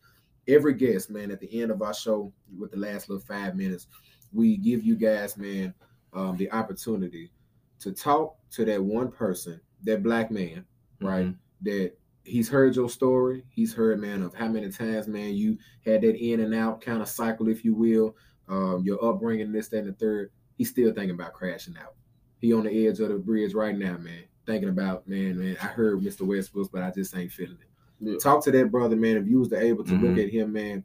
every 0.48 0.74
guest, 0.74 1.10
man, 1.10 1.30
at 1.32 1.40
the 1.40 1.62
end 1.62 1.72
of 1.72 1.82
our 1.82 1.94
show, 1.94 2.32
with 2.58 2.72
the 2.72 2.78
last 2.78 3.10
little 3.10 3.24
five 3.26 3.56
minutes, 3.56 3.88
we 4.34 4.56
give 4.58 4.84
you 4.84 4.96
guys, 4.96 5.38
man, 5.38 5.74
um, 6.14 6.38
the 6.38 6.50
opportunity 6.52 7.32
to 7.82 7.92
talk 7.92 8.36
to 8.52 8.66
that 8.66 8.84
one 8.84 9.12
person, 9.12 9.60
that 9.84 10.04
black 10.04 10.32
man, 10.32 10.66
right? 11.02 11.28
Mhm. 11.28 11.36
That 11.64 11.94
he's 12.24 12.50
heard 12.50 12.76
your 12.76 12.90
story. 12.90 13.44
He's 13.50 13.74
heard, 13.74 14.00
man, 14.00 14.22
of 14.22 14.34
how 14.34 14.48
many 14.48 14.70
times, 14.72 15.08
man, 15.08 15.34
you 15.36 15.58
had 15.86 16.02
that 16.02 16.16
in 16.16 16.40
and 16.40 16.54
out 16.54 16.82
kind 16.82 17.02
of 17.02 17.08
cycle, 17.08 17.48
if 17.50 17.66
you 17.66 17.74
will, 17.76 18.16
um, 18.48 18.84
your 18.84 19.04
upbringing, 19.04 19.52
this, 19.52 19.70
that, 19.70 19.80
and 19.80 19.88
the 19.90 19.94
third. 19.94 20.32
He's 20.58 20.70
still 20.70 20.94
thinking 20.94 21.16
about 21.16 21.34
crashing 21.34 21.78
out. 21.78 21.96
He 22.40 22.54
on 22.54 22.64
the 22.64 22.88
edge 22.88 23.00
of 23.00 23.10
the 23.10 23.16
bridge 23.18 23.54
right 23.54 23.78
now, 23.78 23.98
man. 23.98 24.24
Thinking 24.46 24.70
about, 24.70 25.08
man, 25.08 25.38
man. 25.40 25.58
I 25.62 25.68
heard 25.68 26.00
Mr. 26.02 26.22
Westbrook, 26.22 26.72
but 26.72 26.84
I 26.84 26.92
just 26.92 27.16
ain't 27.16 27.32
feeling 27.32 27.58
it. 27.62 27.68
Yeah. 28.00 28.18
Talk 28.18 28.44
to 28.46 28.52
that 28.52 28.72
brother, 28.72 28.96
man. 28.96 29.18
If 29.18 29.28
you 29.28 29.40
was 29.40 29.54
able 29.54 29.84
to 29.84 29.94
look 29.94 30.16
Mhm. 30.18 30.24
at 30.26 30.30
him, 30.32 30.52
man, 30.54 30.84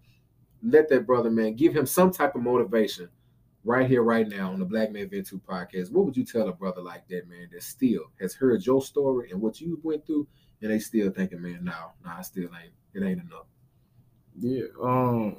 let 0.62 0.88
that 0.90 1.07
brother, 1.07 1.30
man, 1.30 1.55
give 1.55 1.74
him 1.74 1.86
some 1.86 2.11
type 2.11 2.34
of 2.34 2.42
motivation 2.42 3.09
right 3.67 3.91
here, 3.91 4.03
right 4.03 4.29
now 4.29 4.53
on 4.53 4.61
the 4.61 4.64
Black 4.64 4.93
Man 4.93 5.09
Vent 5.11 5.27
Too 5.27 5.41
podcast. 5.47 5.91
What 5.91 6.07
would 6.07 6.17
you 6.17 6.25
tell 6.25 6.49
a 6.49 6.53
brother 6.53 6.81
like 6.81 7.07
that, 7.09 7.29
man, 7.29 7.49
that 7.53 7.64
still 7.64 8.05
has 8.21 8.33
heard 8.33 8.64
your 8.64 8.81
story 8.81 9.31
and 9.33 9.41
what 9.43 9.61
you 9.61 9.79
went 9.83 10.07
through, 10.07 10.27
and 10.62 10.71
they 10.71 10.79
still 10.79 11.11
thinking, 11.11 11.43
man, 11.43 11.64
no, 11.64 11.93
no, 12.05 12.11
I 12.17 12.23
still 12.23 12.45
ain't, 12.45 12.73
it 12.95 13.03
ain't 13.03 13.21
enough. 13.21 13.47
Yeah. 14.39 14.67
Um 14.81 15.37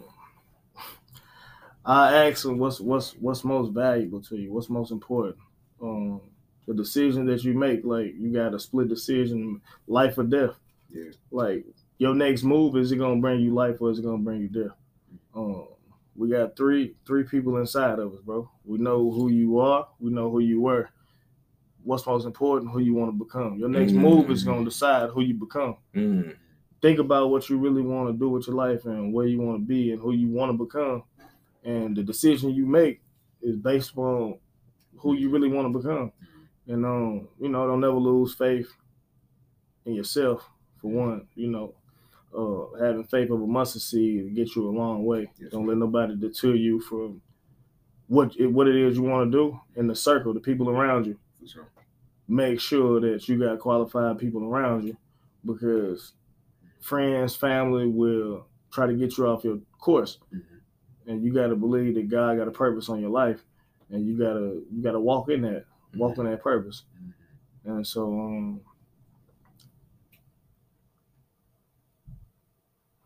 I 1.85 2.27
asked 2.27 2.43
him 2.43 2.57
what's 2.57 2.81
what's 2.81 3.13
what's 3.13 3.45
most 3.45 3.71
valuable 3.71 4.21
to 4.23 4.35
you, 4.35 4.51
what's 4.51 4.69
most 4.69 4.91
important. 4.91 5.37
Um 5.81 6.21
the 6.67 6.73
decision 6.73 7.25
that 7.27 7.45
you 7.45 7.53
make, 7.53 7.85
like 7.85 8.13
you 8.17 8.33
got 8.33 8.53
a 8.53 8.59
split 8.59 8.89
decision, 8.89 9.61
life 9.87 10.17
or 10.17 10.23
death. 10.23 10.59
Yeah. 10.91 11.11
Like 11.31 11.65
your 11.97 12.13
next 12.13 12.43
move, 12.43 12.75
is 12.75 12.91
it 12.91 12.97
gonna 12.97 13.21
bring 13.21 13.39
you 13.39 13.53
life 13.53 13.77
or 13.79 13.89
is 13.89 13.99
it 13.99 14.03
gonna 14.03 14.17
bring 14.17 14.41
you 14.41 14.49
death? 14.49 14.75
Um 15.33 15.67
we 16.17 16.29
got 16.29 16.57
three 16.57 16.95
three 17.05 17.23
people 17.23 17.57
inside 17.57 17.99
of 17.99 18.13
us, 18.13 18.19
bro. 18.21 18.49
We 18.65 18.79
know 18.79 19.09
who 19.11 19.29
you 19.29 19.59
are, 19.59 19.87
we 19.99 20.11
know 20.11 20.29
who 20.31 20.39
you 20.39 20.61
were. 20.61 20.89
What's 21.83 22.05
most 22.05 22.25
important, 22.25 22.71
who 22.71 22.79
you 22.79 22.93
want 22.93 23.11
to 23.17 23.23
become. 23.25 23.57
Your 23.59 23.69
next 23.69 23.93
move 23.93 24.29
is 24.31 24.43
gonna 24.43 24.65
decide 24.65 25.09
who 25.11 25.21
you 25.21 25.33
become 25.35 25.77
Mm. 25.93 26.35
think 26.81 26.99
about 26.99 27.29
what 27.31 27.49
you 27.49 27.57
really 27.57 27.81
want 27.81 28.07
to 28.09 28.13
do 28.17 28.29
with 28.29 28.45
your 28.47 28.55
life 28.55 28.85
and 28.85 29.13
where 29.13 29.25
you 29.25 29.41
want 29.41 29.59
to 29.59 29.65
be 29.65 29.91
and 29.91 30.01
who 30.01 30.11
you 30.13 30.27
want 30.27 30.51
to 30.51 30.65
become. 30.65 31.03
And 31.63 31.95
the 31.95 32.03
decision 32.03 32.51
you 32.51 32.65
make 32.65 33.01
is 33.41 33.55
based 33.55 33.97
on 33.97 34.37
who 34.97 35.15
you 35.15 35.29
really 35.29 35.49
want 35.49 35.71
to 35.71 35.79
become. 35.79 36.11
And 36.67 36.85
um, 36.85 37.29
you 37.39 37.49
know, 37.49 37.65
don't 37.67 37.81
never 37.81 37.95
lose 37.95 38.35
faith 38.35 38.71
in 39.85 39.93
yourself 39.93 40.49
for 40.81 40.91
one, 40.91 41.27
you 41.35 41.47
know. 41.49 41.73
Uh, 42.35 42.65
having 42.79 43.03
faith 43.05 43.29
of 43.31 43.41
a 43.41 43.47
mustard 43.47 43.81
seed 43.81 44.23
will 44.23 44.31
get 44.31 44.55
you 44.55 44.67
a 44.67 44.69
long 44.69 45.05
way. 45.05 45.31
Yes, 45.39 45.51
don't 45.51 45.65
let 45.65 45.77
nobody 45.77 46.15
deter 46.15 46.53
you 46.53 46.79
from 46.81 47.21
what 48.07 48.35
it, 48.37 48.47
what 48.47 48.67
it 48.67 48.75
is 48.75 48.97
you 48.97 49.03
want 49.03 49.31
to 49.31 49.37
do 49.37 49.59
in 49.75 49.87
the 49.87 49.95
circle, 49.95 50.33
the 50.33 50.39
people 50.39 50.69
around 50.69 51.05
you. 51.05 51.17
Sure. 51.45 51.67
Make 52.27 52.59
sure 52.59 52.99
that 52.99 53.27
you 53.27 53.39
got 53.39 53.59
qualified 53.59 54.17
people 54.17 54.43
around 54.43 54.83
you 54.83 54.97
because 55.45 56.13
friends, 56.81 57.35
family 57.35 57.87
will 57.87 58.45
try 58.71 58.85
to 58.87 58.93
get 58.93 59.17
you 59.17 59.27
off 59.27 59.43
your 59.43 59.59
course. 59.79 60.19
Mhm. 60.33 60.41
And 61.07 61.23
you 61.23 61.33
gotta 61.33 61.55
believe 61.55 61.95
that 61.95 62.09
God 62.09 62.37
got 62.37 62.47
a 62.49 62.51
purpose 62.51 62.89
on 62.89 62.99
your 62.99 63.09
life 63.09 63.43
and 63.89 64.05
you 64.05 64.17
gotta 64.17 64.61
you 64.69 64.83
gotta 64.83 64.99
walk 64.99 65.29
in 65.29 65.41
that, 65.43 65.65
walk 65.95 66.17
in 66.17 66.25
that 66.25 66.41
purpose. 66.41 66.83
And 67.63 67.87
so 67.87 68.19
um 68.19 68.61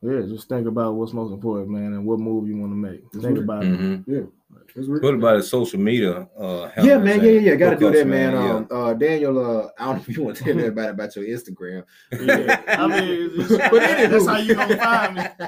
yeah, 0.02 0.22
just 0.28 0.50
think 0.50 0.68
about 0.68 0.96
what's 0.96 1.14
most 1.14 1.32
important, 1.32 1.70
man, 1.70 1.94
and 1.94 2.06
what 2.06 2.20
move 2.20 2.48
you 2.48 2.58
want 2.58 2.72
to 2.72 2.76
make. 2.76 3.04
That's 3.12 3.24
think 3.26 3.38
right. 3.38 3.44
about 3.44 3.64
it. 3.64 3.80
Mhm. 3.80 4.30
It's 4.76 4.88
real. 4.88 5.02
What 5.02 5.14
about 5.16 5.38
the 5.38 5.44
social 5.44 5.80
media? 5.80 6.28
Uh, 6.38 6.70
Yeah, 6.82 6.98
man. 6.98 7.22
Yeah, 7.24 7.32
yeah, 7.32 7.40
yeah. 7.42 7.56
Got 7.56 7.72
to 7.72 7.76
do 7.78 7.92
that, 7.92 8.08
man. 8.08 8.32
Yeah. 8.34 8.54
Um, 8.56 8.68
uh, 8.72 8.94
Daniel, 8.94 9.38
uh, 9.40 9.68
I 9.78 9.86
don't 9.86 9.96
know 9.98 10.02
if 10.08 10.18
you 10.18 10.24
want 10.24 10.38
to 10.38 10.44
tell 10.44 10.58
everybody 10.58 10.88
about 10.90 11.16
your 11.16 11.26
Instagram. 11.26 11.84
Yeah, 12.12 12.62
I 12.68 12.88
mean, 12.88 13.32
it's, 13.34 13.50
But 13.72 13.82
anywho. 13.82 14.10
that's 14.10 14.28
how 14.28 14.38
you 14.38 14.56
gonna 14.56 14.78
find 14.78 15.16
me. 15.16 15.24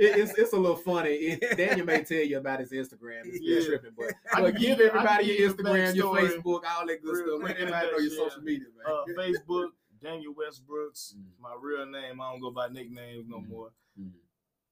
It- 0.00 0.18
it's 0.18 0.38
it's 0.38 0.52
a 0.52 0.56
little 0.56 0.76
funny. 0.76 1.10
It, 1.10 1.56
Daniel 1.56 1.86
may 1.86 2.02
tell 2.04 2.18
you 2.18 2.38
about 2.38 2.60
his 2.60 2.70
Instagram. 2.72 3.22
It's 3.24 3.38
Yeah. 3.40 3.58
yeah. 3.58 3.66
tripping, 3.66 3.90
but, 3.96 4.12
I 4.32 4.40
but 4.40 4.52
can 4.52 4.60
give 4.62 4.78
give 4.78 4.78
you- 4.78 4.84
I 4.86 4.88
everybody 4.88 5.24
your 5.26 5.50
Instagram, 5.50 5.94
your. 5.96 6.16
Facebook, 6.16 6.60
all 6.68 6.86
that 6.86 7.02
good 7.02 7.16
Real 7.16 7.26
stuff. 7.26 7.28
Let 7.28 7.40
quick, 7.40 7.56
everybody 7.58 7.86
know 7.90 7.98
your 7.98 8.12
yeah. 8.12 8.18
social 8.28 8.42
media, 8.42 8.66
man. 8.76 8.94
uh, 8.94 9.22
Facebook, 9.22 9.68
Daniel 10.02 10.34
Westbrooks. 10.34 11.14
Mm. 11.14 11.22
My 11.40 11.54
real 11.60 11.86
name. 11.86 12.20
I 12.20 12.30
don't 12.30 12.40
go 12.40 12.50
by 12.50 12.68
nicknames 12.68 13.26
no 13.28 13.38
Mhm. 13.40 13.48
more. 13.48 13.70
Mhm. 14.00 14.10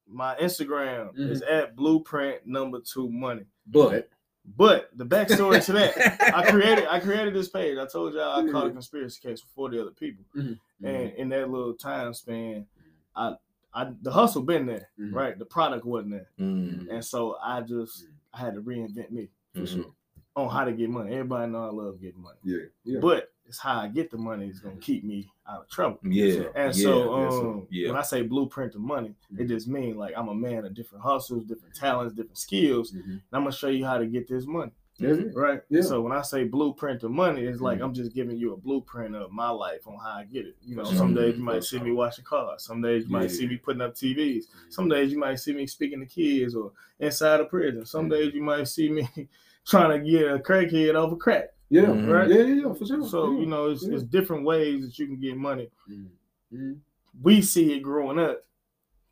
My 0.08 0.36
Instagram 0.36 1.14
Mhm. 1.14 1.30
is 1.30 1.42
at 1.42 1.74
blueprint 1.76 2.46
number 2.46 2.80
two 2.80 3.08
money. 3.10 3.44
but 3.66 4.08
But 4.56 4.90
the 4.96 5.04
backstory 5.04 5.64
to 5.64 5.72
that, 5.72 6.32
I 6.34 6.48
created 6.50 6.86
I 6.86 7.00
created 7.00 7.34
this 7.34 7.48
page. 7.48 7.76
I 7.78 7.86
told 7.86 8.14
y'all 8.14 8.46
I 8.46 8.48
caught 8.52 8.68
a 8.68 8.70
conspiracy 8.70 9.20
case 9.20 9.40
for 9.40 9.48
40 9.48 9.80
other 9.80 9.90
people. 9.90 10.24
Mhm. 10.36 10.58
And 10.84 11.12
in 11.14 11.28
that 11.30 11.50
little 11.50 11.74
time 11.74 12.14
span, 12.14 12.66
I 13.16 13.36
I 13.74 13.92
the 14.02 14.12
hustle 14.12 14.42
been 14.42 14.64
there, 14.66 14.88
Mhm. 14.98 15.12
right? 15.12 15.36
The 15.38 15.44
product 15.46 15.84
wasn't 15.84 16.12
there. 16.12 16.30
Mm. 16.38 16.88
And 16.88 17.04
so 17.04 17.36
I 17.42 17.60
just 17.62 18.06
I 18.32 18.38
had 18.38 18.54
to 18.54 18.62
reinvent 18.62 19.10
me 19.10 19.30
for 19.52 19.66
sure. 19.66 19.92
On 20.36 20.50
how 20.50 20.64
to 20.64 20.72
get 20.72 20.90
money. 20.90 21.12
Everybody 21.12 21.50
know 21.50 21.64
I 21.64 21.70
love 21.72 22.00
getting 22.00 22.22
money. 22.22 22.38
Yeah, 22.44 22.58
yeah. 22.84 22.98
But 23.00 23.32
it's 23.46 23.58
how 23.58 23.80
I 23.80 23.88
get 23.88 24.10
the 24.10 24.18
money 24.18 24.48
is 24.48 24.60
gonna 24.60 24.76
keep 24.76 25.02
me 25.02 25.30
out 25.48 25.62
of 25.62 25.68
trouble. 25.70 25.98
Yeah. 26.04 26.44
And 26.54 26.74
so, 26.74 27.14
um, 27.14 27.66
yeah. 27.70 27.88
when 27.88 27.96
I 27.96 28.02
say 28.02 28.22
blueprint 28.22 28.72
to 28.72 28.78
money, 28.78 29.14
it 29.38 29.46
just 29.46 29.66
means 29.66 29.96
like 29.96 30.14
I'm 30.16 30.28
a 30.28 30.34
man 30.34 30.64
of 30.66 30.74
different 30.74 31.02
hustles, 31.04 31.44
different 31.46 31.74
talents, 31.74 32.14
different 32.14 32.38
skills, 32.38 32.92
Mhm. 32.92 33.04
and 33.04 33.20
I'm 33.32 33.42
gonna 33.42 33.52
show 33.52 33.68
you 33.68 33.84
how 33.86 33.98
to 33.98 34.06
get 34.06 34.28
this 34.28 34.46
money. 34.46 34.72
It. 34.98 35.34
Right. 35.36 35.60
Yeah. 35.68 35.82
So 35.82 36.00
when 36.00 36.12
I 36.12 36.22
say 36.22 36.44
blueprint 36.44 37.02
to 37.02 37.10
money, 37.10 37.42
it's 37.42 37.60
like 37.60 37.80
Mhm. 37.80 37.84
I'm 37.84 37.92
just 37.94 38.14
giving 38.14 38.38
you 38.38 38.54
a 38.54 38.56
blueprint 38.56 39.14
of 39.14 39.30
my 39.30 39.50
life 39.50 39.86
on 39.86 39.98
how 39.98 40.12
I 40.20 40.24
get 40.24 40.46
it. 40.46 40.56
You 40.62 40.74
know, 40.74 40.84
some 40.84 41.12
days 41.14 41.36
you 41.36 41.44
might 41.44 41.64
see 41.64 41.78
me 41.78 41.92
washing 41.92 42.24
cars, 42.24 42.62
some 42.64 42.80
days 42.80 43.04
you 43.04 43.10
Yeah. 43.10 43.18
might 43.20 43.30
see 43.30 43.46
me 43.46 43.58
putting 43.58 43.82
up 43.82 43.94
TVs, 43.94 44.48
some 44.70 44.88
days 44.88 45.12
you 45.12 45.18
might 45.18 45.34
see 45.36 45.52
me 45.52 45.66
speaking 45.66 46.00
to 46.00 46.06
kids 46.06 46.54
or 46.54 46.72
inside 46.98 47.40
a 47.40 47.44
prison. 47.44 47.84
Some 47.84 48.08
days 48.08 48.32
you 48.34 48.42
might 48.42 48.68
see 48.68 48.88
me 48.90 49.06
trying 49.66 49.90
to 50.02 50.10
get 50.10 50.30
a 50.30 50.38
crackhead 50.38 50.94
over 50.94 51.16
crack. 51.16 51.50
Yeah, 51.68 51.86
Mhm. 51.86 52.12
Right. 52.12 52.28
yeah, 52.30 52.36
yeah, 52.42 52.66
yeah, 52.66 52.72
for 52.74 52.86
sure. 52.86 53.04
So 53.08 53.32
yeah. 53.32 53.38
you 53.40 53.46
know, 53.46 53.70
it's, 53.70 53.84
Yeah. 53.84 53.94
it's 53.94 54.04
different 54.04 54.44
ways 54.44 54.84
that 54.84 54.98
you 54.98 55.06
can 55.06 55.18
get 55.20 55.36
money. 55.36 55.68
Mhm. 55.90 56.06
Mhm. 56.52 56.76
We 57.22 57.42
see 57.42 57.72
it 57.74 57.80
growing 57.80 58.18
up. 58.18 58.44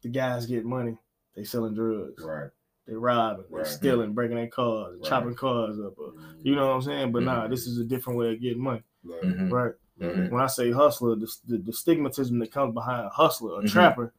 The 0.02 0.08
guys 0.10 0.46
get 0.46 0.64
money. 0.64 0.96
They 1.34 1.42
selling 1.44 1.74
drugs. 1.74 2.22
Right. 2.22 2.50
They 2.86 2.94
robbing. 2.94 3.46
They 3.50 3.56
Right. 3.56 3.66
stealing, 3.66 4.12
breaking 4.12 4.36
their 4.36 4.46
cars, 4.46 4.94
Right. 4.98 5.04
chopping 5.08 5.34
cars 5.34 5.80
up. 5.80 5.98
Or, 5.98 6.12
you 6.42 6.54
know 6.54 6.66
what 6.68 6.74
I'm 6.74 6.82
saying? 6.82 7.12
But 7.12 7.22
nah, 7.24 7.48
this 7.48 7.66
is 7.66 7.78
a 7.78 7.84
different 7.84 8.18
way 8.18 8.32
of 8.34 8.40
getting 8.40 8.62
money. 8.62 8.82
Right. 9.02 9.22
Mhm. 9.22 9.50
Right. 9.50 9.72
Mhm. 10.00 10.30
When 10.30 10.40
I 10.42 10.46
say 10.46 10.70
hustler, 10.70 11.16
the, 11.16 11.26
the, 11.48 11.58
the 11.58 11.72
stigmatism 11.72 12.38
that 12.40 12.52
comes 12.52 12.74
behind 12.74 13.06
a 13.06 13.10
hustler, 13.10 13.60
a 13.60 13.66
trapper. 13.66 14.12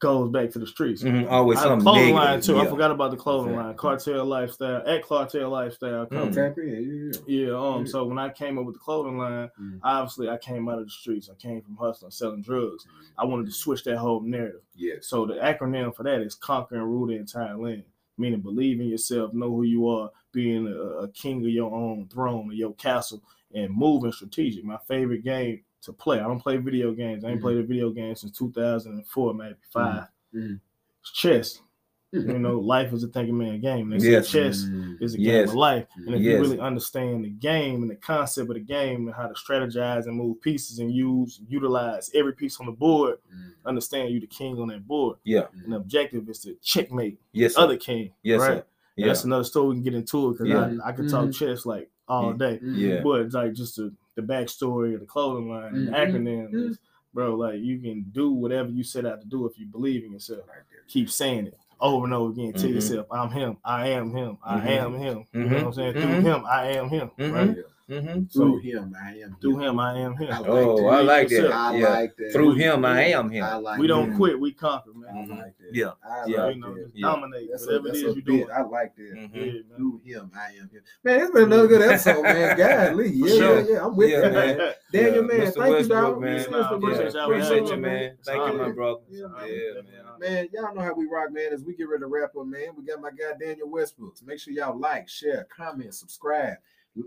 Goes 0.00 0.30
back 0.30 0.50
to 0.50 0.58
the 0.60 0.66
streets. 0.66 1.02
Mhm. 1.02 1.28
Always 1.30 1.58
I 1.58 1.62
have 1.62 1.70
a 1.70 1.70
something 1.72 1.84
clothing 1.84 2.14
negative. 2.14 2.30
line 2.30 2.40
too. 2.40 2.58
I 2.58 2.66
forgot 2.70 2.90
about 2.92 3.10
the 3.10 3.16
clothing 3.16 3.50
Exactly. 3.52 3.66
line. 3.68 3.76
Cartel 3.76 4.24
lifestyle 4.26 4.82
at 4.86 5.04
Cartel 5.04 5.50
lifestyle. 5.50 6.06
Mm. 6.06 6.10
Company. 6.10 6.32
Tap 6.34 6.58
in, 6.58 6.68
yeah, 6.68 7.10
yeah. 7.26 7.46
Yeah. 7.48 7.58
Um. 7.58 7.80
Yeah. 7.80 7.90
So 7.90 8.04
when 8.04 8.18
I 8.18 8.28
came 8.30 8.58
up 8.58 8.64
with 8.64 8.74
the 8.76 8.80
clothing 8.80 9.18
line, 9.18 9.50
Mhm. 9.60 9.80
obviously 9.82 10.28
I 10.28 10.36
came 10.38 10.68
out 10.68 10.78
of 10.78 10.84
the 10.84 10.90
streets. 10.90 11.28
I 11.28 11.34
came 11.34 11.60
from 11.62 11.76
hustling, 11.76 12.12
selling 12.12 12.42
drugs. 12.42 12.86
I 13.18 13.24
wanted 13.24 13.46
to 13.46 13.52
switch 13.52 13.82
that 13.84 13.96
whole 13.98 14.20
narrative. 14.20 14.62
Yeah. 14.76 14.94
So 15.00 15.26
the 15.26 15.34
acronym 15.34 15.94
for 15.94 16.04
that 16.04 16.20
is 16.20 16.34
conquer 16.36 16.76
and 16.76 16.84
rule 16.84 17.06
the 17.08 17.16
entire 17.16 17.56
land. 17.56 17.84
Meaning 18.16 18.40
believe 18.40 18.80
in 18.80 18.88
yourself, 18.88 19.32
know 19.32 19.48
who 19.50 19.62
you 19.62 19.88
are, 19.88 20.10
being 20.32 20.66
a, 20.68 20.70
a 21.04 21.08
king 21.08 21.40
of 21.44 21.50
your 21.50 21.72
own 21.74 22.06
throne 22.08 22.50
or 22.50 22.52
your 22.52 22.74
castle, 22.74 23.22
and 23.54 23.72
moving 23.74 24.12
strategic. 24.12 24.64
My 24.64 24.78
favorite 24.86 25.24
game 25.24 25.62
to 25.82 25.92
play. 25.92 26.18
I 26.20 26.24
don't 26.24 26.40
play 26.40 26.56
video 26.56 26.92
games. 26.92 27.24
I 27.24 27.30
ain't 27.30 27.38
Mhm. 27.38 27.42
played 27.42 27.58
a 27.58 27.62
video 27.62 27.90
game 27.90 28.14
since 28.14 28.32
2004, 28.36 29.34
maybe 29.34 29.54
5 29.72 30.08
Mhm. 30.34 30.60
It's 31.00 31.12
chess. 31.12 31.62
You 32.10 32.38
know, 32.38 32.58
life 32.58 32.94
is 32.94 33.04
a 33.04 33.08
thinking 33.08 33.36
man 33.36 33.60
game. 33.60 33.90
They 33.90 33.98
say 33.98 34.12
Yes. 34.12 34.30
chess 34.30 34.64
Mhm. 34.64 34.96
is 35.02 35.12
a 35.14 35.18
game 35.18 35.26
Yes. 35.26 35.50
of 35.50 35.56
life. 35.56 35.86
And 36.06 36.14
if 36.14 36.22
you 36.22 36.40
really 36.40 36.58
understand 36.58 37.22
the 37.22 37.28
game 37.28 37.82
and 37.82 37.90
the 37.90 37.96
concept 37.96 38.48
of 38.48 38.54
the 38.54 38.60
game 38.60 39.06
and 39.08 39.14
how 39.14 39.26
to 39.26 39.34
strategize 39.34 40.06
and 40.06 40.16
move 40.16 40.40
pieces 40.40 40.78
and 40.78 40.90
use, 40.90 41.38
utilize 41.46 42.10
every 42.14 42.32
piece 42.32 42.58
on 42.60 42.66
the 42.66 42.72
board, 42.72 43.18
understand 43.66 44.10
you 44.10 44.20
the 44.20 44.26
king 44.26 44.58
on 44.58 44.68
that 44.68 44.86
board. 44.88 45.18
Yeah. 45.24 45.48
And 45.62 45.72
the 45.72 45.76
objective 45.76 46.26
is 46.30 46.40
to 46.40 46.54
checkmate 46.62 47.20
Yes. 47.32 47.54
the 47.56 47.60
other 47.60 47.76
king. 47.76 48.12
Yes. 48.22 48.40
right? 48.40 48.46
Sir. 48.46 48.52
And 48.54 48.64
Yeah. 48.96 49.06
That's 49.08 49.24
another 49.24 49.44
story 49.44 49.68
we 49.68 49.74
can 49.74 49.82
get 49.84 49.94
into 49.94 50.28
it 50.30 50.32
because 50.32 50.48
Yeah. 50.48 50.78
I, 50.82 50.88
I 50.88 50.92
could 50.92 51.08
talk 51.10 51.30
chess 51.32 51.66
like 51.66 51.90
all 52.08 52.32
day. 52.32 52.58
Yeah. 52.62 53.02
But 53.02 53.20
it's 53.20 53.34
like 53.34 53.52
just 53.52 53.76
the, 53.76 53.92
the 54.18 54.22
backstory 54.34 54.94
of 54.94 55.00
the 55.00 55.06
clothing 55.06 55.48
line 55.48 55.74
and 55.74 55.86
the 55.88 55.92
Mhm. 55.92 56.10
acronym 56.12 56.50
Mhm. 56.52 56.78
bro, 57.14 57.36
like 57.36 57.60
you 57.60 57.78
can 57.78 58.02
do 58.12 58.32
whatever 58.32 58.68
you 58.68 58.82
set 58.82 59.06
out 59.06 59.20
to 59.20 59.26
do 59.28 59.46
if 59.46 59.58
you 59.58 59.66
believe 59.66 60.04
in 60.04 60.12
yourself. 60.12 60.44
Keep 60.88 61.08
saying 61.10 61.46
it 61.46 61.58
over 61.80 62.04
and 62.04 62.12
over 62.14 62.32
again. 62.32 62.52
Tell 62.52 62.68
Mhm. 62.68 62.74
yourself, 62.74 63.06
I'm 63.12 63.30
him, 63.30 63.56
I 63.64 63.88
am 63.88 64.10
him, 64.10 64.38
I 64.44 64.58
Mhm. 64.60 64.66
am 64.66 64.94
him. 64.94 65.24
You 65.32 65.40
know 65.44 65.56
what 65.56 65.66
I'm 65.66 65.72
saying? 65.74 65.92
Through 65.94 66.20
him, 66.20 66.44
I 66.46 66.66
am 66.72 66.88
him. 66.88 67.10
Right? 67.32 67.56
Yeah. 67.88 67.98
Mm-hmm. 68.00 68.24
Through 68.26 68.28
So 68.28 68.58
him, 68.58 68.94
I 69.02 69.10
am. 69.18 69.36
through 69.40 69.56
him. 69.56 69.62
him, 69.62 69.80
I 69.80 69.98
am 69.98 70.16
him. 70.16 70.30
I 70.30 70.38
like 70.40 70.46
Oh, 70.48 70.76
that. 70.76 70.86
I 70.88 71.00
like 71.00 71.28
that. 71.28 71.52
I 71.52 71.76
yeah. 71.76 71.88
like 71.88 72.16
that. 72.18 72.32
Through 72.32 72.54
him, 72.54 72.84
I 72.84 73.02
am 73.04 73.30
him. 73.30 73.44
I 73.44 73.54
like 73.56 73.78
we 73.80 73.86
don't 73.86 74.10
that. 74.10 74.16
quit, 74.16 74.38
we 74.38 74.52
conquer, 74.52 74.92
man. 74.94 75.10
I 75.10 75.18
Mhm. 75.26 75.38
like 75.38 75.58
that. 75.58 75.74
Yeah. 75.74 75.90
I 76.04 76.24
Yeah. 76.26 76.44
like 76.44 76.54
you 76.56 76.60
know, 76.60 76.76
Yeah. 76.92 77.08
dominate 77.08 77.48
That's 77.50 77.62
a, 77.64 77.66
whatever 77.66 77.86
it 77.88 77.90
that's 77.92 77.98
is 77.98 78.04
a 78.04 78.12
you're 78.12 78.22
doing. 78.22 78.50
I 78.54 78.60
like 78.62 78.94
that. 78.96 79.12
Mhm. 79.14 79.30
Yeah. 79.34 79.76
Through 79.76 80.00
him, 80.04 80.30
I 80.36 80.46
am 80.60 80.68
him. 80.68 80.82
Man, 81.02 81.20
it's 81.22 81.30
been 81.30 81.42
another 81.44 81.66
good 81.66 81.80
episode, 81.82 82.22
man. 82.22 82.56
Golly, 82.92 83.08
yeah, 83.08 83.26
sure. 83.26 83.60
yeah, 83.60 83.66
yeah. 83.72 83.84
I'm 83.86 83.96
with 83.96 84.10
Yeah, 84.10 84.16
you, 84.16 84.22
man. 84.32 84.58
man. 84.58 84.74
Daniel, 84.92 85.14
Yeah. 85.14 85.20
man, 85.22 85.40
Mr. 85.40 85.44
thank 85.54 85.56
you, 85.56 85.72
Westbrook, 85.72 85.88
dog. 85.88 86.20
man. 86.20 86.38
Mr. 86.38 86.50
Nah, 86.50 86.74
appreciate 86.74 87.14
y'all 87.14 87.24
Appreciate 87.24 87.50
having 87.54 87.66
you, 87.68 87.76
me. 87.76 87.80
man. 87.80 88.18
Thank 88.22 88.52
you, 88.52 88.58
my 88.58 88.66
Yeah. 88.66 88.72
brother. 88.72 89.00
Yeah, 89.08 89.18
Yeah, 89.18 89.26
man. 89.74 89.84
man. 89.84 90.18
Man, 90.20 90.48
y'all 90.52 90.74
know 90.74 90.82
how 90.82 90.92
we 90.94 91.06
rock, 91.06 91.32
man. 91.32 91.52
As 91.54 91.64
we 91.64 91.74
get 91.74 91.88
ready 91.88 92.00
to 92.02 92.06
wrap 92.06 92.36
up, 92.36 92.46
man, 92.46 92.68
we 92.76 92.84
got 92.84 93.00
my 93.00 93.10
guy 93.10 93.32
Daniel 93.40 93.70
Westbrook. 93.70 94.16
Make 94.26 94.40
sure 94.40 94.52
y'all 94.52 94.78
like, 94.78 95.08
share, 95.08 95.46
comment, 95.56 95.94
subscribe. 95.94 96.58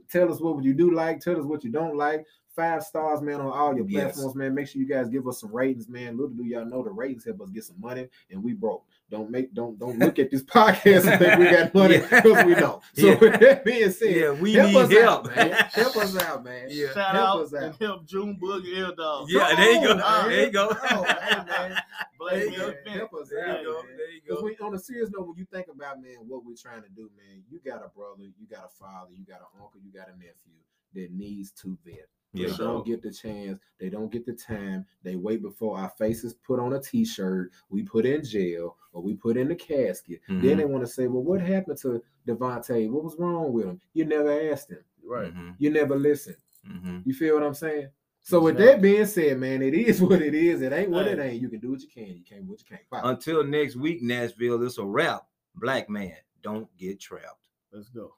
Tell 0.09 0.31
us 0.31 0.39
what 0.39 0.55
would 0.55 0.65
you 0.65 0.73
do 0.73 0.91
like. 0.91 1.19
Tell 1.19 1.37
us 1.39 1.45
what 1.45 1.63
you 1.63 1.71
don't 1.71 1.97
like. 1.97 2.25
Five 2.55 2.83
stars, 2.83 3.21
man, 3.21 3.39
on 3.39 3.51
all 3.51 3.75
your 3.75 3.85
Yes. 3.87 4.13
platforms, 4.13 4.35
man. 4.35 4.53
Make 4.53 4.67
sure 4.67 4.81
you 4.81 4.87
guys 4.87 5.09
give 5.09 5.27
us 5.27 5.39
some 5.39 5.53
ratings, 5.55 5.87
man. 5.87 6.17
Little 6.17 6.35
do 6.35 6.43
y'all 6.43 6.65
know 6.65 6.83
the 6.83 6.89
ratings 6.91 7.25
help 7.25 7.41
us 7.41 7.49
get 7.49 7.63
some 7.63 7.79
money, 7.79 8.07
and 8.29 8.43
we 8.43 8.53
broke. 8.53 8.83
Don't 9.11 9.29
make 9.29 9.53
don't 9.53 9.77
don't 9.77 9.99
look 9.99 10.17
at 10.19 10.31
this 10.31 10.41
podcast 10.57 11.05
and 11.05 11.19
think 11.19 11.37
we 11.37 11.49
got 11.51 11.73
money 11.75 11.95
Yeah. 11.95 12.21
because 12.21 12.45
we 12.45 12.55
don't. 12.55 12.81
So 12.95 13.07
Yeah. 13.07 13.15
with 13.19 13.39
that 13.41 13.65
being 13.65 13.91
said, 13.91 14.15
Yeah, 14.15 14.31
we 14.31 14.53
help 14.53 14.69
need 14.71 14.77
us 14.77 14.91
help. 14.91 15.27
out, 15.27 15.35
man. 15.35 15.51
Help 15.73 15.97
us 15.97 16.17
out, 16.17 16.43
man. 16.45 16.67
Yeah. 16.71 16.87
Shout 16.93 17.15
Help 17.15 17.27
out 17.27 17.41
us 17.41 17.53
out. 17.53 17.63
and 17.63 17.75
help 17.79 18.05
June 18.07 18.37
Bug 18.41 18.65
and 18.65 18.77
L 18.77 18.95
Dog. 18.95 19.27
Yeah, 19.29 19.53
there 19.55 19.71
you 19.73 19.81
go. 19.87 19.97
Come 19.99 20.29
There 20.29 20.45
you 20.45 20.51
go. 20.51 20.69
Oh, 20.71 21.03
hey, 21.03 21.35
man. 21.45 21.75
Blake 22.17 22.33
There 22.33 22.45
you 22.51 22.57
go. 22.85 22.91
Help 22.91 23.13
us 23.15 23.29
There 23.29 23.47
out, 23.49 23.59
you 23.61 23.65
go. 23.67 23.73
man. 23.83 23.97
There 23.97 24.11
you 24.11 24.21
Because 24.25 24.39
go. 24.39 24.45
we, 24.45 24.57
on 24.65 24.73
a 24.75 24.79
serious 24.79 25.09
note, 25.11 25.27
when 25.27 25.35
you 25.37 25.45
think 25.51 25.67
about 25.67 26.01
man, 26.01 26.15
what 26.27 26.45
we're 26.45 26.55
trying 26.55 26.83
to 26.83 26.89
do, 26.89 27.09
man, 27.17 27.43
you 27.49 27.59
got 27.59 27.83
a 27.85 27.89
brother, 27.89 28.23
you 28.23 28.47
got 28.49 28.63
a 28.65 28.69
father, 28.79 29.11
you 29.13 29.25
got 29.25 29.41
an 29.41 29.51
uncle, 29.61 29.81
you 29.83 29.91
got 29.91 30.07
a 30.07 30.13
nephew 30.17 30.55
that 30.93 31.11
needs 31.11 31.51
to 31.51 31.77
vent. 31.83 31.99
They 32.33 32.45
don't 32.57 32.85
get 32.85 33.01
the 33.01 33.11
chance. 33.11 33.59
They 33.79 33.89
don't 33.89 34.11
get 34.11 34.25
the 34.25 34.33
time. 34.33 34.85
They 35.03 35.15
wait 35.15 35.41
before 35.41 35.77
our 35.77 35.89
faces 35.89 36.33
put 36.33 36.59
on 36.59 36.73
a 36.73 36.79
T-shirt. 36.81 37.51
We 37.69 37.83
put 37.83 38.05
in 38.05 38.23
jail 38.23 38.77
or 38.93 39.01
we 39.01 39.15
put 39.15 39.37
in 39.37 39.47
the 39.49 39.55
casket. 39.55 40.21
Then 40.27 40.41
Mhm. 40.41 40.57
they 40.57 40.65
want 40.65 40.85
to 40.85 40.91
say, 40.91 41.07
"Well, 41.07 41.23
what 41.23 41.41
happened 41.41 41.77
to 41.79 42.01
Devontae? 42.27 42.89
What 42.89 43.03
was 43.03 43.15
wrong 43.17 43.51
with 43.51 43.65
him? 43.65 43.81
You 43.93 44.05
never 44.05 44.31
asked 44.51 44.71
him. 44.71 44.83
Right. 45.03 45.33
Mhm. 45.33 45.55
You 45.59 45.69
never 45.71 45.95
listened. 45.97 46.37
Mhm. 46.65 47.05
You 47.05 47.13
feel 47.13 47.33
what 47.35 47.43
I'm 47.43 47.53
saying? 47.53 47.89
So 48.21 48.39
with 48.39 48.57
that 48.57 48.81
being 48.83 49.07
said, 49.07 49.39
man, 49.39 49.61
it 49.63 49.73
is 49.73 49.99
what 50.01 50.21
it 50.21 50.35
is. 50.35 50.61
It 50.61 50.71
ain't 50.71 50.91
what 50.91 51.07
it 51.07 51.17
ain't. 51.19 51.41
You 51.41 51.49
can 51.49 51.59
do 51.59 51.71
what 51.71 51.81
you 51.81 51.87
can. 51.89 52.15
You 52.15 52.23
can't 52.23 52.43
what 52.45 52.59
you 52.59 52.65
can't. 52.69 52.87
Pop. 52.89 53.03
Until 53.03 53.43
next 53.43 53.75
week, 53.75 54.01
Nashville, 54.03 54.59
This 54.59 54.77
a 54.77 54.85
wrap. 54.85 55.27
Black 55.55 55.89
man, 55.89 56.15
don't 56.43 56.69
get 56.77 56.99
trapped. 56.99 57.49
Let's 57.73 57.89
go. 57.89 58.13